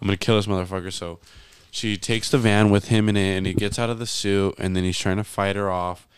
I'm 0.00 0.08
gonna 0.08 0.16
kill 0.16 0.36
this 0.36 0.46
motherfucker." 0.46 0.92
So 0.92 1.20
she 1.70 1.96
takes 1.96 2.30
the 2.30 2.38
van 2.38 2.70
with 2.70 2.88
him 2.88 3.08
in 3.08 3.16
it, 3.16 3.36
and 3.36 3.46
he 3.46 3.54
gets 3.54 3.78
out 3.78 3.90
of 3.90 3.98
the 3.98 4.06
suit, 4.06 4.54
and 4.58 4.76
then 4.76 4.84
he's 4.84 4.98
trying 4.98 5.18
to 5.18 5.24
fight 5.24 5.56
her 5.56 5.70
off, 5.70 6.08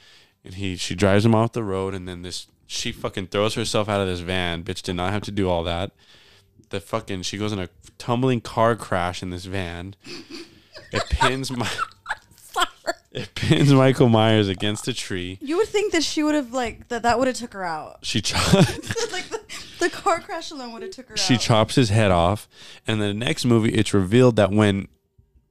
and 0.44 0.54
he 0.54 0.76
she 0.76 0.94
drives 0.94 1.24
him 1.24 1.34
off 1.34 1.52
the 1.52 1.64
road, 1.64 1.94
and 1.94 2.06
then 2.08 2.22
this 2.22 2.46
she 2.66 2.92
fucking 2.92 3.28
throws 3.28 3.54
herself 3.54 3.88
out 3.88 4.00
of 4.00 4.06
this 4.06 4.20
van. 4.20 4.62
Bitch 4.64 4.82
did 4.82 4.96
not 4.96 5.12
have 5.12 5.22
to 5.22 5.30
do 5.30 5.48
all 5.48 5.62
that. 5.64 5.92
The 6.70 6.80
fucking 6.80 7.22
she 7.22 7.38
goes 7.38 7.52
in 7.52 7.58
a 7.58 7.68
tumbling 7.98 8.40
car 8.40 8.76
crash 8.76 9.22
in 9.22 9.30
this 9.30 9.44
van. 9.44 9.94
It 10.92 11.02
pins 11.10 11.50
my. 11.50 11.70
It 13.16 13.34
pins 13.34 13.72
Michael 13.72 14.10
Myers 14.10 14.46
against 14.46 14.86
a 14.88 14.92
tree. 14.92 15.38
You 15.40 15.56
would 15.56 15.68
think 15.68 15.92
that 15.92 16.02
she 16.02 16.22
would 16.22 16.34
have 16.34 16.52
like 16.52 16.88
that. 16.88 17.02
That 17.02 17.18
would 17.18 17.26
have 17.26 17.36
took 17.36 17.54
her 17.54 17.64
out. 17.64 18.00
She 18.02 18.20
cho- 18.22 18.36
like 19.10 19.30
the, 19.30 19.40
the 19.78 19.88
car 19.88 20.20
crash 20.20 20.50
alone 20.50 20.74
would 20.74 20.82
have 20.82 20.90
took 20.90 21.08
her 21.08 21.14
out. 21.14 21.18
she 21.18 21.34
out. 21.34 21.40
chops 21.40 21.74
his 21.76 21.88
head 21.88 22.10
off, 22.10 22.46
and 22.86 23.00
then 23.00 23.18
the 23.18 23.24
next 23.24 23.46
movie, 23.46 23.70
it's 23.70 23.94
revealed 23.94 24.36
that 24.36 24.50
when, 24.50 24.88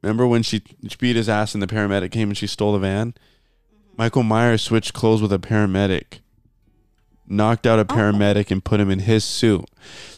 remember 0.04 0.28
when 0.28 0.44
she 0.44 0.62
beat 1.00 1.16
his 1.16 1.28
ass 1.28 1.56
and 1.56 1.64
the 1.64 1.68
paramedic 1.68 2.12
came 2.12 2.30
and 2.30 2.38
she 2.38 2.46
stole 2.46 2.74
the 2.74 2.80
van, 2.80 3.14
mm-hmm. 3.14 3.96
Michael 3.98 4.22
Myers 4.22 4.62
switched 4.62 4.94
clothes 4.94 5.24
with 5.24 5.34
a 5.34 5.40
paramedic, 5.40 6.20
knocked 7.28 7.66
out 7.66 7.80
a 7.80 7.82
oh. 7.82 7.86
paramedic 7.86 8.52
and 8.52 8.64
put 8.64 8.80
him 8.80 8.92
in 8.92 9.00
his 9.00 9.24
suit. 9.24 9.66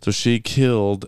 So 0.01 0.11
she 0.11 0.41
killed. 0.41 1.05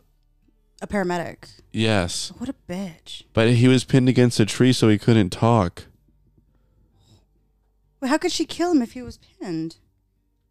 a 0.81 0.87
paramedic. 0.87 1.59
Yes, 1.73 2.31
What 2.37 2.49
a 2.49 2.55
bitch. 2.67 3.23
but 3.33 3.49
he 3.49 3.67
was 3.67 3.83
pinned 3.83 4.07
against 4.07 4.39
a 4.39 4.45
tree, 4.45 4.71
so 4.71 4.87
he 4.87 4.97
couldn't 4.97 5.31
talk 5.31 5.83
Wait, 8.01 8.09
how 8.09 8.17
could 8.17 8.31
she 8.31 8.45
kill 8.45 8.71
him 8.71 8.81
if 8.81 8.93
he 8.93 9.01
was 9.01 9.17
pinned? 9.17 9.77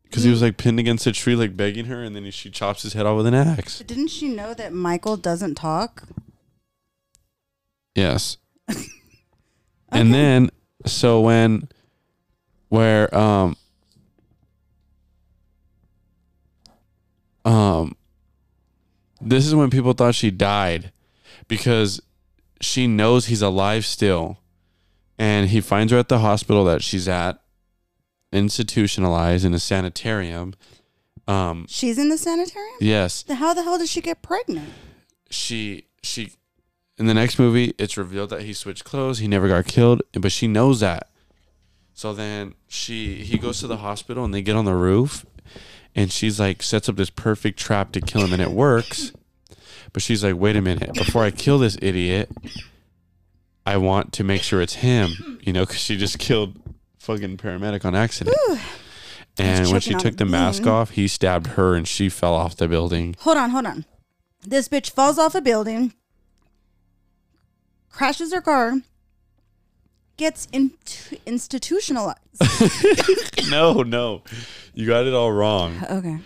because 0.05 0.25
he 0.25 0.31
was 0.31 0.41
like 0.41 0.57
pinned 0.57 0.81
against 0.81 1.07
a 1.07 1.13
tree, 1.13 1.37
like 1.37 1.57
begging 1.57 1.85
her, 1.85 2.03
and 2.03 2.17
then 2.17 2.25
he, 2.25 2.31
she 2.31 2.51
chops 2.51 2.83
his 2.83 2.95
head 2.95 3.05
off 3.07 3.19
with 3.19 3.27
an 3.27 3.35
axe. 3.35 3.79
But 3.79 3.87
didn't 3.87 4.09
she 4.09 4.29
know 4.29 4.55
that 4.55 4.73
Michael 4.73 5.17
doesn't 5.17 5.57
talk? 5.57 6.05
Yes. 7.95 8.37
And 9.91 10.13
then 10.13 10.51
so 10.85 11.23
when 11.23 11.71
where 12.69 13.13
um 13.17 13.57
um 17.47 17.97
this 19.21 19.47
is 19.47 19.55
when 19.55 19.71
people 19.71 19.95
thought 19.95 20.15
she 20.15 20.31
died 20.31 20.93
because 21.49 22.03
she 22.61 22.87
knows 22.87 23.27
he's 23.27 23.41
alive 23.41 23.87
still. 23.87 24.39
And 25.19 25.51
he 25.51 25.61
finds 25.61 25.93
her 25.93 25.99
at 25.99 26.09
the 26.09 26.21
hospital 26.21 26.65
that 26.67 26.83
she's 26.83 27.09
at 27.09 27.41
institutionalized 28.33 29.45
in 29.45 29.55
a 29.55 29.59
sanitarium. 29.59 30.55
Um 31.27 31.67
She's 31.69 31.99
in 31.99 32.09
the 32.09 32.19
sanitarium. 32.19 32.77
yes, 32.81 33.23
Then 33.25 33.37
how 33.39 33.53
the 33.55 33.63
hell 33.63 33.79
did 33.79 33.89
she 33.89 34.01
get 34.01 34.23
pregnant? 34.23 34.71
she 35.31 35.85
she 36.03 36.33
in 36.97 37.05
the 37.05 37.13
next 37.13 37.39
movie 37.39 37.75
it's 37.79 37.99
revealed 37.99 38.31
that 38.31 38.41
he 38.43 38.55
switched 38.55 38.83
clothes 38.83 39.19
he 39.19 39.29
never 39.29 39.47
got 39.47 39.67
killed 39.67 40.01
but 40.15 40.33
she 40.33 40.49
knows 40.49 40.81
that 40.81 41.11
so 41.93 42.15
then 42.15 42.55
she 42.67 43.17
he 43.25 43.37
goes 43.37 43.61
to 43.61 43.67
the 43.67 43.77
hospital 43.77 44.25
and 44.25 44.33
they 44.33 44.41
get 44.41 44.57
on 44.57 44.65
the 44.65 44.75
roof 44.75 45.27
and 45.95 46.11
she's 46.11 46.41
like 46.41 46.63
sets 46.63 46.89
up 46.89 46.97
this 46.97 47.11
perfect 47.11 47.59
trap 47.59 47.93
to 47.93 48.01
kill 48.01 48.23
him 48.23 48.33
and 48.33 48.41
it 48.41 48.51
works 48.53 49.13
but 49.93 50.01
she's 50.01 50.25
like 50.25 50.35
wait 50.35 50.57
a 50.57 50.63
minute 50.63 50.95
before 50.95 51.23
i 51.25 51.31
kill 51.31 51.59
this 51.59 51.77
idiot 51.83 52.31
i 53.69 53.77
want 53.77 54.13
to 54.13 54.25
make 54.25 54.43
sure 54.43 54.61
it's 54.61 54.75
him 54.75 55.39
you 55.43 55.53
know 55.53 55.65
because 55.65 55.81
she 55.81 55.97
just 55.97 56.19
killed 56.19 56.57
fucking 56.99 57.37
paramedic 57.37 57.85
on 57.85 57.95
accident 57.95 58.37
and 59.39 59.71
when 59.71 59.81
she 59.81 59.95
took 59.95 60.17
the 60.17 60.25
mask 60.25 60.63
mm. 60.63 60.71
off 60.71 60.91
he 60.91 61.07
stabbed 61.07 61.49
her 61.49 61.75
and 61.75 61.87
she 61.87 62.09
fell 62.09 62.35
off 62.35 62.57
the 62.57 62.69
building 62.69 63.15
Hold 63.21 63.37
on, 63.37 63.51
hold 63.51 63.67
on. 63.67 63.85
This 64.47 64.69
bitch 64.69 64.91
falls 64.91 65.19
off 65.19 65.35
a 65.35 65.41
building, 65.41 65.93
crashes 67.91 68.33
her 68.33 68.41
car, 68.41 68.81
gets 70.17 70.47
into 70.53 71.19
institutionalized. 71.27 72.21
no, 73.51 73.83
no. 73.83 74.23
You 74.73 74.87
got 74.87 75.07
it 75.07 75.13
all 75.13 75.33
wrong. 75.33 75.77
okay. 75.91 76.19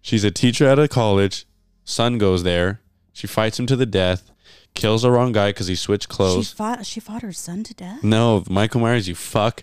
She's 0.00 0.24
a 0.24 0.30
teacher 0.30 0.66
at 0.66 0.78
a 0.78 0.88
college. 0.88 1.46
Son 1.84 2.18
goes 2.18 2.42
there. 2.42 2.80
She 3.12 3.26
fights 3.26 3.58
him 3.58 3.66
to 3.66 3.76
the 3.76 3.86
death. 3.86 4.31
Kills 4.74 5.02
the 5.02 5.10
wrong 5.10 5.32
guy 5.32 5.50
because 5.50 5.66
he 5.66 5.74
switched 5.74 6.08
clothes. 6.08 6.48
She 6.50 6.54
fought 6.54 6.86
she 6.86 7.00
fought 7.00 7.22
her 7.22 7.32
son 7.32 7.62
to 7.64 7.74
death? 7.74 8.02
no, 8.02 8.42
Michael 8.48 8.80
Myers, 8.80 9.06
you 9.08 9.14
fuck. 9.14 9.62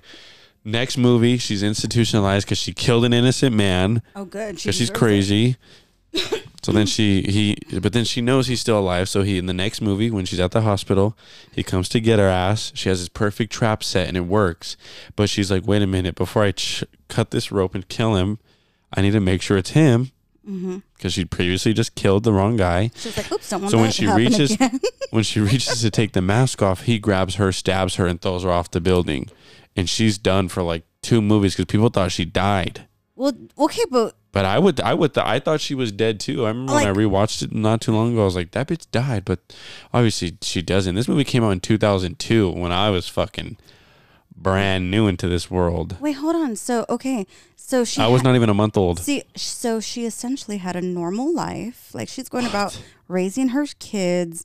Next 0.65 0.97
movie, 0.97 1.37
she's 1.37 1.63
institutionalized 1.63 2.45
because 2.45 2.57
she 2.59 2.73
killed 2.73 3.05
an 3.05 3.13
innocent 3.13 3.55
man 3.55 4.01
Oh, 4.15 4.25
good. 4.25 4.55
because 4.57 4.75
she's 4.75 4.89
crazy. 4.89 5.55
so 6.63 6.71
then 6.71 6.85
she 6.85 7.21
he, 7.23 7.57
but 7.79 7.93
then 7.93 8.03
she 8.03 8.19
knows 8.21 8.47
he's 8.47 8.59
still 8.61 8.77
alive. 8.79 9.07
So 9.09 9.23
he 9.23 9.37
in 9.37 9.45
the 9.45 9.53
next 9.53 9.81
movie 9.81 10.11
when 10.11 10.25
she's 10.25 10.39
at 10.39 10.51
the 10.51 10.61
hospital, 10.61 11.17
he 11.51 11.63
comes 11.63 11.87
to 11.89 11.99
get 11.99 12.19
her 12.19 12.27
ass. 12.27 12.71
She 12.75 12.89
has 12.89 12.99
this 12.99 13.09
perfect 13.09 13.51
trap 13.53 13.83
set 13.83 14.07
and 14.07 14.17
it 14.17 14.21
works. 14.25 14.75
But 15.15 15.29
she's 15.29 15.49
like, 15.49 15.65
wait 15.65 15.81
a 15.81 15.87
minute, 15.87 16.15
before 16.15 16.43
I 16.43 16.51
ch- 16.51 16.83
cut 17.07 17.31
this 17.31 17.51
rope 17.51 17.73
and 17.73 17.87
kill 17.87 18.15
him, 18.15 18.37
I 18.93 19.01
need 19.01 19.11
to 19.11 19.19
make 19.19 19.41
sure 19.41 19.57
it's 19.57 19.71
him 19.71 20.11
Mm-hmm. 20.49 20.77
because 20.95 21.13
she'd 21.13 21.29
previously 21.29 21.73
just 21.73 21.93
killed 21.95 22.23
the 22.23 22.33
wrong 22.33 22.57
guy. 22.57 22.89
She's 22.95 23.15
like, 23.15 23.31
oops, 23.31 23.49
don't 23.49 23.61
want 23.61 23.71
So 23.71 23.77
that 23.77 23.83
when 23.83 23.91
she 23.91 24.07
reaches 24.07 24.57
when 25.11 25.23
she 25.23 25.39
reaches 25.39 25.81
to 25.81 25.91
take 25.91 26.13
the 26.13 26.21
mask 26.21 26.61
off, 26.63 26.81
he 26.83 26.97
grabs 26.97 27.35
her, 27.35 27.51
stabs 27.51 27.95
her, 27.95 28.07
and 28.07 28.19
throws 28.21 28.43
her 28.43 28.49
off 28.51 28.71
the 28.71 28.81
building. 28.81 29.29
And 29.75 29.87
she's 29.89 30.17
done 30.17 30.49
for 30.49 30.63
like 30.63 30.83
two 31.03 31.21
movies 31.21 31.53
because 31.55 31.65
people 31.71 31.89
thought 31.89 32.11
she 32.11 32.25
died. 32.25 32.87
well, 33.15 33.33
okay, 33.59 33.83
but 33.91 34.15
But 34.31 34.45
I 34.45 34.57
would, 34.59 34.79
I 34.81 34.93
would, 34.95 35.17
I 35.17 35.39
thought 35.39 35.61
she 35.61 35.75
was 35.75 35.91
dead 35.91 36.19
too. 36.19 36.45
I 36.45 36.49
remember 36.49 36.73
when 36.73 36.83
I 36.87 36.91
Like- 36.91 36.97
rewatched 36.97 37.43
it 37.43 37.53
not 37.53 37.81
too 37.81 37.93
long 37.93 38.13
ago. 38.13 38.21
I 38.23 38.25
was 38.25 38.35
like, 38.35 38.51
that 38.51 38.67
bitch 38.67 38.85
died, 38.91 39.25
but 39.25 39.39
obviously 39.93 40.37
she 40.41 40.61
doesn't. 40.61 40.95
This 40.95 41.07
movie 41.07 41.23
came 41.23 41.43
out 41.43 41.51
in 41.51 41.59
2002 41.59 42.49
when 42.51 42.71
I 42.71 42.89
was 42.89 43.07
fucking 43.07 43.57
brand 44.41 44.89
new 44.91 45.07
into 45.07 45.27
this 45.27 45.49
world. 45.51 45.97
wait, 45.99 46.13
hold 46.13 46.35
on. 46.35 46.55
So 46.55 46.85
okay, 46.89 47.25
so 47.55 47.83
she 47.83 48.01
I 48.01 48.07
was 48.07 48.21
ha- 48.21 48.29
not 48.29 48.35
even 48.35 48.49
a 48.49 48.53
month 48.53 48.77
old. 48.77 48.99
See, 48.99 49.23
so 49.35 49.79
she 49.79 50.05
essentially 50.05 50.57
had 50.57 50.75
a 50.75 50.81
normal 50.81 51.33
life. 51.33 51.93
Like 51.93 52.07
she's 52.09 52.29
going 52.29 52.45
about 52.45 52.81
raising 53.07 53.49
her 53.49 53.65
kids. 53.79 54.43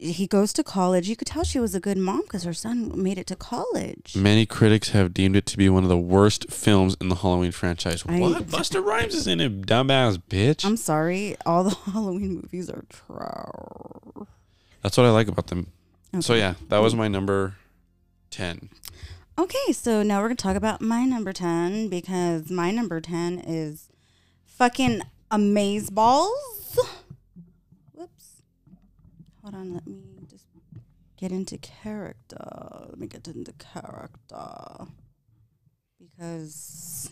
He 0.00 0.28
goes 0.28 0.52
to 0.52 0.62
college. 0.62 1.08
You 1.08 1.16
could 1.16 1.26
tell 1.26 1.42
she 1.42 1.58
was 1.58 1.74
a 1.74 1.80
good 1.80 1.98
mom 1.98 2.20
because 2.22 2.44
her 2.44 2.52
son 2.52 3.02
made 3.02 3.18
it 3.18 3.26
to 3.26 3.34
college. 3.34 4.14
Many 4.14 4.46
critics 4.46 4.90
have 4.90 5.12
deemed 5.12 5.34
it 5.34 5.44
to 5.46 5.56
be 5.56 5.68
one 5.68 5.82
of 5.82 5.88
the 5.88 5.98
worst 5.98 6.50
films 6.52 6.96
in 7.00 7.08
the 7.08 7.16
Halloween 7.16 7.50
franchise. 7.50 8.04
I- 8.06 8.20
what? 8.20 8.46
Busta 8.46 8.84
Rhymes 8.84 9.14
is 9.16 9.26
in 9.26 9.40
it, 9.40 9.62
dumbass 9.62 10.16
bitch. 10.30 10.64
I'm 10.64 10.76
sorry, 10.76 11.36
all 11.44 11.64
the 11.64 11.74
Halloween 11.92 12.36
movies 12.36 12.70
are 12.70 12.84
trash. 12.90 14.28
That's 14.82 14.96
what 14.96 15.04
I 15.06 15.10
like 15.10 15.26
about 15.26 15.48
them. 15.48 15.72
So 16.20 16.34
yeah, 16.34 16.54
that 16.68 16.78
was 16.78 16.94
my 16.94 17.08
number 17.08 17.54
ten. 18.30 18.70
Okay, 19.38 19.72
so 19.72 20.02
now 20.02 20.20
we're 20.20 20.26
gonna 20.30 20.34
talk 20.34 20.56
about 20.56 20.80
my 20.80 21.04
number 21.04 21.32
ten 21.32 21.88
because 21.88 22.50
my 22.50 22.72
number 22.72 23.00
ten 23.00 23.38
is 23.38 23.88
fucking 24.44 25.00
amaze 25.30 25.90
balls. 25.90 26.76
Whoops. 27.92 28.42
Hold 29.40 29.54
on, 29.54 29.74
let 29.74 29.86
me 29.86 30.00
just 30.28 30.46
get 31.16 31.30
into 31.30 31.56
character. 31.56 32.36
Let 32.88 32.98
me 32.98 33.06
get 33.06 33.28
into 33.28 33.52
character 33.52 34.88
because, 36.00 37.08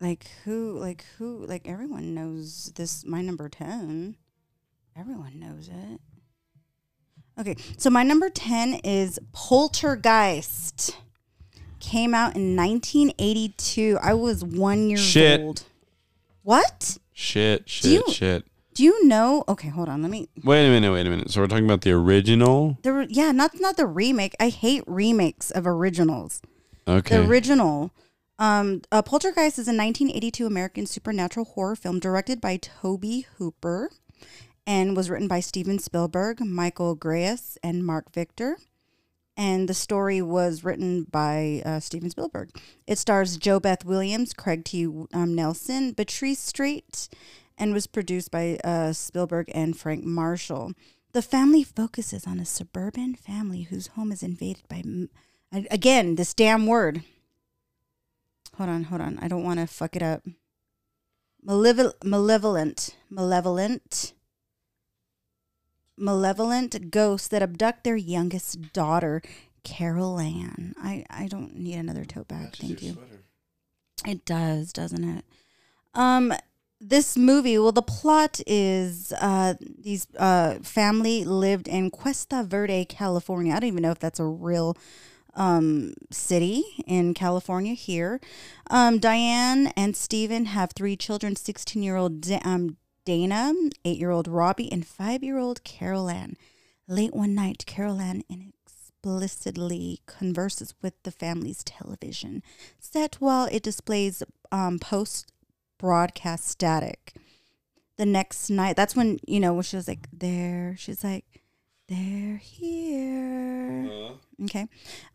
like, 0.00 0.26
who, 0.44 0.76
like, 0.80 1.04
who, 1.16 1.46
like, 1.46 1.68
everyone 1.68 2.12
knows 2.12 2.72
this. 2.74 3.06
My 3.06 3.22
number 3.22 3.48
ten. 3.48 4.16
Everyone 4.96 5.38
knows 5.38 5.68
it. 5.68 6.00
Okay, 7.38 7.56
so 7.76 7.90
my 7.90 8.02
number 8.02 8.30
10 8.30 8.74
is 8.84 9.18
Poltergeist. 9.32 10.96
Came 11.80 12.14
out 12.14 12.36
in 12.36 12.56
1982. 12.56 13.98
I 14.00 14.14
was 14.14 14.44
one 14.44 14.88
year 14.88 14.96
Shit. 14.98 15.40
old. 15.40 15.64
What? 16.42 16.98
Shit, 17.12 17.68
shit, 17.68 17.90
you- 17.90 18.04
shit. 18.12 18.44
Do 18.74 18.82
you 18.82 19.06
know? 19.06 19.44
Okay, 19.48 19.68
hold 19.68 19.88
on. 19.88 20.02
Let 20.02 20.10
me. 20.10 20.28
Wait 20.42 20.66
a 20.66 20.70
minute, 20.70 20.90
wait 20.92 21.06
a 21.06 21.10
minute. 21.10 21.30
So 21.30 21.40
we're 21.40 21.46
talking 21.46 21.64
about 21.64 21.82
the 21.82 21.92
original. 21.92 22.76
Were- 22.84 23.06
yeah, 23.08 23.30
not 23.30 23.60
not 23.60 23.76
the 23.76 23.86
remake. 23.86 24.34
I 24.40 24.48
hate 24.48 24.82
remakes 24.88 25.52
of 25.52 25.64
originals. 25.66 26.42
Okay. 26.88 27.18
The 27.18 27.24
original. 27.24 27.92
Um, 28.36 28.82
uh, 28.90 29.00
Poltergeist 29.02 29.60
is 29.60 29.68
a 29.68 29.70
1982 29.76 30.44
American 30.44 30.86
supernatural 30.86 31.46
horror 31.46 31.76
film 31.76 32.00
directed 32.00 32.40
by 32.40 32.56
Tobe 32.56 33.22
Hooper 33.38 33.90
and 34.66 34.96
was 34.96 35.10
written 35.10 35.28
by 35.28 35.40
Steven 35.40 35.78
Spielberg, 35.78 36.40
Michael 36.40 36.94
Grais, 36.94 37.58
and 37.62 37.84
Mark 37.84 38.12
Victor. 38.12 38.58
And 39.36 39.68
the 39.68 39.74
story 39.74 40.22
was 40.22 40.62
written 40.62 41.04
by 41.10 41.60
uh, 41.66 41.80
Steven 41.80 42.08
Spielberg. 42.08 42.50
It 42.86 42.98
stars 42.98 43.36
JoBeth 43.36 43.84
Williams, 43.84 44.32
Craig 44.32 44.64
T. 44.64 44.86
Um, 44.86 45.34
Nelson, 45.34 45.92
Beatrice 45.92 46.38
Straight, 46.38 47.08
and 47.58 47.72
was 47.72 47.88
produced 47.88 48.30
by 48.30 48.58
uh, 48.62 48.92
Spielberg 48.92 49.50
and 49.52 49.76
Frank 49.76 50.04
Marshall. 50.04 50.72
The 51.12 51.22
family 51.22 51.64
focuses 51.64 52.26
on 52.26 52.38
a 52.38 52.44
suburban 52.44 53.14
family 53.14 53.62
whose 53.62 53.88
home 53.88 54.12
is 54.12 54.22
invaded 54.22 54.68
by, 54.68 54.82
m- 54.84 55.10
again, 55.52 56.14
this 56.14 56.32
damn 56.32 56.66
word. 56.66 57.02
Hold 58.56 58.70
on, 58.70 58.84
hold 58.84 59.00
on. 59.00 59.18
I 59.20 59.26
don't 59.26 59.44
want 59.44 59.58
to 59.58 59.66
fuck 59.66 59.96
it 59.96 60.02
up. 60.02 60.24
Malevol- 61.44 61.94
malevolent, 62.04 62.96
malevolent, 63.10 64.12
malevolent 65.96 66.90
ghosts 66.90 67.28
that 67.28 67.42
abduct 67.42 67.84
their 67.84 67.96
youngest 67.96 68.72
daughter, 68.72 69.22
Carol 69.62 70.18
Ann. 70.18 70.74
I, 70.80 71.04
I 71.10 71.26
don't 71.26 71.56
need 71.56 71.76
another 71.76 72.04
tote 72.04 72.28
bag. 72.28 72.56
Thank 72.56 72.82
you. 72.82 72.98
It 74.06 74.24
does, 74.24 74.72
doesn't 74.72 75.04
it? 75.04 75.24
Um, 75.94 76.34
this 76.80 77.16
movie, 77.16 77.58
well, 77.58 77.72
the 77.72 77.82
plot 77.82 78.40
is 78.46 79.12
uh, 79.20 79.54
these 79.60 80.06
uh, 80.18 80.56
family 80.62 81.24
lived 81.24 81.68
in 81.68 81.90
Cuesta 81.90 82.44
Verde, 82.44 82.84
California. 82.84 83.54
I 83.54 83.60
don't 83.60 83.68
even 83.68 83.82
know 83.82 83.92
if 83.92 83.98
that's 83.98 84.20
a 84.20 84.24
real 84.24 84.76
um, 85.34 85.94
city 86.10 86.62
in 86.86 87.14
California 87.14 87.74
here. 87.74 88.20
Um, 88.70 88.98
Diane 88.98 89.68
and 89.76 89.96
Stephen 89.96 90.46
have 90.46 90.72
three 90.72 90.96
children 90.96 91.36
16 91.36 91.82
year 91.82 91.96
old 91.96 92.30
um, 92.44 92.76
Dana, 93.04 93.52
8 93.84 93.98
year 93.98 94.10
old 94.10 94.28
Robbie, 94.28 94.72
and 94.72 94.86
5 94.86 95.22
year 95.22 95.38
old 95.38 95.64
Carol 95.64 96.08
Ann. 96.08 96.36
Late 96.88 97.14
one 97.14 97.34
night, 97.34 97.64
Carol 97.66 98.00
Ann 98.00 98.22
inexplicitly 98.30 99.98
converses 100.06 100.74
with 100.82 100.94
the 101.02 101.10
family's 101.10 101.64
television 101.64 102.42
set 102.78 103.16
while 103.20 103.46
it 103.50 103.62
displays 103.62 104.22
um, 104.52 104.78
post 104.78 105.32
broadcast 105.78 106.46
static. 106.48 107.14
The 107.96 108.06
next 108.06 108.50
night, 108.50 108.76
that's 108.76 108.96
when, 108.96 109.18
you 109.26 109.38
know, 109.40 109.54
when 109.54 109.62
she 109.62 109.76
was 109.76 109.86
like, 109.86 110.08
there, 110.12 110.74
she's 110.78 111.04
like, 111.04 111.24
they're 111.88 112.38
here. 112.38 114.12
Okay. 114.42 114.66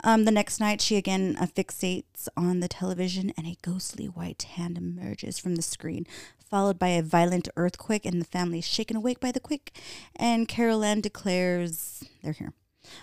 Um, 0.04 0.26
the 0.26 0.32
next 0.32 0.60
night, 0.60 0.82
she 0.82 0.96
again 0.96 1.36
uh, 1.40 1.48
fixates 1.48 2.28
on 2.38 2.60
the 2.60 2.68
television, 2.68 3.34
and 3.36 3.48
a 3.48 3.58
ghostly 3.64 4.06
white 4.06 4.44
hand 4.44 4.78
emerges 4.78 5.40
from 5.40 5.56
the 5.56 5.62
screen, 5.62 6.06
followed 6.50 6.80
by 6.80 6.90
a 6.90 7.04
violent 7.04 7.48
earthquake, 7.56 8.06
and 8.06 8.22
the 8.22 8.26
family 8.26 8.60
is 8.60 8.68
shaken 8.68 8.98
awake 8.98 9.20
by 9.20 9.32
the 9.32 9.40
quake. 9.40 9.78
And 10.16 10.48
Carol 10.48 10.84
Ann 10.84 11.02
declares 11.02 12.04
they're 12.24 12.34
here. 12.34 12.54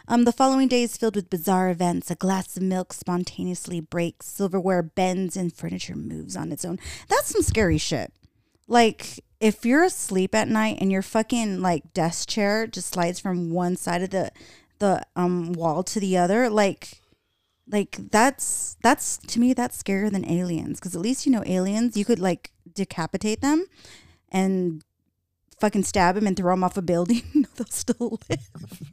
Um, 0.09 0.25
the 0.25 0.33
following 0.33 0.69
day 0.69 0.83
is 0.83 0.97
filled 0.97 1.17
with 1.17 1.31
bizarre 1.31 1.71
events. 1.71 2.11
A 2.11 2.17
glass 2.17 2.57
of 2.57 2.63
milk 2.63 2.93
spontaneously 2.93 3.81
breaks, 3.81 4.27
silverware 4.27 4.83
bends, 4.83 5.37
and 5.37 5.53
furniture 5.53 5.97
moves 5.97 6.37
on 6.37 6.51
its 6.53 6.65
own. 6.65 6.79
That's 7.09 7.29
some 7.29 7.43
scary 7.43 7.79
shit. 7.79 8.13
Like, 8.69 9.21
if 9.41 9.65
you're 9.65 9.85
asleep 9.85 10.35
at 10.35 10.49
night 10.49 10.79
and 10.81 10.91
your 10.91 11.03
fucking 11.03 11.61
like 11.61 11.93
desk 11.93 12.29
chair 12.29 12.67
just 12.67 12.95
slides 12.95 13.21
from 13.21 13.51
one 13.51 13.77
side 13.77 14.03
of 14.03 14.11
the 14.11 14.31
the 14.79 15.03
um 15.15 15.53
wall 15.53 15.83
to 15.83 16.01
the 16.01 16.17
other, 16.17 16.51
like 16.51 17.01
like 17.71 17.97
that's 18.11 18.77
that's 18.83 19.19
to 19.19 19.41
me 19.41 19.53
that's 19.53 19.83
scarier 19.83 20.11
than 20.11 20.25
aliens 20.31 20.79
because 20.79 20.95
at 20.95 21.01
least 21.03 21.27
you 21.27 21.33
know 21.33 21.43
aliens 21.47 21.97
you 21.97 22.05
could 22.05 22.21
like 22.21 22.53
decapitate 22.75 23.41
them 23.41 23.67
and 24.31 24.83
fucking 25.61 25.83
stab 25.83 26.15
them 26.15 26.27
and 26.27 26.37
throw 26.37 26.53
them 26.53 26.63
off 26.63 26.77
a 26.77 26.83
building 26.83 27.23
they'll 27.57 27.67
still 27.67 28.21
live 28.29 28.93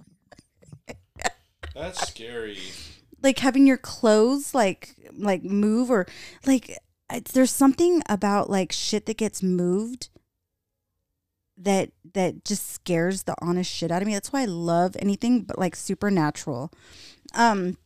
That's 1.76 2.08
scary. 2.08 2.60
like 3.22 3.40
having 3.40 3.68
your 3.68 3.78
clothes 3.78 4.54
like 4.54 4.95
like 5.18 5.44
move 5.44 5.90
or 5.91 6.06
like 6.45 6.78
it's, 7.12 7.32
there's 7.32 7.52
something 7.52 8.02
about 8.10 8.50
like 8.50 8.72
shit 8.72 9.06
that 9.06 9.18
gets 9.18 9.44
moved 9.44 10.10
that 11.58 11.91
that 12.14 12.44
just 12.44 12.72
scares 12.72 13.24
the 13.24 13.36
honest 13.41 13.72
shit 13.72 13.91
out 13.91 14.02
of 14.02 14.08
me. 14.08 14.14
That's 14.14 14.34
why 14.34 14.41
I 14.41 14.45
love 14.45 14.95
anything 15.00 15.41
but 15.41 15.60
like 15.60 15.76
supernatural. 15.76 16.72
Um 17.36 17.78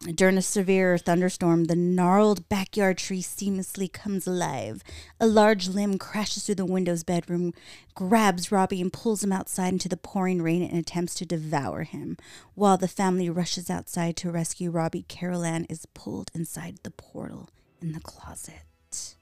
during 0.00 0.38
a 0.38 0.42
severe 0.42 0.96
thunderstorm, 0.96 1.64
the 1.64 1.76
gnarled 1.76 2.48
backyard 2.48 2.96
tree 2.96 3.20
seamlessly 3.20 3.92
comes 3.92 4.26
alive. 4.26 4.82
A 5.20 5.26
large 5.26 5.68
limb 5.68 5.98
crashes 5.98 6.46
through 6.46 6.54
the 6.54 6.64
window's 6.64 7.04
bedroom, 7.04 7.52
grabs 7.94 8.50
Robbie, 8.50 8.80
and 8.80 8.92
pulls 8.92 9.22
him 9.22 9.32
outside 9.32 9.74
into 9.74 9.90
the 9.90 9.98
pouring 9.98 10.40
rain 10.40 10.62
and 10.62 10.78
attempts 10.78 11.14
to 11.16 11.26
devour 11.26 11.82
him. 11.82 12.16
While 12.54 12.78
the 12.78 12.88
family 12.88 13.28
rushes 13.28 13.68
outside 13.68 14.16
to 14.18 14.30
rescue 14.30 14.70
Robbie, 14.70 15.04
Carol 15.06 15.44
Ann 15.44 15.66
is 15.68 15.84
pulled 15.92 16.30
inside 16.34 16.78
the 16.82 16.90
portal 16.90 17.50
in 17.82 17.92
the 17.92 18.00
closet. 18.00 19.16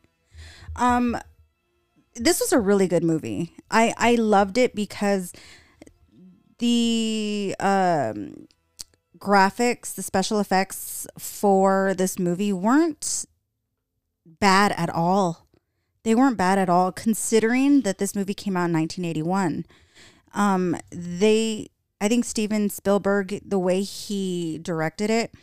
Um, 0.77 1.17
this 2.15 2.39
was 2.39 2.53
a 2.53 2.61
really 2.61 2.87
good 2.87 3.05
movie. 3.05 3.55
I 3.71 3.95
I 3.97 4.15
loved 4.15 4.57
it 4.57 4.77
because 4.77 5.33
the 6.59 7.55
um 7.59 8.47
graphics, 9.19 9.95
the 9.95 10.03
special 10.03 10.41
effects 10.41 11.07
for 11.19 11.95
this 11.95 12.19
movie 12.19 12.53
weren't 12.53 13.25
bad 14.25 14.73
at 14.77 14.91
all. 14.91 15.47
They 16.05 16.15
weren't 16.15 16.37
bad 16.37 16.59
at 16.59 16.69
all, 16.69 16.93
considering 16.93 17.83
that 17.83 17.99
this 17.99 18.15
movie 18.15 18.35
came 18.35 18.57
out 18.57 18.71
in 18.71 18.73
1981. 18.73 19.67
Um, 20.35 20.77
they, 20.91 21.69
I 22.01 22.09
think 22.09 22.25
Steven 22.25 22.71
Spielberg, 22.71 23.41
the 23.45 23.59
way 23.59 23.83
he 23.83 24.59
directed 24.59 25.11
it, 25.11 25.35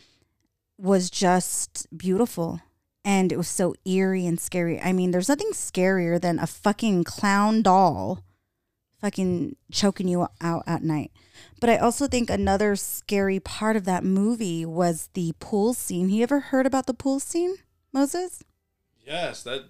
was 0.78 1.10
just 1.10 1.86
beautiful. 1.96 2.60
And 3.04 3.30
it 3.30 3.36
was 3.36 3.48
so 3.48 3.74
eerie 3.84 4.26
and 4.26 4.40
scary. 4.40 4.80
I 4.80 4.92
mean, 4.92 5.12
there's 5.12 5.28
nothing 5.28 5.50
scarier 5.52 6.20
than 6.20 6.38
a 6.38 6.46
fucking 6.46 7.04
clown 7.04 7.62
doll 7.62 8.24
fucking 9.00 9.56
choking 9.70 10.08
you 10.08 10.26
out 10.40 10.64
at 10.66 10.82
night. 10.82 11.12
But 11.60 11.70
I 11.70 11.76
also 11.76 12.06
think 12.06 12.30
another 12.30 12.76
scary 12.76 13.40
part 13.40 13.76
of 13.76 13.84
that 13.84 14.04
movie 14.04 14.64
was 14.64 15.08
the 15.14 15.34
pool 15.40 15.74
scene. 15.74 16.08
You 16.08 16.22
ever 16.22 16.40
heard 16.40 16.66
about 16.66 16.86
the 16.86 16.94
pool 16.94 17.20
scene, 17.20 17.56
Moses? 17.92 18.42
Yes, 19.06 19.42
that 19.44 19.64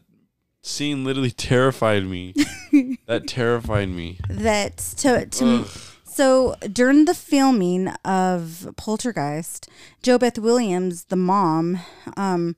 scene 0.62 1.05
literally 1.05 1.30
terrified 1.52 2.05
me. 2.05 2.34
that 3.06 3.26
terrified 3.26 3.88
me. 3.88 4.18
That 4.28 4.78
to 4.98 5.26
to 5.26 5.47
Ugh. 5.47 5.68
So 6.16 6.55
during 6.72 7.05
the 7.05 7.12
filming 7.12 7.88
of 8.02 8.72
Poltergeist, 8.78 9.68
JoBeth 10.02 10.38
Williams, 10.38 11.05
the 11.05 11.16
mom, 11.16 11.80
um, 12.16 12.56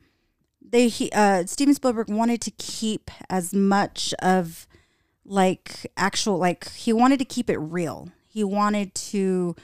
they 0.63 0.87
he, 0.87 1.11
uh, 1.11 1.45
Steven 1.47 1.75
Spielberg 1.75 2.09
wanted 2.09 2.41
to 2.43 2.53
keep 2.53 3.11
as 3.29 3.53
much 3.53 4.15
of 4.21 4.69
like 5.25 5.91
actual 5.97 6.39
like 6.39 6.71
he 6.71 6.93
wanted 6.93 7.19
to 7.19 7.25
keep 7.25 7.51
it 7.51 7.59
real. 7.59 8.11
He 8.29 8.45
wanted 8.45 8.95
to 8.95 9.57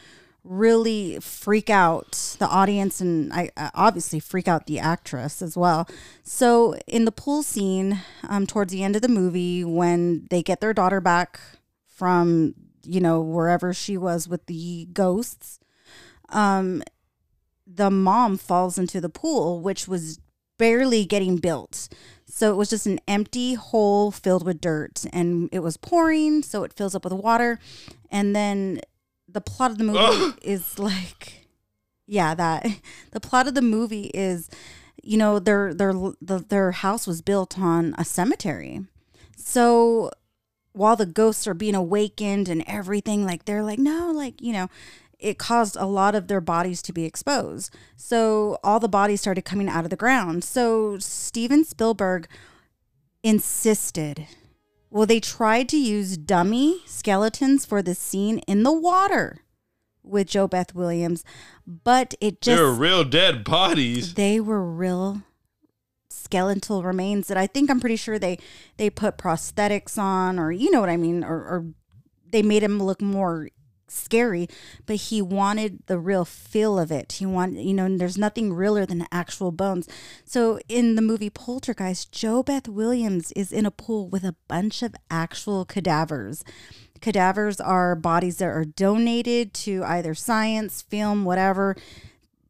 really 0.44 1.18
freak 1.20 1.70
out 1.70 2.36
the 2.38 2.46
audience 2.46 3.00
and 3.00 3.32
I 3.32 3.50
uh, 3.56 3.70
obviously 3.74 4.20
freak 4.20 4.46
out 4.46 4.66
the 4.66 4.78
actress 4.78 5.40
as 5.40 5.56
well. 5.56 5.88
So 6.22 6.74
in 6.86 7.06
the 7.06 7.12
pool 7.12 7.42
scene, 7.42 8.00
um, 8.28 8.46
towards 8.46 8.70
the 8.70 8.84
end 8.84 8.94
of 8.94 9.02
the 9.02 9.08
movie, 9.08 9.64
when 9.64 10.26
they 10.28 10.42
get 10.42 10.60
their 10.60 10.74
daughter 10.74 11.00
back 11.00 11.40
from 11.86 12.54
you 12.82 13.00
know 13.00 13.20
wherever 13.20 13.72
she 13.72 13.96
was 13.96 14.28
with 14.28 14.44
the 14.46 14.86
ghosts, 14.92 15.58
um, 16.28 16.82
the 17.66 17.90
mom 17.90 18.36
falls 18.36 18.76
into 18.76 19.00
the 19.00 19.08
pool, 19.08 19.60
which 19.60 19.88
was 19.88 20.20
barely 20.58 21.04
getting 21.04 21.36
built. 21.36 21.88
So 22.26 22.50
it 22.52 22.56
was 22.56 22.70
just 22.70 22.86
an 22.86 23.00
empty 23.06 23.54
hole 23.54 24.10
filled 24.10 24.44
with 24.44 24.60
dirt 24.60 25.04
and 25.12 25.48
it 25.52 25.60
was 25.60 25.76
pouring, 25.76 26.42
so 26.42 26.64
it 26.64 26.72
fills 26.72 26.94
up 26.94 27.04
with 27.04 27.12
water. 27.12 27.58
And 28.14 28.34
then 28.34 28.80
the 29.28 29.40
plot 29.40 29.72
of 29.72 29.78
the 29.78 29.84
movie 29.84 29.98
Ugh. 30.00 30.38
is 30.40 30.78
like 30.78 31.48
yeah, 32.06 32.34
that 32.34 32.66
the 33.10 33.20
plot 33.20 33.48
of 33.48 33.54
the 33.54 33.62
movie 33.62 34.10
is 34.14 34.48
you 35.02 35.18
know 35.18 35.38
their 35.38 35.74
their 35.74 35.92
the, 35.92 36.44
their 36.48 36.70
house 36.70 37.06
was 37.06 37.20
built 37.20 37.58
on 37.58 37.94
a 37.98 38.04
cemetery. 38.04 38.86
So 39.36 40.10
while 40.72 40.96
the 40.96 41.06
ghosts 41.06 41.46
are 41.46 41.54
being 41.54 41.74
awakened 41.74 42.48
and 42.48 42.64
everything 42.66 43.24
like 43.24 43.44
they're 43.44 43.62
like 43.62 43.78
no 43.78 44.10
like 44.10 44.40
you 44.40 44.52
know 44.52 44.68
it 45.18 45.38
caused 45.38 45.76
a 45.76 45.86
lot 45.86 46.14
of 46.14 46.28
their 46.28 46.40
bodies 46.40 46.82
to 46.82 46.92
be 46.92 47.04
exposed. 47.04 47.74
So 47.96 48.58
all 48.62 48.78
the 48.78 48.88
bodies 48.88 49.22
started 49.22 49.42
coming 49.42 49.68
out 49.68 49.84
of 49.84 49.90
the 49.90 49.96
ground. 49.96 50.44
So 50.44 50.98
Steven 50.98 51.64
Spielberg 51.64 52.28
insisted. 53.22 54.26
Well, 54.94 55.06
they 55.06 55.18
tried 55.18 55.68
to 55.70 55.76
use 55.76 56.16
dummy 56.16 56.78
skeletons 56.86 57.66
for 57.66 57.82
the 57.82 57.96
scene 57.96 58.38
in 58.46 58.62
the 58.62 58.72
water 58.72 59.40
with 60.04 60.28
JoBeth 60.28 60.72
Williams, 60.72 61.24
but 61.66 62.14
it 62.20 62.40
just 62.40 62.56
They're 62.56 62.70
real 62.70 63.02
dead 63.02 63.42
bodies. 63.42 64.14
they 64.14 64.38
were 64.38 64.62
real 64.64 65.22
skeletal 66.08 66.84
remains 66.84 67.26
that 67.26 67.36
I 67.36 67.48
think 67.48 67.70
I'm 67.70 67.80
pretty 67.80 67.96
sure 67.96 68.20
they 68.20 68.38
they 68.76 68.88
put 68.88 69.18
prosthetics 69.18 69.98
on 69.98 70.38
or 70.38 70.52
you 70.52 70.70
know 70.70 70.78
what 70.78 70.90
I 70.90 70.96
mean 70.96 71.24
or, 71.24 71.38
or 71.38 71.66
they 72.30 72.42
made 72.42 72.62
him 72.62 72.80
look 72.80 73.02
more 73.02 73.48
scary 73.88 74.48
but 74.86 74.96
he 74.96 75.20
wanted 75.20 75.78
the 75.86 75.98
real 75.98 76.24
feel 76.24 76.78
of 76.78 76.90
it 76.90 77.12
he 77.12 77.26
wanted 77.26 77.62
you 77.62 77.74
know 77.74 77.84
and 77.84 78.00
there's 78.00 78.18
nothing 78.18 78.52
realer 78.52 78.86
than 78.86 79.06
actual 79.12 79.52
bones 79.52 79.88
so 80.24 80.58
in 80.68 80.94
the 80.94 81.02
movie 81.02 81.30
poltergeist 81.30 82.10
jobeth 82.10 82.68
williams 82.68 83.32
is 83.32 83.52
in 83.52 83.66
a 83.66 83.70
pool 83.70 84.08
with 84.08 84.24
a 84.24 84.36
bunch 84.48 84.82
of 84.82 84.94
actual 85.10 85.64
cadavers 85.64 86.44
cadavers 87.00 87.60
are 87.60 87.94
bodies 87.94 88.38
that 88.38 88.48
are 88.48 88.64
donated 88.64 89.52
to 89.52 89.84
either 89.84 90.14
science 90.14 90.82
film 90.82 91.24
whatever 91.24 91.76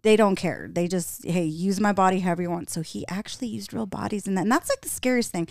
they 0.04 0.16
don't 0.16 0.36
care. 0.36 0.68
They 0.70 0.86
just, 0.86 1.24
hey, 1.24 1.44
use 1.44 1.80
my 1.80 1.92
body 1.92 2.20
however 2.20 2.42
you 2.42 2.50
want. 2.50 2.70
So 2.70 2.82
he 2.82 3.04
actually 3.08 3.48
used 3.48 3.72
real 3.72 3.86
bodies 3.86 4.28
in 4.28 4.34
that. 4.34 4.42
And 4.42 4.52
that's 4.52 4.68
like 4.68 4.82
the 4.82 4.88
scariest 4.90 5.32
thing. 5.32 5.48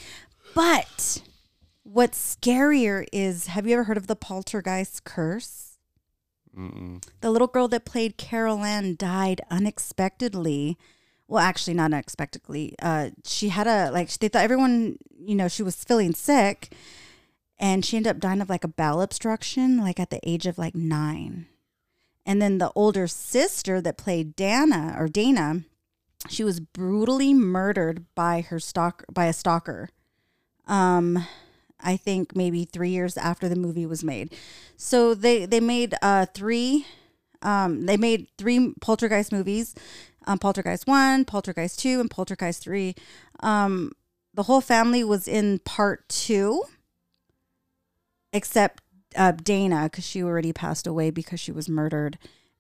But 0.56 1.24
what's 1.82 2.38
scarier 2.38 3.06
is 3.12 3.48
have 3.48 3.68
you 3.68 3.74
ever 3.74 3.86
heard 3.86 3.98
of 3.98 4.08
the 4.08 4.16
poltergeist 4.16 5.04
curse? 5.04 5.73
Mm-mm. 6.58 7.04
The 7.22 7.32
little 7.32 7.48
girl 7.48 7.68
that 7.70 7.86
played 7.86 8.18
Carol 8.18 8.64
Ann 8.64 8.96
died 8.96 9.42
unexpectedly. 9.50 10.78
Well, 11.28 11.44
actually, 11.44 11.74
not 11.74 11.94
unexpectedly. 11.94 12.76
Uh, 12.82 13.12
she 13.24 13.50
had 13.50 13.66
a, 13.68 13.90
like, 13.92 14.12
they 14.18 14.28
thought 14.28 14.44
everyone, 14.44 14.98
you 15.18 15.36
know, 15.36 15.48
she 15.48 15.64
was 15.64 15.84
feeling 15.84 16.14
sick. 16.14 16.74
And 17.60 17.86
she 17.86 17.98
ended 17.98 18.10
up 18.10 18.20
dying 18.20 18.42
of 18.42 18.50
like 18.50 18.64
a 18.64 18.68
bowel 18.68 19.02
obstruction, 19.02 19.78
like 19.78 20.00
at 20.00 20.10
the 20.10 20.20
age 20.28 20.46
of 20.46 20.58
like 20.58 20.76
nine. 20.76 21.46
And 22.26 22.42
then 22.42 22.58
the 22.58 22.72
older 22.76 23.08
sister 23.08 23.80
that 23.80 23.98
played 23.98 24.36
Dana 24.36 24.96
or 25.00 25.08
Dana, 25.08 25.64
she 26.28 26.44
was 26.44 26.60
brutally 26.60 27.34
murdered 27.34 28.06
by 28.16 28.42
her 28.42 28.60
stalk 28.60 29.06
by 29.12 29.26
a 29.26 29.34
stalker. 29.34 29.90
Um, 30.68 31.26
I 31.84 31.98
think 31.98 32.36
maybe 32.36 32.66
three 32.66 32.90
years 32.90 33.18
after 33.18 33.50
the 33.50 33.56
movie 33.56 33.86
was 33.86 34.04
made. 34.04 34.34
So 34.78 35.14
they 35.14 35.46
they 35.46 35.60
made 35.60 35.96
uh 36.02 36.26
three, 36.34 36.86
um 37.42 37.86
they 37.86 37.98
made 37.98 38.28
three 38.38 38.74
Poltergeist 38.82 39.32
movies, 39.32 39.76
um, 40.26 40.40
Poltergeist 40.40 40.88
one, 40.88 41.26
Poltergeist 41.26 41.80
two, 41.80 42.00
and 42.00 42.10
Poltergeist 42.10 42.64
three. 42.64 42.96
Um, 43.42 43.92
the 44.34 44.44
whole 44.44 44.62
family 44.62 45.04
was 45.04 45.28
in 45.28 45.60
part 45.60 46.08
two, 46.10 46.64
except 48.32 48.82
uh, 49.16 49.32
Dana 49.32 49.84
because 49.84 50.06
she 50.06 50.24
already 50.24 50.54
passed 50.54 50.88
away 50.88 51.10
because 51.12 51.40
she 51.40 51.52
was 51.52 51.70
murdered. 51.70 52.18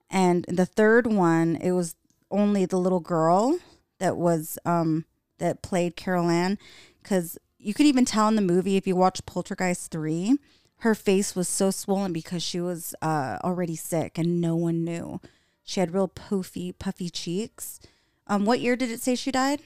And 0.09 0.45
the 0.47 0.65
third 0.65 1.07
one, 1.07 1.55
it 1.55 1.71
was 1.71 1.95
only 2.29 2.65
the 2.65 2.77
little 2.77 2.99
girl 2.99 3.59
that 3.99 4.17
was 4.17 4.57
um 4.65 5.05
that 5.39 5.61
played 5.61 5.95
Carol 5.95 6.29
Ann 6.29 6.57
because 7.01 7.37
you 7.63 7.73
could 7.73 7.85
even 7.85 8.05
tell 8.05 8.27
in 8.27 8.35
the 8.35 8.41
movie 8.41 8.77
if 8.77 8.85
you 8.85 8.95
watch 8.95 9.25
Poltergeist 9.25 9.91
three, 9.91 10.37
her 10.77 10.95
face 10.95 11.35
was 11.35 11.47
so 11.47 11.71
swollen 11.71 12.13
because 12.13 12.43
she 12.43 12.59
was 12.59 12.93
uh 13.01 13.37
already 13.43 13.75
sick 13.75 14.17
and 14.17 14.41
no 14.41 14.55
one 14.55 14.83
knew. 14.83 15.19
She 15.63 15.79
had 15.79 15.93
real 15.93 16.07
puffy 16.07 16.73
puffy 16.73 17.09
cheeks. 17.09 17.79
Um, 18.27 18.45
what 18.45 18.59
year 18.59 18.75
did 18.75 18.91
it 18.91 19.01
say 19.01 19.15
she 19.15 19.31
died? 19.31 19.61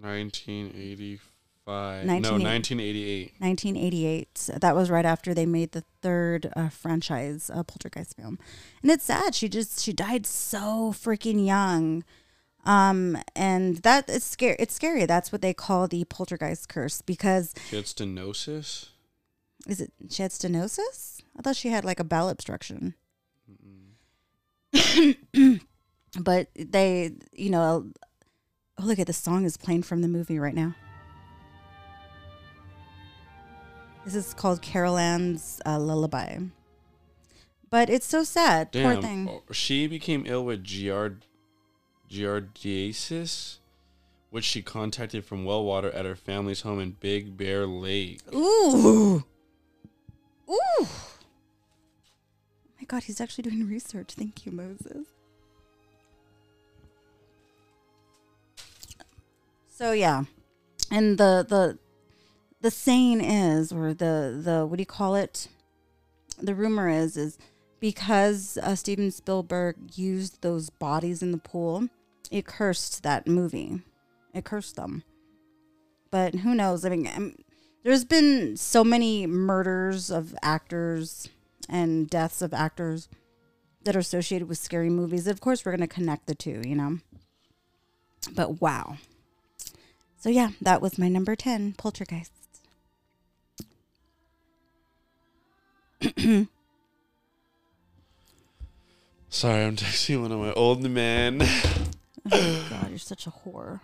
1985. 0.00 2.06
1980. 2.06 2.20
No, 2.20 2.32
1988. 2.32 3.32
1988. 3.38 4.50
That 4.60 4.76
was 4.76 4.90
right 4.90 5.04
after 5.04 5.32
they 5.32 5.46
made 5.46 5.72
the 5.72 5.84
third 6.02 6.52
uh, 6.56 6.68
franchise 6.68 7.50
uh, 7.52 7.62
Poltergeist 7.62 8.16
film, 8.16 8.38
and 8.82 8.90
it's 8.90 9.04
sad. 9.04 9.34
She 9.34 9.48
just 9.48 9.80
she 9.80 9.92
died 9.92 10.26
so 10.26 10.92
freaking 10.92 11.46
young, 11.46 12.04
um, 12.64 13.16
and 13.36 13.76
that 13.78 14.08
is 14.08 14.24
scary. 14.24 14.56
It's 14.58 14.74
scary. 14.74 15.06
That's 15.06 15.30
what 15.32 15.42
they 15.42 15.54
call 15.54 15.86
the 15.88 16.04
Poltergeist 16.04 16.68
curse 16.68 17.02
because 17.02 17.54
She 17.68 17.76
had 17.76 17.84
stenosis. 17.86 18.88
is 19.66 19.80
it 19.80 19.92
she 20.10 20.22
had 20.22 20.30
stenosis? 20.30 21.20
I 21.38 21.42
thought 21.42 21.56
she 21.56 21.68
had 21.68 21.84
like 21.84 22.00
a 22.00 22.04
bowel 22.04 22.28
obstruction. 22.28 22.94
but 26.20 26.48
they, 26.54 27.12
you 27.32 27.50
know, 27.50 27.86
oh 28.78 28.84
look 28.84 28.98
at 28.98 29.06
the 29.06 29.12
song 29.12 29.44
is 29.44 29.56
playing 29.56 29.82
from 29.82 30.00
the 30.02 30.08
movie 30.08 30.38
right 30.38 30.54
now. 30.54 30.74
This 34.04 34.14
is 34.14 34.34
called 34.34 34.60
Carol 34.60 34.98
Ann's 34.98 35.60
uh, 35.64 35.78
Lullaby. 35.78 36.38
But 37.70 37.88
it's 37.88 38.06
so 38.06 38.22
sad. 38.22 38.70
Poor 38.70 39.00
thing. 39.00 39.28
oh, 39.28 39.42
She 39.52 39.86
became 39.86 40.24
ill 40.26 40.44
with 40.44 40.62
giard- 40.62 41.22
giardiasis, 42.14 43.58
which 44.30 44.44
she 44.44 44.62
contacted 44.62 45.24
from 45.24 45.44
well 45.44 45.64
water 45.64 45.90
at 45.90 46.04
her 46.04 46.16
family's 46.16 46.60
home 46.62 46.80
in 46.80 46.92
Big 46.92 47.36
Bear 47.36 47.66
Lake. 47.66 48.20
Ooh. 48.34 49.24
Ooh. 50.48 50.54
Oh 50.86 50.88
my 52.78 52.84
God, 52.86 53.04
he's 53.04 53.20
actually 53.20 53.42
doing 53.42 53.66
research. 53.66 54.14
Thank 54.14 54.46
you, 54.46 54.52
Moses. 54.52 55.06
So 59.68 59.92
yeah. 59.92 60.24
And 60.90 61.18
the 61.18 61.44
the 61.48 61.78
the 62.60 62.70
saying 62.70 63.20
is 63.20 63.72
or 63.72 63.92
the 63.92 64.40
the 64.42 64.66
what 64.66 64.76
do 64.76 64.82
you 64.82 64.86
call 64.86 65.14
it? 65.16 65.48
The 66.40 66.54
rumor 66.54 66.88
is 66.88 67.16
is 67.16 67.38
because 67.80 68.56
uh, 68.62 68.74
Steven 68.74 69.10
Spielberg 69.10 69.76
used 69.94 70.40
those 70.40 70.70
bodies 70.70 71.22
in 71.22 71.32
the 71.32 71.38
pool, 71.38 71.88
it 72.30 72.46
cursed 72.46 73.02
that 73.02 73.26
movie. 73.26 73.80
It 74.32 74.44
cursed 74.44 74.76
them. 74.76 75.02
But 76.10 76.36
who 76.36 76.54
knows? 76.54 76.84
I 76.84 76.90
mean, 76.90 77.08
um, 77.14 77.34
there's 77.82 78.04
been 78.04 78.56
so 78.56 78.84
many 78.84 79.26
murders 79.26 80.10
of 80.10 80.34
actors 80.42 81.28
and 81.68 82.08
deaths 82.08 82.42
of 82.42 82.54
actors 82.54 83.08
that 83.84 83.94
are 83.94 84.00
associated 84.00 84.48
with 84.48 84.58
scary 84.58 84.90
movies. 84.90 85.26
Of 85.26 85.40
course, 85.40 85.64
we're 85.64 85.72
going 85.72 85.88
to 85.88 85.94
connect 85.94 86.26
the 86.26 86.34
two, 86.34 86.62
you 86.64 86.74
know. 86.74 86.98
But 88.34 88.60
wow. 88.60 88.96
So 90.16 90.30
yeah, 90.30 90.50
that 90.62 90.80
was 90.80 90.98
my 90.98 91.08
number 91.08 91.36
10, 91.36 91.74
Poltergeist. 91.74 92.32
Sorry, 99.28 99.64
I'm 99.64 99.76
texting 99.76 100.22
one 100.22 100.32
of 100.32 100.38
my 100.38 100.52
old 100.52 100.82
men. 100.88 101.42
Oh 102.32 102.66
god, 102.70 102.90
you're 102.90 102.98
such 102.98 103.26
a 103.26 103.30
whore. 103.30 103.80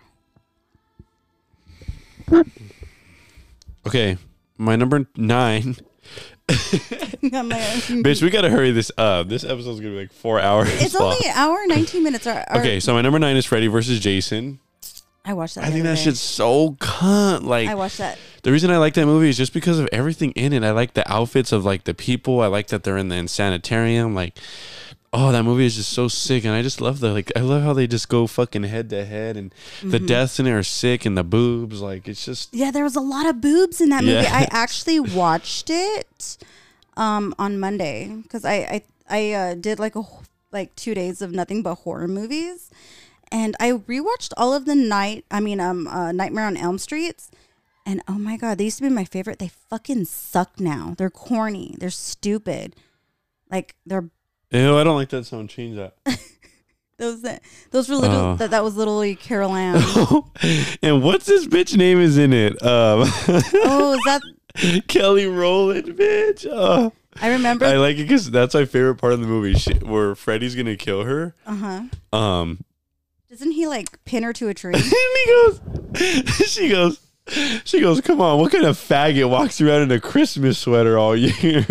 Okay, 3.85 4.17
my 4.57 4.75
number 4.75 5.07
nine. 5.15 5.75
Bitch, 6.51 8.21
we 8.21 8.29
gotta 8.29 8.49
hurry 8.49 8.71
this 8.71 8.91
up. 8.97 9.29
This 9.29 9.43
episode's 9.43 9.79
gonna 9.79 9.91
be 9.93 9.99
like 10.01 10.11
four 10.13 10.39
hours. 10.39 10.69
it's 10.81 10.93
long. 10.93 11.13
only 11.13 11.27
an 11.27 11.33
hour, 11.35 11.65
19 11.67 12.03
minutes. 12.03 12.27
Okay, 12.27 12.79
so 12.79 12.93
my 12.93 13.01
number 13.01 13.19
nine 13.19 13.37
is 13.37 13.45
Freddy 13.45 13.67
versus 13.67 13.99
Jason. 13.99 14.59
I 15.23 15.33
watched 15.33 15.55
that. 15.55 15.65
I 15.65 15.67
the 15.67 15.73
think 15.73 15.85
other 15.85 15.89
that 15.93 15.97
day. 15.97 16.03
shit's 16.03 16.19
so 16.19 16.71
cunt. 16.71 17.43
Like 17.43 17.69
I 17.69 17.75
watched 17.75 17.99
that. 17.99 18.17
the 18.43 18.51
reason 18.51 18.71
I 18.71 18.77
like 18.77 18.95
that 18.95 19.05
movie 19.05 19.29
is 19.29 19.37
just 19.37 19.53
because 19.53 19.77
of 19.79 19.87
everything 19.91 20.31
in 20.31 20.51
it. 20.51 20.63
I 20.63 20.71
like 20.71 20.93
the 20.95 21.09
outfits 21.11 21.51
of 21.51 21.63
like 21.63 21.83
the 21.83 21.93
people. 21.93 22.41
I 22.41 22.47
like 22.47 22.67
that 22.67 22.83
they're 22.83 22.97
in 22.97 23.09
the 23.09 23.27
sanitarium. 23.27 24.15
Like, 24.15 24.37
oh, 25.13 25.31
that 25.31 25.43
movie 25.43 25.65
is 25.65 25.75
just 25.75 25.91
so 25.91 26.07
sick, 26.07 26.45
and 26.45 26.53
I 26.53 26.61
just 26.61 26.79
love 26.81 26.99
the 26.99 27.11
like. 27.11 27.31
I 27.35 27.41
love 27.41 27.63
how 27.63 27.73
they 27.73 27.87
just 27.87 28.09
go 28.09 28.27
fucking 28.27 28.63
head 28.63 28.89
to 28.91 29.05
head, 29.05 29.37
and 29.37 29.53
the 29.83 29.97
Mm-hmm. 29.97 30.05
deaths 30.05 30.39
in 30.39 30.47
it 30.47 30.51
are 30.51 30.63
sick, 30.63 31.05
and 31.05 31.17
the 31.17 31.23
boobs. 31.23 31.81
Like, 31.81 32.07
it's 32.07 32.23
just 32.25 32.53
Yeah, 32.53 32.71
there 32.71 32.83
was 32.83 32.95
a 32.95 33.01
lot 33.01 33.25
of 33.25 33.41
boobs 33.41 33.81
in 33.81 33.89
that 33.89 34.03
movie. 34.03 34.23
Yeah. 34.23 34.31
I 34.33 34.47
actually 34.51 34.99
watched 34.99 35.69
it 35.69 36.37
um, 36.97 37.33
on 37.37 37.59
Monday 37.59 38.15
because 38.23 38.45
I 38.45 38.55
I, 38.55 38.83
I 39.09 39.31
uh, 39.33 39.53
did 39.55 39.79
like 39.79 39.95
a 39.95 40.03
like 40.51 40.75
two 40.75 40.93
days 40.93 41.21
of 41.21 41.31
nothing 41.31 41.61
but 41.63 41.75
horror 41.75 42.07
movies, 42.07 42.69
and 43.31 43.55
I 43.59 43.71
rewatched 43.71 44.33
all 44.37 44.53
of 44.53 44.65
the 44.65 44.75
night. 44.75 45.25
I 45.31 45.39
mean, 45.39 45.59
um, 45.59 45.87
uh, 45.87 46.11
Nightmare 46.11 46.45
on 46.45 46.57
Elm 46.57 46.77
Streets, 46.77 47.31
and 47.85 48.01
oh 48.07 48.17
my 48.17 48.37
god, 48.37 48.57
they 48.57 48.65
used 48.65 48.77
to 48.77 48.83
be 48.83 48.89
my 48.89 49.05
favorite. 49.05 49.39
They 49.39 49.47
fucking 49.69 50.05
suck 50.05 50.59
now. 50.59 50.95
They're 50.97 51.09
corny. 51.09 51.75
They're 51.79 51.89
stupid. 51.89 52.75
Like 53.49 53.75
they're 53.85 54.09
ew. 54.51 54.77
I 54.77 54.83
don't 54.83 54.95
like 54.95 55.09
that 55.09 55.25
sound. 55.25 55.49
Change 55.49 55.77
that. 55.77 55.95
those 56.97 57.21
that 57.23 57.41
those 57.71 57.89
were 57.89 57.95
little 57.95 58.15
Oh. 58.17 58.35
that 58.35 58.51
that 58.51 58.63
was 58.63 58.75
literally 58.75 59.15
Carol 59.15 59.55
Ann. 59.55 59.75
and 60.83 61.01
what's 61.03 61.25
this 61.25 61.47
bitch 61.47 61.75
name 61.75 61.99
is 61.99 62.17
in 62.17 62.31
it? 62.33 62.53
Um, 62.63 63.03
oh, 63.55 63.93
is 63.97 64.01
that? 64.05 64.21
Kelly 64.87 65.25
Rowland, 65.27 65.85
bitch. 65.97 66.45
Oh. 66.49 66.91
I 67.21 67.31
remember. 67.31 67.65
I 67.65 67.73
like 67.73 67.97
it 67.97 68.03
because 68.03 68.29
that's 68.31 68.53
my 68.53 68.63
favorite 68.65 68.95
part 68.95 69.11
of 69.13 69.19
the 69.21 69.27
movie, 69.27 69.53
she, 69.55 69.73
where 69.73 70.15
Freddy's 70.15 70.55
gonna 70.55 70.77
kill 70.77 71.03
her. 71.03 71.35
uh 71.45 71.55
huh. 72.13 72.17
Um, 72.17 72.63
Doesn't 73.29 73.51
he 73.51 73.67
like 73.67 74.03
pin 74.05 74.23
her 74.23 74.31
to 74.33 74.47
a 74.47 74.53
tree? 74.53 74.73
and 74.75 74.83
he 74.83 75.25
goes, 75.25 75.59
she 76.49 76.69
goes, 76.69 76.99
she 77.65 77.81
goes, 77.81 77.99
come 78.01 78.21
on, 78.21 78.39
what 78.39 78.51
kind 78.51 78.63
of 78.65 78.77
faggot 78.77 79.29
walks 79.29 79.59
around 79.59 79.81
in 79.83 79.91
a 79.91 79.99
Christmas 79.99 80.57
sweater 80.59 80.97
all 80.97 81.15
year? 81.15 81.65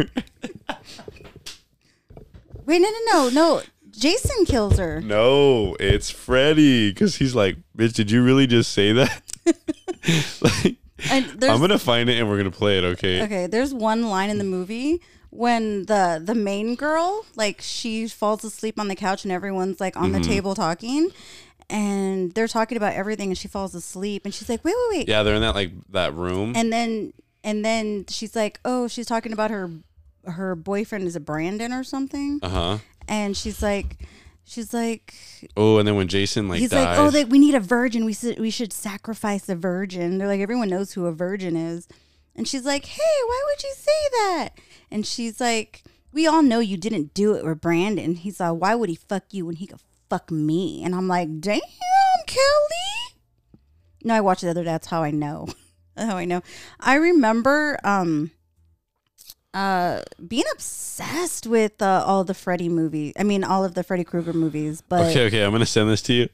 Wait, 2.71 2.81
no, 2.81 2.89
no, 2.89 3.01
no, 3.13 3.29
no. 3.31 3.63
Jason 3.91 4.45
kills 4.47 4.79
her. 4.79 5.01
no, 5.01 5.77
it's 5.81 6.09
Freddy, 6.11 6.91
because 6.91 7.17
he's 7.17 7.35
like, 7.35 7.57
bitch, 7.77 7.93
did 7.95 8.11
you 8.11 8.23
really 8.23 8.47
just 8.47 8.73
say 8.73 8.93
that? 8.93 9.23
like, 10.41 10.77
I'm 11.11 11.61
gonna 11.61 11.79
find 11.79 12.09
it 12.09 12.19
and 12.19 12.29
we're 12.29 12.37
gonna 12.37 12.51
play 12.51 12.79
it, 12.79 12.85
okay? 12.85 13.23
okay, 13.23 13.47
there's 13.47 13.75
one 13.75 14.05
line 14.09 14.31
in 14.31 14.39
the 14.39 14.45
movie 14.45 15.01
when 15.31 15.85
the 15.87 16.21
the 16.25 16.35
main 16.35 16.75
girl 16.75 17.25
like 17.37 17.61
she 17.61 18.07
falls 18.09 18.43
asleep 18.45 18.79
on 18.81 18.89
the 18.89 18.97
couch 18.97 19.25
and 19.25 19.31
everyone's 19.33 19.81
like 19.81 19.97
on 19.97 20.11
Mm-hmm. 20.13 20.23
the 20.23 20.29
table 20.29 20.55
talking, 20.55 21.11
and 21.69 22.33
they're 22.35 22.49
talking 22.49 22.77
about 22.77 22.95
everything 22.95 23.29
and 23.31 23.39
she 23.39 23.49
falls 23.49 23.75
asleep 23.75 24.23
and 24.25 24.33
she's 24.35 24.49
like, 24.49 24.65
wait, 24.65 24.75
wait, 24.91 24.99
wait, 24.99 25.09
Yeah, 25.09 25.23
they're 25.23 25.35
in 25.35 25.43
that 25.43 25.55
like 25.55 25.73
that 25.91 26.15
room. 26.15 26.53
and 26.57 26.73
then 26.73 27.13
and 27.43 27.65
then 27.65 28.05
she's 28.09 28.37
like, 28.37 28.61
oh, 28.65 28.87
she's 28.89 29.07
talking 29.07 29.33
about 29.33 29.51
her 29.51 29.71
her 30.27 30.55
boyfriend 30.55 31.07
is 31.07 31.17
a 31.17 31.21
Brandon 31.21 31.73
or 31.73 31.85
something, 31.85 32.41
Uh 32.43 32.49
huh. 32.49 32.79
and 33.09 33.37
she's 33.37 33.63
like. 33.63 33.97
She's 34.43 34.75
like, 34.75 35.15
Oh, 35.57 35.79
and 35.79 35.87
then 35.87 35.95
when 35.95 36.09
Jason 36.09 36.49
like 36.49 36.59
he's 36.59 36.71
dies, 36.71 36.85
like, 36.85 36.99
oh, 36.99 37.11
they, 37.11 37.25
we 37.25 37.39
need 37.39 37.55
a 37.55 37.61
virgin. 37.61 38.05
We 38.05 38.13
should 38.15 38.41
we 38.41 38.51
should 38.51 38.73
sacrifice 38.73 39.49
a 39.49 39.55
virgin. 39.55 40.19
They're 40.19 40.27
like, 40.27 40.41
everyone 40.41 40.69
knows 40.69 40.93
who 40.93 41.07
a 41.07 41.13
virgin 41.13 41.55
is, 41.55 41.87
and 42.35 42.49
she's 42.49 42.65
like, 42.65 42.85
hey, 42.85 43.19
why 43.27 43.43
would 43.47 43.63
you 43.63 43.73
say 43.77 44.09
that? 44.13 44.49
And 44.91 45.07
she's 45.07 45.41
like, 45.41 45.85
we 46.13 46.27
all 46.27 46.43
know 46.43 46.59
you 46.59 46.77
didn't 46.77 47.15
do 47.15 47.35
it 47.35 47.45
with 47.45 47.61
Brandon. 47.61 48.17
He's 48.17 48.41
like, 48.41 48.55
why 48.61 48.75
would 48.75 48.89
he 48.89 48.97
fuck 48.97 49.23
you 49.31 49.47
when 49.47 49.55
he 49.55 49.69
could 49.69 49.79
fuck 50.09 50.33
me? 50.33 50.83
And 50.83 50.97
I'm 50.97 51.07
like, 51.07 51.29
damn, 51.41 51.61
Kelly. 52.27 52.41
No, 54.03 54.15
I 54.15 54.21
watched 54.21 54.41
the 54.43 54.51
other 54.51 54.65
day. 54.65 54.71
That's 54.71 54.89
how 54.89 55.05
I 55.05 55.13
know. 55.13 55.47
That's 55.95 56.11
how 56.11 56.17
I 56.17 56.25
know. 56.25 56.43
I 56.81 56.95
remember 56.97 57.79
um 57.85 58.33
uh 59.53 60.03
being 60.27 60.45
obsessed 60.53 61.47
with 61.47 61.83
uh, 61.83 62.05
all 62.07 62.25
the 62.25 62.35
Freddy 62.35 62.69
movies. 62.69 63.13
I 63.19 63.25
mean, 63.25 63.45
all 63.45 63.65
of 63.65 63.75
the 63.75 63.83
Freddy 63.83 64.05
Krueger 64.05 64.33
movies. 64.33 64.83
But 64.87 65.11
okay, 65.11 65.27
okay, 65.27 65.45
I'm 65.45 65.53
gonna 65.53 65.67
send 65.67 65.91
this 65.91 66.03
to 66.03 66.13
you. 66.13 66.29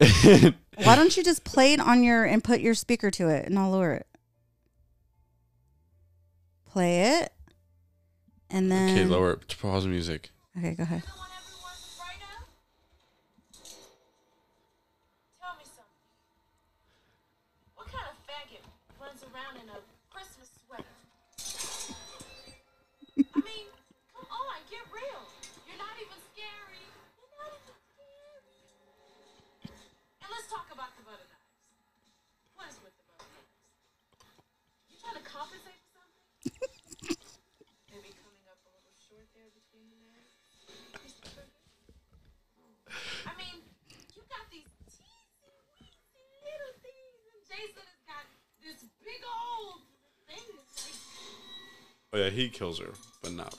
why 0.84 0.94
don't 0.94 1.16
you 1.16 1.24
just 1.24 1.44
play 1.44 1.72
it 1.72 1.80
on 1.80 2.02
your 2.02 2.24
and 2.24 2.42
put 2.42 2.60
your 2.60 2.74
speaker 2.74 3.10
to 3.12 3.28
it 3.28 3.46
and 3.46 3.58
I'll 3.58 3.70
lower 3.70 3.94
it. 3.94 4.06
Play 6.66 7.20
it. 7.20 7.32
And 8.50 8.70
then 8.70 8.90
okay, 8.90 9.04
lower 9.04 9.32
it. 9.32 9.56
Pause 9.60 9.86
music. 9.86 10.30
Okay, 10.56 10.74
go 10.74 10.82
ahead. 10.82 11.02
Oh 52.12 52.16
yeah, 52.18 52.30
he 52.30 52.48
kills 52.48 52.78
her, 52.78 52.90
but 53.22 53.32
not. 53.32 53.54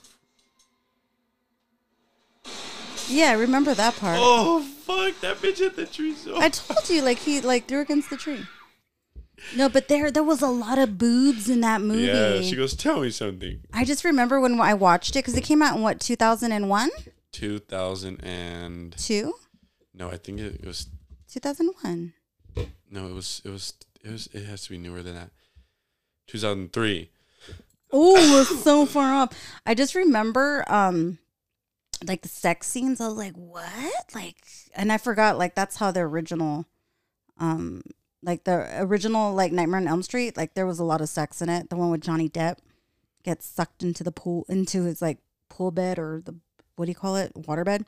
Yeah, 3.07 3.29
I 3.31 3.33
remember 3.33 3.73
that 3.73 3.95
part. 3.97 4.17
Oh 4.19 4.61
fuck! 4.61 5.19
That 5.21 5.37
bitch 5.37 5.57
hit 5.59 5.75
the 5.75 5.85
tree 5.85 6.13
so. 6.13 6.37
I 6.37 6.49
told 6.49 6.89
you, 6.89 7.01
like 7.01 7.19
he 7.19 7.41
like 7.41 7.67
threw 7.67 7.81
against 7.81 8.09
the 8.09 8.17
tree. 8.17 8.45
No, 9.55 9.69
but 9.69 9.87
there 9.87 10.11
there 10.11 10.23
was 10.23 10.41
a 10.41 10.47
lot 10.47 10.77
of 10.77 10.97
boobs 10.97 11.49
in 11.49 11.61
that 11.61 11.81
movie. 11.81 12.03
yeah, 12.03 12.41
she 12.41 12.55
goes, 12.55 12.75
"Tell 12.75 13.01
me 13.01 13.09
something." 13.09 13.61
I 13.73 13.85
just 13.85 14.03
remember 14.03 14.39
when 14.39 14.59
I 14.59 14.73
watched 14.73 15.11
it 15.15 15.19
because 15.19 15.35
it 15.35 15.43
came 15.43 15.61
out 15.61 15.75
in 15.75 15.81
what 15.81 15.99
2001, 15.99 16.89
Two 17.31 17.59
thousand 17.59 18.23
and 18.23 18.95
two, 18.97 19.33
no, 19.93 20.09
I 20.09 20.17
think 20.17 20.39
it 20.39 20.65
was 20.65 20.87
2001. 21.31 22.13
no, 22.91 23.07
it 23.07 23.13
was 23.13 23.41
it 23.45 23.49
was 23.49 23.73
it 24.03 24.11
was 24.11 24.27
it 24.33 24.45
has 24.45 24.63
to 24.65 24.71
be 24.71 24.77
newer 24.77 25.01
than 25.03 25.15
that. 25.15 25.31
Two 26.29 26.37
thousand 26.37 26.71
three. 26.73 27.09
Oh, 27.91 28.41
it's 28.41 28.63
so 28.63 28.85
far 28.85 29.11
off. 29.15 29.33
I 29.65 29.73
just 29.73 29.95
remember 29.95 30.63
um 30.67 31.17
like 32.05 32.21
the 32.21 32.27
sex 32.27 32.67
scenes. 32.67 33.01
I 33.01 33.07
was 33.07 33.17
like, 33.17 33.33
what? 33.33 34.13
Like, 34.13 34.37
and 34.75 34.91
I 34.91 34.99
forgot 34.99 35.39
like 35.39 35.55
that's 35.55 35.77
how 35.77 35.89
the 35.89 36.01
original 36.01 36.67
um 37.39 37.81
like 38.21 38.43
the 38.43 38.67
original 38.77 39.33
like 39.33 39.51
Nightmare 39.51 39.79
on 39.79 39.87
Elm 39.87 40.03
Street. 40.03 40.37
Like 40.37 40.53
there 40.53 40.67
was 40.67 40.77
a 40.77 40.83
lot 40.83 41.01
of 41.01 41.09
sex 41.09 41.41
in 41.41 41.49
it. 41.49 41.71
The 41.71 41.75
one 41.75 41.89
with 41.89 42.01
Johnny 42.01 42.29
Depp 42.29 42.57
gets 43.23 43.47
sucked 43.47 43.81
into 43.81 44.03
the 44.03 44.11
pool 44.11 44.45
into 44.47 44.83
his 44.83 45.01
like 45.01 45.17
pool 45.49 45.71
bed 45.71 45.97
or 45.97 46.21
the 46.23 46.35
what 46.75 46.85
do 46.85 46.91
you 46.91 46.95
call 46.95 47.15
it 47.15 47.31
water 47.35 47.63
bed. 47.63 47.85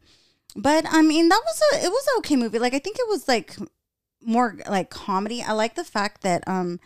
But 0.55 0.85
I 0.89 1.03
mean 1.03 1.29
that 1.29 1.41
was 1.45 1.61
a 1.73 1.85
it 1.85 1.91
was 1.91 2.07
an 2.07 2.17
okay 2.19 2.37
movie. 2.37 2.57
Like 2.57 2.73
I 2.73 2.79
think 2.79 2.97
it 2.97 3.07
was 3.07 3.27
like 3.27 3.55
more 4.19 4.57
like 4.67 4.89
comedy. 4.89 5.43
I 5.43 5.51
like 5.51 5.75
the 5.75 5.83
fact 5.83 6.23
that 6.23 6.43
um 6.47 6.79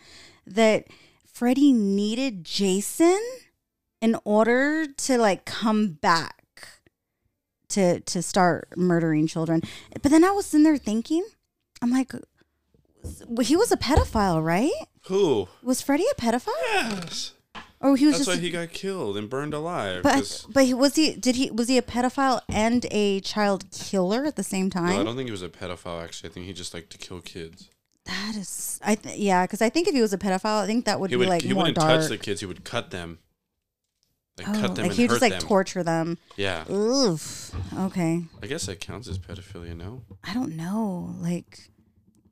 that 0.46 0.88
Freddy 1.36 1.70
needed 1.70 2.44
Jason 2.44 3.20
in 4.00 4.16
order 4.24 4.86
to 4.86 5.18
like 5.18 5.44
come 5.44 5.88
back 5.88 6.42
to 7.68 8.00
to 8.00 8.22
start 8.22 8.68
murdering 8.74 9.26
children. 9.26 9.60
But 10.00 10.10
then 10.10 10.24
I 10.24 10.30
was 10.30 10.54
in 10.54 10.62
there 10.62 10.78
thinking, 10.78 11.26
I'm 11.82 11.90
like, 11.90 12.12
he 13.42 13.54
was 13.54 13.70
a 13.70 13.76
pedophile, 13.76 14.42
right? 14.42 14.72
Who? 15.08 15.46
Was 15.62 15.82
Freddie 15.82 16.06
a 16.10 16.14
pedophile? 16.18 16.54
Yes. 16.72 17.34
Or 17.82 17.98
he 17.98 18.06
was 18.06 18.14
That's 18.14 18.24
just 18.24 18.38
why 18.38 18.42
he 18.42 18.48
got 18.48 18.70
killed 18.70 19.18
and 19.18 19.28
burned 19.28 19.52
alive. 19.52 20.02
But 20.02 20.14
'cause- 20.14 20.46
but 20.48 20.66
was 20.70 20.94
he 20.94 21.16
did 21.16 21.36
he 21.36 21.50
was 21.50 21.68
he 21.68 21.76
a 21.76 21.82
pedophile 21.82 22.40
and 22.48 22.86
a 22.90 23.20
child 23.20 23.70
killer 23.70 24.24
at 24.24 24.36
the 24.36 24.42
same 24.42 24.70
no, 24.74 24.80
I 25.00 25.04
don't 25.04 25.16
think 25.16 25.26
he 25.28 25.32
was 25.32 25.42
a 25.42 25.50
pedophile. 25.50 26.02
Actually, 26.02 26.30
I 26.30 26.32
think 26.32 26.46
he 26.46 26.54
just 26.54 26.72
liked 26.72 26.88
to 26.92 26.98
kill 26.98 27.20
kids. 27.20 27.68
That 28.06 28.34
is 28.36 28.80
I 28.84 28.94
th- 28.94 29.18
yeah, 29.18 29.44
because 29.44 29.60
I 29.62 29.68
think 29.68 29.88
if 29.88 29.94
he 29.94 30.00
was 30.00 30.12
a 30.12 30.18
pedophile, 30.18 30.62
I 30.62 30.66
think 30.66 30.84
that 30.86 30.98
would 31.00 31.10
He 31.10 31.16
be 31.16 31.20
would. 31.20 31.28
like 31.28 31.42
he 31.42 31.52
more 31.52 31.62
wouldn't 31.64 31.76
dark. 31.78 32.00
touch 32.00 32.08
the 32.08 32.18
kids. 32.18 32.40
He 32.40 32.46
would 32.46 32.64
cut 32.64 32.90
them. 32.90 33.18
Like 34.38 34.48
oh, 34.48 34.52
cut 34.52 34.74
them 34.74 34.84
like 34.84 34.90
and 34.90 34.92
he 34.92 35.02
would 35.04 35.10
just 35.10 35.22
like 35.22 35.32
them. 35.32 35.40
torture 35.40 35.82
them. 35.82 36.18
yeah. 36.36 36.70
Oof. 36.70 37.52
Okay. 37.78 38.24
I 38.42 38.46
guess 38.46 38.66
that 38.66 38.80
counts 38.80 39.08
as 39.08 39.18
pedophilia. 39.18 39.76
No. 39.76 40.02
I 40.24 40.34
don't 40.34 40.56
know. 40.56 41.14
Like 41.20 41.70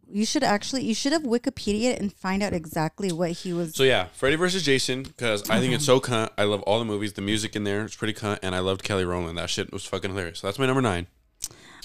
you 0.07 0.27
should 0.27 0.45
actually 0.45 0.85
you 0.85 0.95
should 0.95 1.13
have 1.13 1.23
Wikipedia 1.23 1.93
it 1.95 2.01
and 2.01 2.13
find 2.13 2.43
out 2.43 2.53
exactly 2.53 3.11
what 3.11 3.31
he 3.31 3.53
was. 3.55 3.75
So 3.75 3.85
yeah, 3.85 4.09
Freddy 4.13 4.37
versus 4.37 4.63
Jason 4.63 5.03
because 5.03 5.49
I 5.49 5.61
think 5.61 5.73
it's 5.73 5.87
so 5.87 5.97
uh-huh. 5.97 6.27
cunt. 6.27 6.31
I 6.37 6.45
love 6.45 6.63
all 6.63 6.79
the 6.79 6.85
movies. 6.85 7.15
The 7.15 7.23
music 7.23 7.57
in 7.57 7.65
there, 7.65 7.85
it's 7.85 7.97
pretty 7.97 8.13
cunt, 8.15 8.39
and 8.43 8.55
I 8.55 8.59
loved 8.59 8.83
Kelly 8.83 9.05
Rowland. 9.07 9.39
That 9.39 9.49
shit 9.51 9.73
was 9.73 9.85
fucking 9.87 10.11
hilarious. 10.11 10.41
So 10.41 10.47
that's 10.47 10.59
my 10.59 10.67
number 10.67 10.83
nine. 10.83 11.07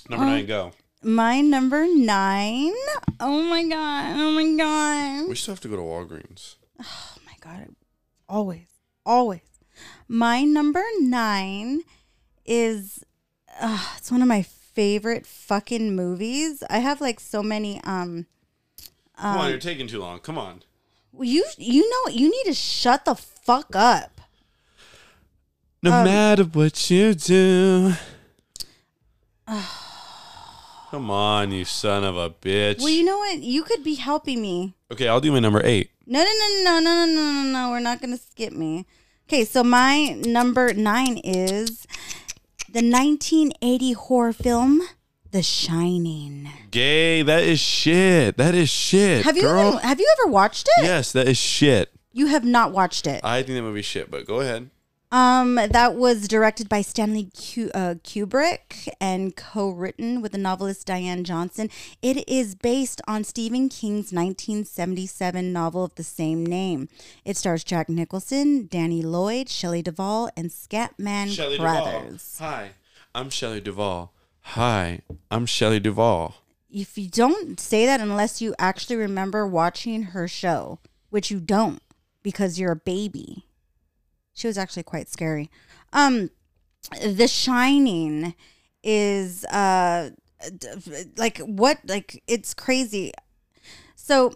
Number 0.09 0.25
Oh. 0.25 0.29
nine, 0.29 0.41
um, 0.41 0.47
go. 0.47 0.71
My 1.01 1.39
number 1.41 1.88
nine. 1.88 2.73
Oh 3.19 3.41
my 3.43 3.63
god. 3.67 4.15
Oh 4.17 4.31
my 4.31 4.55
god. 4.57 5.30
We 5.30 5.35
still 5.35 5.53
have 5.53 5.61
to 5.61 5.67
go 5.69 5.76
to 5.77 5.81
Walgreens. 5.81 6.55
Oh 6.81 7.13
my 7.26 7.34
god. 7.39 7.67
Always. 8.27 8.67
Always. 9.05 9.41
My 10.07 10.43
number 10.43 10.84
nine 10.99 11.81
is 12.45 13.03
uh, 13.61 13.93
it's 13.97 14.11
one 14.11 14.21
of 14.21 14.27
my 14.27 14.41
favorite 14.43 15.26
fucking 15.26 15.95
movies. 15.95 16.63
I 16.69 16.80
have 16.80 16.99
like 17.01 17.19
so 17.19 17.41
many 17.41 17.81
um 17.84 18.26
Come 19.17 19.38
on, 19.38 19.49
you're 19.49 19.59
taking 19.59 19.88
too 19.88 19.99
long. 19.99 20.19
Come 20.19 20.38
on. 20.38 20.63
you 21.19 21.45
you 21.57 21.89
know 21.89 22.11
you 22.11 22.30
need 22.30 22.45
to 22.45 22.53
shut 22.53 23.05
the 23.05 23.15
fuck 23.15 23.73
up. 23.76 24.19
No 25.81 25.93
Um, 25.93 26.03
matter 26.05 26.43
what 26.43 26.89
you 26.89 27.13
do. 27.13 27.93
Come 30.91 31.11
on, 31.11 31.51
you 31.51 31.65
son 31.65 32.03
of 32.03 32.17
a 32.17 32.31
bitch. 32.31 32.79
Well, 32.79 32.89
you 32.89 33.03
know 33.03 33.19
what? 33.19 33.39
You 33.39 33.63
could 33.63 33.83
be 33.83 33.93
helping 33.95 34.41
me. 34.41 34.73
okay, 34.91 35.07
I'll 35.07 35.21
do 35.21 35.31
my 35.31 35.39
number 35.39 35.61
eight. 35.63 35.91
No, 36.07 36.23
no, 36.23 36.25
no, 36.25 36.63
no, 36.63 36.79
no, 36.79 37.05
no, 37.05 37.05
no, 37.05 37.31
no, 37.31 37.51
no. 37.51 37.69
We're 37.69 37.79
not 37.79 38.01
going 38.01 38.17
to 38.17 38.23
skip 38.23 38.53
me. 38.53 38.87
Okay, 39.27 39.45
so 39.45 39.63
my 39.63 40.13
number 40.25 40.73
nine 40.73 41.19
is 41.19 41.85
the 42.67 42.81
1980 42.81 43.91
horror 43.93 44.33
film, 44.33 44.81
The 45.29 45.43
Shining. 45.43 46.49
Gay, 46.71 47.21
that 47.21 47.43
is 47.43 47.59
shit. 47.59 48.37
That 48.37 48.55
is 48.55 48.69
shit. 48.69 49.23
Have 49.25 49.37
you 49.37 49.43
girl. 49.43 49.67
even, 49.67 49.79
have 49.81 49.99
you 49.99 50.11
ever 50.19 50.31
watched 50.31 50.67
it? 50.77 50.83
Yes, 50.85 51.11
that 51.11 51.27
is 51.27 51.37
shit. 51.37 51.91
You 52.11 52.25
have 52.27 52.43
not 52.43 52.71
watched 52.71 53.05
it. 53.05 53.23
I 53.23 53.43
think 53.43 53.57
that 53.57 53.61
movie's 53.61 53.85
shit, 53.85 54.09
but 54.09 54.25
go 54.25 54.39
ahead. 54.39 54.71
Um, 55.11 55.56
that 55.56 55.95
was 55.95 56.27
directed 56.27 56.69
by 56.69 56.84
Stanley 56.84 57.31
Q- 57.36 57.72
uh, 57.73 57.95
Kubrick 58.03 58.88
and 59.02 59.36
co-written 59.36 60.22
with 60.22 60.34
the 60.34 60.38
novelist 60.38 60.86
Diane 60.86 61.23
Johnson. 61.23 61.72
It 62.03 62.30
is 62.30 62.53
based 62.53 63.02
on 63.07 63.23
Stephen 63.23 63.69
King's 63.69 64.14
1977 64.14 65.52
novel 65.52 65.84
of 65.84 65.95
the 65.95 66.03
same 66.03 66.45
name. 66.45 66.90
It 67.26 67.38
stars 67.38 67.64
Jack 67.64 67.90
Nicholson, 67.90 68.68
Danny 68.69 69.02
Lloyd, 69.02 69.49
Shelley 69.49 69.81
Duvall, 69.81 70.30
and 70.38 70.52
Scatman 70.52 71.30
Shelley 71.30 71.57
Duvall. 71.57 71.91
Brothers. 71.91 72.36
Hi, 72.40 72.69
I'm 73.15 73.31
Shelley 73.31 73.61
Duvall. 73.61 74.14
Hi, 74.41 75.02
I'm 75.31 75.48
Shelley 75.48 75.80
Duvall. 75.80 76.36
If 76.69 76.99
you 76.99 77.10
don't 77.10 77.60
say 77.60 77.88
that 77.88 77.99
unless 77.99 78.44
you 78.44 78.53
actually 78.60 78.98
remember 78.98 79.48
watching 79.48 80.03
her 80.03 80.27
show, 80.27 80.77
which 81.10 81.31
you 81.31 81.40
don't 81.40 81.81
because 82.22 82.60
you're 82.60 82.73
a 82.73 82.76
baby. 82.76 83.45
She 84.39 84.47
was 84.47 84.57
actually 84.57 84.83
quite 84.83 85.09
scary. 85.09 85.49
Um 85.91 86.29
The 87.01 87.27
Shining 87.27 88.35
is 88.81 89.43
uh 89.45 90.11
like 91.17 91.39
what 91.39 91.79
like 91.85 92.23
it's 92.25 92.53
crazy. 92.53 93.11
So 93.97 94.31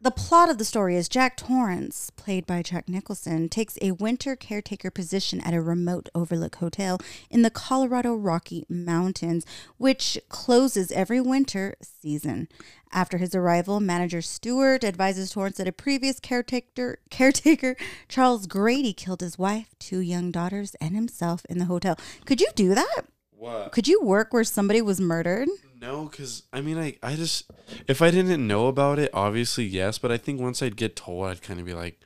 the 0.00 0.10
plot 0.10 0.50
of 0.50 0.58
the 0.58 0.64
story 0.64 0.96
is 0.96 1.08
Jack 1.08 1.36
Torrance, 1.36 2.10
played 2.10 2.46
by 2.46 2.62
Jack 2.62 2.88
Nicholson, 2.88 3.48
takes 3.48 3.78
a 3.80 3.92
winter 3.92 4.36
caretaker 4.36 4.90
position 4.90 5.40
at 5.40 5.54
a 5.54 5.60
remote 5.60 6.08
overlook 6.14 6.56
hotel 6.56 6.98
in 7.30 7.42
the 7.42 7.50
Colorado 7.50 8.14
Rocky 8.14 8.66
Mountains, 8.68 9.46
which 9.78 10.18
closes 10.28 10.92
every 10.92 11.20
winter 11.20 11.74
season. 11.80 12.48
After 12.92 13.18
his 13.18 13.34
arrival, 13.34 13.80
manager 13.80 14.22
Stewart 14.22 14.84
advises 14.84 15.30
Torrance 15.32 15.56
that 15.56 15.68
a 15.68 15.72
previous 15.72 16.20
caretaker, 16.20 16.98
caretaker 17.10 17.76
Charles 18.08 18.46
Grady 18.46 18.92
killed 18.92 19.20
his 19.20 19.38
wife, 19.38 19.74
two 19.78 20.00
young 20.00 20.30
daughters, 20.30 20.76
and 20.80 20.94
himself 20.94 21.44
in 21.48 21.58
the 21.58 21.64
hotel. 21.64 21.96
Could 22.24 22.40
you 22.40 22.48
do 22.54 22.74
that? 22.74 23.02
What? 23.30 23.72
Could 23.72 23.88
you 23.88 24.00
work 24.02 24.32
where 24.32 24.44
somebody 24.44 24.80
was 24.80 25.00
murdered? 25.00 25.48
No, 25.86 26.06
because 26.06 26.42
I 26.52 26.62
mean, 26.62 26.78
I, 26.78 26.96
I 27.00 27.14
just 27.14 27.48
if 27.86 28.02
I 28.02 28.10
didn't 28.10 28.44
know 28.44 28.66
about 28.66 28.98
it, 28.98 29.10
obviously 29.14 29.64
yes, 29.64 29.98
but 29.98 30.10
I 30.10 30.16
think 30.16 30.40
once 30.40 30.60
I'd 30.60 30.76
get 30.76 30.96
told, 30.96 31.28
I'd 31.28 31.42
kind 31.42 31.60
of 31.60 31.66
be 31.66 31.74
like, 31.74 32.00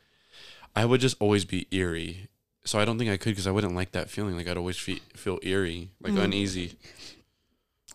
I 0.77 0.85
would 0.85 1.01
just 1.01 1.17
always 1.19 1.47
be 1.47 1.67
eerie. 1.71 2.29
So 2.65 2.79
I 2.79 2.85
don't 2.85 2.99
think 2.99 3.11
I 3.11 3.17
could 3.17 3.31
because 3.31 3.47
I 3.47 3.53
wouldn't 3.53 3.75
like 3.75 3.93
that 3.93 4.11
feeling. 4.11 4.37
Like 4.37 4.49
I'd 4.49 4.59
always 4.59 4.77
fe- 4.77 5.01
feel 5.15 5.39
eerie, 5.43 5.89
like 6.03 6.13
uneasy. 6.13 6.77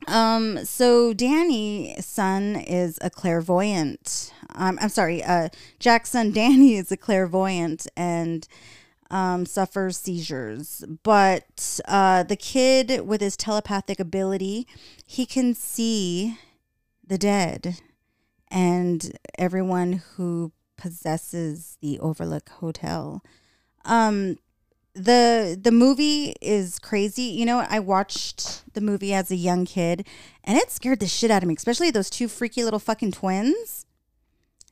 Um, 0.07 0.65
so 0.65 1.13
Danny's 1.13 2.03
son 2.03 2.55
is 2.55 2.97
a 3.01 3.11
clairvoyant. 3.11 4.33
Um, 4.55 4.79
I'm 4.81 4.89
sorry, 4.89 5.23
uh, 5.23 5.49
Jack's 5.79 6.09
son 6.09 6.31
Danny 6.33 6.75
is 6.75 6.91
a 6.91 6.97
clairvoyant 6.97 7.85
and 7.95 8.47
um, 9.15 9.45
suffers 9.45 9.97
seizures. 9.97 10.83
But 11.03 11.79
uh, 11.87 12.23
the 12.23 12.35
kid 12.35 13.07
with 13.07 13.21
his 13.21 13.37
telepathic 13.37 13.97
ability, 13.97 14.67
he 15.05 15.25
can 15.25 15.53
see 15.55 16.37
the 17.07 17.17
dead 17.17 17.79
and 18.51 19.17
everyone 19.37 20.03
who 20.15 20.51
possesses 20.77 21.77
the 21.81 21.97
Overlook 21.99 22.49
Hotel. 22.49 23.23
Um, 23.85 24.37
the 24.93 25.57
the 25.61 25.71
movie 25.71 26.35
is 26.41 26.77
crazy. 26.79 27.23
You 27.23 27.45
know, 27.45 27.65
I 27.69 27.79
watched 27.79 28.73
the 28.73 28.81
movie 28.81 29.13
as 29.13 29.31
a 29.31 29.35
young 29.37 29.65
kid, 29.65 30.05
and 30.43 30.57
it 30.57 30.71
scared 30.71 30.99
the 30.99 31.07
shit 31.07 31.31
out 31.31 31.41
of 31.41 31.47
me, 31.47 31.55
especially 31.55 31.89
those 31.89 32.09
two 32.09 32.27
freaky 32.27 32.65
little 32.65 32.79
fucking 32.79 33.13
twins. 33.13 33.85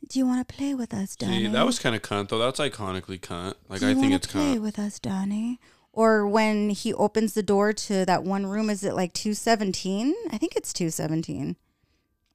Do 0.09 0.19
you 0.19 0.25
want 0.27 0.47
to 0.47 0.53
play 0.53 0.73
with 0.75 0.93
us, 0.93 1.15
Donnie? 1.15 1.47
That 1.47 1.65
was 1.65 1.79
kind 1.79 1.95
of 1.95 2.01
cunt 2.01 2.29
though. 2.29 2.39
That's 2.39 2.59
iconically 2.59 3.19
cunt. 3.19 3.55
Like 3.69 3.79
Do 3.79 3.87
I 3.87 3.89
you 3.89 3.95
think 3.95 4.03
wanna 4.05 4.15
it's 4.15 4.27
play 4.27 4.55
cunt. 4.55 4.61
with 4.61 4.77
us, 4.77 4.99
Donnie. 4.99 5.59
Or 5.93 6.27
when 6.27 6.71
he 6.71 6.93
opens 6.93 7.33
the 7.33 7.43
door 7.43 7.71
to 7.73 8.05
that 8.05 8.23
one 8.23 8.45
room, 8.47 8.69
is 8.69 8.83
it 8.83 8.95
like 8.95 9.13
two 9.13 9.33
seventeen? 9.33 10.13
I 10.31 10.37
think 10.37 10.55
it's 10.55 10.73
two 10.73 10.89
seventeen. 10.89 11.55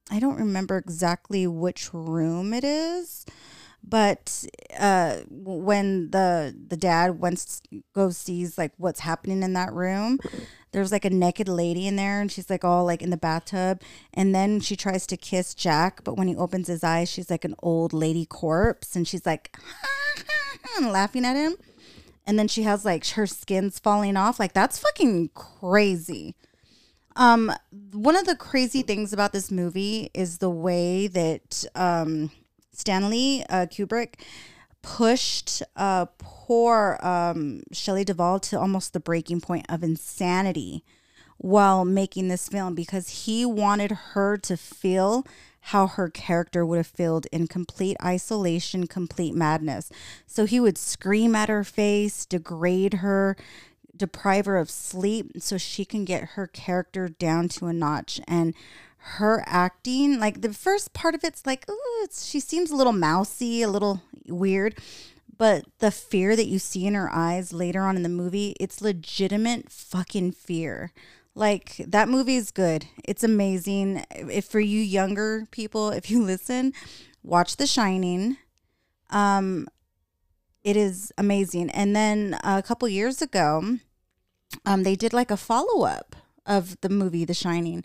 I 0.09 0.19
don't 0.19 0.37
remember 0.37 0.77
exactly 0.77 1.45
which 1.45 1.93
room 1.93 2.53
it 2.53 2.63
is, 2.63 3.25
but 3.83 4.45
uh, 4.77 5.17
when 5.29 6.11
the 6.11 6.55
the 6.67 6.77
dad 6.77 7.19
once 7.19 7.61
goes 7.93 8.17
sees 8.17 8.57
like 8.57 8.71
what's 8.77 9.01
happening 9.01 9.43
in 9.43 9.53
that 9.53 9.73
room, 9.73 10.19
there's 10.71 10.91
like 10.91 11.05
a 11.05 11.09
naked 11.09 11.47
lady 11.47 11.87
in 11.87 11.95
there, 11.95 12.21
and 12.21 12.31
she's 12.31 12.49
like 12.49 12.63
all 12.63 12.85
like 12.85 13.01
in 13.01 13.09
the 13.09 13.17
bathtub, 13.17 13.81
and 14.13 14.35
then 14.35 14.59
she 14.59 14.75
tries 14.75 15.07
to 15.07 15.17
kiss 15.17 15.53
Jack, 15.53 16.03
but 16.03 16.17
when 16.17 16.27
he 16.27 16.35
opens 16.35 16.67
his 16.67 16.83
eyes, 16.83 17.09
she's 17.09 17.29
like 17.29 17.45
an 17.45 17.55
old 17.63 17.93
lady 17.93 18.25
corpse, 18.25 18.95
and 18.95 19.07
she's 19.07 19.25
like 19.25 19.57
laughing 20.81 21.25
at 21.25 21.35
him, 21.35 21.55
and 22.27 22.37
then 22.37 22.47
she 22.47 22.63
has 22.63 22.85
like 22.85 23.05
her 23.09 23.25
skin's 23.25 23.79
falling 23.79 24.17
off, 24.17 24.39
like 24.39 24.53
that's 24.53 24.77
fucking 24.77 25.29
crazy. 25.33 26.35
Um, 27.15 27.51
one 27.91 28.15
of 28.15 28.25
the 28.25 28.35
crazy 28.35 28.81
things 28.81 29.11
about 29.11 29.33
this 29.33 29.51
movie 29.51 30.09
is 30.13 30.37
the 30.37 30.49
way 30.49 31.07
that 31.07 31.65
um, 31.75 32.31
Stanley 32.71 33.45
uh, 33.49 33.65
Kubrick 33.65 34.15
pushed 34.81 35.61
uh, 35.75 36.05
poor 36.17 36.99
um, 37.01 37.63
Shelley 37.71 38.03
Duvall 38.03 38.39
to 38.41 38.59
almost 38.59 38.93
the 38.93 38.99
breaking 38.99 39.41
point 39.41 39.65
of 39.69 39.83
insanity 39.83 40.83
while 41.37 41.85
making 41.85 42.27
this 42.27 42.49
film 42.49 42.75
because 42.75 43.25
he 43.25 43.45
wanted 43.45 43.91
her 43.91 44.37
to 44.37 44.57
feel 44.57 45.25
how 45.61 45.87
her 45.87 46.09
character 46.09 46.65
would 46.65 46.77
have 46.77 46.87
felt 46.87 47.25
in 47.27 47.47
complete 47.47 47.97
isolation, 48.03 48.87
complete 48.87 49.33
madness. 49.33 49.91
So 50.25 50.45
he 50.45 50.59
would 50.59 50.77
scream 50.77 51.35
at 51.35 51.49
her 51.49 51.63
face, 51.63 52.25
degrade 52.25 52.95
her, 52.95 53.37
deprive 53.95 54.45
her 54.45 54.57
of 54.57 54.69
sleep 54.69 55.33
so 55.39 55.57
she 55.57 55.85
can 55.85 56.05
get 56.05 56.31
her 56.31 56.47
character 56.47 57.07
down 57.07 57.49
to 57.49 57.67
a 57.67 57.73
notch 57.73 58.19
and 58.27 58.53
her 59.01 59.43
acting 59.47 60.19
like 60.19 60.41
the 60.41 60.53
first 60.53 60.93
part 60.93 61.15
of 61.15 61.23
it's 61.23 61.45
like 61.45 61.65
oh 61.69 62.01
it's 62.03 62.25
she 62.25 62.39
seems 62.39 62.69
a 62.69 62.75
little 62.75 62.93
mousy 62.93 63.61
a 63.61 63.67
little 63.69 64.01
weird 64.27 64.77
but 65.37 65.63
the 65.79 65.89
fear 65.89 66.35
that 66.35 66.47
you 66.47 66.59
see 66.59 66.85
in 66.85 66.93
her 66.95 67.09
eyes 67.13 67.53
later 67.53 67.81
on 67.81 67.95
in 67.95 68.03
the 68.03 68.09
movie 68.09 68.55
it's 68.59 68.81
legitimate 68.81 69.71
fucking 69.71 70.31
fear 70.31 70.91
Like 71.35 71.77
that 71.87 72.09
movie 72.09 72.35
is 72.35 72.51
good. 72.51 72.85
It's 73.05 73.23
amazing. 73.23 74.03
If 74.11 74.45
for 74.45 74.59
you 74.59 74.81
younger 74.81 75.45
people, 75.51 75.89
if 75.91 76.09
you 76.09 76.21
listen, 76.23 76.73
watch 77.23 77.55
The 77.55 77.67
Shining. 77.67 78.37
Um, 79.09 79.67
it 80.63 80.75
is 80.75 81.13
amazing. 81.17 81.69
And 81.71 81.95
then 81.95 82.37
a 82.43 82.61
couple 82.61 82.87
years 82.89 83.21
ago, 83.21 83.77
um, 84.65 84.83
they 84.83 84.95
did 84.95 85.13
like 85.13 85.31
a 85.31 85.37
follow 85.37 85.85
up 85.85 86.15
of 86.45 86.79
the 86.81 86.89
movie 86.89 87.25
The 87.25 87.33
Shining. 87.33 87.83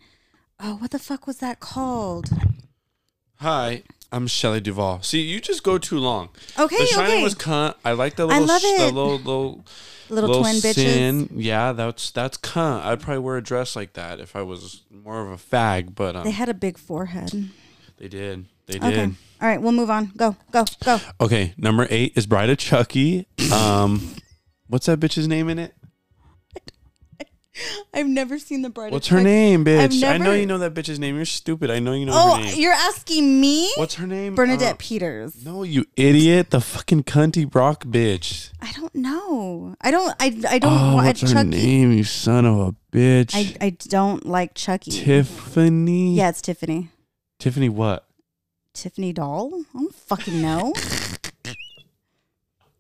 Oh, 0.67 0.77
what 0.77 0.93
the 0.93 0.99
fuck 0.99 1.27
was 1.27 1.39
that 1.41 1.61
called? 1.61 2.31
Hi, 3.37 3.83
I'm 4.11 4.27
Shelley 4.27 4.63
Duvall. 4.63 5.03
See, 5.03 5.21
you 5.21 5.39
just 5.39 5.63
go 5.63 5.77
too 5.77 5.99
long. 5.99 6.31
Okay, 6.59 6.79
the 6.79 6.87
Shining 6.87 7.13
okay. 7.17 7.23
was 7.23 7.35
cunt. 7.35 7.75
I 7.85 7.93
like 7.93 8.17
the 8.17 8.27
I 8.27 8.39
little, 8.39 8.47
love 8.47 8.61
sh- 8.63 8.65
the 8.79 8.87
it. 8.87 8.95
little, 8.95 9.17
little, 9.19 9.65
Little, 10.09 10.41
twin 10.41 10.55
bitches. 10.57 11.29
Yeah, 11.35 11.73
that's 11.73 12.11
that's 12.11 12.39
cunt. 12.39 12.83
I'd 12.83 13.01
probably 13.03 13.19
wear 13.19 13.37
a 13.37 13.43
dress 13.43 13.77
like 13.77 13.93
that 13.93 14.21
if 14.21 14.35
I 14.35 14.41
was 14.41 14.85
more 14.91 15.21
of 15.21 15.31
a 15.33 15.37
fag. 15.37 15.95
But 15.95 16.17
um, 16.17 16.25
They 16.25 16.31
had 16.31 16.49
a 16.49 16.55
big 16.55 16.79
forehead. 16.79 17.51
they 17.99 18.09
did. 18.09 18.47
They 18.65 18.79
did. 18.79 18.85
Okay. 18.85 19.13
All 19.43 19.49
right, 19.49 19.61
we'll 19.61 19.73
move 19.73 19.91
on. 19.91 20.13
Go, 20.17 20.35
go, 20.51 20.65
go. 20.83 20.99
Okay, 21.21 21.53
number 21.59 21.87
eight 21.91 22.15
is 22.17 22.25
Bride 22.25 22.49
of 22.49 22.57
Chucky. 22.57 23.27
Um, 23.53 24.15
what's 24.69 24.87
that 24.87 24.99
bitch's 24.99 25.29
name 25.29 25.51
in 25.51 25.59
it? 25.59 25.75
I've 27.95 28.07
never 28.07 28.39
seen 28.39 28.63
the 28.63 28.71
Bride. 28.71 28.93
What's 28.93 29.09
her 29.09 29.17
Chucky. 29.19 29.25
name, 29.25 29.65
bitch? 29.65 30.03
I 30.03 30.19
know 30.19 30.33
you 30.33 30.47
know 30.47 30.59
that 30.59 30.75
bitch's 30.75 30.99
name. 30.99 31.17
You're 31.17 31.25
stupid. 31.25 31.71
I 31.71 31.79
know 31.79 31.93
you 31.93 32.07
know 32.07 32.13
Oh, 32.15 32.35
her 32.37 32.43
name. 32.43 32.53
Oh, 32.55 32.59
you're 32.59 32.73
asking 32.73 33.41
me? 33.41 33.73
What's 33.77 33.95
her 33.95 34.07
name? 34.07 34.35
Bernadette 34.35 34.75
Uh, 34.75 34.77
Peters. 34.79 35.45
no, 35.45 35.63
you 35.63 35.85
idiot. 35.97 36.51
The 36.51 36.61
fucking 36.61 37.05
cunty 37.05 37.49
Brock 37.49 37.85
bitch. 37.85 38.51
I 38.61 38.73
don't 38.73 38.95
know. 38.95 39.77
I 39.81 39.91
don't. 39.91 40.15
I. 40.21 40.27
I 40.49 40.59
don't 40.59 40.73
Oh, 40.73 40.97
what's 40.97 41.21
her 41.21 41.29
Chucky. 41.29 41.49
name? 41.51 41.93
You 41.93 42.05
son 42.05 42.45
of 42.45 42.59
a 42.59 42.75
bitch. 42.97 43.35
I. 43.35 43.57
I 43.67 43.71
don't 43.71 44.27
like 44.27 44.55
Chucky. 44.55 44.91
Tiffany. 44.91 46.15
Yeah, 46.15 46.31
it's 46.31 46.43
Tiffany. 46.43 46.89
Tiffany 47.39 47.69
what? 47.69 48.07
Tiffany 48.73 49.13
Doll. 49.13 49.53
I 49.75 49.79
don't 49.79 49.95
fucking 49.95 50.43
know. 50.43 50.73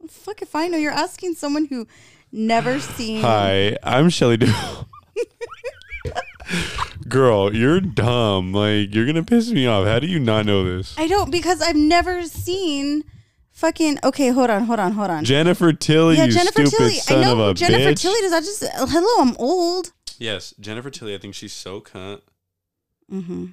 Fuck 0.08 0.42
if 0.42 0.54
I 0.54 0.68
know. 0.68 0.76
You're 0.76 0.92
asking 0.92 1.34
someone 1.34 1.66
who 1.66 1.86
never 2.34 2.80
seen. 2.80 3.20
Hi, 3.22 3.76
I'm 3.82 4.10
Shelley 4.10 4.36
Duvall. 4.36 4.88
Girl, 7.08 7.54
you're 7.54 7.80
dumb. 7.80 8.52
Like 8.52 8.94
you're 8.94 9.06
gonna 9.06 9.22
piss 9.24 9.50
me 9.50 9.66
off. 9.66 9.86
How 9.86 9.98
do 9.98 10.06
you 10.06 10.18
not 10.18 10.46
know 10.46 10.64
this? 10.64 10.94
I 10.98 11.06
don't 11.06 11.30
because 11.30 11.60
I've 11.62 11.76
never 11.76 12.22
seen. 12.24 13.04
Fucking 13.52 13.98
okay, 14.02 14.28
hold 14.30 14.50
on, 14.50 14.64
hold 14.64 14.80
on, 14.80 14.92
hold 14.92 15.10
on. 15.10 15.24
Jennifer 15.24 15.72
Tilly, 15.72 16.16
yeah, 16.16 16.24
you 16.24 16.32
Jennifer 16.32 16.66
stupid 16.66 16.76
Tilly. 16.76 16.94
son 16.94 17.18
I 17.18 17.22
know 17.22 17.32
of 17.40 17.50
a 17.50 17.54
Jennifer 17.54 17.90
bitch. 17.92 18.00
Tilly 18.02 18.20
does. 18.20 18.32
I 18.32 18.40
just 18.40 18.64
hello, 18.90 19.22
I'm 19.22 19.36
old. 19.38 19.92
Yes, 20.18 20.54
Jennifer 20.58 20.90
Tilly. 20.90 21.14
I 21.14 21.18
think 21.18 21.34
she's 21.34 21.52
so 21.52 21.80
cunt. 21.80 22.20
hmm 23.08 23.46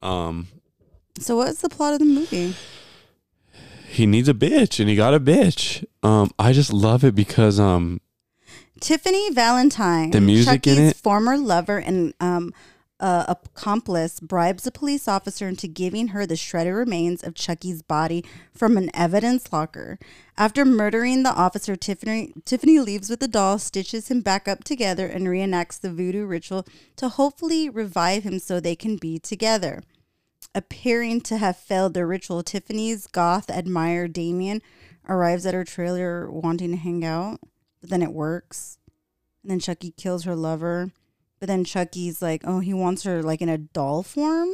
Um, 0.00 0.46
So 1.18 1.36
what 1.36 1.48
is 1.48 1.58
the 1.58 1.68
plot 1.68 1.94
of 1.94 1.98
the 1.98 2.04
movie? 2.04 2.54
he 3.88 4.06
needs 4.06 4.28
a 4.28 4.34
bitch, 4.34 4.78
and 4.80 4.88
he 4.88 4.94
got 4.96 5.12
a 5.12 5.20
bitch. 5.20 5.84
Um, 6.04 6.30
I 6.38 6.52
just 6.52 6.72
love 6.72 7.02
it 7.04 7.14
because 7.14 7.58
um, 7.58 8.00
Tiffany 8.82 9.30
Valentine, 9.30 10.10
The 10.10 10.20
music 10.20 10.66
in 10.66 10.74
Chucky's 10.74 10.90
it? 10.90 10.96
former 10.96 11.38
lover 11.38 11.78
and 11.78 12.12
um, 12.18 12.52
uh, 12.98 13.24
accomplice, 13.28 14.18
bribes 14.18 14.66
a 14.66 14.72
police 14.72 15.06
officer 15.06 15.46
into 15.46 15.68
giving 15.68 16.08
her 16.08 16.26
the 16.26 16.34
shredded 16.34 16.74
remains 16.74 17.22
of 17.22 17.36
Chucky's 17.36 17.80
body 17.80 18.24
from 18.52 18.76
an 18.76 18.90
evidence 18.92 19.52
locker. 19.52 20.00
After 20.36 20.64
murdering 20.64 21.22
the 21.22 21.32
officer, 21.32 21.76
Tiffany 21.76 22.32
Tiffany 22.44 22.80
leaves 22.80 23.08
with 23.08 23.20
the 23.20 23.28
doll, 23.28 23.60
stitches 23.60 24.08
him 24.08 24.20
back 24.20 24.48
up 24.48 24.64
together, 24.64 25.06
and 25.06 25.28
reenacts 25.28 25.80
the 25.80 25.92
voodoo 25.92 26.26
ritual 26.26 26.66
to 26.96 27.08
hopefully 27.08 27.68
revive 27.68 28.24
him 28.24 28.40
so 28.40 28.58
they 28.58 28.76
can 28.76 28.96
be 28.96 29.18
together. 29.18 29.82
Appearing 30.56 31.20
to 31.22 31.38
have 31.38 31.56
failed 31.56 31.94
the 31.94 32.04
ritual, 32.04 32.42
Tiffany's 32.42 33.06
goth 33.06 33.48
admirer 33.48 34.08
Damien 34.08 34.60
arrives 35.08 35.46
at 35.46 35.54
her 35.54 35.64
trailer 35.64 36.28
wanting 36.30 36.72
to 36.72 36.76
hang 36.76 37.04
out, 37.04 37.38
but 37.82 37.90
then 37.90 38.02
it 38.02 38.12
works. 38.12 38.78
And 39.42 39.50
then 39.50 39.58
Chucky 39.58 39.90
kills 39.90 40.24
her 40.24 40.34
lover. 40.34 40.92
But 41.38 41.48
then 41.48 41.64
Chucky's 41.64 42.22
like, 42.22 42.42
oh, 42.46 42.60
he 42.60 42.72
wants 42.72 43.02
her 43.02 43.22
like 43.22 43.42
in 43.42 43.50
a 43.50 43.58
doll 43.58 44.02
form. 44.02 44.50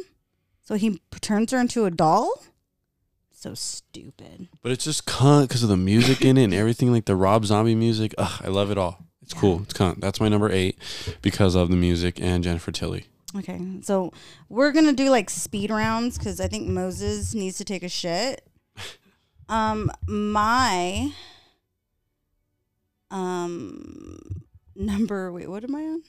So 0.62 0.74
he 0.74 1.00
turns 1.20 1.52
her 1.52 1.58
into 1.58 1.84
a 1.84 1.90
doll? 1.90 2.42
So 3.30 3.54
stupid. 3.54 4.48
but 4.62 4.72
it's 4.72 4.84
just 4.84 5.06
cunt 5.06 5.42
because 5.42 5.62
of 5.62 5.68
the 5.68 5.76
music 5.76 6.22
in 6.22 6.36
it 6.36 6.44
and 6.44 6.54
everything, 6.54 6.90
like 6.90 7.04
the 7.04 7.14
Rob 7.14 7.44
Zombie 7.44 7.76
music. 7.76 8.12
Ugh, 8.18 8.42
I 8.44 8.48
love 8.48 8.72
it 8.72 8.78
all. 8.78 9.04
It's 9.22 9.32
cool. 9.32 9.60
It's 9.62 9.74
cunt. 9.74 10.00
That's 10.00 10.20
my 10.20 10.28
number 10.28 10.50
eight 10.50 10.78
because 11.22 11.54
of 11.54 11.68
the 11.70 11.76
music 11.76 12.20
and 12.20 12.42
Jennifer 12.42 12.72
Tilly. 12.72 13.06
Okay, 13.36 13.60
so 13.82 14.12
we're 14.48 14.72
gonna 14.72 14.94
do 14.94 15.10
like 15.10 15.28
speed 15.28 15.70
rounds 15.70 16.16
because 16.18 16.40
I 16.40 16.48
think 16.48 16.66
Moses 16.66 17.34
needs 17.34 17.58
to 17.58 17.64
take 17.64 17.82
a 17.82 17.88
shit. 17.88 18.42
Um, 19.50 19.90
my 20.06 21.12
um 23.10 24.42
number. 24.74 25.32
Wait, 25.32 25.48
what 25.48 25.64
am 25.64 25.74
I 25.74 25.82
on? 25.82 26.02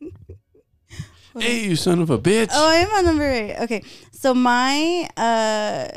Hey, 1.38 1.64
you 1.64 1.76
son 1.76 2.02
of 2.02 2.10
a 2.10 2.18
bitch! 2.18 2.50
Oh, 2.52 2.68
I 2.68 2.74
am 2.74 2.90
on 2.90 3.06
number 3.06 3.26
eight. 3.26 3.56
Okay, 3.62 3.82
so 4.10 4.34
my 4.34 5.08
uh, 5.16 5.88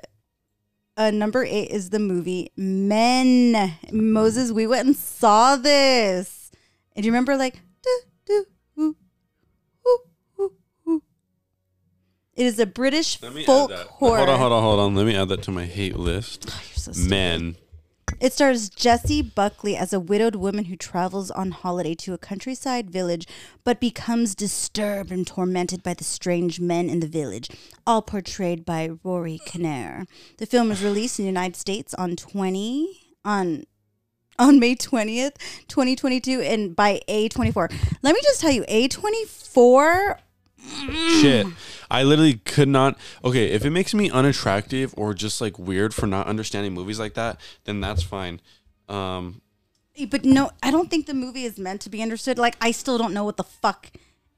uh 0.96 1.12
number 1.12 1.44
eight 1.44 1.72
is 1.72 1.90
the 1.90 2.00
movie 2.00 2.54
Men. 2.56 3.74
Moses, 3.92 4.54
we 4.54 4.66
went 4.66 4.88
and 4.88 4.96
saw 4.96 5.58
this. 5.58 6.52
And 6.96 7.04
do 7.04 7.08
you 7.08 7.12
remember 7.12 7.36
like 7.36 7.60
do 7.84 8.46
do. 8.78 8.96
It 12.36 12.46
is 12.46 12.60
a 12.60 12.66
British 12.66 13.18
folk 13.18 13.72
horror. 13.72 14.18
Hold 14.18 14.30
on, 14.30 14.40
hold 14.40 14.54
on, 14.54 14.62
hold 14.64 14.80
on. 14.80 14.96
Let 14.96 15.06
me 15.06 15.16
add 15.16 15.30
that 15.30 15.42
to 15.44 15.52
my 15.52 15.66
hate 15.66 15.96
list. 15.98 16.46
You're 16.46 16.94
so. 16.94 17.10
Men. 17.10 17.56
It 18.20 18.34
stars 18.34 18.70
Jessie 18.70 19.22
Buckley 19.22 19.76
as 19.76 19.92
a 19.92 20.00
widowed 20.00 20.36
woman 20.36 20.66
who 20.66 20.76
travels 20.76 21.32
on 21.32 21.52
holiday 21.52 21.96
to 21.96 22.14
a 22.14 22.18
countryside 22.18 22.90
village 22.90 23.28
but 23.64 23.80
becomes 23.80 24.36
disturbed 24.36 25.12
and 25.12 25.28
tormented 25.28 25.84
by 25.84 25.96
the 25.96 26.04
strange 26.04 26.60
men 26.60 26.90
in 26.90 27.02
the 27.02 27.08
village, 27.08 27.50
all 27.86 28.02
portrayed 28.02 28.66
by 28.66 28.92
Rory 29.04 29.40
Kinnear. 29.46 30.06
The 30.38 30.46
film 30.46 30.70
was 30.70 30.84
released 30.84 31.20
in 31.20 31.26
the 31.26 31.30
United 31.30 31.56
States 31.56 31.94
on 31.94 32.16
20 32.16 33.16
on 33.26 33.66
on 34.38 34.60
May 34.60 34.76
20th, 34.76 35.38
2022 35.68 36.42
and 36.42 36.76
by 36.76 37.02
A24. 37.08 37.72
Let 38.02 38.14
me 38.14 38.22
just 38.22 38.42
tell 38.42 38.52
you 38.52 38.64
A24 38.64 40.18
Shit. 41.22 41.48
I 41.90 42.04
literally 42.04 42.36
could 42.46 42.68
not. 42.68 42.98
Okay, 43.24 43.52
if 43.52 43.66
it 43.66 43.70
makes 43.70 43.94
me 43.94 44.10
unattractive 44.10 44.94
or 44.98 45.14
just 45.14 45.42
like 45.42 45.58
weird 45.60 45.94
for 45.94 46.08
not 46.08 46.28
understanding 46.28 46.74
movies 46.74 47.00
like 47.00 47.14
that, 47.14 47.40
then 47.66 47.82
that's 47.82 48.04
fine. 48.04 48.42
Um, 48.90 49.42
But 50.10 50.26
no, 50.26 50.52
I 50.62 50.72
don't 50.72 50.90
think 50.90 51.06
the 51.06 51.14
movie 51.14 51.44
is 51.44 51.58
meant 51.58 51.82
to 51.82 51.90
be 51.90 52.02
understood. 52.02 52.38
Like, 52.38 52.58
I 52.60 52.72
still 52.72 52.98
don't 52.98 53.14
know 53.14 53.24
what 53.24 53.38
the 53.38 53.44
fuck 53.44 53.92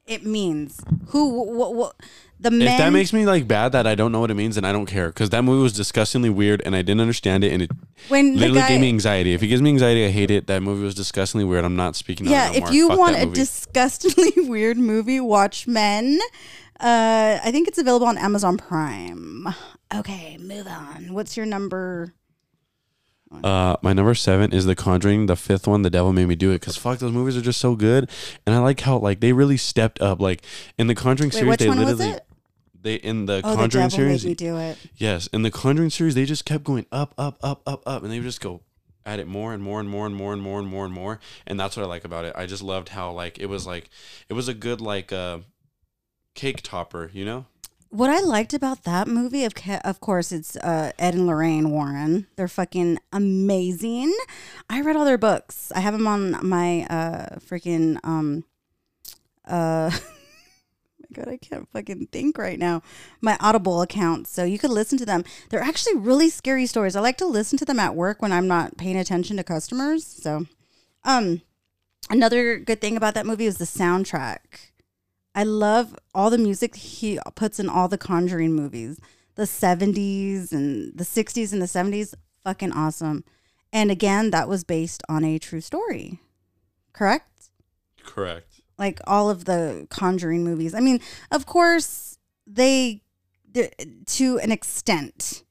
it 0.05 0.25
means. 0.25 0.79
Who, 1.07 1.43
what, 1.43 1.73
what, 1.75 1.95
the 2.39 2.51
men. 2.51 2.67
if 2.67 2.77
that 2.77 2.91
makes 2.91 3.13
me 3.13 3.25
like 3.25 3.47
bad 3.47 3.71
that 3.71 3.87
I 3.87 3.95
don't 3.95 4.11
know 4.11 4.19
what 4.19 4.31
it 4.31 4.35
means, 4.35 4.57
and 4.57 4.65
I 4.67 4.71
don't 4.71 4.85
care 4.85 5.07
because 5.07 5.29
that 5.31 5.43
movie 5.43 5.63
was 5.63 5.73
disgustingly 5.73 6.29
weird 6.29 6.61
and 6.65 6.75
I 6.75 6.81
didn't 6.81 7.01
understand 7.01 7.43
it 7.43 7.51
and 7.51 7.61
it 7.63 7.71
when 8.09 8.35
literally 8.35 8.59
guy, 8.61 8.67
gave 8.69 8.81
me 8.81 8.89
anxiety. 8.89 9.33
If 9.33 9.41
it 9.43 9.47
gives 9.47 9.61
me 9.61 9.69
anxiety, 9.69 10.05
I 10.05 10.09
hate 10.09 10.31
it. 10.31 10.47
That 10.47 10.61
movie 10.61 10.83
was 10.83 10.95
disgustingly 10.95 11.45
weird. 11.45 11.65
I'm 11.65 11.75
not 11.75 11.95
speaking. 11.95 12.27
yeah, 12.27 12.51
if 12.53 12.71
you 12.71 12.89
Fuck 12.89 12.99
want 12.99 13.15
a 13.17 13.25
movie. 13.25 13.35
disgustingly 13.35 14.31
weird 14.49 14.77
movie, 14.77 15.19
watch 15.19 15.67
Men. 15.67 16.19
Uh, 16.79 17.39
I 17.43 17.49
think 17.51 17.67
it's 17.67 17.79
available 17.79 18.05
on 18.05 18.17
Amazon 18.19 18.57
Prime. 18.57 19.47
Okay, 19.95 20.37
move 20.37 20.67
on. 20.67 21.13
What's 21.13 21.35
your 21.35 21.45
number? 21.45 22.13
Uh, 23.43 23.75
my 23.81 23.91
number 23.91 24.15
seven 24.15 24.53
is 24.53 24.65
The 24.65 24.75
Conjuring, 24.75 25.25
the 25.25 25.35
fifth 25.35 25.67
one. 25.67 25.81
The 25.81 25.89
Devil 25.89 26.13
Made 26.13 26.27
Me 26.27 26.35
Do 26.35 26.51
It 26.51 26.61
because 26.61 26.77
fuck, 26.77 26.99
those 26.99 27.11
movies 27.11 27.35
are 27.35 27.41
just 27.41 27.59
so 27.59 27.75
good, 27.75 28.09
and 28.45 28.55
I 28.55 28.59
like 28.59 28.79
how 28.81 28.97
like 28.99 29.19
they 29.19 29.33
really 29.33 29.57
stepped 29.57 29.99
up. 30.01 30.21
Like 30.21 30.43
in 30.77 30.87
the 30.87 30.95
Conjuring 30.95 31.29
Wait, 31.31 31.39
series, 31.39 31.57
they 31.57 31.69
literally 31.69 32.11
it? 32.11 32.26
They 32.81 32.95
in 32.95 33.25
the 33.25 33.41
Oh, 33.43 33.51
the 33.51 33.55
Conjuring 33.55 33.85
made 33.85 33.91
series. 33.91 34.25
me 34.25 34.33
do 34.35 34.57
it. 34.57 34.77
Yes, 34.95 35.27
in 35.27 35.41
the 35.41 35.51
Conjuring 35.51 35.89
series, 35.89 36.15
they 36.15 36.25
just 36.25 36.45
kept 36.45 36.63
going 36.63 36.85
up, 36.91 37.13
up, 37.17 37.37
up, 37.41 37.61
up, 37.65 37.83
up, 37.85 38.03
and 38.03 38.11
they 38.11 38.19
would 38.19 38.25
just 38.25 38.41
go 38.41 38.61
at 39.05 39.19
it 39.19 39.27
more 39.27 39.53
and 39.53 39.63
more 39.63 39.79
and 39.79 39.87
more 39.89 40.05
and 40.05 40.15
more 40.15 40.33
and 40.33 40.41
more 40.41 40.59
and 40.59 40.67
more 40.67 40.85
and 40.85 40.93
more. 40.93 41.19
And 41.45 41.59
that's 41.59 41.77
what 41.77 41.83
I 41.83 41.87
like 41.87 42.03
about 42.05 42.25
it. 42.25 42.33
I 42.35 42.45
just 42.45 42.61
loved 42.61 42.89
how 42.89 43.11
like 43.11 43.39
it 43.39 43.45
was 43.47 43.65
like 43.65 43.89
it 44.29 44.33
was 44.33 44.47
a 44.47 44.53
good 44.53 44.81
like 44.81 45.11
uh 45.13 45.39
cake 46.35 46.61
topper, 46.61 47.09
you 47.13 47.25
know? 47.25 47.45
What 47.89 48.09
I 48.09 48.19
liked 48.19 48.53
about 48.53 48.83
that 48.83 49.07
movie, 49.07 49.45
of 49.45 49.53
of 49.85 50.01
course, 50.01 50.33
it's 50.33 50.57
uh, 50.57 50.91
Ed 50.99 51.13
and 51.15 51.25
Lorraine 51.25 51.69
Warren. 51.71 52.27
They're 52.35 52.49
fucking 52.49 52.99
amazing. 53.13 54.13
I 54.69 54.81
read 54.81 54.97
all 54.97 55.05
their 55.05 55.17
books. 55.17 55.71
I 55.71 55.79
have 55.79 55.93
them 55.93 56.05
on 56.05 56.45
my 56.45 56.83
uh, 56.89 57.37
freaking 57.39 57.97
um, 58.03 58.43
uh, 59.47 59.89
my 61.09 61.23
God, 61.23 61.31
I 61.31 61.37
can't 61.37 61.67
fucking 61.71 62.07
think 62.07 62.37
right 62.37 62.59
now. 62.59 62.81
My 63.21 63.37
Audible 63.39 63.81
account, 63.81 64.27
so 64.27 64.43
you 64.43 64.59
could 64.59 64.71
listen 64.71 64.97
to 64.97 65.05
them. 65.05 65.23
They're 65.49 65.61
actually 65.61 65.95
really 65.95 66.29
scary 66.29 66.65
stories. 66.65 66.95
I 66.95 67.01
like 67.01 67.17
to 67.17 67.25
listen 67.25 67.57
to 67.59 67.65
them 67.65 67.79
at 67.79 67.95
work 67.95 68.21
when 68.21 68.31
I'm 68.31 68.47
not 68.47 68.77
paying 68.77 68.97
attention 68.97 69.37
to 69.37 69.43
customers. 69.43 70.05
So, 70.05 70.45
um, 71.03 71.41
another 72.09 72.57
good 72.57 72.81
thing 72.81 72.97
about 72.97 73.13
that 73.13 73.25
movie 73.25 73.45
is 73.45 73.57
the 73.57 73.65
soundtrack. 73.65 74.71
I 75.33 75.43
love 75.43 75.95
all 76.15 76.29
the 76.29 76.37
music 76.37 76.75
he 76.75 77.19
puts 77.35 77.59
in 77.59 77.69
all 77.69 77.87
the 77.87 77.97
Conjuring 77.97 78.53
movies, 78.53 78.99
the 79.35 79.43
70s 79.43 80.51
and 80.51 80.97
the 80.97 81.03
60s 81.03 81.53
and 81.53 81.61
the 81.61 81.67
70s. 81.67 82.15
Fucking 82.43 82.71
awesome. 82.71 83.23
And 83.71 83.91
again, 83.91 84.31
that 84.31 84.47
was 84.47 84.63
based 84.63 85.03
on 85.07 85.23
a 85.23 85.37
true 85.37 85.61
story, 85.61 86.19
correct? 86.93 87.49
Correct. 88.03 88.56
Like 88.77 88.99
all 89.07 89.29
of 89.29 89.45
the 89.45 89.87
Conjuring 89.89 90.43
movies. 90.43 90.73
I 90.73 90.79
mean, 90.79 90.99
of 91.31 91.45
course, 91.45 92.17
they, 92.45 93.01
they- 93.51 93.71
to 94.05 94.37
an 94.39 94.51
extent, 94.51 95.43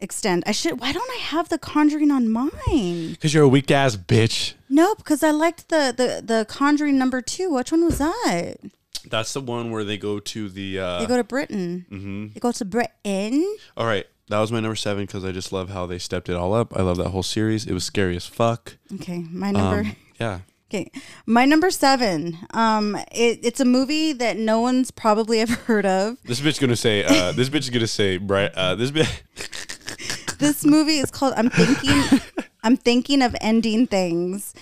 extent. 0.00 0.44
I 0.46 0.52
should. 0.52 0.80
Why 0.80 0.92
don't 0.92 1.10
I 1.10 1.18
have 1.20 1.48
the 1.48 1.58
Conjuring 1.58 2.10
on 2.10 2.28
mine? 2.30 3.10
Because 3.12 3.34
you're 3.34 3.44
a 3.44 3.48
weak 3.48 3.70
ass 3.70 3.96
bitch. 3.96 4.54
No, 4.68 4.94
because 4.94 5.22
I 5.22 5.30
liked 5.30 5.68
the 5.68 5.92
the 5.96 6.22
the 6.24 6.44
Conjuring 6.48 6.98
number 6.98 7.20
two. 7.20 7.52
Which 7.52 7.72
one 7.72 7.84
was 7.84 7.98
that? 7.98 8.54
That's 9.10 9.32
the 9.32 9.40
one 9.40 9.72
where 9.72 9.82
they 9.82 9.98
go 9.98 10.20
to 10.20 10.48
the. 10.48 10.78
Uh, 10.78 11.00
they 11.00 11.06
go 11.06 11.16
to 11.16 11.24
Britain. 11.24 11.86
Mm-hmm. 11.90 12.28
They 12.34 12.40
go 12.40 12.52
to 12.52 12.64
Britain. 12.64 13.56
All 13.76 13.86
right, 13.86 14.06
that 14.28 14.38
was 14.38 14.52
my 14.52 14.60
number 14.60 14.76
seven 14.76 15.04
because 15.06 15.24
I 15.24 15.32
just 15.32 15.52
love 15.52 15.70
how 15.70 15.86
they 15.86 15.98
stepped 15.98 16.28
it 16.28 16.34
all 16.36 16.54
up. 16.54 16.76
I 16.76 16.82
love 16.82 16.98
that 16.98 17.08
whole 17.10 17.24
series. 17.24 17.66
It 17.66 17.72
was 17.72 17.82
scary 17.84 18.14
as 18.14 18.26
fuck. 18.26 18.76
Okay, 18.94 19.24
my 19.30 19.50
number. 19.50 19.80
Um, 19.80 19.96
yeah. 20.20 20.38
Okay, 20.72 20.90
my 21.26 21.44
number 21.44 21.70
seven. 21.70 22.38
Um, 22.54 22.96
it, 23.12 23.40
it's 23.42 23.60
a 23.60 23.64
movie 23.66 24.14
that 24.14 24.38
no 24.38 24.62
one's 24.62 24.90
probably 24.90 25.38
ever 25.42 25.52
heard 25.52 25.84
of. 25.84 26.16
This 26.24 26.40
bitch 26.40 26.58
gonna 26.58 26.76
say. 26.76 27.04
Uh, 27.04 27.32
this 27.32 27.50
bitch 27.50 27.60
is 27.60 27.70
gonna 27.70 27.86
say. 27.86 28.16
Bright. 28.16 28.52
Uh, 28.54 28.74
this 28.74 28.90
bitch. 28.90 29.08
This 30.38 30.64
movie 30.64 30.98
is 30.98 31.08
called 31.12 31.34
"I'm 31.36 31.50
Thinking." 31.50 32.20
I'm 32.64 32.76
thinking 32.76 33.22
of 33.22 33.34
ending 33.40 33.88
things, 33.88 34.54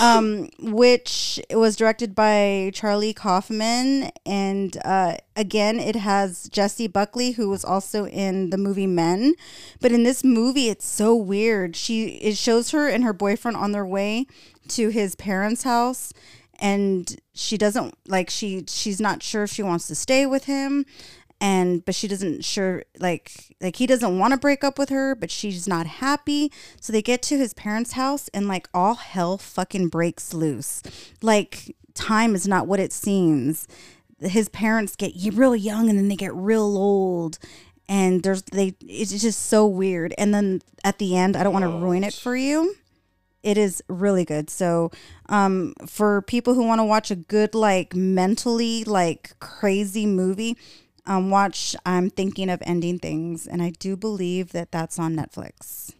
um, 0.00 0.48
which 0.60 1.40
was 1.50 1.76
directed 1.76 2.14
by 2.14 2.72
Charlie 2.74 3.12
Kaufman, 3.12 4.10
and 4.26 4.76
uh, 4.84 5.16
again, 5.36 5.78
it 5.78 5.94
has 5.94 6.48
Jessie 6.48 6.88
Buckley, 6.88 7.32
who 7.32 7.48
was 7.48 7.64
also 7.64 8.06
in 8.06 8.50
the 8.50 8.58
movie 8.58 8.88
Men. 8.88 9.34
But 9.80 9.92
in 9.92 10.02
this 10.02 10.24
movie, 10.24 10.68
it's 10.68 10.86
so 10.86 11.14
weird. 11.14 11.76
She 11.76 12.06
it 12.16 12.36
shows 12.36 12.70
her 12.70 12.88
and 12.88 13.04
her 13.04 13.12
boyfriend 13.12 13.56
on 13.56 13.70
their 13.70 13.86
way 13.86 14.26
to 14.68 14.88
his 14.88 15.14
parents' 15.14 15.62
house, 15.62 16.12
and 16.58 17.16
she 17.32 17.58
doesn't 17.58 17.96
like 18.06 18.30
she 18.30 18.64
she's 18.68 19.00
not 19.00 19.22
sure 19.22 19.44
if 19.44 19.50
she 19.50 19.62
wants 19.62 19.86
to 19.88 19.94
stay 19.94 20.24
with 20.24 20.44
him 20.44 20.86
and 21.40 21.84
but 21.84 21.94
she 21.94 22.08
doesn't 22.08 22.44
sure 22.44 22.84
like 22.98 23.56
like 23.60 23.76
he 23.76 23.86
doesn't 23.86 24.18
want 24.18 24.32
to 24.32 24.38
break 24.38 24.62
up 24.62 24.78
with 24.78 24.88
her 24.88 25.14
but 25.14 25.30
she's 25.30 25.66
not 25.66 25.86
happy. 25.86 26.50
So 26.80 26.92
they 26.92 27.02
get 27.02 27.22
to 27.22 27.38
his 27.38 27.54
parents 27.54 27.92
house 27.92 28.28
and 28.32 28.48
like 28.48 28.68
all 28.72 28.94
hell 28.94 29.38
fucking 29.38 29.88
breaks 29.88 30.32
loose. 30.32 30.82
Like 31.22 31.76
time 31.94 32.34
is 32.34 32.46
not 32.46 32.66
what 32.66 32.80
it 32.80 32.92
seems. 32.92 33.66
His 34.20 34.48
parents 34.48 34.96
get 34.96 35.12
real 35.34 35.56
young 35.56 35.90
and 35.90 35.98
then 35.98 36.08
they 36.08 36.16
get 36.16 36.34
real 36.34 36.78
old 36.78 37.38
and 37.88 38.22
there's 38.22 38.42
they 38.42 38.74
it's 38.80 39.10
just 39.20 39.46
so 39.46 39.66
weird. 39.66 40.14
And 40.16 40.32
then 40.32 40.62
at 40.84 40.98
the 40.98 41.16
end 41.16 41.36
i 41.36 41.42
don't 41.42 41.52
want 41.52 41.64
to 41.64 41.70
oh, 41.70 41.80
ruin 41.80 42.04
it 42.04 42.14
for 42.14 42.36
you 42.36 42.76
it 43.44 43.58
is 43.58 43.82
really 43.88 44.24
good. 44.24 44.50
So, 44.50 44.90
um, 45.28 45.74
for 45.86 46.22
people 46.22 46.54
who 46.54 46.64
want 46.64 46.80
to 46.80 46.84
watch 46.84 47.10
a 47.10 47.16
good, 47.16 47.54
like 47.54 47.94
mentally 47.94 48.82
like 48.84 49.38
crazy 49.38 50.06
movie, 50.06 50.56
um, 51.06 51.30
watch 51.30 51.76
I'm 51.84 52.10
thinking 52.10 52.48
of 52.48 52.62
ending 52.64 52.98
things, 52.98 53.46
and 53.46 53.62
I 53.62 53.70
do 53.70 53.96
believe 53.96 54.52
that 54.52 54.72
that's 54.72 54.98
on 54.98 55.14
Netflix. 55.14 55.92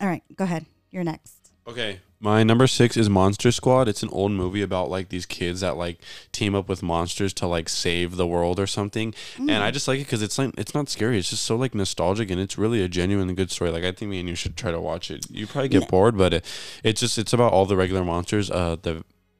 All 0.00 0.08
right, 0.08 0.24
go 0.34 0.44
ahead. 0.44 0.66
You're 0.90 1.04
next. 1.04 1.52
Okay. 1.66 2.00
My 2.22 2.42
number 2.42 2.66
six 2.66 2.98
is 2.98 3.08
Monster 3.08 3.50
Squad. 3.50 3.88
It's 3.88 4.02
an 4.02 4.10
old 4.12 4.32
movie 4.32 4.60
about 4.60 4.90
like 4.90 5.08
these 5.08 5.24
kids 5.24 5.62
that 5.62 5.78
like 5.78 5.98
team 6.32 6.54
up 6.54 6.68
with 6.68 6.82
monsters 6.82 7.32
to 7.34 7.46
like 7.46 7.68
save 7.70 8.16
the 8.16 8.26
world 8.26 8.60
or 8.60 8.66
something. 8.66 9.14
And 9.38 9.50
I 9.52 9.70
just 9.70 9.88
like 9.88 10.00
it 10.00 10.04
because 10.04 10.20
it's 10.20 10.36
like 10.38 10.52
it's 10.58 10.74
not 10.74 10.90
scary. 10.90 11.18
It's 11.18 11.30
just 11.30 11.44
so 11.44 11.56
like 11.56 11.74
nostalgic 11.74 12.30
and 12.30 12.38
it's 12.38 12.58
really 12.58 12.82
a 12.82 12.88
genuine 12.88 13.34
good 13.34 13.50
story. 13.50 13.70
Like 13.70 13.84
I 13.84 13.92
think 13.92 14.10
me 14.10 14.20
and 14.20 14.28
you 14.28 14.34
should 14.34 14.54
try 14.54 14.70
to 14.70 14.78
watch 14.80 15.10
it. 15.10 15.30
You 15.30 15.46
probably 15.46 15.70
get 15.70 15.88
bored, 15.88 16.18
but 16.18 16.34
it, 16.34 16.44
it's 16.84 17.00
just 17.00 17.16
it's 17.16 17.32
about 17.32 17.54
all 17.54 17.64
the 17.64 17.76
regular 17.76 18.04
monsters. 18.04 18.50
Uh, 18.50 18.76
the 18.82 18.96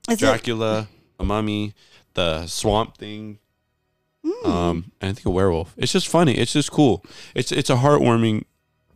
Is 0.08 0.14
it- 0.14 0.18
Dracula, 0.20 0.88
a 1.18 1.24
mummy, 1.24 1.74
the 2.14 2.46
swamp 2.46 2.96
thing, 2.96 3.38
Mm. 4.24 4.46
um, 4.46 4.92
and 5.00 5.10
I 5.10 5.12
think 5.14 5.24
a 5.26 5.30
werewolf. 5.30 5.72
It's 5.78 5.92
just 5.92 6.06
funny. 6.08 6.34
It's 6.36 6.52
just 6.52 6.70
cool. 6.70 7.02
It's 7.34 7.50
it's 7.52 7.70
a 7.70 7.76
heartwarming 7.76 8.44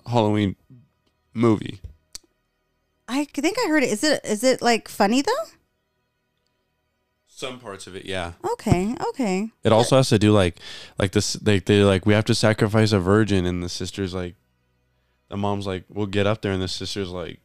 Halloween 0.06 0.56
movie. 1.32 1.80
I 3.08 3.24
think 3.24 3.56
I 3.64 3.68
heard 3.68 3.82
it. 3.82 3.90
Is 3.90 4.04
it 4.04 4.20
is 4.24 4.42
it 4.44 4.62
like 4.62 4.88
funny 4.88 5.22
though? 5.22 5.44
Some 7.26 7.58
parts 7.58 7.88
of 7.88 7.96
it, 7.96 8.04
yeah. 8.04 8.34
Okay, 8.52 8.94
okay. 9.08 9.50
It 9.64 9.72
also 9.72 9.96
has 9.96 10.08
to 10.10 10.18
do 10.20 10.30
like 10.30 10.56
like 10.98 11.10
this. 11.12 11.32
They 11.34 11.58
they 11.58 11.82
like 11.82 12.06
we 12.06 12.14
have 12.14 12.24
to 12.26 12.34
sacrifice 12.34 12.92
a 12.92 13.00
virgin, 13.00 13.44
and 13.44 13.62
the 13.62 13.68
sister's 13.68 14.14
like, 14.14 14.36
the 15.28 15.36
mom's 15.36 15.66
like, 15.66 15.84
we'll 15.88 16.06
get 16.06 16.28
up 16.28 16.42
there, 16.42 16.52
and 16.52 16.62
the 16.62 16.68
sister's 16.68 17.10
like, 17.10 17.40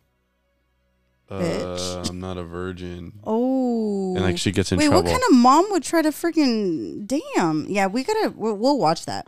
uh, 1.27 1.39
Bitch. 1.39 2.09
I'm 2.09 2.19
not 2.19 2.37
a 2.37 2.43
virgin, 2.43 3.13
Oh, 3.23 4.15
and 4.15 4.23
like 4.23 4.37
she 4.37 4.51
gets 4.51 4.71
in 4.71 4.77
trouble. 4.77 4.91
Wait, 4.91 5.01
trouble. 5.01 5.11
what 5.11 5.21
kind 5.21 5.33
of 5.33 5.37
mom 5.37 5.71
would 5.71 5.83
try 5.83 6.03
to 6.03 6.09
freaking 6.11 7.07
damn? 7.07 7.65
Yeah, 7.67 7.87
we 7.87 8.03
gotta 8.03 8.31
we'll, 8.35 8.55
we'll 8.55 8.77
watch 8.77 9.05
that. 9.07 9.25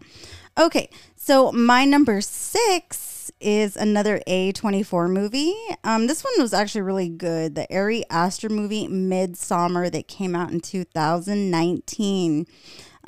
Okay, 0.60 0.90
so 1.16 1.52
my 1.52 1.86
number 1.86 2.22
six 2.22 3.11
is 3.40 3.76
another 3.76 4.22
A24 4.28 5.12
movie. 5.12 5.54
Um, 5.84 6.08
this 6.08 6.24
one 6.24 6.34
was 6.40 6.54
actually 6.54 6.82
really 6.82 7.10
good. 7.10 7.56
The 7.56 7.68
Ari 7.76 8.06
Aster 8.10 8.50
movie 8.50 8.88
Midsommar 8.88 9.92
that 9.92 10.08
came 10.08 10.36
out 10.36 10.52
in 10.52 10.62
2019. 10.62 12.48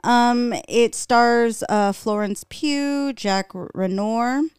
Um, 0.04 0.54
it 0.68 0.94
stars 0.94 1.64
uh, 1.70 1.94
Florence 1.94 2.44
Pugh, 2.50 3.14
Jack 3.14 3.54
Reynor, 3.54 4.50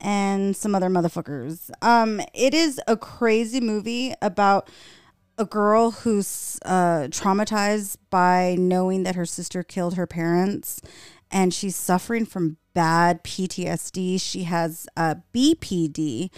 and 0.00 0.56
some 0.56 0.74
other 0.74 0.88
motherfuckers. 0.88 1.70
Um, 1.80 2.20
it 2.34 2.52
is 2.52 2.80
a 2.88 2.96
crazy 2.96 3.60
movie 3.60 4.14
about 4.20 4.68
a 5.38 5.44
girl 5.44 5.92
who's 5.92 6.58
uh, 6.64 7.08
traumatized 7.08 7.96
by 8.10 8.56
knowing 8.58 9.04
that 9.04 9.14
her 9.14 9.26
sister 9.26 9.62
killed 9.62 9.94
her 9.94 10.06
parents 10.06 10.80
and 11.30 11.54
she's 11.54 11.74
suffering 11.74 12.26
from 12.26 12.58
bad 12.74 13.22
PTSD. 13.24 14.20
She 14.20 14.44
has 14.44 14.86
a 14.96 15.18
BPD, 15.34 16.30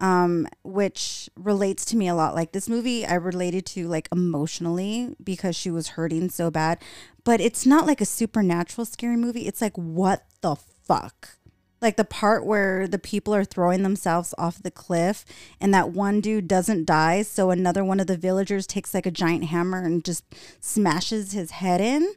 um, 0.00 0.46
which 0.62 1.30
relates 1.36 1.84
to 1.86 1.96
me 1.96 2.08
a 2.08 2.14
lot. 2.14 2.34
Like 2.34 2.52
this 2.52 2.68
movie, 2.68 3.06
I 3.06 3.14
related 3.14 3.66
to 3.66 3.88
like 3.88 4.08
emotionally 4.12 5.14
because 5.22 5.56
she 5.56 5.70
was 5.70 5.88
hurting 5.88 6.30
so 6.30 6.50
bad. 6.50 6.78
But 7.24 7.40
it's 7.40 7.64
not 7.64 7.86
like 7.86 8.00
a 8.00 8.06
supernatural 8.06 8.84
scary 8.84 9.16
movie. 9.16 9.46
It's 9.46 9.62
like, 9.62 9.76
what 9.76 10.24
the 10.40 10.56
fuck? 10.56 11.38
Like 11.80 11.96
the 11.96 12.04
part 12.04 12.46
where 12.46 12.88
the 12.88 12.98
people 12.98 13.34
are 13.34 13.44
throwing 13.44 13.82
themselves 13.82 14.34
off 14.38 14.62
the 14.62 14.70
cliff 14.70 15.24
and 15.60 15.72
that 15.74 15.90
one 15.90 16.20
dude 16.20 16.48
doesn't 16.48 16.86
die. 16.86 17.22
So 17.22 17.50
another 17.50 17.84
one 17.84 18.00
of 18.00 18.06
the 18.06 18.16
villagers 18.16 18.66
takes 18.66 18.94
like 18.94 19.06
a 19.06 19.10
giant 19.10 19.44
hammer 19.44 19.84
and 19.84 20.04
just 20.04 20.24
smashes 20.60 21.32
his 21.32 21.50
head 21.50 21.82
in. 21.82 22.14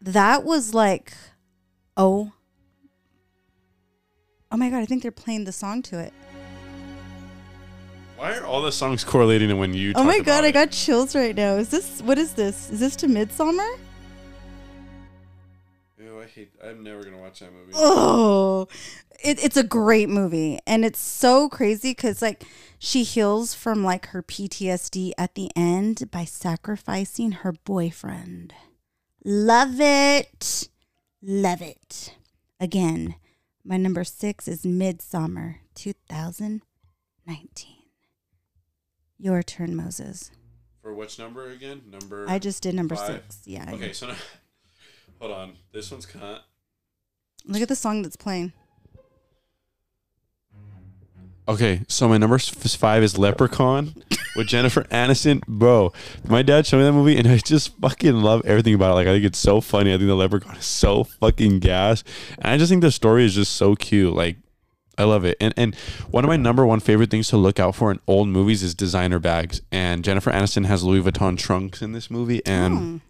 That 0.00 0.44
was 0.44 0.74
like, 0.74 1.14
oh, 1.96 2.32
oh 4.50 4.56
my 4.56 4.70
God, 4.70 4.78
I 4.78 4.86
think 4.86 5.02
they're 5.02 5.10
playing 5.10 5.44
the 5.44 5.52
song 5.52 5.82
to 5.82 5.98
it. 5.98 6.12
Why 8.16 8.36
are 8.36 8.46
all 8.46 8.62
the 8.62 8.72
songs 8.72 9.04
correlating 9.04 9.48
to 9.50 9.56
when 9.56 9.74
you? 9.74 9.92
Oh 9.94 10.04
my 10.04 10.20
God, 10.20 10.44
I 10.44 10.48
it? 10.48 10.52
got 10.52 10.70
chills 10.70 11.14
right 11.14 11.36
now. 11.36 11.56
Is 11.56 11.68
this, 11.68 12.00
what 12.02 12.16
is 12.16 12.32
this? 12.32 12.70
Is 12.70 12.80
this 12.80 12.96
to 12.96 13.08
Midsommar? 13.08 13.78
Ew, 15.98 16.20
I 16.20 16.26
hate. 16.26 16.52
I'm 16.64 16.82
never 16.82 17.04
gonna 17.04 17.18
watch 17.18 17.40
that 17.40 17.52
movie. 17.52 17.72
Oh, 17.74 18.68
it, 19.22 19.42
it's 19.44 19.56
a 19.56 19.62
great 19.62 20.08
movie. 20.08 20.58
And 20.66 20.84
it's 20.84 20.98
so 21.00 21.48
crazy 21.50 21.90
because, 21.90 22.22
like, 22.22 22.44
she 22.78 23.02
heals 23.02 23.54
from, 23.54 23.84
like, 23.84 24.06
her 24.06 24.22
PTSD 24.22 25.12
at 25.18 25.34
the 25.34 25.50
end 25.54 26.10
by 26.10 26.24
sacrificing 26.24 27.32
her 27.32 27.52
boyfriend. 27.52 28.54
Love 29.24 29.80
it. 29.80 30.68
Love 31.22 31.60
it. 31.60 32.14
Again, 32.60 33.16
my 33.66 33.76
number 33.76 34.04
six 34.04 34.46
is 34.46 34.62
Midsommar 34.62 35.56
2019. 35.74 37.72
Your 39.18 39.42
turn, 39.42 39.74
Moses. 39.74 40.30
For 40.82 40.94
which 40.94 41.18
number 41.18 41.50
again? 41.50 41.82
Number. 41.90 42.26
I 42.28 42.38
just 42.38 42.62
did 42.62 42.74
number 42.76 42.94
five? 42.94 43.22
six. 43.28 43.42
Yeah. 43.44 43.68
Okay, 43.72 43.92
so 43.92 44.06
now, 44.08 44.14
hold 45.20 45.32
on. 45.32 45.54
This 45.72 45.90
one's 45.90 46.06
cut. 46.06 46.44
Look 47.44 47.62
at 47.62 47.68
the 47.68 47.74
song 47.76 48.02
that's 48.02 48.16
playing. 48.16 48.52
Okay, 51.48 51.82
so 51.86 52.08
my 52.08 52.18
number 52.18 52.38
five 52.38 53.04
is 53.04 53.16
Leprechaun 53.18 53.94
with 54.34 54.48
Jennifer 54.48 54.82
Aniston. 54.84 55.40
Bro, 55.46 55.92
my 56.26 56.42
dad 56.42 56.66
showed 56.66 56.78
me 56.78 56.84
that 56.84 56.92
movie, 56.92 57.16
and 57.16 57.28
I 57.28 57.38
just 57.38 57.76
fucking 57.78 58.14
love 58.20 58.44
everything 58.44 58.74
about 58.74 58.92
it. 58.92 58.94
Like, 58.94 59.06
I 59.06 59.12
think 59.12 59.24
it's 59.24 59.38
so 59.38 59.60
funny. 59.60 59.94
I 59.94 59.96
think 59.96 60.08
the 60.08 60.16
Leprechaun 60.16 60.56
is 60.56 60.66
so 60.66 61.04
fucking 61.04 61.60
gas, 61.60 62.02
and 62.38 62.46
I 62.46 62.58
just 62.58 62.68
think 62.68 62.82
the 62.82 62.90
story 62.90 63.24
is 63.24 63.34
just 63.36 63.52
so 63.54 63.76
cute. 63.76 64.12
Like, 64.12 64.38
I 64.98 65.04
love 65.04 65.24
it. 65.24 65.36
And 65.40 65.54
and 65.56 65.74
one 66.10 66.24
of 66.24 66.28
my 66.28 66.36
number 66.36 66.66
one 66.66 66.80
favorite 66.80 67.10
things 67.10 67.28
to 67.28 67.36
look 67.36 67.60
out 67.60 67.74
for 67.76 67.90
in 67.90 68.00
old 68.06 68.28
movies 68.28 68.62
is 68.62 68.74
designer 68.74 69.18
bags. 69.18 69.60
And 69.70 70.02
Jennifer 70.02 70.30
Aniston 70.32 70.66
has 70.66 70.82
Louis 70.82 71.02
Vuitton 71.02 71.38
trunks 71.38 71.82
in 71.82 71.92
this 71.92 72.10
movie. 72.10 72.44
And 72.46 73.02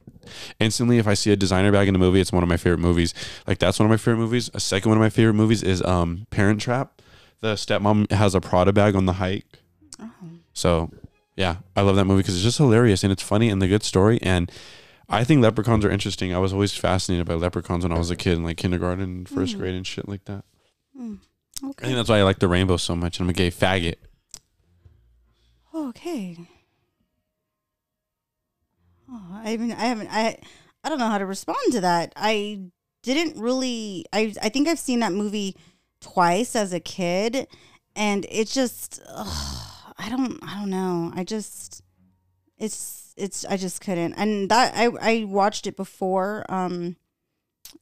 instantly, 0.59 0.99
if 0.99 1.07
I 1.07 1.15
see 1.15 1.31
a 1.31 1.37
designer 1.37 1.71
bag 1.73 1.89
in 1.89 1.95
a 1.95 1.99
movie, 1.99 2.21
it's 2.21 2.33
one 2.33 2.43
of 2.43 2.49
my 2.49 2.57
favorite 2.57 2.81
movies. 2.81 3.15
Like 3.47 3.59
that's 3.59 3.79
one 3.79 3.87
of 3.87 3.91
my 3.91 3.97
favorite 3.97 4.17
movies. 4.19 4.51
A 4.53 4.61
second 4.61 4.91
one 4.91 4.99
of 4.99 5.03
my 5.03 5.11
favorite 5.11 5.35
movies 5.35 5.63
is 5.63 5.83
um 5.85 6.27
Parent 6.31 6.61
Trap. 6.61 7.01
The 7.41 7.55
stepmom 7.55 8.11
has 8.11 8.35
a 8.35 8.41
Prada 8.41 8.73
bag 8.73 8.95
on 8.97 9.07
the 9.07 9.15
hike. 9.15 9.61
Oh. 10.01 10.11
So 10.53 10.91
yeah, 11.37 11.57
I 11.77 11.83
love 11.83 11.97
that 11.97 12.07
movie 12.07 12.23
because 12.23 12.35
it's 12.35 12.45
just 12.45 12.59
hilarious 12.59 13.05
and 13.05 13.13
it's 13.13 13.23
funny 13.23 13.49
and 13.51 13.61
the 13.61 13.69
good 13.69 13.83
story. 13.83 14.19
And 14.23 14.51
I 15.09 15.23
think 15.23 15.43
leprechauns 15.43 15.85
are 15.85 15.91
interesting. 15.91 16.35
I 16.35 16.39
was 16.39 16.53
always 16.53 16.75
fascinated 16.75 17.27
by 17.27 17.35
leprechauns 17.35 17.85
when 17.85 17.93
I 17.93 17.99
was 17.99 18.11
a 18.11 18.17
kid 18.17 18.33
in 18.39 18.45
like 18.45 18.57
kindergarten, 18.57 19.27
first 19.27 19.55
mm. 19.55 19.59
grade, 19.59 19.75
and 19.75 19.87
shit 19.87 20.09
like 20.09 20.25
that. 20.25 20.45
Mm. 20.99 21.19
I 21.63 21.67
Okay. 21.69 21.87
think 21.87 21.97
that's 21.97 22.09
why 22.09 22.19
I 22.19 22.23
like 22.23 22.39
the 22.39 22.49
rainbow 22.49 22.77
so 22.77 22.95
much. 22.97 23.21
I'm 23.21 23.31
a 23.31 23.33
gay 23.33 23.51
faggot. 23.51 23.97
Okay. 25.75 26.37
Oh, 29.11 29.41
I 29.45 29.57
mean, 29.57 29.73
I 29.73 29.87
haven't. 29.87 30.09
I 30.11 30.39
I 30.83 30.89
don't 30.89 30.99
know 30.99 31.09
how 31.09 31.19
to 31.19 31.27
respond 31.27 31.73
to 31.73 31.81
that. 31.83 32.13
I 32.17 32.61
didn't 33.03 33.41
really. 33.41 34.05
I 34.13 34.35
I 34.43 34.49
think 34.49 34.69
I've 34.69 34.79
seen 34.79 35.01
that 35.01 35.13
movie 35.13 35.57
twice 36.01 36.57
as 36.57 36.73
a 36.73 36.81
kid, 36.81 37.47
and 37.95 38.27
it 38.31 38.49
just. 38.49 39.01
ugh, 39.09 39.95
I 39.99 40.09
don't. 40.09 40.39
I 40.43 40.59
don't 40.59 40.71
know. 40.71 41.13
I 41.15 41.25
just. 41.25 41.83
It's 42.59 43.15
it's. 43.17 43.45
I 43.45 43.57
just 43.57 43.81
couldn't. 43.81 44.15
And 44.15 44.51
that 44.51 44.75
I 44.75 44.87
I 45.01 45.25
watched 45.25 45.67
it 45.67 45.77
before. 45.77 46.45
Um. 46.49 46.97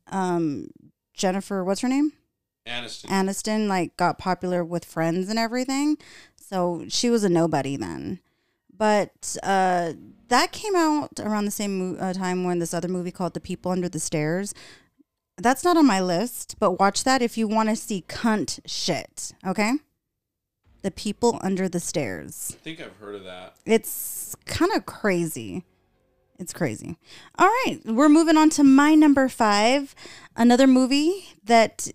Um. 0.09 0.69
Jennifer, 1.13 1.63
what's 1.65 1.81
her 1.83 1.89
name? 1.89 2.13
Aniston. 2.67 3.07
Aniston 3.07 3.69
like 3.69 3.97
got 3.97 4.19
popular 4.19 4.65
with 4.65 4.85
friends 4.85 5.29
and 5.29 5.39
everything. 5.39 5.97
So 6.37 6.85
she 6.89 7.11
was 7.11 7.25
a 7.25 7.29
nobody 7.29 7.77
then. 7.77 8.21
But 8.77 9.37
uh, 9.43 9.93
that 10.29 10.53
came 10.53 10.75
out 10.75 11.21
around 11.21 11.45
the 11.45 11.51
same 11.51 11.79
mo- 11.93 11.99
uh, 11.99 12.13
time 12.13 12.45
when 12.45 12.59
this 12.59 12.75
other 12.75 12.89
movie 12.89 13.13
called 13.13 13.35
The 13.35 13.41
People 13.41 13.71
Under 13.71 13.89
the 13.89 14.01
Stairs. 14.01 14.53
That's 15.37 15.65
not 15.65 15.77
on 15.77 15.87
my 15.87 16.01
list, 16.01 16.57
but 16.61 16.79
watch 16.79 17.05
that 17.05 17.21
if 17.23 17.37
you 17.37 17.49
want 17.49 17.69
to 17.69 17.77
see 17.77 18.05
cunt 18.09 18.61
shit. 18.67 19.33
Okay, 19.47 19.73
The 20.83 20.91
People 20.91 21.39
Under 21.43 21.69
the 21.69 21.81
Stairs. 21.81 22.53
I 22.55 22.59
think 22.63 22.81
I've 22.81 22.97
heard 22.97 23.17
of 23.17 23.25
that. 23.25 23.57
It's 23.67 24.37
kind 24.47 24.73
of 24.73 24.87
crazy. 24.87 25.65
It's 26.39 26.53
crazy. 26.53 26.99
All 27.39 27.47
right, 27.47 27.79
we're 27.85 28.09
moving 28.09 28.37
on 28.37 28.51
to 28.51 28.65
my 28.65 28.95
number 28.95 29.29
five. 29.29 29.95
Another 30.37 30.67
movie 30.67 31.29
that 31.45 31.91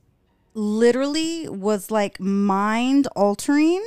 literally 0.54 1.48
was 1.48 1.92
like 1.92 2.20
mind 2.20 3.08
altering 3.16 3.84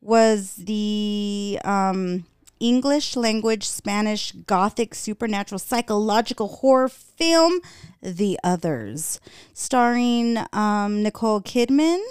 was 0.00 0.56
the 0.56 1.58
um, 1.64 2.24
English 2.60 3.16
language 3.16 3.66
Spanish 3.66 4.32
Gothic 4.32 4.94
supernatural 4.94 5.58
psychological 5.58 6.48
horror 6.48 6.88
film, 6.88 7.60
The 8.02 8.38
Others, 8.44 9.20
starring 9.52 10.38
um, 10.52 11.02
Nicole 11.02 11.40
Kidman 11.40 12.02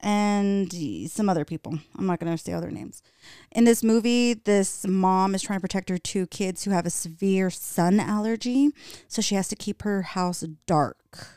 and 0.00 0.72
some 1.10 1.28
other 1.28 1.44
people. 1.44 1.78
I'm 1.96 2.06
not 2.06 2.20
going 2.20 2.30
to 2.30 2.42
say 2.42 2.52
other 2.52 2.70
names. 2.70 3.02
In 3.52 3.64
this 3.64 3.82
movie, 3.82 4.34
this 4.34 4.86
mom 4.86 5.34
is 5.34 5.42
trying 5.42 5.58
to 5.58 5.62
protect 5.62 5.88
her 5.88 5.98
two 5.98 6.26
kids 6.26 6.64
who 6.64 6.70
have 6.70 6.86
a 6.86 6.90
severe 6.90 7.50
sun 7.50 7.98
allergy, 7.98 8.70
so 9.08 9.20
she 9.22 9.34
has 9.34 9.48
to 9.48 9.56
keep 9.56 9.82
her 9.82 10.02
house 10.02 10.44
dark. 10.66 11.35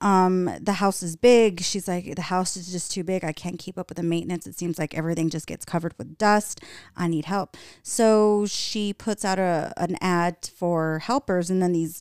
Um, 0.00 0.50
the 0.60 0.74
house 0.74 1.02
is 1.02 1.16
big. 1.16 1.60
She's 1.60 1.88
like, 1.88 2.14
the 2.14 2.22
house 2.22 2.56
is 2.56 2.70
just 2.70 2.92
too 2.92 3.02
big. 3.02 3.24
I 3.24 3.32
can't 3.32 3.58
keep 3.58 3.76
up 3.76 3.88
with 3.88 3.96
the 3.96 4.04
maintenance. 4.04 4.46
It 4.46 4.56
seems 4.56 4.78
like 4.78 4.96
everything 4.96 5.28
just 5.28 5.46
gets 5.46 5.64
covered 5.64 5.94
with 5.98 6.18
dust. 6.18 6.60
I 6.96 7.08
need 7.08 7.24
help. 7.24 7.56
So 7.82 8.46
she 8.46 8.92
puts 8.92 9.24
out 9.24 9.38
a 9.38 9.72
an 9.76 9.96
ad 10.00 10.48
for 10.54 11.00
helpers, 11.00 11.50
and 11.50 11.60
then 11.60 11.72
these 11.72 12.00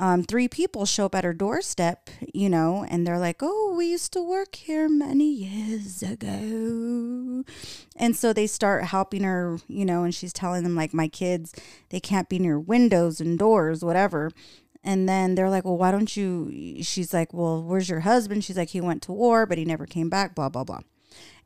um, 0.00 0.22
three 0.22 0.46
people 0.46 0.86
show 0.86 1.06
up 1.06 1.14
at 1.14 1.24
her 1.24 1.32
doorstep, 1.32 2.08
you 2.32 2.48
know, 2.48 2.86
and 2.88 3.06
they're 3.06 3.18
like, 3.18 3.38
"Oh, 3.40 3.74
we 3.76 3.86
used 3.90 4.12
to 4.12 4.22
work 4.22 4.54
here 4.54 4.88
many 4.88 5.28
years 5.28 6.02
ago," 6.02 7.44
and 7.96 8.14
so 8.16 8.32
they 8.32 8.46
start 8.46 8.84
helping 8.84 9.24
her, 9.24 9.58
you 9.66 9.84
know, 9.84 10.04
and 10.04 10.14
she's 10.14 10.32
telling 10.32 10.62
them 10.62 10.76
like, 10.76 10.94
"My 10.94 11.08
kids, 11.08 11.52
they 11.90 11.98
can't 12.00 12.28
be 12.28 12.38
near 12.38 12.60
windows 12.60 13.20
and 13.20 13.38
doors, 13.38 13.84
whatever." 13.84 14.30
And 14.84 15.08
then 15.08 15.34
they're 15.34 15.50
like, 15.50 15.64
"Well, 15.64 15.76
why 15.76 15.90
don't 15.90 16.16
you?" 16.16 16.82
She's 16.82 17.12
like, 17.12 17.34
"Well, 17.34 17.62
where's 17.62 17.88
your 17.88 18.00
husband?" 18.00 18.44
She's 18.44 18.56
like, 18.56 18.70
"He 18.70 18.80
went 18.80 19.02
to 19.02 19.12
war, 19.12 19.44
but 19.44 19.58
he 19.58 19.64
never 19.64 19.86
came 19.86 20.08
back." 20.08 20.34
Blah 20.34 20.48
blah 20.48 20.64
blah. 20.64 20.80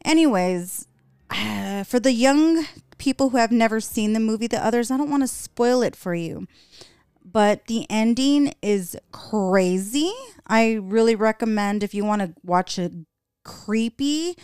Anyways, 0.04 0.86
uh, 1.30 1.84
for 1.84 1.98
the 1.98 2.12
young 2.12 2.66
people 2.98 3.30
who 3.30 3.38
have 3.38 3.50
never 3.50 3.80
seen 3.80 4.12
the 4.12 4.20
movie 4.20 4.46
The 4.46 4.64
Others, 4.64 4.90
I 4.90 4.96
don't 4.96 5.10
want 5.10 5.22
to 5.22 5.28
spoil 5.28 5.82
it 5.82 5.96
for 5.96 6.14
you 6.14 6.46
but 7.24 7.66
the 7.66 7.86
ending 7.88 8.54
is 8.62 8.96
crazy. 9.12 10.12
I 10.46 10.74
really 10.74 11.14
recommend 11.14 11.82
if 11.82 11.94
you 11.94 12.04
want 12.04 12.22
to 12.22 12.34
watch 12.42 12.78
a 12.78 12.90
creepy, 13.44 14.36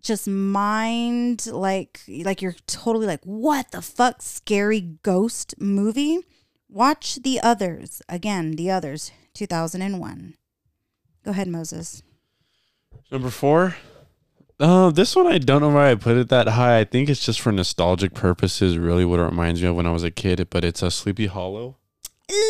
just 0.00 0.26
mind 0.26 1.46
like 1.46 2.00
like 2.08 2.40
you're 2.40 2.56
totally 2.66 3.06
like 3.06 3.22
what 3.24 3.70
the 3.70 3.82
fuck 3.82 4.22
scary 4.22 4.80
ghost 5.02 5.54
movie. 5.58 6.20
Watch 6.70 7.16
The 7.16 7.40
Others 7.40 8.02
again. 8.08 8.52
The 8.52 8.70
Others, 8.70 9.10
two 9.34 9.46
thousand 9.46 9.82
and 9.82 9.98
one. 10.00 10.34
Go 11.24 11.32
ahead, 11.32 11.48
Moses. 11.48 12.02
Number 13.10 13.30
four. 13.30 13.76
Uh, 14.58 14.90
this 14.90 15.16
one 15.16 15.26
I 15.26 15.38
don't 15.38 15.62
know 15.62 15.70
why 15.70 15.90
I 15.90 15.94
put 15.94 16.16
it 16.18 16.28
that 16.28 16.48
high. 16.48 16.80
I 16.80 16.84
think 16.84 17.08
it's 17.08 17.24
just 17.24 17.40
for 17.40 17.50
nostalgic 17.50 18.14
purposes. 18.14 18.78
Really, 18.78 19.04
what 19.04 19.18
it 19.18 19.24
reminds 19.24 19.60
me 19.62 19.68
of 19.68 19.74
when 19.76 19.86
I 19.86 19.90
was 19.90 20.04
a 20.04 20.10
kid. 20.10 20.48
But 20.50 20.64
it's 20.64 20.82
a 20.82 20.90
Sleepy 20.90 21.26
Hollow. 21.26 21.76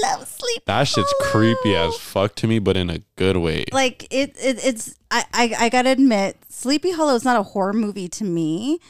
Love 0.02 0.28
sleep. 0.28 0.62
That 0.66 0.84
shit's 0.84 1.14
creepy 1.22 1.74
as 1.74 1.96
fuck 1.96 2.34
to 2.36 2.46
me, 2.46 2.58
but 2.58 2.76
in 2.76 2.90
a 2.90 2.98
good 3.16 3.38
way. 3.38 3.64
like 3.72 4.06
it, 4.10 4.36
it 4.38 4.62
it's 4.62 4.94
I, 5.10 5.24
I 5.32 5.54
I 5.58 5.68
gotta 5.70 5.90
admit, 5.90 6.36
Sleepy 6.50 6.90
Hollow 6.90 7.14
is 7.14 7.24
not 7.24 7.38
a 7.38 7.42
horror 7.42 7.72
movie 7.72 8.08
to 8.08 8.24
me. 8.24 8.80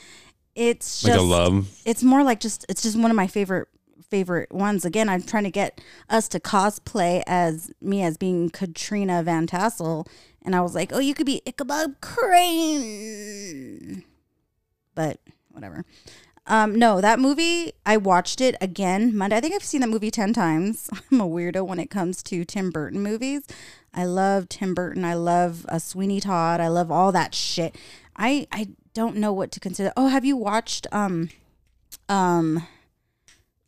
It's 0.56 1.04
Like 1.04 1.12
just 1.12 1.24
a 1.24 1.28
love. 1.28 1.70
It's 1.84 2.02
more 2.02 2.24
like 2.24 2.40
just 2.40 2.66
it's 2.68 2.82
just 2.82 2.98
one 2.98 3.10
of 3.10 3.16
my 3.16 3.28
favorite 3.28 3.68
favorite 4.10 4.52
ones. 4.52 4.84
Again, 4.84 5.08
I'm 5.08 5.22
trying 5.22 5.44
to 5.44 5.50
get 5.50 5.80
us 6.08 6.28
to 6.28 6.40
cosplay 6.40 7.22
as 7.26 7.70
me 7.80 8.02
as 8.02 8.16
being 8.16 8.50
Katrina 8.50 9.22
Van 9.22 9.46
Tassel, 9.46 10.06
and 10.42 10.56
I 10.56 10.60
was 10.60 10.74
like, 10.74 10.92
oh, 10.92 10.98
you 10.98 11.14
could 11.14 11.26
be 11.26 11.42
Ichabod 11.46 12.00
Crane, 12.00 14.04
but 14.94 15.20
whatever. 15.50 15.84
Um, 16.46 16.74
no, 16.74 17.00
that 17.00 17.20
movie, 17.20 17.72
I 17.86 17.96
watched 17.96 18.40
it 18.40 18.56
again 18.60 19.16
Monday. 19.16 19.36
I 19.36 19.40
think 19.40 19.54
I've 19.54 19.62
seen 19.62 19.82
that 19.82 19.88
movie 19.88 20.10
10 20.10 20.32
times. 20.32 20.90
I'm 21.12 21.20
a 21.20 21.28
weirdo 21.28 21.64
when 21.64 21.78
it 21.78 21.90
comes 21.90 22.22
to 22.24 22.44
Tim 22.44 22.70
Burton 22.70 23.02
movies. 23.02 23.42
I 23.94 24.04
love 24.04 24.48
Tim 24.48 24.74
Burton. 24.74 25.04
I 25.04 25.14
love 25.14 25.64
uh, 25.68 25.78
Sweeney 25.78 26.20
Todd. 26.20 26.60
I 26.60 26.68
love 26.68 26.90
all 26.90 27.12
that 27.12 27.34
shit. 27.34 27.76
I, 28.16 28.48
I 28.50 28.68
don't 28.94 29.16
know 29.16 29.32
what 29.32 29.52
to 29.52 29.60
consider. 29.60 29.92
Oh, 29.96 30.08
have 30.08 30.24
you 30.24 30.36
watched 30.36 30.86
um 30.92 31.30
um 32.08 32.66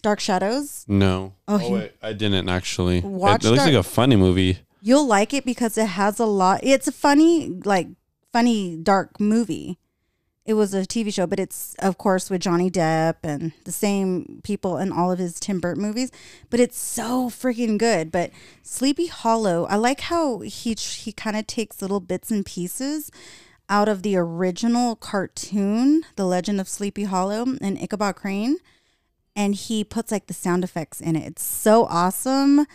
Dark 0.02 0.20
Shadows? 0.20 0.84
No. 0.88 1.32
Oh, 1.48 1.54
Oh, 1.62 1.66
you- 1.68 1.74
wait, 1.74 1.92
I 2.02 2.12
didn't 2.12 2.48
actually. 2.48 2.98
It, 2.98 3.04
Watch 3.04 3.44
it 3.44 3.48
it 3.48 3.50
looks 3.50 3.62
that- 3.64 3.70
like 3.72 3.78
a 3.80 3.82
funny 3.88 4.16
movie. 4.16 4.58
You'll 4.80 5.06
like 5.06 5.32
it 5.32 5.44
because 5.44 5.78
it 5.78 5.86
has 5.86 6.18
a 6.18 6.26
lot. 6.26 6.60
It's 6.64 6.88
a 6.88 6.92
funny, 6.92 7.48
like 7.64 7.88
funny 8.32 8.76
dark 8.76 9.20
movie. 9.20 9.78
It 10.44 10.54
was 10.54 10.74
a 10.74 10.80
TV 10.84 11.12
show, 11.14 11.24
but 11.28 11.38
it's 11.38 11.76
of 11.78 11.98
course 11.98 12.28
with 12.28 12.40
Johnny 12.40 12.68
Depp 12.68 13.18
and 13.22 13.52
the 13.64 13.70
same 13.70 14.40
people 14.42 14.76
in 14.78 14.90
all 14.90 15.12
of 15.12 15.20
his 15.20 15.38
Tim 15.38 15.60
Burton 15.60 15.84
movies. 15.84 16.10
But 16.50 16.58
it's 16.58 16.76
so 16.80 17.30
freaking 17.30 17.78
good. 17.78 18.10
But 18.10 18.32
Sleepy 18.64 19.06
Hollow, 19.06 19.66
I 19.66 19.76
like 19.76 20.00
how 20.00 20.40
he 20.40 20.74
he 20.74 21.12
kind 21.12 21.36
of 21.36 21.46
takes 21.46 21.80
little 21.80 22.00
bits 22.00 22.32
and 22.32 22.44
pieces 22.44 23.08
out 23.68 23.88
of 23.88 24.02
the 24.02 24.16
original 24.16 24.96
cartoon, 24.96 26.02
The 26.16 26.26
Legend 26.26 26.60
of 26.60 26.68
Sleepy 26.68 27.04
Hollow, 27.04 27.46
and 27.60 27.78
Ichabod 27.80 28.16
Crane, 28.16 28.56
and 29.34 29.54
he 29.54 29.84
puts 29.84 30.12
like 30.12 30.26
the 30.26 30.34
sound 30.34 30.64
effects 30.64 31.00
in 31.00 31.16
it. 31.16 31.26
It's 31.26 31.42
so 31.42 31.86
awesome. 31.86 32.66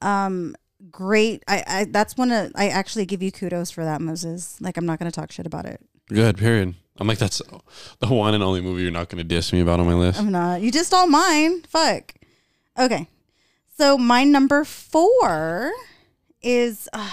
Um, 0.00 0.54
great. 0.90 1.42
I, 1.48 1.64
I 1.66 1.84
that's 1.84 2.16
one 2.16 2.30
of 2.30 2.52
I 2.54 2.68
actually 2.68 3.06
give 3.06 3.22
you 3.22 3.32
kudos 3.32 3.70
for 3.70 3.84
that, 3.84 4.00
Moses. 4.00 4.60
Like 4.60 4.76
I'm 4.76 4.86
not 4.86 4.98
gonna 4.98 5.10
talk 5.10 5.32
shit 5.32 5.46
about 5.46 5.66
it. 5.66 5.80
Good, 6.08 6.36
period. 6.36 6.74
I'm 6.98 7.08
like, 7.08 7.18
that's 7.18 7.42
the 7.98 8.06
one 8.06 8.34
and 8.34 8.42
only 8.44 8.60
movie 8.60 8.82
you're 8.82 8.92
not 8.92 9.08
to 9.10 9.24
diss 9.24 9.52
me 9.52 9.60
about 9.60 9.80
on 9.80 9.86
my 9.86 9.94
list. 9.94 10.20
I'm 10.20 10.30
not. 10.30 10.60
You 10.60 10.70
just 10.70 10.94
all 10.94 11.08
mine. 11.08 11.62
Fuck. 11.62 12.14
Okay. 12.78 13.08
So 13.76 13.98
my 13.98 14.22
number 14.22 14.64
four 14.64 15.72
is 16.40 16.88
uh, 16.92 17.10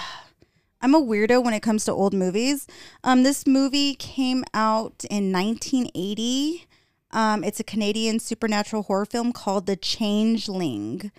I'm 0.80 0.94
a 0.94 1.00
weirdo 1.00 1.42
when 1.42 1.54
it 1.54 1.60
comes 1.60 1.84
to 1.86 1.92
old 1.92 2.14
movies. 2.14 2.68
Um, 3.02 3.24
this 3.24 3.46
movie 3.46 3.94
came 3.94 4.44
out 4.54 5.04
in 5.10 5.32
1980. 5.32 6.66
Um, 7.12 7.44
it's 7.44 7.60
a 7.60 7.64
Canadian 7.64 8.18
supernatural 8.18 8.84
horror 8.84 9.06
film 9.06 9.32
called 9.32 9.66
The 9.66 9.76
Changeling. 9.76 11.10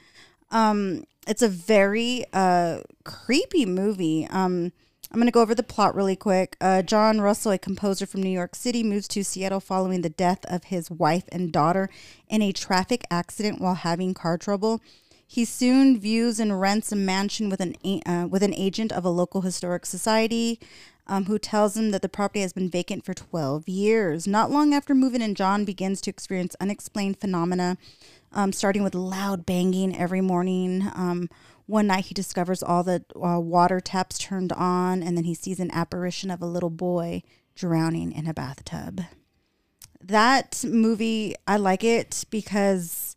Um, 0.51 1.05
it's 1.27 1.41
a 1.41 1.47
very 1.47 2.25
uh, 2.33 2.79
creepy 3.03 3.65
movie. 3.65 4.27
Um, 4.29 4.71
I'm 5.11 5.19
going 5.19 5.27
to 5.27 5.31
go 5.31 5.41
over 5.41 5.53
the 5.53 5.61
plot 5.61 5.93
really 5.93 6.15
quick. 6.15 6.57
Uh, 6.59 6.81
John 6.81 7.21
Russell, 7.21 7.51
a 7.51 7.59
composer 7.59 8.07
from 8.07 8.23
New 8.23 8.31
York 8.31 8.55
City, 8.55 8.81
moves 8.81 9.07
to 9.09 9.23
Seattle 9.23 9.59
following 9.59 10.01
the 10.01 10.09
death 10.09 10.43
of 10.45 10.65
his 10.65 10.89
wife 10.89 11.25
and 11.31 11.51
daughter 11.51 11.87
in 12.27 12.41
a 12.41 12.51
traffic 12.51 13.03
accident 13.11 13.61
while 13.61 13.75
having 13.75 14.15
car 14.15 14.39
trouble. 14.39 14.81
He 15.27 15.45
soon 15.45 15.99
views 15.99 16.39
and 16.39 16.59
rents 16.59 16.91
a 16.91 16.95
mansion 16.95 17.49
with 17.49 17.59
an 17.59 17.75
uh, 18.05 18.27
with 18.27 18.43
an 18.43 18.53
agent 18.53 18.91
of 18.91 19.05
a 19.05 19.09
local 19.09 19.41
historic 19.41 19.85
society, 19.85 20.59
um, 21.07 21.25
who 21.25 21.37
tells 21.37 21.75
him 21.75 21.91
that 21.91 22.01
the 22.01 22.09
property 22.09 22.41
has 22.41 22.53
been 22.53 22.69
vacant 22.69 23.05
for 23.05 23.13
12 23.13 23.67
years. 23.67 24.27
Not 24.27 24.51
long 24.51 24.73
after 24.73 24.95
moving 24.95 25.21
in, 25.21 25.35
John 25.35 25.65
begins 25.65 26.01
to 26.01 26.09
experience 26.09 26.55
unexplained 26.59 27.19
phenomena, 27.19 27.77
um, 28.31 28.51
starting 28.53 28.83
with 28.83 28.95
loud 28.95 29.45
banging 29.45 29.97
every 29.97 30.21
morning. 30.21 30.89
Um, 30.93 31.29
one 31.65 31.87
night, 31.87 32.05
he 32.05 32.13
discovers 32.13 32.61
all 32.61 32.83
the 32.83 33.03
uh, 33.15 33.39
water 33.39 33.79
taps 33.79 34.17
turned 34.17 34.51
on, 34.51 35.01
and 35.01 35.17
then 35.17 35.23
he 35.23 35.33
sees 35.33 35.59
an 35.59 35.71
apparition 35.71 36.29
of 36.29 36.41
a 36.41 36.45
little 36.45 36.69
boy 36.69 37.23
drowning 37.55 38.11
in 38.11 38.27
a 38.27 38.33
bathtub. 38.33 39.01
That 40.01 40.65
movie, 40.67 41.35
I 41.47 41.57
like 41.57 41.83
it 41.83 42.25
because 42.29 43.15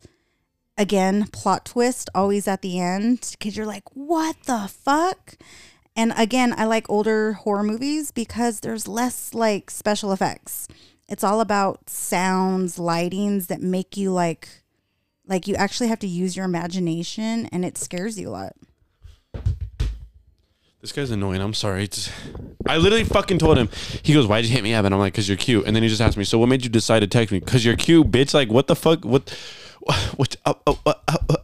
again, 0.79 1.27
plot 1.33 1.65
twist 1.65 2.11
always 2.15 2.47
at 2.47 2.63
the 2.63 2.79
end 2.79 3.35
because 3.39 3.57
you're 3.57 3.67
like, 3.67 3.85
what 3.95 4.37
the 4.45 4.69
fuck? 4.69 5.37
And 5.97 6.13
again, 6.17 6.55
I 6.57 6.67
like 6.67 6.91
older 6.91 7.33
horror 7.33 7.63
movies 7.63 8.11
because 8.11 8.61
there's 8.61 8.87
less 8.87 9.33
like 9.33 9.71
special 9.71 10.13
effects. 10.13 10.69
It's 11.09 11.25
all 11.25 11.41
about 11.41 11.89
sounds, 11.89 12.77
lightings 12.77 13.47
that 13.47 13.63
make 13.63 13.97
you 13.97 14.13
like, 14.13 14.49
like 15.27 15.49
you 15.49 15.55
actually 15.55 15.89
have 15.89 15.99
to 16.01 16.07
use 16.07 16.37
your 16.37 16.45
imagination 16.45 17.47
and 17.47 17.65
it 17.65 17.79
scares 17.79 18.21
you 18.21 18.29
a 18.29 18.31
lot. 18.31 18.53
This 20.83 20.93
guy's 20.93 21.11
annoying. 21.11 21.41
I'm 21.41 21.55
sorry. 21.55 21.85
It's, 21.85 22.13
I 22.69 22.77
literally 22.77 23.05
fucking 23.05 23.39
told 23.39 23.59
him. 23.59 23.69
He 24.05 24.13
goes, 24.13 24.27
"Why'd 24.27 24.45
you 24.45 24.53
hit 24.53 24.63
me 24.63 24.73
up?" 24.73 24.85
And 24.85 24.95
I'm 24.95 25.01
like, 25.01 25.15
"Cause 25.15 25.27
you're 25.27 25.37
cute." 25.37 25.67
And 25.67 25.75
then 25.75 25.83
he 25.83 25.89
just 25.89 26.01
asked 26.01 26.17
me, 26.17 26.23
"So 26.23 26.39
what 26.39 26.49
made 26.49 26.63
you 26.63 26.71
decide 26.71 27.01
to 27.01 27.09
text 27.09 27.33
me?" 27.33 27.41
Cause 27.41 27.65
you're 27.65 27.75
cute, 27.75 28.09
bitch. 28.09 28.35
Like, 28.35 28.51
what 28.51 28.69
the 28.69 28.77
fuck? 28.77 29.05
What? 29.05 29.31
What? 30.17 30.37
Uh, 30.45 30.55
uh, 30.67 30.75
uh. 30.85 31.36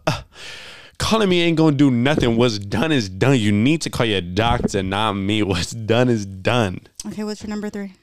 Calling 0.99 1.29
me 1.29 1.43
ain't 1.43 1.57
gonna 1.57 1.77
do 1.77 1.91
nothing. 1.91 2.37
What's 2.37 2.59
done 2.59 2.93
is 2.93 3.09
done. 3.09 3.39
You 3.39 3.51
need 3.53 3.83
to 3.83 3.91
call 3.91 4.07
your 4.07 4.21
doctor, 4.21 4.83
not 4.83 5.15
me. 5.15 5.43
What's 5.43 5.73
done 5.73 6.09
is 6.09 6.25
done. 6.27 6.81
Okay, 7.07 7.25
what's 7.25 7.43
your 7.43 7.51
number 7.51 7.71
three? 7.71 7.95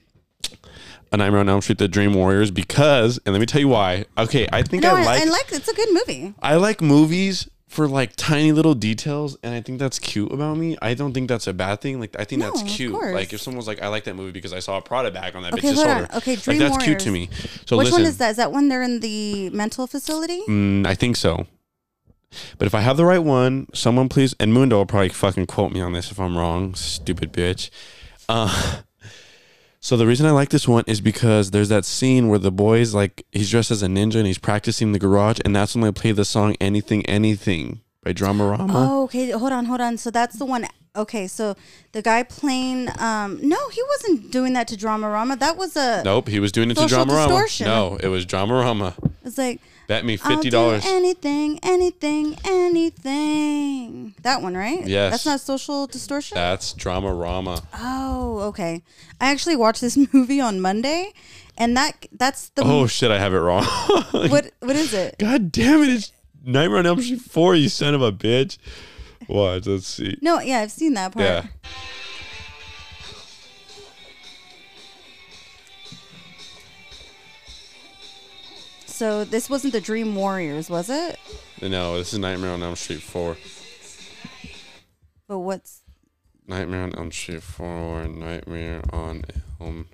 A 1.11 1.17
Nightmare 1.17 1.39
on 1.39 1.49
Elm 1.49 1.61
Street: 1.61 1.77
The 1.77 1.87
Dream 1.87 2.13
Warriors. 2.13 2.51
Because, 2.51 3.19
and 3.25 3.33
let 3.33 3.39
me 3.39 3.45
tell 3.45 3.61
you 3.61 3.67
why. 3.69 4.05
Okay, 4.17 4.47
I 4.51 4.61
think 4.63 4.83
No, 4.83 4.95
I 4.95 5.01
I, 5.01 5.05
like 5.05 5.21
I 5.21 5.25
like 5.25 5.51
it's 5.51 5.67
a 5.67 5.73
good 5.73 5.89
movie. 5.93 6.33
I 6.41 6.55
like 6.55 6.81
movies 6.81 7.49
for 7.67 7.87
like 7.87 8.15
tiny 8.15 8.51
little 8.51 8.73
details, 8.75 9.37
and 9.43 9.53
I 9.53 9.61
think 9.61 9.79
that's 9.79 9.97
cute 9.99 10.31
about 10.31 10.57
me. 10.57 10.77
I 10.81 10.93
don't 10.93 11.13
think 11.13 11.29
that's 11.29 11.47
a 11.47 11.53
bad 11.53 11.81
thing. 11.81 11.99
Like 11.99 12.15
I 12.19 12.25
think 12.25 12.41
No, 12.41 12.51
that's 12.51 12.63
cute. 12.75 12.93
Like 12.93 13.31
if 13.31 13.41
someone 13.41 13.57
was 13.57 13.67
like, 13.67 13.81
"I 13.81 13.87
like 13.87 14.03
that 14.05 14.15
movie 14.15 14.31
because 14.31 14.53
I 14.53 14.59
saw 14.59 14.77
a 14.77 14.81
Prada 14.81 15.09
bag 15.09 15.35
on 15.35 15.43
that 15.43 15.53
Okay, 15.53 15.69
bitch's 15.69 15.75
shoulder," 15.77 16.07
on. 16.11 16.17
Okay, 16.17 16.35
like 16.35 16.43
Dream 16.43 16.59
that's 16.59 16.83
cute 16.83 16.99
to 16.99 17.11
me. 17.11 17.29
So 17.65 17.77
Which 17.77 17.85
listen, 17.85 18.01
one 18.01 18.09
is 18.09 18.17
that? 18.17 18.31
Is 18.31 18.37
that 18.37 18.51
when 18.51 18.67
they're 18.67 18.83
in 18.83 18.99
the 18.99 19.49
mental 19.51 19.87
facility? 19.87 20.41
Mm, 20.47 20.85
I 20.85 20.95
think 20.95 21.15
so. 21.15 21.47
But 22.57 22.67
if 22.67 22.75
I 22.75 22.81
have 22.81 22.97
the 22.97 23.05
right 23.05 23.23
one, 23.23 23.67
someone 23.73 24.09
please, 24.09 24.35
and 24.39 24.53
Mundo 24.53 24.77
will 24.77 24.85
probably 24.85 25.09
fucking 25.09 25.47
quote 25.47 25.71
me 25.71 25.81
on 25.81 25.93
this 25.93 26.11
if 26.11 26.19
I'm 26.19 26.37
wrong. 26.37 26.75
Stupid 26.75 27.33
bitch. 27.33 27.69
Uh, 28.27 28.81
so 29.79 29.97
the 29.97 30.05
reason 30.05 30.25
I 30.25 30.31
like 30.31 30.49
this 30.49 30.67
one 30.67 30.83
is 30.87 31.01
because 31.01 31.51
there's 31.51 31.69
that 31.69 31.85
scene 31.85 32.27
where 32.27 32.39
the 32.39 32.51
boy's 32.51 32.93
like 32.93 33.25
he's 33.31 33.49
dressed 33.49 33.71
as 33.71 33.81
a 33.83 33.87
ninja 33.87 34.15
and 34.15 34.27
he's 34.27 34.37
practicing 34.37 34.91
the 34.91 34.99
garage, 34.99 35.39
and 35.43 35.55
that's 35.55 35.75
when 35.75 35.83
they 35.83 35.91
play 35.91 36.11
the 36.11 36.25
song 36.25 36.55
"Anything 36.61 37.05
Anything" 37.05 37.81
by 38.03 38.13
Dramarama. 38.13 38.69
Oh, 38.69 39.03
okay. 39.03 39.31
Hold 39.31 39.51
on, 39.51 39.65
hold 39.65 39.81
on. 39.81 39.97
So 39.97 40.11
that's 40.11 40.37
the 40.37 40.45
one. 40.45 40.67
Okay, 40.95 41.27
so 41.27 41.55
the 41.91 42.01
guy 42.01 42.23
playing. 42.23 42.89
Um, 42.99 43.39
no, 43.41 43.69
he 43.69 43.81
wasn't 43.83 44.31
doing 44.31 44.53
that 44.53 44.67
to 44.69 44.75
Dramarama. 44.75 45.39
That 45.39 45.57
was 45.57 45.75
a. 45.75 46.03
Nope, 46.03 46.27
he 46.27 46.39
was 46.39 46.51
doing 46.51 46.71
it 46.71 46.77
to 46.77 46.81
Dramarama. 46.81 47.27
distortion. 47.27 47.67
No, 47.67 47.97
it 48.01 48.07
was 48.07 48.25
Dramarama. 48.25 48.93
It's 49.23 49.37
like 49.37 49.61
Bet 49.89 50.05
me 50.05 50.19
I'll 50.21 50.35
fifty 50.35 50.51
do 50.51 50.57
dollars. 50.57 50.85
anything, 50.85 51.59
anything, 51.63 52.37
anything. 52.45 54.13
That 54.21 54.43
one, 54.43 54.55
right? 54.55 54.85
Yes. 54.85 55.11
That's 55.11 55.25
not 55.25 55.39
social 55.39 55.87
distortion. 55.87 56.35
That's 56.35 56.75
Dramarama. 56.75 57.65
oh, 57.73 58.39
okay. 58.49 58.83
I 59.19 59.31
actually 59.31 59.55
watched 59.55 59.81
this 59.81 59.97
movie 60.13 60.39
on 60.39 60.61
Monday, 60.61 61.11
and 61.57 61.75
that 61.75 62.05
that's 62.11 62.49
the. 62.49 62.61
Oh 62.63 62.85
shit, 62.85 63.09
I 63.09 63.17
have 63.17 63.33
it 63.33 63.39
wrong. 63.39 63.63
what 64.11 64.51
what 64.59 64.75
is 64.75 64.93
it? 64.93 65.15
God 65.17 65.51
damn 65.51 65.81
it! 65.81 65.89
It's 65.89 66.11
Nightmare 66.45 66.77
on 66.77 66.85
Elm 66.85 67.01
Street 67.01 67.21
four. 67.21 67.55
You 67.55 67.67
son 67.67 67.95
of 67.95 68.03
a 68.03 68.11
bitch. 68.11 68.59
Watch. 69.27 69.65
Let's 69.65 69.87
see. 69.87 70.19
No, 70.21 70.39
yeah, 70.39 70.59
I've 70.59 70.71
seen 70.71 70.93
that 70.93 71.13
part. 71.13 71.25
Yeah. 71.25 71.47
So 78.99 79.23
this 79.23 79.49
wasn't 79.49 79.71
the 79.71 79.79
Dream 79.79 80.13
Warriors, 80.13 80.69
was 80.69 80.89
it? 80.89 81.17
No, 81.61 81.97
this 81.97 82.11
is 82.11 82.19
Nightmare 82.19 82.51
on 82.51 82.61
Elm 82.61 82.75
Street 82.75 83.01
four. 83.01 83.37
But 85.25 85.39
what's 85.39 85.83
Nightmare 86.45 86.81
on 86.81 86.93
Elm 86.95 87.09
Street 87.09 87.41
four. 87.41 88.05
Nightmare 88.09 88.81
on 88.91 89.23
Elm. 89.61 89.87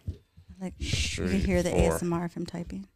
like? 0.60 0.74
You 0.80 1.28
can 1.30 1.40
hear 1.40 1.62
the 1.62 1.70
four. 1.70 2.00
ASMR 2.00 2.32
from 2.32 2.48
typing. 2.48 2.88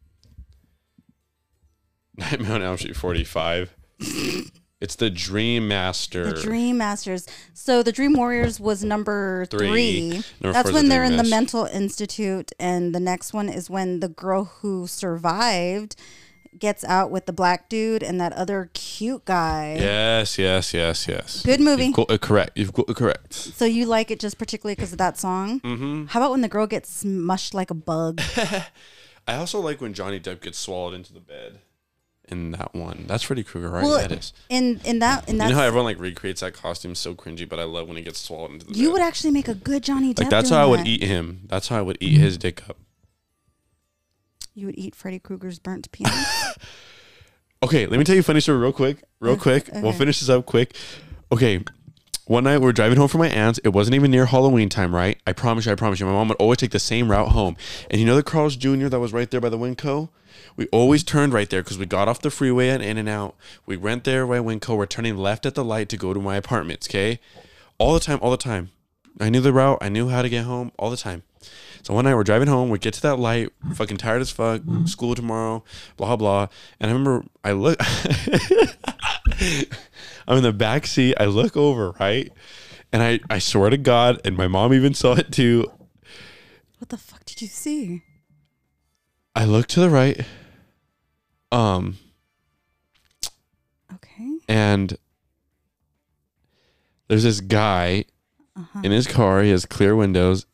Nightmare 2.16 2.54
on 2.54 2.62
Elm 2.62 2.76
Street 2.76 2.96
forty 2.96 3.22
five. 3.22 3.72
it's 4.80 4.96
the 4.96 5.10
Dream 5.10 5.68
Master. 5.68 6.32
The 6.32 6.40
Dream 6.40 6.78
Masters. 6.78 7.26
So 7.52 7.82
the 7.82 7.92
Dream 7.92 8.14
Warriors 8.14 8.58
was 8.58 8.82
number 8.82 9.46
Three. 9.46 9.68
three. 9.68 10.22
Number 10.40 10.52
That's 10.52 10.72
when 10.72 10.84
the 10.84 10.90
they're 10.90 11.04
in 11.04 11.16
the 11.16 11.24
mental 11.24 11.64
institute, 11.66 12.52
and 12.58 12.94
the 12.94 13.00
next 13.00 13.32
one 13.32 13.48
is 13.48 13.68
when 13.68 14.00
the 14.00 14.08
girl 14.08 14.44
who 14.44 14.86
survived 14.86 15.96
gets 16.58 16.82
out 16.84 17.10
with 17.10 17.26
the 17.26 17.32
black 17.32 17.68
dude 17.68 18.02
and 18.02 18.20
that 18.20 18.32
other 18.32 18.70
cute 18.74 19.24
guy. 19.24 19.76
Yes, 19.78 20.38
yes, 20.38 20.74
yes, 20.74 21.06
yes. 21.06 21.42
Good 21.44 21.60
movie. 21.60 21.86
You've 21.86 21.94
got 21.94 22.10
it 22.10 22.20
correct. 22.20 22.52
You've 22.56 22.72
got 22.72 22.88
it 22.88 22.96
correct. 22.96 23.34
So 23.34 23.64
you 23.64 23.86
like 23.86 24.10
it 24.10 24.18
just 24.18 24.38
particularly 24.38 24.74
because 24.74 24.92
of 24.92 24.98
that 24.98 25.18
song? 25.18 25.60
Mm-hmm. 25.60 26.06
How 26.06 26.20
about 26.20 26.32
when 26.32 26.40
the 26.40 26.48
girl 26.48 26.66
gets 26.66 27.04
smushed 27.04 27.54
like 27.54 27.70
a 27.70 27.74
bug? 27.74 28.20
I 29.28 29.36
also 29.36 29.60
like 29.60 29.80
when 29.80 29.94
Johnny 29.94 30.18
Depp 30.18 30.40
gets 30.40 30.58
swallowed 30.58 30.94
into 30.94 31.12
the 31.12 31.20
bed. 31.20 31.60
In 32.30 32.52
that 32.52 32.74
one, 32.74 33.04
that's 33.08 33.24
Freddy 33.24 33.42
Krueger, 33.42 33.70
right? 33.70 33.82
well, 33.82 33.98
that 33.98 34.12
is. 34.12 34.32
in 34.48 34.80
in 34.84 35.00
that 35.00 35.28
in 35.28 35.38
that. 35.38 35.48
You 35.48 35.54
know 35.54 35.60
how 35.60 35.66
everyone 35.66 35.84
like 35.86 35.98
recreates 35.98 36.40
that 36.42 36.54
costume 36.54 36.94
so 36.94 37.14
cringy, 37.14 37.48
but 37.48 37.58
I 37.58 37.64
love 37.64 37.88
when 37.88 37.96
he 37.96 38.02
gets 38.02 38.20
swallowed 38.20 38.52
into 38.52 38.66
the 38.66 38.74
you 38.74 38.88
bed. 38.88 38.92
would 38.92 39.02
actually 39.02 39.30
make 39.32 39.48
a 39.48 39.54
good 39.54 39.82
Johnny 39.82 40.14
Depp. 40.14 40.20
like 40.20 40.30
that's 40.30 40.50
how 40.50 40.62
I 40.62 40.66
would 40.66 40.80
that. 40.80 40.86
eat 40.86 41.02
him. 41.02 41.42
That's 41.46 41.68
how 41.68 41.78
I 41.78 41.82
would 41.82 41.98
eat 42.00 42.18
his 42.18 42.38
dick 42.38 42.68
up. 42.68 42.76
You 44.54 44.66
would 44.66 44.78
eat 44.78 44.94
Freddy 44.94 45.18
Krueger's 45.18 45.58
burnt 45.58 45.90
penis. 45.92 46.56
Okay, 47.62 47.84
let 47.84 47.98
me 47.98 48.04
tell 48.04 48.14
you 48.14 48.20
a 48.20 48.24
funny 48.24 48.40
story 48.40 48.56
real 48.58 48.72
quick. 48.72 49.02
Real 49.20 49.34
Okay, 49.34 49.60
quick. 49.60 49.82
We'll 49.82 49.92
finish 49.92 50.20
this 50.20 50.30
up 50.30 50.46
quick. 50.46 50.74
Okay. 51.30 51.62
One 52.24 52.44
night 52.44 52.56
we 52.56 52.64
were 52.64 52.72
driving 52.72 52.96
home 52.96 53.08
from 53.08 53.18
my 53.20 53.28
aunt's. 53.28 53.58
It 53.64 53.68
wasn't 53.74 53.96
even 53.96 54.10
near 54.10 54.24
Halloween 54.24 54.70
time, 54.70 54.94
right? 54.94 55.18
I 55.26 55.34
promise 55.34 55.66
you, 55.66 55.72
I 55.72 55.74
promise 55.74 56.00
you. 56.00 56.06
My 56.06 56.12
mom 56.12 56.28
would 56.28 56.38
always 56.38 56.56
take 56.56 56.70
the 56.70 56.78
same 56.78 57.10
route 57.10 57.28
home. 57.32 57.58
And 57.90 58.00
you 58.00 58.06
know 58.06 58.16
the 58.16 58.22
Carl's 58.22 58.56
Jr. 58.56 58.86
that 58.88 58.98
was 58.98 59.12
right 59.12 59.30
there 59.30 59.42
by 59.42 59.50
the 59.50 59.58
Winco? 59.58 60.08
We 60.60 60.68
always 60.72 61.02
turned 61.02 61.32
right 61.32 61.48
there 61.48 61.62
because 61.62 61.78
we 61.78 61.86
got 61.86 62.06
off 62.06 62.20
the 62.20 62.30
freeway 62.30 62.68
and 62.68 62.82
in 62.82 62.98
and 62.98 63.08
out. 63.08 63.34
We 63.64 63.78
went 63.78 64.04
there 64.04 64.26
by 64.26 64.40
Winco. 64.40 64.76
We're 64.76 64.84
turning 64.84 65.16
left 65.16 65.46
at 65.46 65.54
the 65.54 65.64
light 65.64 65.88
to 65.88 65.96
go 65.96 66.12
to 66.12 66.20
my 66.20 66.36
apartments, 66.36 66.86
okay? 66.86 67.18
All 67.78 67.94
the 67.94 68.00
time, 68.00 68.18
all 68.20 68.30
the 68.30 68.36
time. 68.36 68.68
I 69.18 69.30
knew 69.30 69.40
the 69.40 69.54
route. 69.54 69.78
I 69.80 69.88
knew 69.88 70.10
how 70.10 70.20
to 70.20 70.28
get 70.28 70.44
home 70.44 70.70
all 70.78 70.90
the 70.90 70.98
time. 70.98 71.22
So 71.80 71.94
one 71.94 72.04
night 72.04 72.14
we're 72.14 72.24
driving 72.24 72.48
home, 72.48 72.68
we 72.68 72.78
get 72.78 72.92
to 72.92 73.00
that 73.00 73.16
light, 73.16 73.54
fucking 73.72 73.96
tired 73.96 74.20
as 74.20 74.30
fuck, 74.30 74.60
school 74.84 75.14
tomorrow, 75.14 75.64
blah 75.96 76.14
blah. 76.16 76.48
And 76.78 76.90
I 76.90 76.92
remember 76.92 77.24
I 77.42 77.52
look 77.52 77.78
I'm 80.28 80.36
in 80.36 80.42
the 80.42 80.52
back 80.52 80.86
seat, 80.86 81.14
I 81.18 81.24
look 81.24 81.56
over, 81.56 81.92
right? 81.98 82.30
And 82.92 83.02
I, 83.02 83.20
I 83.30 83.38
swear 83.38 83.70
to 83.70 83.78
God, 83.78 84.20
and 84.26 84.36
my 84.36 84.46
mom 84.46 84.74
even 84.74 84.92
saw 84.92 85.14
it 85.14 85.32
too. 85.32 85.72
what 86.78 86.90
the 86.90 86.98
fuck 86.98 87.24
did 87.24 87.40
you 87.40 87.48
see? 87.48 88.02
I 89.34 89.46
look 89.46 89.66
to 89.68 89.80
the 89.80 89.88
right, 89.88 90.26
um, 91.52 91.98
Okay. 93.94 94.38
and 94.48 94.96
there's 97.08 97.24
this 97.24 97.40
guy 97.40 98.04
Uh-huh. 98.56 98.80
in 98.84 98.92
his 98.92 99.06
car. 99.06 99.42
He 99.42 99.50
has 99.50 99.66
clear 99.66 99.96
windows, 99.96 100.46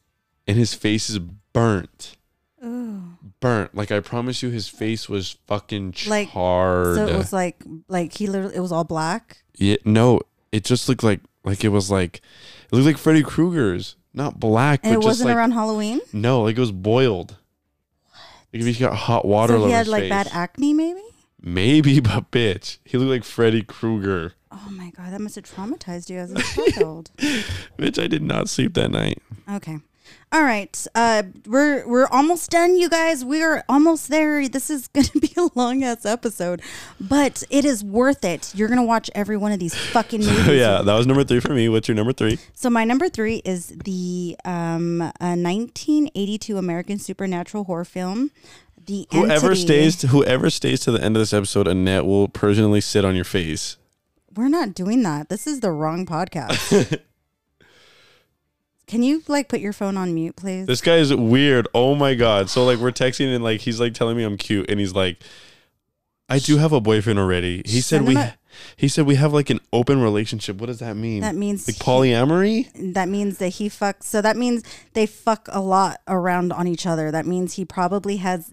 and 0.47 0.57
his 0.57 0.75
face 0.75 1.11
is 1.11 1.19
burnt. 1.19 2.17
Ooh. 2.65 3.03
Burnt. 3.41 3.75
Like 3.75 3.91
I 3.93 4.01
promise 4.01 4.43
you, 4.43 4.51
his 4.51 4.69
face 4.69 5.09
was 5.09 5.37
fucking 5.47 5.95
Like, 6.07 6.33
charred. 6.33 6.97
So 6.97 7.07
it 7.07 7.17
was 7.17 7.33
like 7.33 7.63
like 7.89 8.15
he 8.15 8.27
literally 8.27 8.57
it 8.57 8.61
was 8.61 8.73
all 8.73 8.85
black. 8.85 9.39
Yeah, 9.57 9.77
no, 9.85 10.21
it 10.53 10.65
just 10.65 10.89
looked 10.89 11.03
like 11.03 11.21
like 11.45 11.65
it 11.65 11.69
was 11.69 11.91
like 11.91 12.17
it 12.71 12.73
looked 12.75 12.87
like 12.87 12.99
Freddy 12.99 13.23
Krueger's, 13.23 13.97
not 14.15 14.41
black, 14.41 14.81
And 14.85 14.95
it 14.95 15.01
wasn't 15.01 15.29
like 15.29 15.37
around 15.37 15.53
Halloween. 15.53 16.01
no, 16.13 16.43
like 16.43 16.57
it 16.57 16.61
was 16.61 16.73
boiled. 16.73 17.37
Like 18.61 18.69
if 18.69 18.81
you 18.81 18.87
got 18.87 18.97
hot 18.97 19.25
water 19.27 19.55
so 19.55 19.61
all 19.61 19.67
he 19.67 19.67
over 19.67 19.77
had 19.77 19.87
his 19.87 19.89
like 19.93 20.03
face. 20.05 20.11
bad 20.11 20.29
acne, 20.33 20.73
maybe. 20.73 21.03
Maybe, 21.43 22.01
but 22.01 22.31
bitch, 22.31 22.79
he 22.85 22.97
looked 22.99 23.11
like 23.11 23.25
Freddy 23.25 23.63
Krueger. 23.63 24.33
Oh 24.51 24.71
my 24.71 24.91
god, 24.91 25.13
that 25.13 25.21
must 25.21 25.35
have 25.35 25.45
traumatized 25.45 26.09
you 26.09 26.19
as 26.19 26.33
a 26.33 26.41
child. 26.73 27.11
Bitch, 27.79 28.03
I 28.03 28.07
did 28.07 28.23
not 28.23 28.49
sleep 28.49 28.73
that 28.75 28.91
night. 28.91 29.21
Okay. 29.51 29.79
All 30.33 30.43
right. 30.43 30.87
Uh 30.95 31.23
we're 31.47 31.87
we're 31.87 32.07
almost 32.09 32.51
done, 32.51 32.77
you 32.77 32.89
guys. 32.89 33.25
We're 33.25 33.63
almost 33.69 34.09
there. 34.09 34.49
This 34.49 34.71
is 34.71 34.89
gonna 34.95 35.09
be 35.21 35.33
a 35.37 35.49
long 35.55 35.85
ass 35.85 36.05
episode. 36.05 36.61
But 37.01 37.43
it 37.51 37.65
is 37.65 37.85
worth 37.85 38.25
it. 38.25 38.53
You're 38.55 38.69
gonna 38.69 38.85
watch 38.85 39.11
every 39.15 39.37
one 39.37 39.53
of 39.53 39.59
these 39.59 39.75
fucking 39.75 40.21
movies. 40.27 40.49
yeah, 40.49 40.83
that 40.83 40.95
was 40.95 41.07
number 41.07 41.25
three 41.25 41.41
for 41.41 41.55
me. 41.55 41.69
What's 41.69 41.89
your 41.89 41.95
number 41.95 42.13
three? 42.13 42.39
So 42.55 42.69
my 42.71 42.85
number 42.85 43.09
three 43.09 43.43
is 43.45 43.69
the 43.69 44.37
um 44.45 45.01
uh, 45.01 45.11
1982 45.21 46.59
American 46.59 46.99
supernatural 46.99 47.65
horror 47.65 47.85
film. 47.85 48.31
The 48.85 49.07
Whoever 49.13 49.47
Entity. 49.49 49.61
stays, 49.63 49.97
to, 49.97 50.07
whoever 50.09 50.49
stays 50.49 50.79
to 50.81 50.93
the 50.93 51.03
end 51.03 51.17
of 51.17 51.21
this 51.21 51.33
episode, 51.33 51.67
Annette 51.67 52.07
will 52.07 52.29
personally 52.29 52.81
sit 52.81 53.05
on 53.05 53.17
your 53.17 53.25
face. 53.25 53.79
We're 54.37 54.47
not 54.49 54.75
doing 54.75 55.03
that. 55.03 55.29
This 55.29 55.47
is 55.49 55.59
the 55.59 55.73
wrong 55.73 56.07
podcast. 56.07 57.01
Can 58.87 59.03
you 59.03 59.23
like 59.27 59.49
put 59.49 59.61
your 59.61 59.73
phone 59.73 59.97
on 59.97 60.15
mute, 60.15 60.37
please? 60.37 60.67
This 60.67 60.81
guy 60.81 60.97
is 60.97 61.13
weird. 61.15 61.67
Oh 61.75 61.95
my 61.95 62.15
god. 62.15 62.49
So 62.51 62.65
like 62.65 62.79
we're 62.79 62.93
texting 62.93 63.35
and 63.35 63.43
like 63.43 63.61
he's 63.61 63.81
like 63.81 63.95
telling 63.95 64.17
me 64.17 64.23
I'm 64.23 64.37
cute 64.37 64.71
and 64.71 64.79
he's 64.79 64.93
like 64.95 65.19
I 66.29 66.39
do 66.39 66.59
have 66.59 66.73
a 66.73 66.81
boyfriend 66.81 67.19
already. 67.19 67.63
He 67.65 67.81
said 67.81 68.03
we 68.03 68.17
a- 68.17 68.37
he 68.77 68.89
said 68.89 69.05
we 69.07 69.17
have 69.17 69.33
like 69.33 69.51
an 69.51 69.61
open 69.73 70.01
relationship. 70.01 70.57
What 70.57 70.67
does 70.67 70.79
that 70.79 70.97
mean? 70.97 71.21
That 71.21 71.35
means 71.35 71.67
like 71.69 71.77
he- 71.77 71.83
polyamory? 71.83 72.95
that 72.95 73.09
means 73.09 73.39
that 73.39 73.49
he 73.51 73.69
fucks. 73.69 74.05
So 74.05 74.23
that 74.23 74.37
means 74.37 74.63
they 74.93 75.07
fuck 75.07 75.49
a 75.51 75.61
lot 75.61 76.01
around 76.09 76.53
on 76.53 76.67
each 76.69 76.87
other. 76.87 77.11
That 77.11 77.27
means 77.27 77.55
he 77.55 77.65
probably 77.65 78.19
has. 78.19 78.53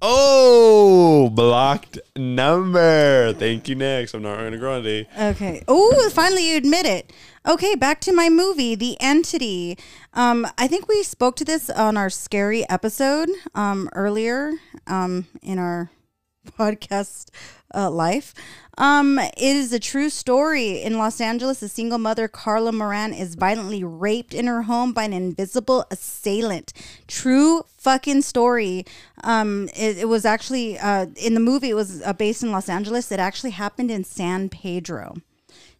Oh, 0.00 1.28
blocked 1.30 1.98
number. 2.16 3.32
Thank 3.32 3.68
you 3.68 3.74
next. 3.74 4.14
I'm 4.14 4.22
not 4.22 4.38
Ariana 4.38 4.58
Grande. 4.58 5.06
Okay. 5.34 5.64
Oh, 5.66 6.10
finally 6.14 6.48
you 6.50 6.56
admit 6.56 6.86
it. 6.86 7.12
Okay, 7.48 7.74
back 7.74 8.02
to 8.02 8.12
my 8.12 8.28
movie, 8.28 8.74
The 8.74 8.98
Entity. 9.00 9.78
Um, 10.12 10.46
I 10.58 10.68
think 10.68 10.86
we 10.86 11.02
spoke 11.02 11.34
to 11.36 11.46
this 11.46 11.70
on 11.70 11.96
our 11.96 12.10
scary 12.10 12.68
episode 12.68 13.30
um, 13.54 13.88
earlier 13.94 14.52
um, 14.86 15.26
in 15.40 15.58
our 15.58 15.90
podcast 16.58 17.30
uh, 17.74 17.90
life. 17.90 18.34
Um, 18.76 19.18
it 19.18 19.32
is 19.38 19.72
a 19.72 19.80
true 19.80 20.10
story. 20.10 20.82
In 20.82 20.98
Los 20.98 21.22
Angeles, 21.22 21.62
a 21.62 21.70
single 21.70 21.96
mother, 21.96 22.28
Carla 22.28 22.70
Moran, 22.70 23.14
is 23.14 23.34
violently 23.34 23.82
raped 23.82 24.34
in 24.34 24.46
her 24.46 24.64
home 24.64 24.92
by 24.92 25.04
an 25.04 25.14
invisible 25.14 25.86
assailant. 25.90 26.74
True 27.06 27.62
fucking 27.78 28.20
story. 28.20 28.84
Um, 29.24 29.70
it, 29.74 29.96
it 29.96 30.08
was 30.08 30.26
actually 30.26 30.78
uh, 30.78 31.06
in 31.16 31.32
the 31.32 31.40
movie. 31.40 31.70
It 31.70 31.76
was 31.76 32.02
uh, 32.02 32.12
based 32.12 32.42
in 32.42 32.52
Los 32.52 32.68
Angeles. 32.68 33.10
It 33.10 33.20
actually 33.20 33.52
happened 33.52 33.90
in 33.90 34.04
San 34.04 34.50
Pedro. 34.50 35.14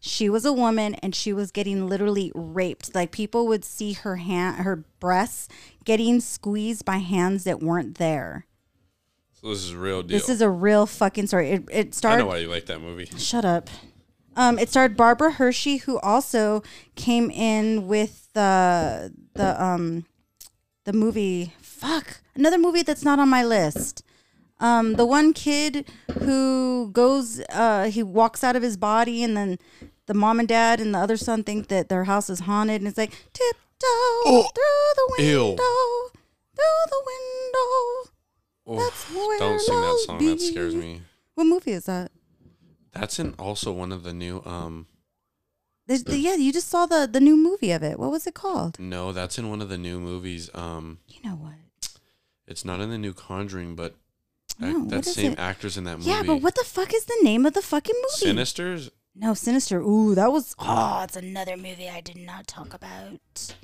She 0.08 0.28
was 0.28 0.44
a 0.44 0.52
woman 0.52 0.94
and 0.96 1.14
she 1.14 1.32
was 1.32 1.50
getting 1.50 1.86
literally 1.86 2.32
raped. 2.34 2.94
Like 2.94 3.10
people 3.10 3.46
would 3.46 3.64
see 3.64 3.92
her 3.92 4.16
hand, 4.16 4.64
her 4.64 4.84
breasts 5.00 5.48
getting 5.84 6.20
squeezed 6.20 6.84
by 6.84 6.96
hands 6.96 7.44
that 7.44 7.60
weren't 7.60 7.98
there. 7.98 8.46
So 9.40 9.50
this 9.50 9.58
is 9.64 9.70
a 9.70 9.78
real 9.78 10.02
deal. 10.02 10.18
This 10.18 10.28
is 10.28 10.40
a 10.40 10.50
real 10.50 10.86
fucking 10.86 11.28
story. 11.28 11.50
It, 11.50 11.68
it 11.70 11.86
I 11.88 11.90
started. 11.90 12.24
know 12.24 12.28
why 12.28 12.38
you 12.38 12.48
like 12.48 12.66
that 12.66 12.80
movie. 12.80 13.06
Shut 13.16 13.44
up. 13.44 13.70
Um, 14.34 14.58
it 14.58 14.68
starred 14.68 14.96
Barbara 14.96 15.32
Hershey, 15.32 15.78
who 15.78 15.98
also 16.00 16.62
came 16.94 17.30
in 17.30 17.86
with 17.86 18.32
the 18.32 19.12
the 19.34 19.62
um 19.62 20.06
the 20.84 20.92
movie. 20.92 21.54
Fuck, 21.60 22.20
another 22.34 22.58
movie 22.58 22.82
that's 22.82 23.04
not 23.04 23.18
on 23.18 23.28
my 23.28 23.44
list. 23.44 24.02
Um, 24.60 24.94
the 24.94 25.06
one 25.06 25.32
kid 25.32 25.88
who 26.20 26.90
goes, 26.92 27.40
uh, 27.50 27.90
he 27.90 28.02
walks 28.02 28.42
out 28.42 28.56
of 28.56 28.62
his 28.62 28.76
body, 28.76 29.22
and 29.22 29.36
then 29.36 29.58
the 30.08 30.14
mom 30.14 30.40
and 30.40 30.48
dad 30.48 30.80
and 30.80 30.92
the 30.94 30.98
other 30.98 31.16
son 31.16 31.44
think 31.44 31.68
that 31.68 31.88
their 31.88 32.04
house 32.04 32.28
is 32.28 32.40
haunted, 32.40 32.80
and 32.80 32.88
it's 32.88 32.98
like 32.98 33.12
tiptoe 33.32 34.42
through 34.54 34.90
the 35.16 35.22
ew. 35.22 35.44
window, 35.50 36.10
through 36.56 36.84
the 36.90 37.02
window. 37.06 38.10
That's 38.82 39.10
where 39.14 39.38
Don't 39.38 39.60
sing 39.60 39.80
that 39.80 40.02
song. 40.06 40.26
That 40.26 40.40
scares 40.40 40.74
me. 40.74 41.02
What 41.34 41.44
movie 41.44 41.72
is 41.72 41.84
that? 41.86 42.10
That's 42.92 43.18
in 43.18 43.34
also 43.38 43.70
one 43.72 43.92
of 43.92 44.02
the 44.02 44.12
new 44.12 44.42
um 44.44 44.86
There's, 45.86 46.04
yeah, 46.06 46.34
you 46.34 46.52
just 46.52 46.68
saw 46.68 46.84
the 46.86 47.08
the 47.10 47.20
new 47.20 47.36
movie 47.36 47.70
of 47.70 47.82
it. 47.82 47.98
What 47.98 48.10
was 48.10 48.26
it 48.26 48.34
called? 48.34 48.78
no, 48.80 49.12
that's 49.12 49.38
in 49.38 49.48
one 49.48 49.62
of 49.62 49.68
the 49.68 49.78
new 49.78 50.00
movies. 50.00 50.50
Um 50.54 50.98
You 51.06 51.20
know 51.30 51.36
what? 51.36 51.54
it's 52.46 52.64
not 52.64 52.80
in 52.80 52.88
the 52.90 52.98
new 52.98 53.12
Conjuring, 53.12 53.74
but 53.76 53.94
No, 54.58 54.68
ac- 54.68 54.76
what 54.78 54.88
that 54.90 55.04
same 55.04 55.32
it? 55.32 55.38
actors 55.38 55.76
in 55.76 55.84
that 55.84 55.98
movie. 55.98 56.10
Yeah, 56.10 56.22
but 56.24 56.42
what 56.42 56.54
the 56.54 56.64
fuck 56.64 56.92
is 56.94 57.04
the 57.04 57.18
name 57.22 57.46
of 57.46 57.52
the 57.54 57.62
fucking 57.62 57.94
movie? 57.94 58.32
Sinisters? 58.34 58.90
No, 59.20 59.34
Sinister. 59.34 59.80
Ooh, 59.80 60.14
that 60.14 60.30
was. 60.30 60.54
Oh, 60.58 61.02
it's 61.02 61.16
another 61.16 61.56
movie 61.56 61.88
I 61.88 62.00
did 62.00 62.16
not 62.16 62.46
talk 62.46 62.72
about. 62.72 63.54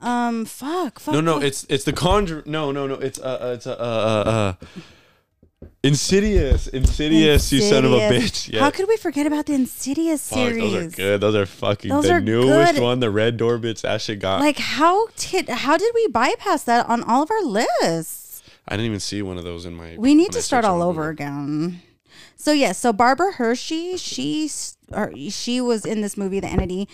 Um, 0.00 0.44
fuck, 0.44 1.00
fuck. 1.00 1.14
No, 1.14 1.20
no, 1.20 1.34
fuck. 1.34 1.44
it's 1.44 1.64
it's 1.68 1.84
the 1.84 1.94
Conjure. 1.94 2.42
No, 2.44 2.72
no, 2.72 2.86
no, 2.86 2.94
it's 2.94 3.18
uh, 3.18 3.38
uh 3.40 3.54
it's 3.54 3.66
uh, 3.66 3.72
uh, 3.72 4.30
uh 4.30 5.66
Insidious, 5.82 6.66
Insidious, 6.66 7.50
you 7.52 7.62
son 7.62 7.86
of 7.86 7.92
a 7.92 7.98
bitch. 7.98 8.52
Yeah. 8.52 8.60
How 8.60 8.70
could 8.70 8.88
we 8.88 8.96
forget 8.98 9.26
about 9.26 9.46
the 9.46 9.54
Insidious 9.54 10.28
Fuck, 10.28 10.38
series? 10.38 10.60
those 10.60 10.74
are 10.74 10.96
good. 10.96 11.20
Those 11.20 11.34
are 11.34 11.46
fucking 11.46 11.90
Those 11.90 12.04
the 12.04 12.12
are 12.12 12.20
newest 12.20 12.74
good. 12.74 12.82
one, 12.82 13.00
the 13.00 13.10
red 13.10 13.36
door 13.36 13.56
bits. 13.56 13.82
That 13.82 14.02
shit 14.02 14.18
got. 14.18 14.40
Like 14.40 14.58
how 14.58 15.06
did 15.16 15.48
how 15.48 15.78
did 15.78 15.92
we 15.94 16.06
bypass 16.08 16.64
that 16.64 16.86
on 16.88 17.02
all 17.04 17.22
of 17.22 17.30
our 17.30 17.42
lists? 17.42 18.42
I 18.68 18.74
didn't 18.74 18.86
even 18.86 19.00
see 19.00 19.22
one 19.22 19.38
of 19.38 19.44
those 19.44 19.64
in 19.64 19.74
my. 19.74 19.96
We 19.96 20.14
need 20.14 20.32
to 20.32 20.42
start 20.42 20.64
all 20.66 20.82
over 20.82 21.08
again. 21.08 21.80
So 22.36 22.52
yeah, 22.52 22.72
so 22.72 22.92
Barbara 22.92 23.32
Hershey, 23.32 23.96
she 23.96 24.48
she 24.48 25.60
was 25.60 25.84
in 25.84 26.02
this 26.02 26.16
movie, 26.16 26.38
The 26.38 26.48
Entity, 26.48 26.88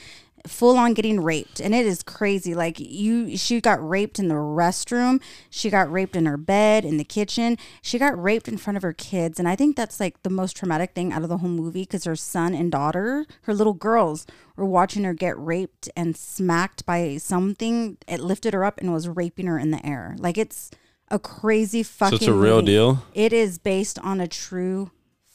full 0.46 0.76
on 0.76 0.94
getting 0.94 1.20
raped, 1.20 1.60
and 1.60 1.74
it 1.74 1.84
is 1.84 2.02
crazy. 2.02 2.54
Like 2.54 2.78
you, 2.78 3.36
she 3.36 3.60
got 3.60 3.86
raped 3.86 4.18
in 4.18 4.28
the 4.28 4.34
restroom, 4.34 5.20
she 5.50 5.68
got 5.68 5.90
raped 5.90 6.16
in 6.16 6.26
her 6.26 6.36
bed, 6.36 6.84
in 6.84 6.96
the 6.96 7.04
kitchen, 7.04 7.58
she 7.82 7.98
got 7.98 8.20
raped 8.20 8.48
in 8.48 8.56
front 8.56 8.76
of 8.76 8.82
her 8.82 8.92
kids, 8.92 9.38
and 9.38 9.48
I 9.48 9.56
think 9.56 9.76
that's 9.76 10.00
like 10.00 10.22
the 10.22 10.30
most 10.30 10.56
traumatic 10.56 10.94
thing 10.94 11.12
out 11.12 11.22
of 11.22 11.28
the 11.28 11.38
whole 11.38 11.50
movie 11.50 11.82
because 11.82 12.04
her 12.04 12.16
son 12.16 12.54
and 12.54 12.70
daughter, 12.70 13.26
her 13.42 13.54
little 13.54 13.74
girls, 13.74 14.26
were 14.56 14.64
watching 14.64 15.04
her 15.04 15.14
get 15.14 15.38
raped 15.38 15.88
and 15.96 16.16
smacked 16.16 16.86
by 16.86 17.16
something. 17.16 17.98
It 18.06 18.20
lifted 18.20 18.54
her 18.54 18.64
up 18.64 18.80
and 18.80 18.92
was 18.92 19.08
raping 19.08 19.46
her 19.46 19.58
in 19.58 19.70
the 19.72 19.84
air. 19.84 20.14
Like 20.18 20.38
it's 20.38 20.70
a 21.08 21.18
crazy 21.18 21.82
fucking. 21.82 22.18
So 22.18 22.22
it's 22.24 22.28
a 22.28 22.32
real 22.32 22.56
movie. 22.56 22.66
deal. 22.66 23.04
It 23.12 23.32
is 23.32 23.58
based 23.58 23.98
on 23.98 24.20
a 24.20 24.28
true 24.28 24.90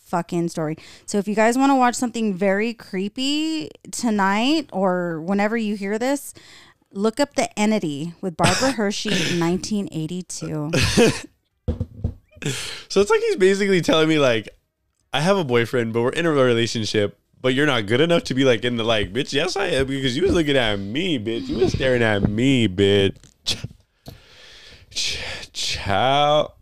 fucking 0.08 0.50
story. 0.50 0.78
So 1.06 1.18
if 1.18 1.28
you 1.28 1.36
guys 1.36 1.58
want 1.58 1.70
to 1.72 1.76
watch 1.76 1.96
something 1.96 2.34
very 2.34 2.74
creepy 2.74 3.70
tonight 3.92 4.70
or 4.74 5.22
whenever 5.22 5.58
you 5.58 5.76
hear 5.76 6.00
this, 6.00 6.34
look 6.92 7.20
up 7.20 7.36
The 7.36 7.58
Entity 7.60 8.14
with 8.22 8.38
Barbara 8.38 8.72
Hershey, 8.72 9.10
1982. 9.40 10.72
So 12.90 13.02
it's 13.02 13.10
like 13.10 13.20
he's 13.22 13.36
basically 13.36 13.82
telling 13.82 14.08
me 14.08 14.20
like, 14.20 14.48
I 15.12 15.22
have 15.22 15.38
a 15.38 15.44
boyfriend, 15.44 15.92
but 15.94 16.02
we're 16.02 16.10
in 16.10 16.26
a 16.26 16.32
relationship. 16.32 17.20
But 17.42 17.54
you're 17.54 17.66
not 17.66 17.86
good 17.86 18.02
enough 18.02 18.24
to 18.26 18.34
be 18.34 18.46
like 18.46 18.64
in 18.64 18.78
the 18.78 18.84
like, 18.84 19.14
bitch. 19.14 19.32
Yes, 19.32 19.56
I 19.56 19.68
am 19.68 19.88
because 19.88 20.16
you 20.18 20.24
was 20.24 20.34
looking 20.34 20.58
at 20.58 20.80
me, 20.80 21.20
bitch. 21.20 21.48
You 21.48 21.58
was 21.58 21.74
staring 21.74 22.02
at 22.02 22.28
me, 22.30 22.68
bitch. 22.68 23.16
Ch- 24.90 25.20
Chow. 25.54 26.54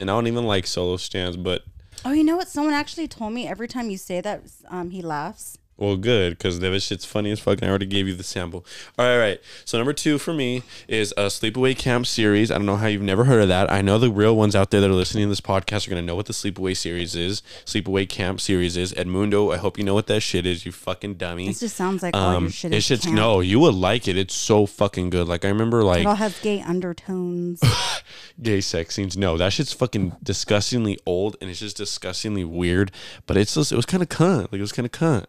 And 0.00 0.10
I 0.10 0.14
don't 0.14 0.26
even 0.26 0.44
like 0.46 0.66
solo 0.66 0.96
stands, 0.96 1.36
but 1.36 1.62
Oh, 2.04 2.12
you 2.12 2.24
know 2.24 2.36
what? 2.36 2.48
Someone 2.48 2.74
actually 2.74 3.06
told 3.06 3.32
me 3.32 3.46
every 3.46 3.68
time 3.68 3.88
you 3.88 3.96
say 3.96 4.20
that, 4.20 4.42
um, 4.68 4.90
he 4.90 5.02
laughs. 5.02 5.58
Well, 5.82 5.96
good 5.96 6.38
because 6.38 6.60
that 6.60 6.80
shit's 6.80 7.04
funny 7.04 7.32
as 7.32 7.40
fuck. 7.40 7.58
And 7.58 7.64
I 7.64 7.68
already 7.68 7.86
gave 7.86 8.06
you 8.06 8.14
the 8.14 8.22
sample. 8.22 8.64
All 8.96 9.04
right, 9.04 9.14
all 9.14 9.18
right. 9.18 9.40
So 9.64 9.78
number 9.78 9.92
two 9.92 10.16
for 10.16 10.32
me 10.32 10.62
is 10.86 11.12
a 11.16 11.22
Sleepaway 11.22 11.76
Camp 11.76 12.06
series. 12.06 12.52
I 12.52 12.54
don't 12.54 12.66
know 12.66 12.76
how 12.76 12.86
you've 12.86 13.02
never 13.02 13.24
heard 13.24 13.42
of 13.42 13.48
that. 13.48 13.68
I 13.68 13.82
know 13.82 13.98
the 13.98 14.08
real 14.08 14.36
ones 14.36 14.54
out 14.54 14.70
there 14.70 14.80
that 14.80 14.88
are 14.88 14.94
listening 14.94 15.24
to 15.24 15.28
this 15.30 15.40
podcast 15.40 15.88
are 15.88 15.90
gonna 15.90 16.02
know 16.02 16.14
what 16.14 16.26
the 16.26 16.32
Sleepaway 16.32 16.76
series 16.76 17.16
is. 17.16 17.42
Sleepaway 17.64 18.08
Camp 18.08 18.40
series 18.40 18.76
is 18.76 18.92
Edmundo. 18.92 19.52
I 19.52 19.56
hope 19.56 19.76
you 19.76 19.82
know 19.82 19.94
what 19.94 20.06
that 20.06 20.20
shit 20.20 20.46
is. 20.46 20.64
You 20.64 20.70
fucking 20.70 21.14
dummy. 21.14 21.48
It 21.48 21.58
just 21.58 21.74
sounds 21.74 22.00
like 22.00 22.14
all 22.14 22.30
your 22.30 22.36
um, 22.36 22.48
shit 22.50 22.72
is 22.72 22.88
it's 22.88 23.04
camp. 23.04 23.16
no. 23.16 23.40
You 23.40 23.58
would 23.58 23.74
like 23.74 24.06
it. 24.06 24.16
It's 24.16 24.36
so 24.36 24.66
fucking 24.66 25.10
good. 25.10 25.26
Like 25.26 25.44
I 25.44 25.48
remember 25.48 25.82
like 25.82 26.02
It 26.02 26.06
all 26.06 26.14
has 26.14 26.38
gay 26.38 26.60
undertones. 26.60 27.60
gay 28.40 28.60
sex 28.60 28.94
scenes. 28.94 29.16
No, 29.16 29.36
that 29.36 29.52
shit's 29.52 29.72
fucking 29.72 30.12
disgustingly 30.22 31.00
old 31.04 31.36
and 31.40 31.50
it's 31.50 31.58
just 31.58 31.76
disgustingly 31.76 32.44
weird. 32.44 32.92
But 33.26 33.36
it's 33.36 33.54
just 33.54 33.72
it 33.72 33.76
was 33.76 33.86
kind 33.86 34.00
of 34.00 34.08
cunt. 34.08 34.52
Like 34.52 34.54
it 34.54 34.60
was 34.60 34.70
kind 34.70 34.86
of 34.86 34.92
cunt. 34.92 35.24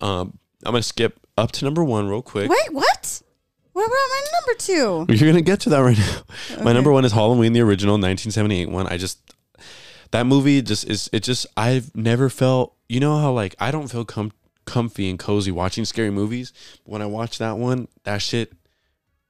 Um, 0.00 0.38
I'm 0.64 0.72
gonna 0.72 0.82
skip 0.82 1.18
up 1.36 1.52
to 1.52 1.64
number 1.64 1.84
one 1.84 2.08
real 2.08 2.22
quick. 2.22 2.50
Wait, 2.50 2.72
what? 2.72 3.22
What 3.72 3.86
about 3.86 3.92
my 3.92 4.22
number 4.32 4.58
two? 4.58 5.06
You're 5.24 5.32
gonna 5.32 5.42
get 5.42 5.60
to 5.60 5.70
that 5.70 5.78
right 5.80 5.98
now. 6.58 6.64
My 6.64 6.72
number 6.72 6.92
one 6.92 7.04
is 7.04 7.12
Halloween, 7.12 7.52
the 7.52 7.60
original 7.60 7.94
1978 7.94 8.70
one. 8.70 8.86
I 8.86 8.96
just 8.96 9.18
that 10.12 10.26
movie 10.26 10.62
just 10.62 10.88
is. 10.88 11.10
It 11.12 11.22
just 11.24 11.46
I've 11.56 11.94
never 11.94 12.28
felt. 12.28 12.74
You 12.88 13.00
know 13.00 13.18
how 13.18 13.32
like 13.32 13.54
I 13.58 13.70
don't 13.70 13.88
feel 13.88 14.04
com- 14.04 14.32
comfy 14.64 15.10
and 15.10 15.18
cozy 15.18 15.50
watching 15.50 15.84
scary 15.84 16.10
movies. 16.10 16.52
When 16.84 17.02
I 17.02 17.06
watch 17.06 17.38
that 17.38 17.58
one, 17.58 17.88
that 18.04 18.22
shit 18.22 18.52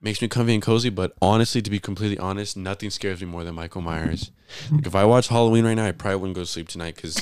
makes 0.02 0.20
me 0.20 0.28
comfy 0.28 0.52
and 0.54 0.62
cozy. 0.62 0.90
But 0.90 1.14
honestly, 1.22 1.62
to 1.62 1.70
be 1.70 1.78
completely 1.78 2.18
honest, 2.18 2.56
nothing 2.56 2.90
scares 2.90 3.20
me 3.22 3.26
more 3.26 3.44
than 3.44 3.54
Michael 3.54 3.80
Myers. 3.80 4.30
Like 4.70 4.86
if 4.86 4.94
I 4.94 5.04
watch 5.06 5.28
Halloween 5.28 5.64
right 5.64 5.74
now, 5.74 5.86
I 5.86 5.92
probably 5.92 6.16
wouldn't 6.16 6.36
go 6.36 6.42
to 6.42 6.46
sleep 6.46 6.68
tonight 6.68 6.96
because. 6.96 7.20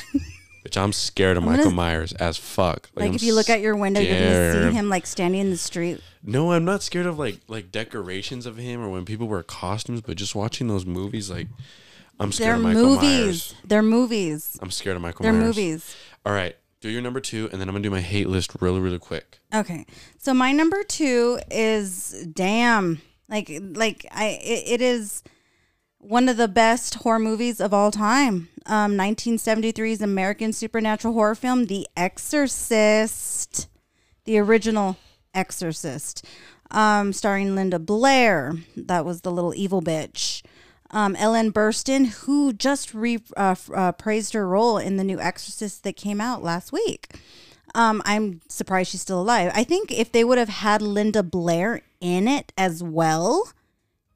Which 0.64 0.76
I'm 0.76 0.92
scared 0.92 1.36
of 1.36 1.42
I'm 1.42 1.46
gonna- 1.48 1.58
Michael 1.58 1.72
Myers 1.72 2.12
as 2.14 2.36
fuck. 2.36 2.88
Like, 2.94 3.08
I'm 3.08 3.14
if 3.14 3.22
you 3.22 3.34
look 3.34 3.50
at 3.50 3.60
your 3.60 3.74
window, 3.76 4.00
you're 4.00 4.16
gonna 4.18 4.70
see 4.70 4.76
him 4.76 4.88
like 4.88 5.06
standing 5.06 5.40
in 5.40 5.50
the 5.50 5.56
street. 5.56 6.00
No, 6.22 6.52
I'm 6.52 6.64
not 6.64 6.82
scared 6.82 7.06
of 7.06 7.18
like 7.18 7.40
like 7.48 7.72
decorations 7.72 8.46
of 8.46 8.56
him 8.56 8.80
or 8.80 8.88
when 8.88 9.04
people 9.04 9.26
wear 9.26 9.42
costumes, 9.42 10.00
but 10.02 10.16
just 10.16 10.34
watching 10.36 10.68
those 10.68 10.86
movies, 10.86 11.28
like 11.30 11.48
I'm 12.20 12.30
scared 12.30 12.48
They're 12.48 12.54
of 12.56 12.62
Michael 12.62 12.82
movies. 12.84 13.02
Myers. 13.02 13.54
They're 13.64 13.82
movies. 13.82 14.58
I'm 14.62 14.70
scared 14.70 14.94
of 14.96 15.02
Michael 15.02 15.24
Myers. 15.24 15.32
They're 15.34 15.42
Myers. 15.42 15.56
movies. 15.56 15.96
All 16.24 16.32
right, 16.32 16.56
do 16.80 16.88
your 16.88 17.02
number 17.02 17.18
two, 17.18 17.48
and 17.50 17.60
then 17.60 17.68
I'm 17.68 17.74
gonna 17.74 17.82
do 17.82 17.90
my 17.90 18.00
hate 18.00 18.28
list 18.28 18.52
really, 18.60 18.78
really 18.78 19.00
quick. 19.00 19.40
Okay. 19.52 19.84
So 20.18 20.32
my 20.32 20.52
number 20.52 20.84
two 20.84 21.40
is 21.50 22.24
damn. 22.32 23.02
Like 23.28 23.50
like 23.74 24.06
I 24.12 24.38
it, 24.44 24.74
it 24.74 24.80
is 24.82 25.24
one 26.02 26.28
of 26.28 26.36
the 26.36 26.48
best 26.48 26.96
horror 26.96 27.18
movies 27.18 27.60
of 27.60 27.72
all 27.72 27.90
time. 27.90 28.48
Um 28.66 28.96
1973's 28.96 30.02
American 30.02 30.52
supernatural 30.52 31.14
horror 31.14 31.34
film 31.34 31.66
The 31.66 31.86
Exorcist. 31.96 33.68
The 34.24 34.38
original 34.38 34.96
Exorcist. 35.32 36.24
Um 36.70 37.12
starring 37.12 37.54
Linda 37.54 37.78
Blair. 37.78 38.54
That 38.76 39.04
was 39.04 39.22
the 39.22 39.32
little 39.32 39.54
evil 39.54 39.80
bitch. 39.80 40.42
Um, 40.92 41.16
Ellen 41.16 41.52
Burstyn, 41.52 42.08
who 42.24 42.52
just 42.52 42.92
re, 42.92 43.18
uh, 43.34 43.54
uh, 43.74 43.92
praised 43.92 44.34
her 44.34 44.46
role 44.46 44.76
in 44.76 44.98
the 44.98 45.04
new 45.04 45.18
Exorcist 45.18 45.84
that 45.84 45.96
came 45.96 46.20
out 46.20 46.42
last 46.42 46.70
week. 46.70 47.14
Um, 47.74 48.02
I'm 48.04 48.42
surprised 48.48 48.90
she's 48.90 49.00
still 49.00 49.22
alive. 49.22 49.52
I 49.54 49.64
think 49.64 49.90
if 49.90 50.12
they 50.12 50.22
would 50.22 50.36
have 50.36 50.50
had 50.50 50.82
Linda 50.82 51.22
Blair 51.22 51.80
in 52.02 52.28
it 52.28 52.52
as 52.58 52.82
well, 52.82 53.52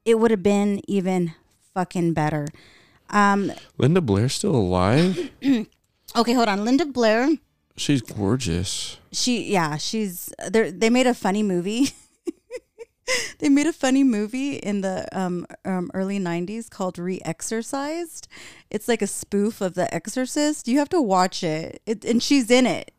it 0.05 0.19
would 0.19 0.29
have 0.29 0.43
been 0.43 0.81
even 0.87 1.33
fucking 1.77 2.13
better. 2.13 2.47
Um, 3.11 3.51
Linda 3.77 4.01
Blair 4.01 4.29
still 4.29 4.55
alive. 4.55 5.29
okay, 6.15 6.33
hold 6.33 6.47
on. 6.49 6.65
Linda 6.65 6.85
Blair, 6.85 7.29
She's 7.75 8.01
gorgeous. 8.01 8.97
she 9.11 9.51
yeah, 9.51 9.77
she's 9.77 10.33
they 10.49 10.71
they 10.71 10.89
made 10.89 11.05
a 11.05 11.13
funny 11.13 11.43
movie. 11.43 11.89
they 13.39 13.47
made 13.49 13.67
a 13.67 13.73
funny 13.73 14.03
movie 14.03 14.55
in 14.55 14.81
the 14.81 15.07
um, 15.17 15.45
um, 15.63 15.91
early 15.93 16.19
90s 16.19 16.69
called 16.69 16.97
Re-Exorcised. 16.97 18.27
It's 18.71 18.87
like 18.87 19.01
a 19.03 19.07
spoof 19.07 19.61
of 19.61 19.75
The 19.75 19.93
Exorcist. 19.93 20.67
You 20.67 20.79
have 20.79 20.89
to 20.89 21.01
watch 21.01 21.43
it. 21.43 21.81
it 21.85 22.03
and 22.03 22.21
she's 22.21 22.49
in 22.49 22.65
it. 22.65 22.91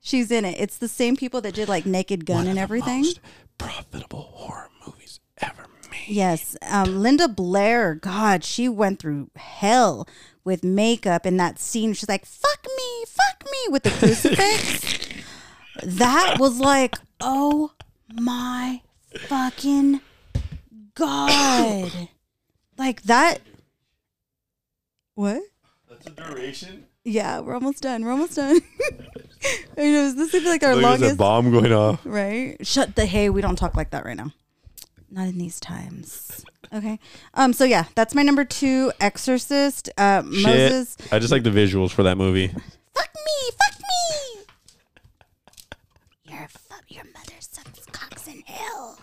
She's 0.00 0.30
in 0.30 0.44
it. 0.44 0.56
It's 0.60 0.76
the 0.78 0.86
same 0.88 1.16
people 1.16 1.40
that 1.40 1.54
did 1.54 1.68
like 1.68 1.86
Naked 1.86 2.24
Gun 2.26 2.36
One 2.36 2.44
of 2.44 2.50
and 2.50 2.58
the 2.58 2.62
everything. 2.62 3.00
most 3.02 3.20
profitable 3.56 4.22
horror 4.34 4.68
movies 4.86 5.18
ever 5.38 5.62
made. 5.62 5.77
Yes. 6.06 6.56
Um, 6.62 7.02
Linda 7.02 7.28
Blair, 7.28 7.94
God, 7.94 8.44
she 8.44 8.68
went 8.68 8.98
through 8.98 9.30
hell 9.36 10.06
with 10.44 10.64
makeup 10.64 11.26
in 11.26 11.36
that 11.38 11.58
scene. 11.58 11.92
She's 11.92 12.08
like, 12.08 12.24
fuck 12.24 12.66
me, 12.76 13.04
fuck 13.06 13.44
me 13.50 13.58
with 13.70 13.82
the 13.82 13.90
crucifix. 13.90 15.08
that 15.82 16.36
was 16.38 16.58
like, 16.58 16.96
oh 17.20 17.72
my 18.14 18.80
fucking 19.14 20.00
God. 20.94 22.08
like 22.76 23.02
that. 23.02 23.40
What? 25.14 25.42
That's 25.88 26.06
a 26.06 26.10
duration. 26.10 26.86
Yeah, 27.04 27.40
we're 27.40 27.54
almost 27.54 27.82
done. 27.82 28.04
We're 28.04 28.12
almost 28.12 28.36
done. 28.36 28.60
I 29.78 29.82
know, 29.82 30.12
this 30.12 30.34
is 30.34 30.44
like 30.44 30.62
our 30.62 30.74
Look, 30.74 30.82
there's 30.82 31.00
a 31.00 31.04
longest. 31.04 31.18
bomb 31.18 31.50
going 31.50 31.72
off. 31.72 32.00
Right? 32.04 32.56
Shut 32.66 32.96
the 32.96 33.06
hey, 33.06 33.30
we 33.30 33.40
don't 33.40 33.56
talk 33.56 33.74
like 33.76 33.90
that 33.90 34.04
right 34.04 34.16
now. 34.16 34.32
Not 35.10 35.28
in 35.28 35.38
these 35.38 35.58
times. 35.58 36.44
Okay. 36.72 36.98
Um, 37.34 37.52
so 37.52 37.64
yeah, 37.64 37.84
that's 37.94 38.14
my 38.14 38.22
number 38.22 38.44
two, 38.44 38.92
Exorcist. 39.00 39.88
Uh 39.96 40.22
Moses. 40.24 40.96
I 41.10 41.18
just 41.18 41.32
like 41.32 41.42
the 41.44 41.50
visuals 41.50 41.90
for 41.90 42.02
that 42.02 42.16
movie. 42.18 42.48
Fuck 42.48 43.10
me, 43.14 43.50
fuck 43.52 43.80
me. 43.80 44.42
Your 46.36 46.48
fu- 46.48 46.94
your 46.94 47.04
mother 47.04 47.36
sucks 47.40 47.86
cocks 47.86 48.28
in 48.28 48.42
hell. 48.44 48.98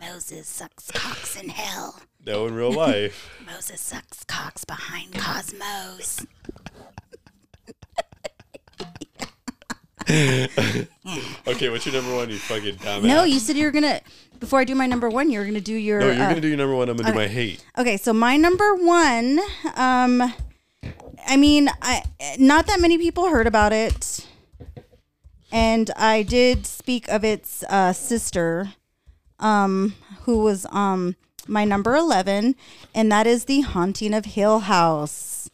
Moses 0.00 0.46
sucks 0.46 0.90
cocks 0.92 1.40
in 1.40 1.48
hell. 1.48 2.00
No, 2.24 2.46
in 2.46 2.54
real 2.54 2.72
life. 2.72 3.30
Moses 3.46 3.80
sucks 3.80 4.22
cocks 4.24 4.64
behind 4.64 5.14
Cosmos. 5.14 6.24
okay, 10.08 11.68
what's 11.70 11.86
your 11.86 11.94
number 11.94 12.14
one? 12.14 12.28
You 12.28 12.36
fucking 12.36 12.76
dumbass. 12.76 13.02
No, 13.04 13.24
you 13.24 13.38
said 13.38 13.56
you 13.56 13.64
were 13.64 13.70
gonna 13.70 14.00
before 14.42 14.58
I 14.58 14.64
do 14.64 14.74
my 14.74 14.86
number 14.86 15.08
one, 15.08 15.30
you're 15.30 15.44
gonna 15.44 15.60
do 15.60 15.72
your 15.72 16.00
No, 16.00 16.10
you're 16.10 16.24
uh, 16.24 16.28
gonna 16.28 16.40
do 16.40 16.48
your 16.48 16.56
number 16.56 16.74
one. 16.74 16.88
I'm 16.88 16.96
gonna 16.96 17.12
do 17.12 17.16
my 17.16 17.28
hate. 17.28 17.64
Okay, 17.78 17.96
so 17.96 18.12
my 18.12 18.36
number 18.36 18.74
one, 18.74 19.38
um, 19.76 20.34
I 21.28 21.36
mean, 21.36 21.70
I 21.80 22.02
not 22.40 22.66
that 22.66 22.80
many 22.80 22.98
people 22.98 23.28
heard 23.28 23.46
about 23.46 23.72
it, 23.72 24.26
and 25.52 25.92
I 25.96 26.24
did 26.24 26.66
speak 26.66 27.06
of 27.06 27.22
its 27.22 27.62
uh, 27.68 27.92
sister, 27.92 28.72
um, 29.38 29.94
who 30.22 30.38
was 30.42 30.66
um 30.72 31.14
my 31.46 31.64
number 31.64 31.94
eleven, 31.94 32.56
and 32.92 33.12
that 33.12 33.28
is 33.28 33.44
the 33.44 33.60
Haunting 33.60 34.12
of 34.12 34.24
Hill 34.24 34.58
House. 34.58 35.50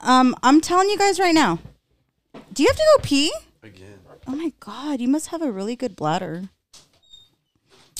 Um, 0.00 0.34
I'm 0.42 0.62
telling 0.62 0.88
you 0.88 0.96
guys 0.96 1.20
right 1.20 1.34
now. 1.34 1.58
Do 2.50 2.62
you 2.62 2.70
have 2.70 2.76
to 2.76 2.84
go 2.96 3.02
pee? 3.02 3.30
Again. 3.62 3.98
Oh 4.26 4.34
my 4.34 4.54
god, 4.58 5.02
you 5.02 5.08
must 5.08 5.26
have 5.26 5.42
a 5.42 5.52
really 5.52 5.76
good 5.76 5.96
bladder. 5.96 6.44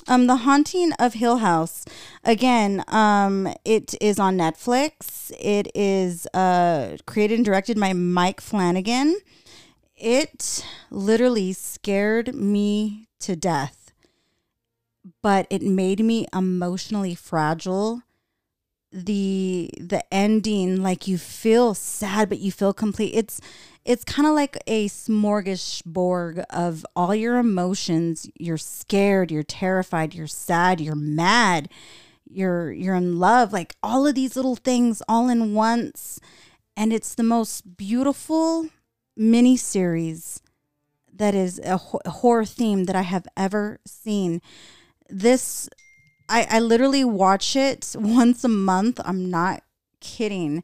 Um, 0.08 0.26
The 0.26 0.36
Haunting 0.36 0.92
of 0.98 1.14
Hill 1.14 1.38
House. 1.38 1.84
Again, 2.24 2.84
um, 2.88 3.52
it 3.64 3.94
is 4.00 4.18
on 4.18 4.36
Netflix. 4.36 5.30
It 5.40 5.70
is 5.74 6.26
uh 6.34 6.96
created 7.06 7.36
and 7.36 7.44
directed 7.44 7.78
by 7.78 7.92
Mike 7.92 8.40
Flanagan. 8.40 9.18
It 9.96 10.66
literally 10.90 11.52
scared 11.52 12.34
me 12.34 13.08
to 13.20 13.36
death, 13.36 13.92
but 15.22 15.46
it 15.50 15.62
made 15.62 16.04
me 16.04 16.26
emotionally 16.34 17.14
fragile. 17.14 18.02
The 18.92 19.70
the 19.80 20.04
ending, 20.12 20.82
like 20.82 21.08
you 21.08 21.16
feel 21.16 21.74
sad, 21.74 22.28
but 22.28 22.40
you 22.40 22.52
feel 22.52 22.74
complete. 22.74 23.14
It's 23.14 23.40
it's 23.84 24.04
kind 24.04 24.28
of 24.28 24.34
like 24.34 24.56
a 24.66 24.88
smorgasbord 24.88 26.44
of 26.50 26.86
all 26.94 27.14
your 27.14 27.38
emotions. 27.38 28.28
You're 28.38 28.58
scared, 28.58 29.30
you're 29.30 29.42
terrified, 29.42 30.14
you're 30.14 30.26
sad, 30.26 30.80
you're 30.80 30.94
mad, 30.94 31.68
you're 32.28 32.70
you're 32.70 32.94
in 32.94 33.18
love, 33.18 33.52
like 33.52 33.74
all 33.82 34.06
of 34.06 34.14
these 34.14 34.36
little 34.36 34.56
things 34.56 35.02
all 35.08 35.28
in 35.28 35.54
once. 35.54 36.20
And 36.76 36.92
it's 36.92 37.14
the 37.14 37.22
most 37.22 37.76
beautiful 37.76 38.68
mini 39.16 39.56
series 39.56 40.42
that 41.12 41.34
is 41.34 41.58
a, 41.60 41.76
ho- 41.76 42.00
a 42.04 42.10
horror 42.10 42.44
theme 42.44 42.84
that 42.84 42.96
I 42.96 43.02
have 43.02 43.26
ever 43.36 43.80
seen. 43.86 44.40
This 45.08 45.68
I, 46.28 46.46
I 46.50 46.60
literally 46.60 47.04
watch 47.04 47.56
it 47.56 47.94
once 47.98 48.44
a 48.44 48.48
month. 48.48 49.00
I'm 49.04 49.30
not 49.30 49.62
kidding. 50.00 50.62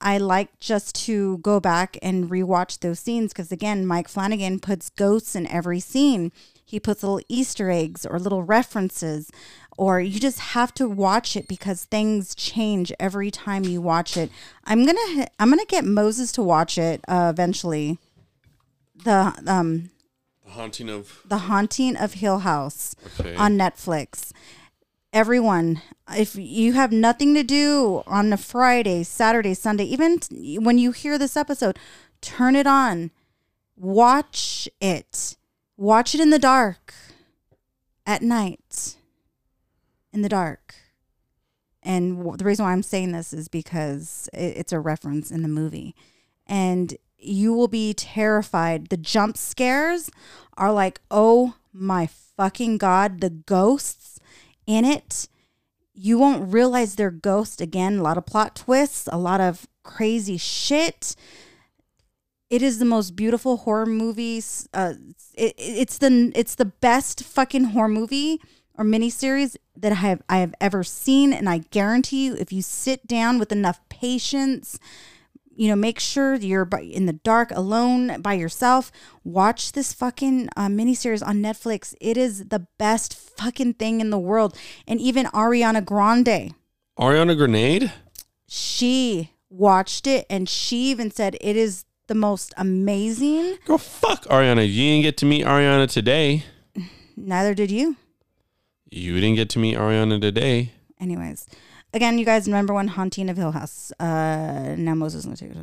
I 0.00 0.18
like 0.18 0.60
just 0.60 0.94
to 1.06 1.38
go 1.38 1.58
back 1.58 1.98
and 2.02 2.30
rewatch 2.30 2.78
those 2.80 3.00
scenes 3.00 3.32
because, 3.32 3.50
again, 3.50 3.84
Mike 3.84 4.08
Flanagan 4.08 4.60
puts 4.60 4.90
ghosts 4.90 5.34
in 5.34 5.46
every 5.48 5.80
scene. 5.80 6.30
He 6.64 6.78
puts 6.78 7.02
little 7.02 7.20
Easter 7.28 7.68
eggs 7.70 8.06
or 8.06 8.18
little 8.20 8.42
references, 8.44 9.32
or 9.76 10.00
you 10.00 10.20
just 10.20 10.38
have 10.38 10.72
to 10.74 10.88
watch 10.88 11.34
it 11.34 11.48
because 11.48 11.84
things 11.86 12.34
change 12.34 12.92
every 13.00 13.30
time 13.32 13.64
you 13.64 13.80
watch 13.80 14.16
it. 14.16 14.30
I'm 14.64 14.84
gonna 14.86 15.26
I'm 15.40 15.48
gonna 15.50 15.64
get 15.64 15.84
Moses 15.84 16.30
to 16.32 16.42
watch 16.42 16.76
it 16.78 17.00
uh, 17.08 17.30
eventually. 17.32 17.98
The 19.04 19.34
um 19.46 19.90
The 20.44 20.50
haunting 20.52 20.90
of. 20.90 21.22
the 21.26 21.38
Haunting 21.38 21.96
of 21.96 22.14
Hill 22.14 22.40
House 22.40 22.94
Okay. 23.18 23.34
on 23.34 23.56
Netflix. 23.56 24.32
Everyone, 25.12 25.80
if 26.14 26.36
you 26.36 26.74
have 26.74 26.92
nothing 26.92 27.34
to 27.34 27.42
do 27.42 28.02
on 28.06 28.32
a 28.32 28.36
Friday, 28.36 29.02
Saturday, 29.04 29.54
Sunday, 29.54 29.84
even 29.84 30.20
when 30.62 30.76
you 30.76 30.92
hear 30.92 31.16
this 31.16 31.36
episode, 31.36 31.78
turn 32.20 32.54
it 32.54 32.66
on. 32.66 33.10
Watch 33.74 34.68
it. 34.80 35.36
Watch 35.78 36.14
it 36.14 36.20
in 36.20 36.30
the 36.30 36.38
dark 36.38 36.92
at 38.06 38.20
night. 38.20 38.96
In 40.12 40.22
the 40.22 40.28
dark. 40.28 40.74
And 41.82 42.38
the 42.38 42.44
reason 42.44 42.66
why 42.66 42.72
I'm 42.72 42.82
saying 42.82 43.12
this 43.12 43.32
is 43.32 43.48
because 43.48 44.28
it's 44.34 44.72
a 44.72 44.80
reference 44.80 45.30
in 45.30 45.42
the 45.42 45.48
movie. 45.48 45.94
And 46.46 46.96
you 47.16 47.54
will 47.54 47.68
be 47.68 47.94
terrified. 47.94 48.88
The 48.88 48.96
jump 48.96 49.38
scares 49.38 50.10
are 50.56 50.72
like, 50.72 51.00
oh 51.10 51.54
my 51.72 52.06
fucking 52.36 52.78
God, 52.78 53.20
the 53.20 53.30
ghosts 53.30 54.07
in 54.68 54.84
it. 54.84 55.26
You 55.94 56.18
won't 56.18 56.52
realize 56.52 56.94
they're 56.94 57.10
ghosts 57.10 57.60
again. 57.60 57.98
A 57.98 58.02
lot 58.02 58.18
of 58.18 58.26
plot 58.26 58.54
twists, 58.54 59.08
a 59.10 59.18
lot 59.18 59.40
of 59.40 59.66
crazy 59.82 60.36
shit. 60.36 61.16
It 62.50 62.62
is 62.62 62.78
the 62.78 62.84
most 62.84 63.16
beautiful 63.16 63.56
horror 63.58 63.86
movie. 63.86 64.40
Uh, 64.72 64.94
it, 65.34 65.54
it's 65.58 65.98
the 65.98 66.30
it's 66.36 66.54
the 66.54 66.66
best 66.66 67.24
fucking 67.24 67.64
horror 67.64 67.88
movie 67.88 68.40
or 68.76 68.84
miniseries 68.84 69.56
that 69.76 69.92
I 69.92 69.96
have 69.96 70.22
I 70.28 70.38
have 70.38 70.54
ever 70.60 70.84
seen, 70.84 71.32
and 71.32 71.48
I 71.48 71.58
guarantee 71.70 72.26
you, 72.26 72.36
if 72.36 72.52
you 72.52 72.62
sit 72.62 73.06
down 73.08 73.38
with 73.38 73.50
enough 73.50 73.80
patience, 73.88 74.78
you 75.58 75.66
know, 75.66 75.74
make 75.74 75.98
sure 75.98 76.36
you're 76.36 76.68
in 76.80 77.06
the 77.06 77.14
dark, 77.14 77.50
alone 77.50 78.22
by 78.22 78.34
yourself. 78.34 78.92
Watch 79.24 79.72
this 79.72 79.92
fucking 79.92 80.48
uh, 80.56 80.68
miniseries 80.68 81.26
on 81.26 81.42
Netflix. 81.42 81.96
It 82.00 82.16
is 82.16 82.46
the 82.46 82.68
best 82.78 83.12
fucking 83.12 83.74
thing 83.74 84.00
in 84.00 84.10
the 84.10 84.20
world. 84.20 84.56
And 84.86 85.00
even 85.00 85.26
Ariana 85.26 85.84
Grande, 85.84 86.54
Ariana 86.96 87.36
Grenade? 87.36 87.92
she 88.46 89.32
watched 89.50 90.06
it, 90.06 90.26
and 90.30 90.48
she 90.48 90.90
even 90.90 91.10
said 91.10 91.36
it 91.40 91.56
is 91.56 91.84
the 92.06 92.14
most 92.14 92.54
amazing. 92.56 93.58
Girl, 93.64 93.78
fuck 93.78 94.26
Ariana. 94.26 94.64
You 94.64 94.92
didn't 94.92 95.02
get 95.02 95.16
to 95.18 95.26
meet 95.26 95.44
Ariana 95.44 95.90
today. 95.90 96.44
Neither 97.16 97.52
did 97.54 97.72
you. 97.72 97.96
You 98.90 99.14
didn't 99.14 99.34
get 99.34 99.50
to 99.50 99.58
meet 99.58 99.76
Ariana 99.76 100.20
today. 100.20 100.70
Anyways, 101.00 101.48
again, 101.94 102.18
you 102.18 102.24
guys 102.24 102.46
remember 102.46 102.74
when 102.74 102.88
Haunting 102.88 103.28
of 103.30 103.36
Hill 103.36 103.52
House? 103.52 103.92
Uh, 103.98 104.74
now 104.76 104.94
Moses 104.94 105.20
is 105.20 105.24
gonna 105.26 105.36
take 105.36 105.50
it. 105.50 105.56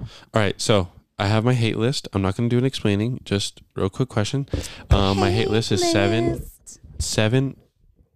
All 0.00 0.06
right, 0.34 0.60
so 0.60 0.88
I 1.18 1.26
have 1.26 1.44
my 1.44 1.54
hate 1.54 1.76
list. 1.76 2.08
I'm 2.12 2.22
not 2.22 2.36
going 2.36 2.48
to 2.48 2.54
do 2.54 2.58
an 2.58 2.64
explaining. 2.64 3.20
Just 3.24 3.62
real 3.76 3.90
quick 3.90 4.08
question. 4.08 4.48
Um, 4.90 5.18
my 5.18 5.30
hate 5.30 5.50
list 5.50 5.70
is 5.70 5.88
seven 5.90 6.42
seven 6.98 7.56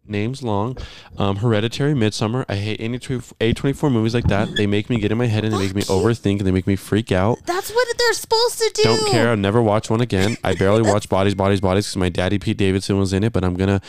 names 0.08 0.42
long. 0.42 0.76
Um, 1.18 1.36
Hereditary, 1.36 1.94
Midsommar. 1.94 2.44
I 2.48 2.56
hate 2.56 2.80
any 2.80 2.96
A 3.40 3.52
twenty 3.52 3.72
four 3.72 3.90
movies 3.90 4.14
like 4.14 4.24
that. 4.28 4.56
They 4.56 4.66
make 4.66 4.88
me 4.90 4.98
get 4.98 5.12
in 5.12 5.18
my 5.18 5.26
head 5.26 5.44
and 5.44 5.52
they 5.54 5.58
make 5.58 5.74
me 5.74 5.82
overthink 5.82 6.38
and 6.38 6.46
they 6.46 6.50
make 6.52 6.66
me 6.66 6.76
freak 6.76 7.12
out. 7.12 7.38
That's 7.46 7.70
what 7.70 7.88
they're 7.98 8.12
supposed 8.14 8.58
to 8.58 8.70
do. 8.74 8.82
Don't 8.84 9.10
care. 9.10 9.30
I'll 9.30 9.36
never 9.36 9.62
watch 9.62 9.90
one 9.90 10.00
again. 10.00 10.36
I 10.44 10.54
barely 10.54 10.82
watch 10.90 11.08
Bodies, 11.08 11.34
Bodies, 11.34 11.60
Bodies 11.60 11.86
because 11.86 11.96
my 11.96 12.08
daddy 12.08 12.38
Pete 12.38 12.56
Davidson 12.56 12.98
was 12.98 13.12
in 13.12 13.24
it. 13.24 13.32
But 13.32 13.44
I'm 13.44 13.54
gonna 13.54 13.80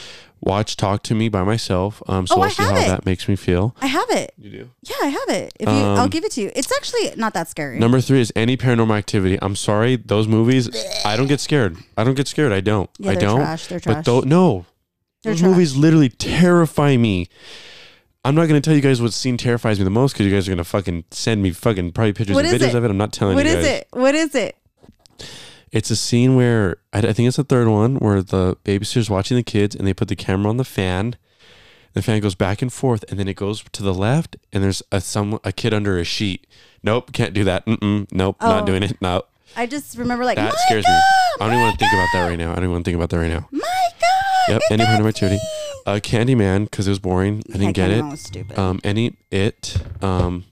watch 0.41 0.77
Talk 0.77 1.01
to 1.03 1.15
Me 1.15 1.29
by 1.29 1.43
myself. 1.43 2.01
Um, 2.07 2.27
so 2.27 2.35
Oh, 2.35 2.41
I'll 2.41 2.43
I 2.45 2.49
see 2.49 2.63
have 2.63 2.71
how 2.73 2.77
it. 2.77 2.87
that 2.87 3.05
makes 3.05 3.27
me 3.27 3.35
feel. 3.35 3.75
I 3.81 3.87
have 3.87 4.09
it. 4.11 4.33
You 4.37 4.49
do. 4.51 4.69
Yeah, 4.83 4.95
I 5.01 5.07
have 5.07 5.29
it. 5.29 5.53
If 5.59 5.67
you, 5.67 5.73
I'll 5.73 6.01
Um, 6.01 6.09
give 6.09 6.23
it 6.23 6.31
to 6.33 6.41
you. 6.41 6.51
It's 6.55 6.71
actually 6.71 7.11
not 7.15 7.33
that 7.33 7.47
scary. 7.49 7.79
Number 7.79 7.99
three 8.01 8.21
is 8.21 8.31
any 8.35 8.55
paranormal 8.55 8.95
activity. 8.95 9.39
I'm 9.41 9.55
sorry, 9.55 9.95
those 9.95 10.27
movies. 10.27 10.69
I 11.05 11.17
don't 11.17 11.27
get 11.27 11.39
scared. 11.39 11.77
I 11.97 12.03
don't 12.03 12.13
get 12.15 12.27
scared. 12.27 12.51
I 12.51 12.59
don't. 12.61 12.89
Yeah, 12.99 13.11
I 13.11 13.13
they're 13.15 13.21
don't. 13.21 13.39
trash. 13.39 13.67
They're 13.67 13.79
But 13.79 13.91
trash. 13.93 14.05
though, 14.05 14.19
no, 14.21 14.65
They're 15.27 15.33
those 15.35 15.41
trash. 15.41 15.51
movies 15.51 15.75
literally 15.77 16.09
terrify 16.09 16.97
me. 16.97 17.27
I'm 18.25 18.35
not 18.35 18.47
gonna 18.47 18.61
tell 18.61 18.73
you 18.75 18.81
guys 18.81 19.01
what 19.01 19.13
scene 19.13 19.37
terrifies 19.37 19.77
me 19.79 19.83
the 19.85 19.89
most 19.89 20.13
because 20.13 20.25
you 20.25 20.33
guys 20.33 20.47
are 20.47 20.51
gonna 20.51 20.63
fucking 20.63 21.05
send 21.11 21.41
me 21.41 21.51
fucking 21.51 21.91
probably 21.93 22.13
pictures 22.13 22.35
What 22.35 22.45
and 22.45 22.53
is 22.53 22.61
videos 22.61 22.69
it? 22.69 22.75
of 22.75 22.83
it. 22.85 22.91
I'm 22.91 22.97
not 22.97 23.13
telling 23.13 23.35
What 23.35 23.45
you 23.45 23.51
is 23.51 23.55
guys. 23.65 23.65
it? 23.65 23.87
What 23.91 24.15
is 24.15 24.35
it? 24.35 24.57
It's 25.71 25.91
a 25.91 25.95
scene 25.95 26.35
where 26.35 26.77
I, 26.93 26.99
I 26.99 27.13
think 27.13 27.27
it's 27.27 27.37
the 27.37 27.43
third 27.43 27.67
one 27.67 27.95
where 27.97 28.21
the 28.21 28.55
babysitter's 28.65 29.09
watching 29.09 29.37
the 29.37 29.43
kids 29.43 29.75
and 29.75 29.85
they 29.87 29.93
put 29.93 30.07
the 30.07 30.15
camera 30.15 30.49
on 30.49 30.57
the 30.57 30.63
fan. 30.65 31.15
The 31.93 32.01
fan 32.01 32.19
goes 32.21 32.35
back 32.35 32.61
and 32.61 32.71
forth 32.71 33.03
and 33.09 33.19
then 33.19 33.27
it 33.27 33.35
goes 33.35 33.63
to 33.71 33.83
the 33.83 33.93
left 33.93 34.35
and 34.53 34.63
there's 34.63 34.81
a 34.91 34.99
some 35.01 35.39
a 35.43 35.51
kid 35.51 35.73
under 35.73 35.97
a 35.97 36.03
sheet. 36.03 36.47
Nope, 36.83 37.11
can't 37.13 37.33
do 37.33 37.43
that. 37.45 37.65
Mm-mm, 37.65 38.07
nope, 38.11 38.37
Oh. 38.41 38.49
not 38.49 38.65
doing 38.65 38.83
it. 38.83 38.97
No, 39.01 39.23
I 39.55 39.65
just 39.65 39.97
remember 39.97 40.23
like 40.25 40.35
that 40.37 40.53
scares 40.67 40.85
me. 40.85 40.91
I 40.93 41.45
don't 41.45 41.49
even 41.49 41.61
want 41.61 41.73
to 41.73 41.79
think 41.79 41.93
about 41.93 42.07
that 42.13 42.27
right 42.29 42.37
now. 42.39 42.51
I 42.51 42.55
don't 42.55 42.63
even 42.65 42.71
want 42.71 42.85
to 42.85 42.91
think 42.91 42.95
about 42.97 43.09
that 43.11 43.17
right 43.19 43.31
now. 43.31 43.47
My 43.51 43.59
God. 44.01 44.16
Yep, 44.49 44.61
any 44.71 44.83
paranormal 44.83 44.97
that 45.03 45.07
activity. 45.07 45.37
scene. 45.37 45.81
Uh, 45.85 45.99
Candyman 46.01 46.65
because 46.65 46.87
it 46.87 46.91
was 46.91 46.99
boring. 46.99 47.43
I 47.53 47.57
didn't 47.57 47.73
get 47.73 47.91
Candyman 47.91 48.07
it. 48.07 48.11
was 48.11 48.21
stupid. 48.21 48.59
Um, 48.59 48.79
any 48.83 49.15
it. 49.31 49.77
Um, 50.01 50.45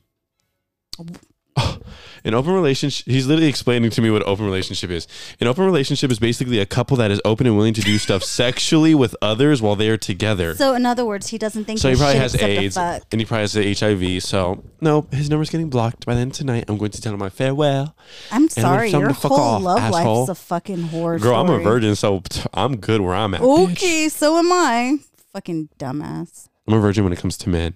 an 2.25 2.33
open 2.33 2.53
relationship. 2.53 3.05
He's 3.05 3.27
literally 3.27 3.47
explaining 3.47 3.91
to 3.91 4.01
me 4.01 4.09
what 4.09 4.23
open 4.23 4.45
relationship 4.45 4.89
is. 4.89 5.07
An 5.39 5.47
open 5.47 5.63
relationship 5.65 6.11
is 6.11 6.19
basically 6.19 6.59
a 6.59 6.65
couple 6.65 6.97
that 6.97 7.11
is 7.11 7.21
open 7.23 7.47
and 7.47 7.55
willing 7.55 7.73
to 7.75 7.81
do 7.81 7.97
stuff 7.97 8.23
sexually 8.41 8.95
with 8.95 9.15
others 9.21 9.61
while 9.61 9.75
they 9.75 9.89
are 9.89 9.97
together. 9.97 10.55
So, 10.55 10.73
in 10.73 10.85
other 10.85 11.05
words, 11.05 11.27
he 11.27 11.37
doesn't 11.37 11.65
think 11.65 11.79
So 11.79 11.89
he 11.89 11.95
probably 11.95 12.17
has 12.17 12.35
AIDS 12.35 12.77
and 12.77 13.03
he 13.11 13.25
probably 13.25 13.41
has 13.41 13.79
HIV. 13.79 14.23
So 14.23 14.63
no, 14.81 15.07
his 15.11 15.29
number's 15.29 15.49
getting 15.49 15.69
blocked 15.69 16.05
by 16.05 16.15
then 16.15 16.31
tonight. 16.31 16.65
I'm 16.67 16.77
going 16.77 16.91
to 16.91 17.01
tell 17.01 17.13
him 17.13 17.19
my 17.19 17.29
farewell. 17.29 17.95
I'm 18.31 18.49
sorry, 18.49 18.89
your 18.89 19.13
whole 19.13 19.39
off, 19.39 19.61
love 19.61 19.79
asshole. 19.79 20.19
life's 20.25 20.29
a 20.29 20.35
fucking 20.35 20.81
horror 20.83 21.19
Girl, 21.19 21.35
I'm 21.35 21.49
a 21.49 21.59
virgin, 21.59 21.95
so 21.95 22.21
I'm 22.53 22.77
good 22.77 23.01
where 23.01 23.15
I'm 23.15 23.33
at. 23.33 23.41
bitch. 23.41 23.71
Okay, 23.71 24.09
so 24.09 24.37
am 24.37 24.51
I. 24.51 24.97
Fucking 25.33 25.69
dumbass. 25.77 26.49
I'm 26.67 26.73
a 26.73 26.79
virgin 26.79 27.03
when 27.03 27.13
it 27.13 27.19
comes 27.19 27.37
to 27.37 27.49
men. 27.49 27.75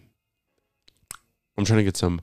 I'm 1.58 1.66
trying 1.66 1.80
to 1.80 1.84
get 1.84 1.98
some. 1.98 2.22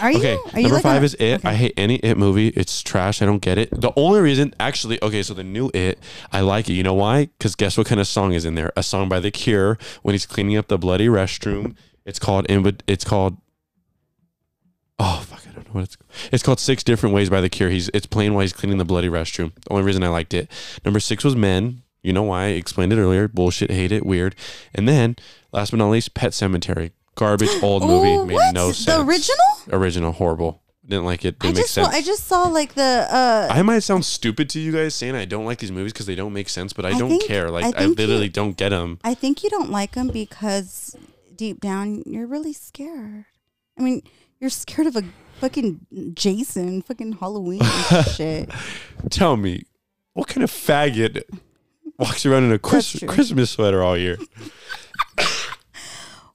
Are 0.00 0.10
you? 0.10 0.18
Okay, 0.18 0.38
Are 0.54 0.60
you 0.60 0.62
number 0.64 0.74
like 0.76 0.82
five 0.82 1.02
a- 1.02 1.04
is 1.04 1.14
It. 1.14 1.34
okay. 1.40 1.48
I 1.48 1.54
hate 1.54 1.74
any 1.76 1.96
It 1.96 2.16
movie. 2.16 2.48
It's 2.48 2.82
trash. 2.82 3.20
I 3.20 3.26
don't 3.26 3.40
get 3.42 3.58
it. 3.58 3.68
The 3.70 3.92
only 3.96 4.20
reason, 4.20 4.54
actually, 4.58 5.02
okay, 5.02 5.22
so 5.22 5.34
the 5.34 5.44
new 5.44 5.70
It, 5.74 5.98
I 6.32 6.40
like 6.40 6.68
it. 6.70 6.72
You 6.72 6.82
know 6.82 6.94
why? 6.94 7.26
Because 7.38 7.54
guess 7.54 7.76
what 7.76 7.86
kind 7.86 8.00
of 8.00 8.06
song 8.06 8.32
is 8.32 8.44
in 8.44 8.54
there? 8.54 8.72
A 8.76 8.82
song 8.82 9.08
by 9.08 9.20
The 9.20 9.30
Cure 9.30 9.78
when 10.02 10.14
he's 10.14 10.26
cleaning 10.26 10.56
up 10.56 10.68
the 10.68 10.78
bloody 10.78 11.06
restroom. 11.08 11.76
It's 12.06 12.18
called 12.18 12.46
It's 12.86 13.04
called. 13.04 13.36
Oh 14.98 15.24
fuck! 15.26 15.40
I 15.48 15.52
don't 15.52 15.66
know 15.66 15.72
what 15.72 15.84
it's. 15.84 15.96
Called. 15.96 16.10
It's 16.32 16.42
called 16.42 16.60
Six 16.60 16.82
Different 16.84 17.14
Ways 17.14 17.30
by 17.30 17.40
The 17.40 17.48
Cure. 17.48 17.70
He's 17.70 17.88
it's 17.94 18.06
playing 18.06 18.34
while 18.34 18.42
he's 18.42 18.52
cleaning 18.52 18.78
the 18.78 18.84
bloody 18.84 19.08
restroom. 19.08 19.54
The 19.54 19.70
only 19.70 19.82
reason 19.84 20.02
I 20.02 20.08
liked 20.08 20.34
it. 20.34 20.50
Number 20.84 21.00
six 21.00 21.24
was 21.24 21.34
Men. 21.36 21.82
You 22.02 22.12
know 22.14 22.22
why? 22.22 22.44
I 22.44 22.48
explained 22.48 22.92
it 22.92 22.98
earlier. 22.98 23.28
Bullshit. 23.28 23.70
Hate 23.70 23.92
it. 23.92 24.04
Weird. 24.06 24.34
And 24.74 24.88
then 24.88 25.16
last 25.52 25.70
but 25.70 25.76
not 25.78 25.90
least, 25.90 26.14
Pet 26.14 26.32
Sematary. 26.32 26.92
Garbage 27.14 27.50
old 27.62 27.82
movie. 27.84 28.08
Ooh, 28.14 28.26
Made 28.26 28.34
what? 28.34 28.54
no 28.54 28.68
The 28.68 28.74
sense 28.74 29.02
original? 29.08 29.38
original 29.72 30.12
horrible 30.12 30.62
didn't 30.86 31.04
like 31.04 31.24
it 31.24 31.36
I 31.40 31.46
didn't 31.46 31.56
make 31.56 31.62
just 31.64 31.74
sense 31.74 31.86
saw, 31.88 31.94
I 31.94 32.02
just 32.02 32.26
saw 32.26 32.42
like 32.48 32.74
the 32.74 33.06
uh 33.08 33.48
I 33.48 33.62
might 33.62 33.78
sound 33.80 34.04
stupid 34.04 34.50
to 34.50 34.58
you 34.60 34.72
guys 34.72 34.92
saying 34.94 35.14
I 35.14 35.24
don't 35.24 35.44
like 35.44 35.58
these 35.58 35.70
movies 35.70 35.92
because 35.92 36.06
they 36.06 36.16
don't 36.16 36.32
make 36.32 36.48
sense, 36.48 36.72
but 36.72 36.84
I, 36.84 36.90
I 36.90 36.98
don't 36.98 37.10
think- 37.10 37.26
care. 37.26 37.48
Like 37.50 37.64
I 37.64 37.68
I, 37.68 37.72
think 37.72 37.98
you- 37.98 38.06
literally 38.06 38.28
don't 38.28 38.56
get 38.56 38.70
them. 38.70 38.98
I 39.04 39.14
think 39.14 39.44
you 39.44 39.50
don't 39.50 39.70
like 39.70 39.92
them 39.92 40.08
because 40.08 40.96
deep 41.36 41.60
down 41.60 42.02
you're 42.06 42.26
really 42.26 42.52
scared. 42.52 43.24
I 43.78 43.82
mean, 43.82 44.02
you're 44.40 44.50
scared 44.50 44.88
of 44.88 44.96
a 44.96 45.04
fucking 45.40 45.86
Jason, 46.14 46.82
fucking 46.82 47.12
Halloween 47.12 47.62
and 47.62 48.06
shit. 48.16 48.50
Tell 49.10 49.36
me, 49.36 49.62
what 50.14 50.26
kind 50.28 50.42
of 50.42 50.50
faggot 50.50 51.22
walks 51.98 52.26
around 52.26 52.44
in 52.44 52.52
a 52.52 52.58
Chris, 52.58 52.90
true. 52.98 53.06
Christmas 53.08 53.50
sweater 53.52 53.80
all 53.82 53.96
year? 53.96 54.18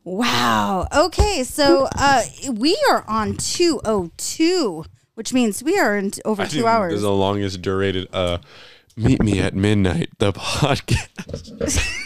Wow. 0.06 0.88
Okay, 0.96 1.44
so 1.44 1.88
uh 1.98 2.22
we 2.52 2.78
are 2.92 3.04
on 3.08 3.36
202, 3.38 4.86
which 5.16 5.34
means 5.34 5.64
we 5.64 5.78
are 5.80 5.98
in 5.98 6.12
t- 6.12 6.22
over 6.24 6.44
I 6.44 6.46
2 6.46 6.50
think 6.52 6.64
This 6.64 6.72
hours. 6.72 6.94
is 6.94 7.02
the 7.02 7.12
longest 7.12 7.62
durated. 7.64 8.08
Uh, 8.14 8.38
meet 8.96 9.22
me 9.24 9.40
at 9.40 9.56
midnight. 9.56 10.10
The 10.20 10.32
podcast. 10.34 11.84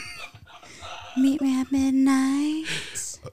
Meet 1.18 1.42
me 1.42 1.60
at 1.60 1.70
midnight. 1.72 2.66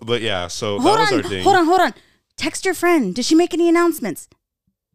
But 0.03 0.21
yeah, 0.21 0.49
so 0.49 0.81
Hold 0.81 0.97
that 0.99 1.01
was 1.03 1.13
on, 1.13 1.19
our 1.19 1.29
thing. 1.31 1.45
hold 1.45 1.57
on, 1.57 1.65
hold 1.67 1.81
on. 1.81 1.95
Text 2.37 2.65
your 2.65 2.75
friend. 2.75 3.15
Did 3.15 3.25
she 3.25 3.37
make 3.37 3.55
any 3.55 3.69
announcements? 3.69 4.29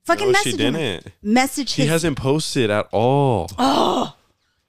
Fucking 0.04 0.26
No, 0.28 0.32
message 0.34 0.58
she 0.58 0.64
him. 0.64 0.74
didn't. 0.74 1.08
Message 1.22 1.74
He 1.74 1.84
his. 1.84 1.92
hasn't 1.92 2.18
posted 2.18 2.70
at 2.70 2.90
all. 2.92 3.50
oh, 3.58 4.14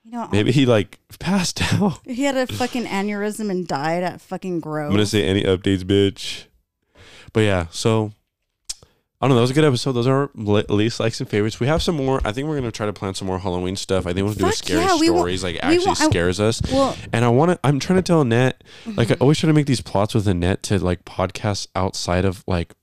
you 0.04 0.10
know, 0.12 0.28
Maybe 0.32 0.52
he 0.52 0.66
like 0.66 0.98
passed 1.18 1.62
out. 1.74 2.00
he 2.04 2.24
had 2.24 2.36
a 2.36 2.46
fucking 2.46 2.84
aneurysm 2.84 3.50
and 3.50 3.66
died 3.66 4.02
at 4.02 4.20
fucking 4.20 4.60
Grove. 4.60 4.86
I'm 4.86 4.92
gonna 4.92 5.06
say 5.06 5.24
any 5.24 5.42
updates, 5.44 5.82
bitch. 5.84 6.44
But 7.32 7.40
yeah, 7.40 7.66
so 7.70 8.12
I 9.20 9.26
don't 9.28 9.30
know. 9.30 9.34
That 9.36 9.40
was 9.42 9.50
a 9.52 9.54
good 9.54 9.64
episode. 9.64 9.92
Those 9.92 10.08
are 10.08 10.30
li- 10.34 10.64
least 10.68 10.98
likes 10.98 11.20
and 11.20 11.28
favorites. 11.28 11.60
We 11.60 11.68
have 11.68 11.80
some 11.82 11.94
more. 11.96 12.20
I 12.24 12.32
think 12.32 12.48
we're 12.48 12.56
gonna 12.56 12.72
try 12.72 12.86
to 12.86 12.92
plan 12.92 13.14
some 13.14 13.28
more 13.28 13.38
Halloween 13.38 13.76
stuff. 13.76 14.06
I 14.06 14.12
think 14.12 14.24
we'll 14.24 14.34
do 14.34 14.44
Fuck 14.44 14.54
scary 14.54 14.80
yeah, 14.80 14.98
we 14.98 15.06
stories. 15.06 15.44
like 15.44 15.58
actually 15.62 15.86
wa- 15.86 15.92
I- 15.92 16.08
scares 16.10 16.40
us. 16.40 16.60
well, 16.72 16.96
And 17.12 17.24
I 17.24 17.28
want 17.28 17.52
to. 17.52 17.60
I'm 17.62 17.78
trying 17.78 17.98
to 17.98 18.02
tell 18.02 18.20
Annette. 18.20 18.64
Like 18.84 19.08
Mm-hmm. 19.08 19.12
I 19.12 19.16
always 19.20 19.38
try 19.38 19.46
to 19.46 19.52
make 19.54 19.66
these 19.66 19.80
plots 19.80 20.14
with 20.14 20.26
Annette 20.26 20.62
to 20.64 20.78
like 20.84 21.04
podcast 21.04 21.68
outside 21.76 22.24
of 22.24 22.42
like 22.48 22.74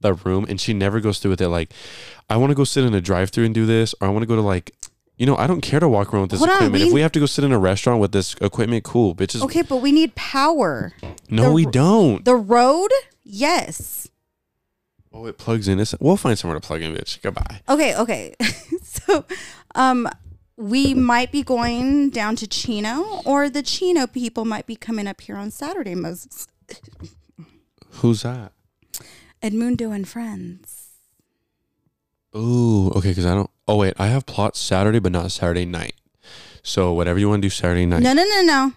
the 0.00 0.14
room, 0.14 0.46
and 0.48 0.58
she 0.60 0.72
never 0.72 1.00
goes 1.00 1.18
through 1.18 1.32
with 1.32 1.40
it. 1.42 1.48
Like 1.48 1.72
I 2.30 2.38
want 2.38 2.50
to 2.50 2.54
go 2.54 2.64
sit 2.64 2.84
in 2.84 2.94
a 2.94 3.00
drive-through 3.02 3.44
and 3.44 3.54
do 3.54 3.66
this, 3.66 3.94
or 4.00 4.08
I 4.08 4.10
want 4.10 4.22
to 4.22 4.26
go 4.26 4.36
to 4.36 4.42
like. 4.42 4.72
You 5.16 5.24
know, 5.26 5.36
I 5.36 5.46
don't 5.46 5.62
care 5.62 5.80
to 5.80 5.88
walk 5.88 6.12
around 6.12 6.22
with 6.22 6.30
this 6.32 6.40
Hold 6.40 6.50
on, 6.50 6.56
equipment. 6.56 6.82
we- 6.82 6.88
if 6.88 6.94
we 6.94 7.00
have 7.00 7.12
to 7.12 7.20
go 7.20 7.26
sit 7.26 7.42
in 7.44 7.52
a 7.52 7.58
restaurant 7.58 8.00
with 8.00 8.12
this 8.12 8.34
equipment, 8.40 8.84
cool, 8.84 9.14
bitches. 9.14 9.42
okay, 9.42 9.62
but 9.62 9.76
we 9.78 9.90
need 9.92 10.14
power. 10.14 10.92
no, 11.30 11.44
the- 11.44 11.52
we 11.52 11.64
don't. 11.66 12.24
The 12.24 12.36
road, 12.36 12.90
yes. 13.24 14.08
Oh, 15.12 15.24
it 15.24 15.38
plugs 15.38 15.68
in. 15.68 15.80
It's, 15.80 15.94
we'll 16.00 16.18
find 16.18 16.38
somewhere 16.38 16.60
to 16.60 16.66
plug 16.66 16.82
in, 16.82 16.94
bitch. 16.94 17.22
Goodbye. 17.22 17.62
Okay, 17.68 17.96
okay. 17.96 18.34
so, 18.82 19.24
um, 19.74 20.06
we 20.58 20.92
might 20.92 21.32
be 21.32 21.42
going 21.42 22.10
down 22.10 22.36
to 22.36 22.46
Chino, 22.46 23.22
or 23.24 23.48
the 23.48 23.62
Chino 23.62 24.06
people 24.06 24.44
might 24.44 24.66
be 24.66 24.76
coming 24.76 25.06
up 25.06 25.22
here 25.22 25.36
on 25.36 25.50
Saturday, 25.50 25.94
Moses. 25.94 26.46
Who's 28.00 28.22
that? 28.22 28.52
Edmundo 29.42 29.94
and 29.94 30.06
friends. 30.06 30.88
Ooh, 32.36 32.90
okay. 32.96 33.10
Because 33.10 33.24
I 33.26 33.34
don't. 33.34 33.50
Oh 33.68 33.76
wait, 33.76 33.94
I 33.98 34.06
have 34.08 34.26
plots 34.26 34.58
Saturday, 34.60 34.98
but 34.98 35.12
not 35.12 35.30
Saturday 35.32 35.64
night. 35.64 35.94
So 36.62 36.92
whatever 36.92 37.18
you 37.18 37.28
want 37.28 37.42
to 37.42 37.46
do 37.46 37.50
Saturday 37.50 37.86
night. 37.86 38.02
No, 38.02 38.12
no, 38.12 38.24
no, 38.24 38.42
no. 38.42 38.72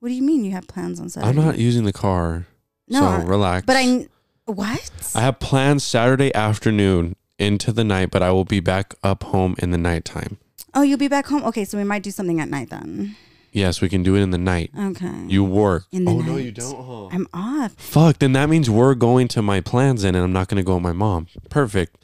What 0.00 0.08
do 0.08 0.14
you 0.14 0.22
mean 0.22 0.44
you 0.44 0.52
have 0.52 0.66
plans 0.68 1.00
on 1.00 1.08
Saturday? 1.08 1.28
I'm 1.28 1.44
not 1.44 1.58
using 1.58 1.84
the 1.84 1.92
car. 1.92 2.46
No, 2.88 3.00
so 3.20 3.26
relax. 3.26 3.66
But 3.66 3.76
I. 3.76 4.08
What? 4.44 5.12
I 5.14 5.22
have 5.22 5.40
plans 5.40 5.82
Saturday 5.82 6.32
afternoon 6.34 7.16
into 7.38 7.72
the 7.72 7.82
night, 7.82 8.10
but 8.10 8.22
I 8.22 8.30
will 8.30 8.44
be 8.44 8.60
back 8.60 8.94
up 9.02 9.24
home 9.24 9.56
in 9.58 9.72
the 9.72 9.78
nighttime. 9.78 10.38
oh, 10.74 10.82
you'll 10.82 10.98
be 10.98 11.08
back 11.08 11.26
home. 11.26 11.42
Okay, 11.44 11.64
so 11.64 11.76
we 11.76 11.84
might 11.84 12.02
do 12.02 12.10
something 12.10 12.38
at 12.40 12.48
night 12.48 12.70
then. 12.70 13.16
Yes, 13.50 13.80
we 13.80 13.88
can 13.88 14.02
do 14.02 14.14
it 14.14 14.20
in 14.20 14.30
the 14.30 14.38
night. 14.38 14.70
Okay. 14.78 15.24
You 15.26 15.42
work. 15.42 15.86
In 15.90 16.04
the 16.04 16.12
oh 16.12 16.20
no, 16.20 16.36
you 16.36 16.52
don't. 16.52 16.76
Huh? 16.76 17.06
I'm 17.06 17.26
off. 17.32 17.72
Fuck. 17.72 18.18
Then 18.18 18.32
that 18.34 18.48
means 18.50 18.68
we're 18.70 18.94
going 18.94 19.28
to 19.28 19.42
my 19.42 19.60
plans 19.60 20.02
then, 20.02 20.14
and 20.14 20.22
I'm 20.22 20.32
not 20.32 20.48
going 20.48 20.58
to 20.58 20.62
go 20.62 20.74
with 20.74 20.82
my 20.82 20.92
mom. 20.92 21.26
Perfect. 21.48 21.96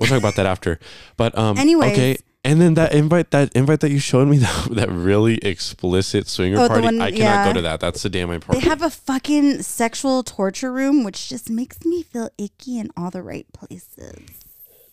We'll 0.00 0.08
talk 0.08 0.18
about 0.18 0.34
that 0.36 0.46
after. 0.46 0.80
But 1.16 1.36
um. 1.38 1.56
Anyways. 1.58 1.92
Okay. 1.92 2.16
And 2.42 2.58
then 2.58 2.72
that 2.74 2.94
invite, 2.94 3.32
that 3.32 3.54
invite 3.54 3.80
that 3.80 3.90
you 3.90 3.98
showed 3.98 4.26
me, 4.26 4.38
that, 4.38 4.68
that 4.70 4.88
really 4.90 5.36
explicit 5.44 6.26
swinger 6.26 6.56
Oh, 6.58 6.62
the 6.62 6.68
party, 6.68 6.84
one- 6.86 6.98
I 7.02 7.10
cannot 7.10 7.18
yeah. 7.20 7.44
go 7.48 7.52
to 7.52 7.60
that. 7.60 7.80
That's 7.80 8.02
the 8.02 8.08
damn 8.08 8.30
They 8.30 8.38
party. 8.38 8.60
have 8.66 8.80
a 8.80 8.88
fucking 8.88 9.60
sexual 9.62 10.22
torture 10.22 10.72
room, 10.72 11.04
which 11.04 11.28
just 11.28 11.50
makes 11.50 11.84
me 11.84 12.02
feel 12.02 12.30
icky 12.38 12.78
in 12.78 12.90
all 12.96 13.10
the 13.10 13.22
right 13.22 13.46
places. 13.52 14.16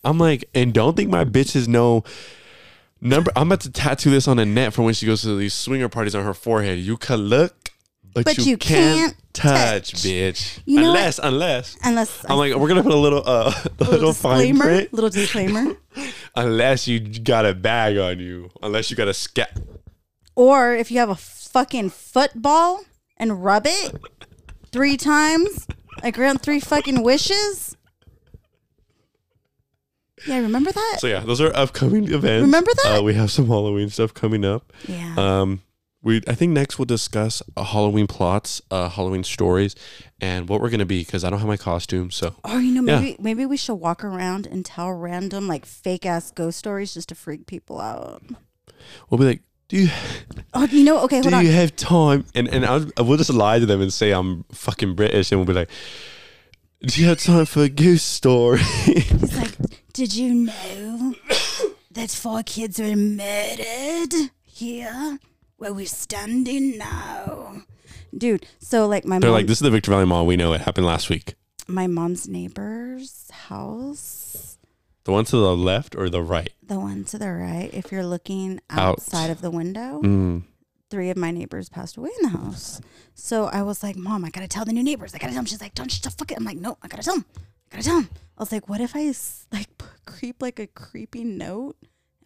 I'm 0.04 0.18
like, 0.18 0.44
and 0.54 0.74
don't 0.74 0.94
think 0.94 1.08
my 1.08 1.24
bitches 1.24 1.66
know 1.68 2.04
number. 3.00 3.32
I'm 3.34 3.48
about 3.48 3.62
to 3.62 3.70
tattoo 3.70 4.10
this 4.10 4.28
on 4.28 4.38
Annette 4.38 4.74
for 4.74 4.82
when 4.82 4.92
she 4.92 5.06
goes 5.06 5.22
to 5.22 5.34
these 5.34 5.54
swinger 5.54 5.88
parties 5.88 6.14
on 6.14 6.24
her 6.26 6.34
forehead. 6.34 6.78
You 6.80 6.98
can 6.98 7.16
look, 7.16 7.67
but, 8.14 8.24
But 8.24 8.38
you, 8.38 8.44
you 8.44 8.56
can't, 8.56 8.98
can't 8.98 9.16
touch, 9.32 9.92
touch. 9.92 10.02
bitch. 10.02 10.60
You 10.64 10.76
know 10.80 10.88
what? 10.90 10.96
unless, 10.98 11.18
unless. 11.22 11.76
Unless 11.84 12.24
I'm 12.28 12.38
like, 12.38 12.54
we're 12.54 12.68
gonna 12.68 12.82
put 12.82 12.92
a 12.92 12.96
little, 12.96 13.22
uh, 13.24 13.52
a 13.80 13.84
little, 13.84 14.12
fine 14.12 14.38
disclaimer, 14.38 14.64
print. 14.64 14.92
little 14.92 15.10
disclaimer. 15.10 15.76
Unless 16.36 16.86
you 16.86 17.00
got 17.00 17.44
a 17.46 17.54
bag 17.54 17.98
on 17.98 18.20
you, 18.20 18.50
unless 18.62 18.90
you 18.90 18.96
got 18.96 19.08
a 19.08 19.14
scat. 19.14 19.58
or 20.36 20.72
if 20.74 20.90
you 20.92 20.98
have 21.00 21.08
a 21.10 21.16
fucking 21.16 21.90
football 21.90 22.84
and 23.16 23.42
rub 23.42 23.66
it 23.66 23.94
three 24.70 24.96
times, 24.96 25.66
like 26.02 26.14
grant 26.14 26.40
three 26.40 26.60
fucking 26.60 27.02
wishes. 27.02 27.76
Yeah, 30.26 30.38
remember 30.38 30.70
that? 30.72 30.96
So 31.00 31.06
yeah, 31.06 31.20
those 31.20 31.40
are 31.40 31.54
upcoming 31.56 32.04
events. 32.12 32.42
Remember 32.42 32.70
that? 32.84 32.98
Uh, 32.98 33.02
we 33.02 33.14
have 33.14 33.30
some 33.30 33.46
Halloween 33.46 33.88
stuff 33.88 34.12
coming 34.14 34.44
up. 34.44 34.72
yeah. 34.86 35.14
Um, 35.16 35.62
we 36.02 36.22
I 36.28 36.34
think 36.34 36.52
next 36.52 36.78
we'll 36.78 36.86
discuss 36.86 37.42
uh, 37.56 37.64
Halloween 37.64 38.06
plots, 38.06 38.62
uh, 38.70 38.88
Halloween 38.88 39.24
stories, 39.24 39.74
and 40.20 40.48
what 40.48 40.60
we're 40.60 40.70
gonna 40.70 40.86
be 40.86 41.00
because 41.00 41.24
I 41.24 41.30
don't 41.30 41.38
have 41.40 41.48
my 41.48 41.56
costume. 41.56 42.10
So 42.10 42.34
oh, 42.44 42.58
you 42.58 42.72
know, 42.80 42.90
yeah. 42.92 43.00
maybe 43.00 43.16
maybe 43.20 43.46
we 43.46 43.56
should 43.56 43.74
walk 43.74 44.04
around 44.04 44.46
and 44.46 44.64
tell 44.64 44.92
random 44.92 45.48
like 45.48 45.66
fake 45.66 46.06
ass 46.06 46.30
ghost 46.30 46.58
stories 46.58 46.94
just 46.94 47.08
to 47.10 47.14
freak 47.14 47.46
people 47.46 47.80
out. 47.80 48.22
we'll 49.10 49.18
be 49.18 49.24
like, 49.24 49.42
do 49.68 49.76
you 49.76 49.90
Oh, 50.54 50.64
you 50.70 50.84
know, 50.84 51.00
okay, 51.00 51.16
hold 51.16 51.30
do 51.30 51.36
on. 51.36 51.44
you 51.44 51.52
have 51.52 51.74
time? 51.76 52.24
And 52.34 52.48
and 52.48 52.64
I'll, 52.64 52.86
I 52.96 53.02
will 53.02 53.16
just 53.16 53.32
lie 53.32 53.58
to 53.58 53.66
them 53.66 53.80
and 53.80 53.92
say 53.92 54.12
I'm 54.12 54.44
fucking 54.52 54.94
British, 54.94 55.32
and 55.32 55.40
we'll 55.40 55.46
be 55.46 55.52
like, 55.52 55.68
do 56.82 57.00
you 57.02 57.08
have 57.08 57.18
time 57.20 57.44
for 57.44 57.62
a 57.64 57.68
ghost 57.68 58.06
story? 58.12 58.60
He's 58.84 59.36
like, 59.36 59.56
did 59.92 60.14
you 60.14 60.32
know 60.32 61.14
that 61.90 62.10
four 62.10 62.44
kids 62.44 62.78
were 62.78 62.94
murdered 62.94 64.30
here 64.44 65.18
where 65.58 65.72
we're 65.72 65.86
standing 65.86 66.78
now? 66.78 67.62
Dude, 68.16 68.46
so 68.58 68.86
like 68.86 69.04
my 69.04 69.18
They're 69.18 69.28
mom, 69.30 69.36
like, 69.38 69.46
this 69.46 69.58
is 69.58 69.62
the 69.62 69.70
Victor 69.70 69.90
Valley 69.90 70.06
Mall. 70.06 70.24
We 70.26 70.36
know 70.36 70.52
it 70.54 70.62
happened 70.62 70.86
last 70.86 71.10
week. 71.10 71.34
my 71.66 71.86
mom's 71.86 72.26
neighbor's 72.26 73.30
house, 73.30 74.58
The 75.04 75.12
one 75.12 75.24
to 75.26 75.36
the 75.36 75.54
left 75.56 75.94
or 75.94 76.08
the 76.08 76.22
right? 76.22 76.50
the 76.62 76.78
one 76.80 77.04
to 77.04 77.18
the 77.18 77.30
right, 77.30 77.68
if 77.74 77.92
you're 77.92 78.04
looking 78.06 78.60
Out. 78.70 78.78
outside 78.98 79.30
of 79.30 79.40
the 79.42 79.50
window, 79.50 80.00
Mm. 80.02 80.44
three 80.90 81.10
of 81.10 81.16
my 81.18 81.30
neighbors 81.30 81.68
passed 81.68 81.96
away 81.98 82.10
in 82.22 82.30
the 82.32 82.38
house. 82.38 82.80
So 83.14 83.44
I 83.46 83.60
was 83.62 83.82
like, 83.82 83.96
Mom, 83.96 84.24
I 84.24 84.30
gotta 84.30 84.48
tell 84.48 84.64
the 84.64 84.72
new 84.72 84.82
neighbors. 84.82 85.14
I 85.14 85.18
gotta 85.18 85.32
tell 85.32 85.40
them. 85.40 85.46
She's 85.46 85.60
like, 85.60 85.74
Don't 85.74 85.92
you 85.92 86.10
fuck 86.10 86.30
it. 86.32 86.38
I'm 86.38 86.44
like, 86.44 86.56
No, 86.56 86.78
I 86.82 86.88
gotta 86.88 87.02
tell 87.02 87.14
them. 87.16 87.26
I 87.36 87.76
gotta 87.76 87.84
tell 87.84 88.00
them. 88.00 88.10
I 88.38 88.42
was 88.42 88.52
like, 88.52 88.68
What 88.68 88.80
if 88.80 88.96
I 88.96 89.06
s- 89.08 89.46
like 89.52 89.68
p- 89.76 89.84
creep 90.06 90.40
like 90.40 90.58
a 90.58 90.66
creepy 90.66 91.24
note 91.24 91.76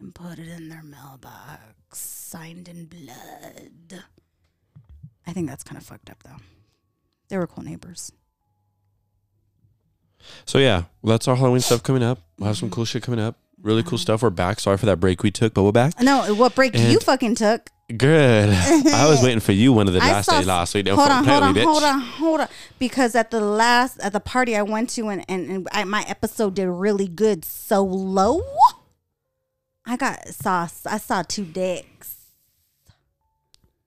and 0.03 0.13
put 0.13 0.37
it 0.37 0.49
in 0.49 0.69
their 0.69 0.83
mailbox, 0.83 1.97
signed 1.97 2.67
in 2.67 2.85
blood? 2.85 4.03
I 5.25 5.31
think 5.31 5.47
that's 5.47 5.63
kind 5.63 5.79
of 5.79 5.85
fucked 5.85 6.09
up 6.09 6.21
though. 6.23 6.37
They 7.29 7.37
were 7.37 7.47
cool 7.47 7.63
neighbors. 7.63 8.11
So 10.45 10.59
yeah, 10.59 10.83
well, 11.01 11.11
that's 11.11 11.27
our 11.27 11.35
Halloween 11.35 11.61
stuff 11.61 11.83
coming 11.83 12.03
up. 12.03 12.19
We'll 12.37 12.47
have 12.47 12.57
some 12.57 12.67
mm-hmm. 12.67 12.75
cool 12.75 12.85
shit 12.85 13.03
coming 13.03 13.19
up. 13.19 13.37
Really 13.61 13.81
cool 13.81 13.91
mm-hmm. 13.91 13.97
stuff. 13.97 14.21
We're 14.21 14.29
back. 14.29 14.59
Sorry 14.59 14.77
for 14.77 14.85
that 14.87 14.99
break 14.99 15.23
we 15.23 15.31
took, 15.31 15.53
but 15.53 15.63
we're 15.63 15.71
back. 15.71 15.99
No, 16.01 16.33
what 16.35 16.53
break 16.53 16.77
you 16.77 16.99
fucking 16.99 17.35
took? 17.35 17.69
Good. 17.95 18.49
I 18.93 19.07
was 19.07 19.21
waiting 19.21 19.39
for 19.39 19.51
you 19.51 19.71
one 19.71 19.87
of 19.87 19.93
the 19.93 19.99
last 19.99 20.25
saw- 20.25 20.39
day 20.39 20.45
last 20.45 20.73
week. 20.73 20.85
Don't 20.85 20.97
hold 20.97 21.07
fucking 21.07 21.19
on, 21.19 21.23
play 21.23 21.33
hold 21.33 21.41
with 21.41 21.47
on, 21.47 21.53
me, 21.53 21.61
bitch. 21.61 21.65
hold 21.65 21.83
on, 21.83 21.99
hold 22.01 22.39
on. 22.41 22.47
Because 22.79 23.15
at 23.15 23.31
the 23.31 23.39
last 23.39 23.99
at 24.01 24.11
the 24.11 24.19
party 24.19 24.55
I 24.55 24.63
went 24.63 24.89
to 24.91 25.07
and 25.07 25.23
and, 25.29 25.49
and 25.49 25.67
I, 25.71 25.83
my 25.85 26.03
episode 26.07 26.55
did 26.55 26.67
really 26.67 27.07
good 27.07 27.45
solo. 27.45 28.41
I 29.85 29.97
got 29.97 30.27
saw 30.29 30.67
I 30.85 30.97
saw 30.97 31.23
two 31.23 31.45
dicks. 31.45 32.15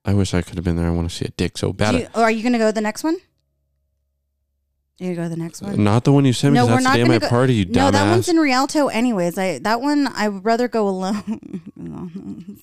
I 0.05 0.13
wish 0.13 0.33
I 0.33 0.41
could 0.41 0.55
have 0.55 0.63
been 0.63 0.75
there. 0.77 0.87
I 0.87 0.91
want 0.91 1.09
to 1.09 1.15
see 1.15 1.25
a 1.25 1.29
dick 1.29 1.57
so 1.57 1.73
bad. 1.73 1.95
you, 1.95 2.07
or 2.15 2.23
are 2.23 2.31
you 2.31 2.43
gonna 2.43 2.57
go 2.57 2.67
to 2.67 2.73
the 2.73 2.81
next 2.81 3.03
one? 3.03 3.17
You 4.99 5.13
go 5.15 5.23
to 5.23 5.29
the 5.29 5.35
next 5.37 5.61
one? 5.61 5.83
Not 5.83 6.05
the 6.05 6.11
one 6.11 6.25
you 6.25 6.33
sent 6.33 6.53
me. 6.53 6.59
No, 6.59 6.65
we're 6.65 6.71
that's 6.71 6.83
the 6.83 6.89
not 6.89 6.95
day 6.95 7.01
gonna 7.01 7.13
my 7.13 7.19
go- 7.19 7.29
party. 7.29 7.53
You 7.55 7.65
no, 7.65 7.91
that 7.91 8.09
one's 8.09 8.29
in 8.29 8.37
Rialto. 8.37 8.87
Anyways, 8.87 9.37
I 9.37 9.59
that 9.59 9.81
one 9.81 10.07
I 10.07 10.29
would 10.29 10.43
rather 10.45 10.67
go 10.67 10.87
alone. 10.87 11.71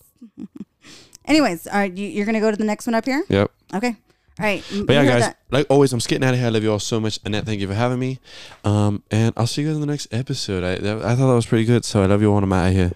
anyways, 1.27 1.67
all 1.67 1.79
right, 1.79 1.93
you, 1.93 2.07
you're 2.09 2.27
gonna 2.27 2.41
go 2.41 2.51
to 2.51 2.57
the 2.57 2.65
next 2.65 2.87
one 2.87 2.95
up 2.95 3.05
here. 3.05 3.23
Yep. 3.29 3.51
Okay. 3.75 3.97
All 4.41 4.45
right. 4.47 4.65
But 4.85 4.93
yeah, 4.95 5.05
guys, 5.05 5.35
like 5.53 5.67
always, 5.71 5.93
I'm 5.93 6.01
skating 6.01 6.25
out 6.25 6.35
of 6.35 6.41
here. 6.41 6.47
I 6.49 6.51
love 6.51 6.65
you 6.65 6.73
all 6.73 6.81
so 6.81 6.99
much. 6.99 7.21
Annette, 7.25 7.47
thank 7.47 7.61
you 7.61 7.69
for 7.69 7.75
having 7.75 8.01
me. 8.01 8.19
Um, 8.65 9.05
and 9.13 9.33
I'll 9.37 9.47
see 9.47 9.63
you 9.63 9.69
guys 9.69 9.77
in 9.77 9.81
the 9.81 9.87
next 9.87 10.13
episode. 10.13 10.65
I 10.65 10.75
that, 10.77 11.05
I 11.05 11.15
thought 11.15 11.29
that 11.29 11.35
was 11.37 11.47
pretty 11.47 11.65
good. 11.65 11.85
So 11.85 12.03
I 12.03 12.07
love 12.07 12.21
you 12.21 12.33
all. 12.33 12.39
I'm 12.43 12.53
out 12.53 12.69
of 12.69 12.75
here. 12.75 12.93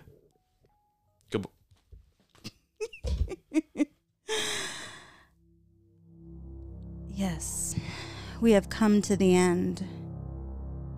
Yes, 7.18 7.74
we 8.40 8.52
have 8.52 8.70
come 8.70 9.02
to 9.02 9.16
the 9.16 9.34
end. 9.34 9.84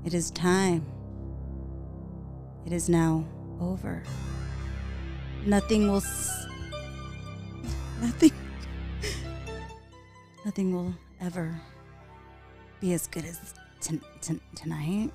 It 0.05 0.12
is 0.12 0.31
time. 0.31 0.85
It 2.66 2.74
is 2.74 2.91
now 2.91 3.24
over. 3.59 4.03
Nothing 5.47 5.89
will. 5.89 5.97
S- 5.97 6.47
nothing. 8.03 8.32
Nothing 10.45 10.74
will 10.74 10.95
ever 11.23 11.59
be 12.81 12.93
as 12.93 13.07
good 13.07 13.24
as 13.24 13.55
t- 13.81 14.01
t- 14.20 14.41
tonight. 14.55 15.11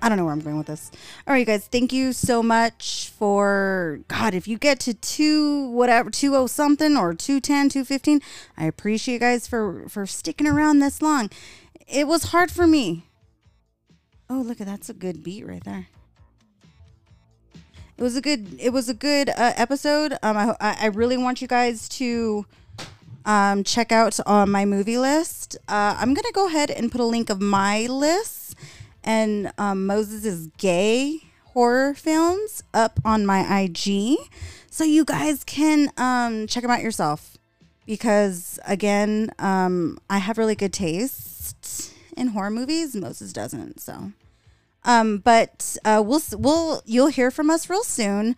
I 0.00 0.08
don't 0.08 0.16
know 0.16 0.24
where 0.24 0.32
I'm 0.32 0.40
going 0.40 0.58
with 0.58 0.68
this. 0.68 0.90
All 1.26 1.32
right, 1.32 1.40
you 1.40 1.44
guys, 1.44 1.66
thank 1.66 1.92
you 1.92 2.12
so 2.12 2.42
much 2.42 3.10
for 3.16 4.00
God. 4.08 4.34
If 4.34 4.46
you 4.46 4.56
get 4.56 4.78
to 4.80 4.94
two 4.94 5.68
whatever 5.70 6.10
two 6.10 6.36
oh 6.36 6.46
something 6.46 6.96
or 6.96 7.14
210, 7.14 7.70
215, 7.70 8.20
I 8.56 8.66
appreciate 8.66 9.14
you 9.14 9.20
guys 9.20 9.46
for 9.48 9.88
for 9.88 10.06
sticking 10.06 10.46
around 10.46 10.78
this 10.78 11.02
long. 11.02 11.30
It 11.86 12.06
was 12.06 12.24
hard 12.24 12.50
for 12.50 12.66
me. 12.66 13.04
Oh, 14.30 14.40
look 14.40 14.60
at 14.60 14.66
that's 14.66 14.88
a 14.88 14.94
good 14.94 15.24
beat 15.24 15.46
right 15.46 15.64
there. 15.64 15.88
It 17.96 18.02
was 18.02 18.14
a 18.14 18.20
good. 18.20 18.56
It 18.60 18.72
was 18.72 18.88
a 18.88 18.94
good 18.94 19.28
uh, 19.30 19.54
episode. 19.56 20.12
Um, 20.22 20.36
I 20.36 20.54
I 20.60 20.86
really 20.86 21.16
want 21.16 21.42
you 21.42 21.48
guys 21.48 21.88
to 21.90 22.46
um 23.24 23.64
check 23.64 23.90
out 23.90 24.20
on 24.24 24.50
my 24.50 24.64
movie 24.64 24.98
list. 24.98 25.56
Uh, 25.66 25.96
I'm 25.98 26.14
gonna 26.14 26.30
go 26.32 26.46
ahead 26.46 26.70
and 26.70 26.92
put 26.92 27.00
a 27.00 27.04
link 27.04 27.28
of 27.28 27.40
my 27.40 27.86
list 27.86 28.54
and 29.04 29.52
um, 29.58 29.86
Moses' 29.86 30.48
gay 30.58 31.20
horror 31.46 31.94
films 31.94 32.62
up 32.74 33.00
on 33.04 33.26
my 33.26 33.60
IG, 33.60 34.16
so 34.70 34.84
you 34.84 35.04
guys 35.04 35.44
can 35.44 35.90
um 35.96 36.46
check 36.46 36.62
them 36.62 36.70
out 36.70 36.82
yourself. 36.82 37.36
Because 37.86 38.58
again, 38.66 39.30
um, 39.38 39.98
I 40.10 40.18
have 40.18 40.36
really 40.36 40.54
good 40.54 40.72
taste 40.72 41.94
in 42.16 42.28
horror 42.28 42.50
movies. 42.50 42.94
Moses 42.94 43.32
doesn't. 43.32 43.80
So. 43.80 44.12
Um, 44.84 45.18
but 45.18 45.76
uh, 45.84 46.02
we'll 46.04 46.22
we'll 46.32 46.82
you'll 46.86 47.08
hear 47.08 47.30
from 47.30 47.50
us 47.50 47.68
real 47.68 47.82
soon, 47.82 48.36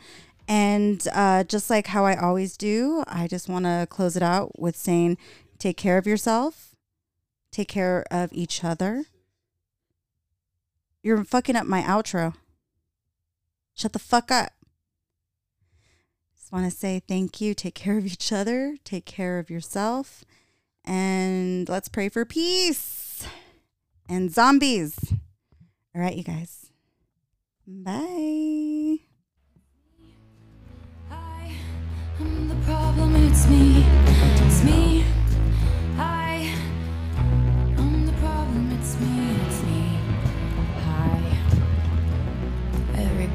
and 0.49 1.07
uh, 1.12 1.45
just 1.45 1.70
like 1.70 1.87
how 1.87 2.05
I 2.05 2.16
always 2.16 2.57
do, 2.57 3.05
I 3.07 3.28
just 3.28 3.49
want 3.49 3.66
to 3.66 3.87
close 3.89 4.16
it 4.16 4.23
out 4.23 4.59
with 4.59 4.77
saying, 4.77 5.16
take 5.61 5.77
care 5.77 5.97
of 5.97 6.09
yourself, 6.09 6.74
take 7.53 7.69
care 7.69 8.05
of 8.11 8.32
each 8.32 8.65
other. 8.65 9.05
You're 11.02 11.24
fucking 11.24 11.56
up 11.56 11.66
my 11.66 11.82
outro. 11.82 12.35
Shut 13.74 13.93
the 13.93 13.98
fuck 13.98 14.31
up. 14.31 14.52
Just 16.36 16.52
want 16.52 16.70
to 16.70 16.77
say 16.77 17.01
thank 17.06 17.40
you. 17.40 17.55
Take 17.55 17.74
care 17.74 17.97
of 17.97 18.05
each 18.05 18.32
other. 18.32 18.77
Take 18.85 19.06
care 19.06 19.39
of 19.39 19.48
yourself, 19.51 20.24
and 20.85 21.68
let's 21.68 21.89
pray 21.89 22.09
for 22.09 22.24
peace 22.24 23.27
and 24.09 24.31
zombies. 24.31 24.98
All 25.94 26.02
right, 26.02 26.16
you 26.16 26.24
guys. 26.24 26.70
Bye. 27.66 28.98
I 31.10 31.52
am 32.18 32.48
the 32.48 32.56
problem, 32.66 33.14
it's 33.16 33.48
me, 33.48 33.80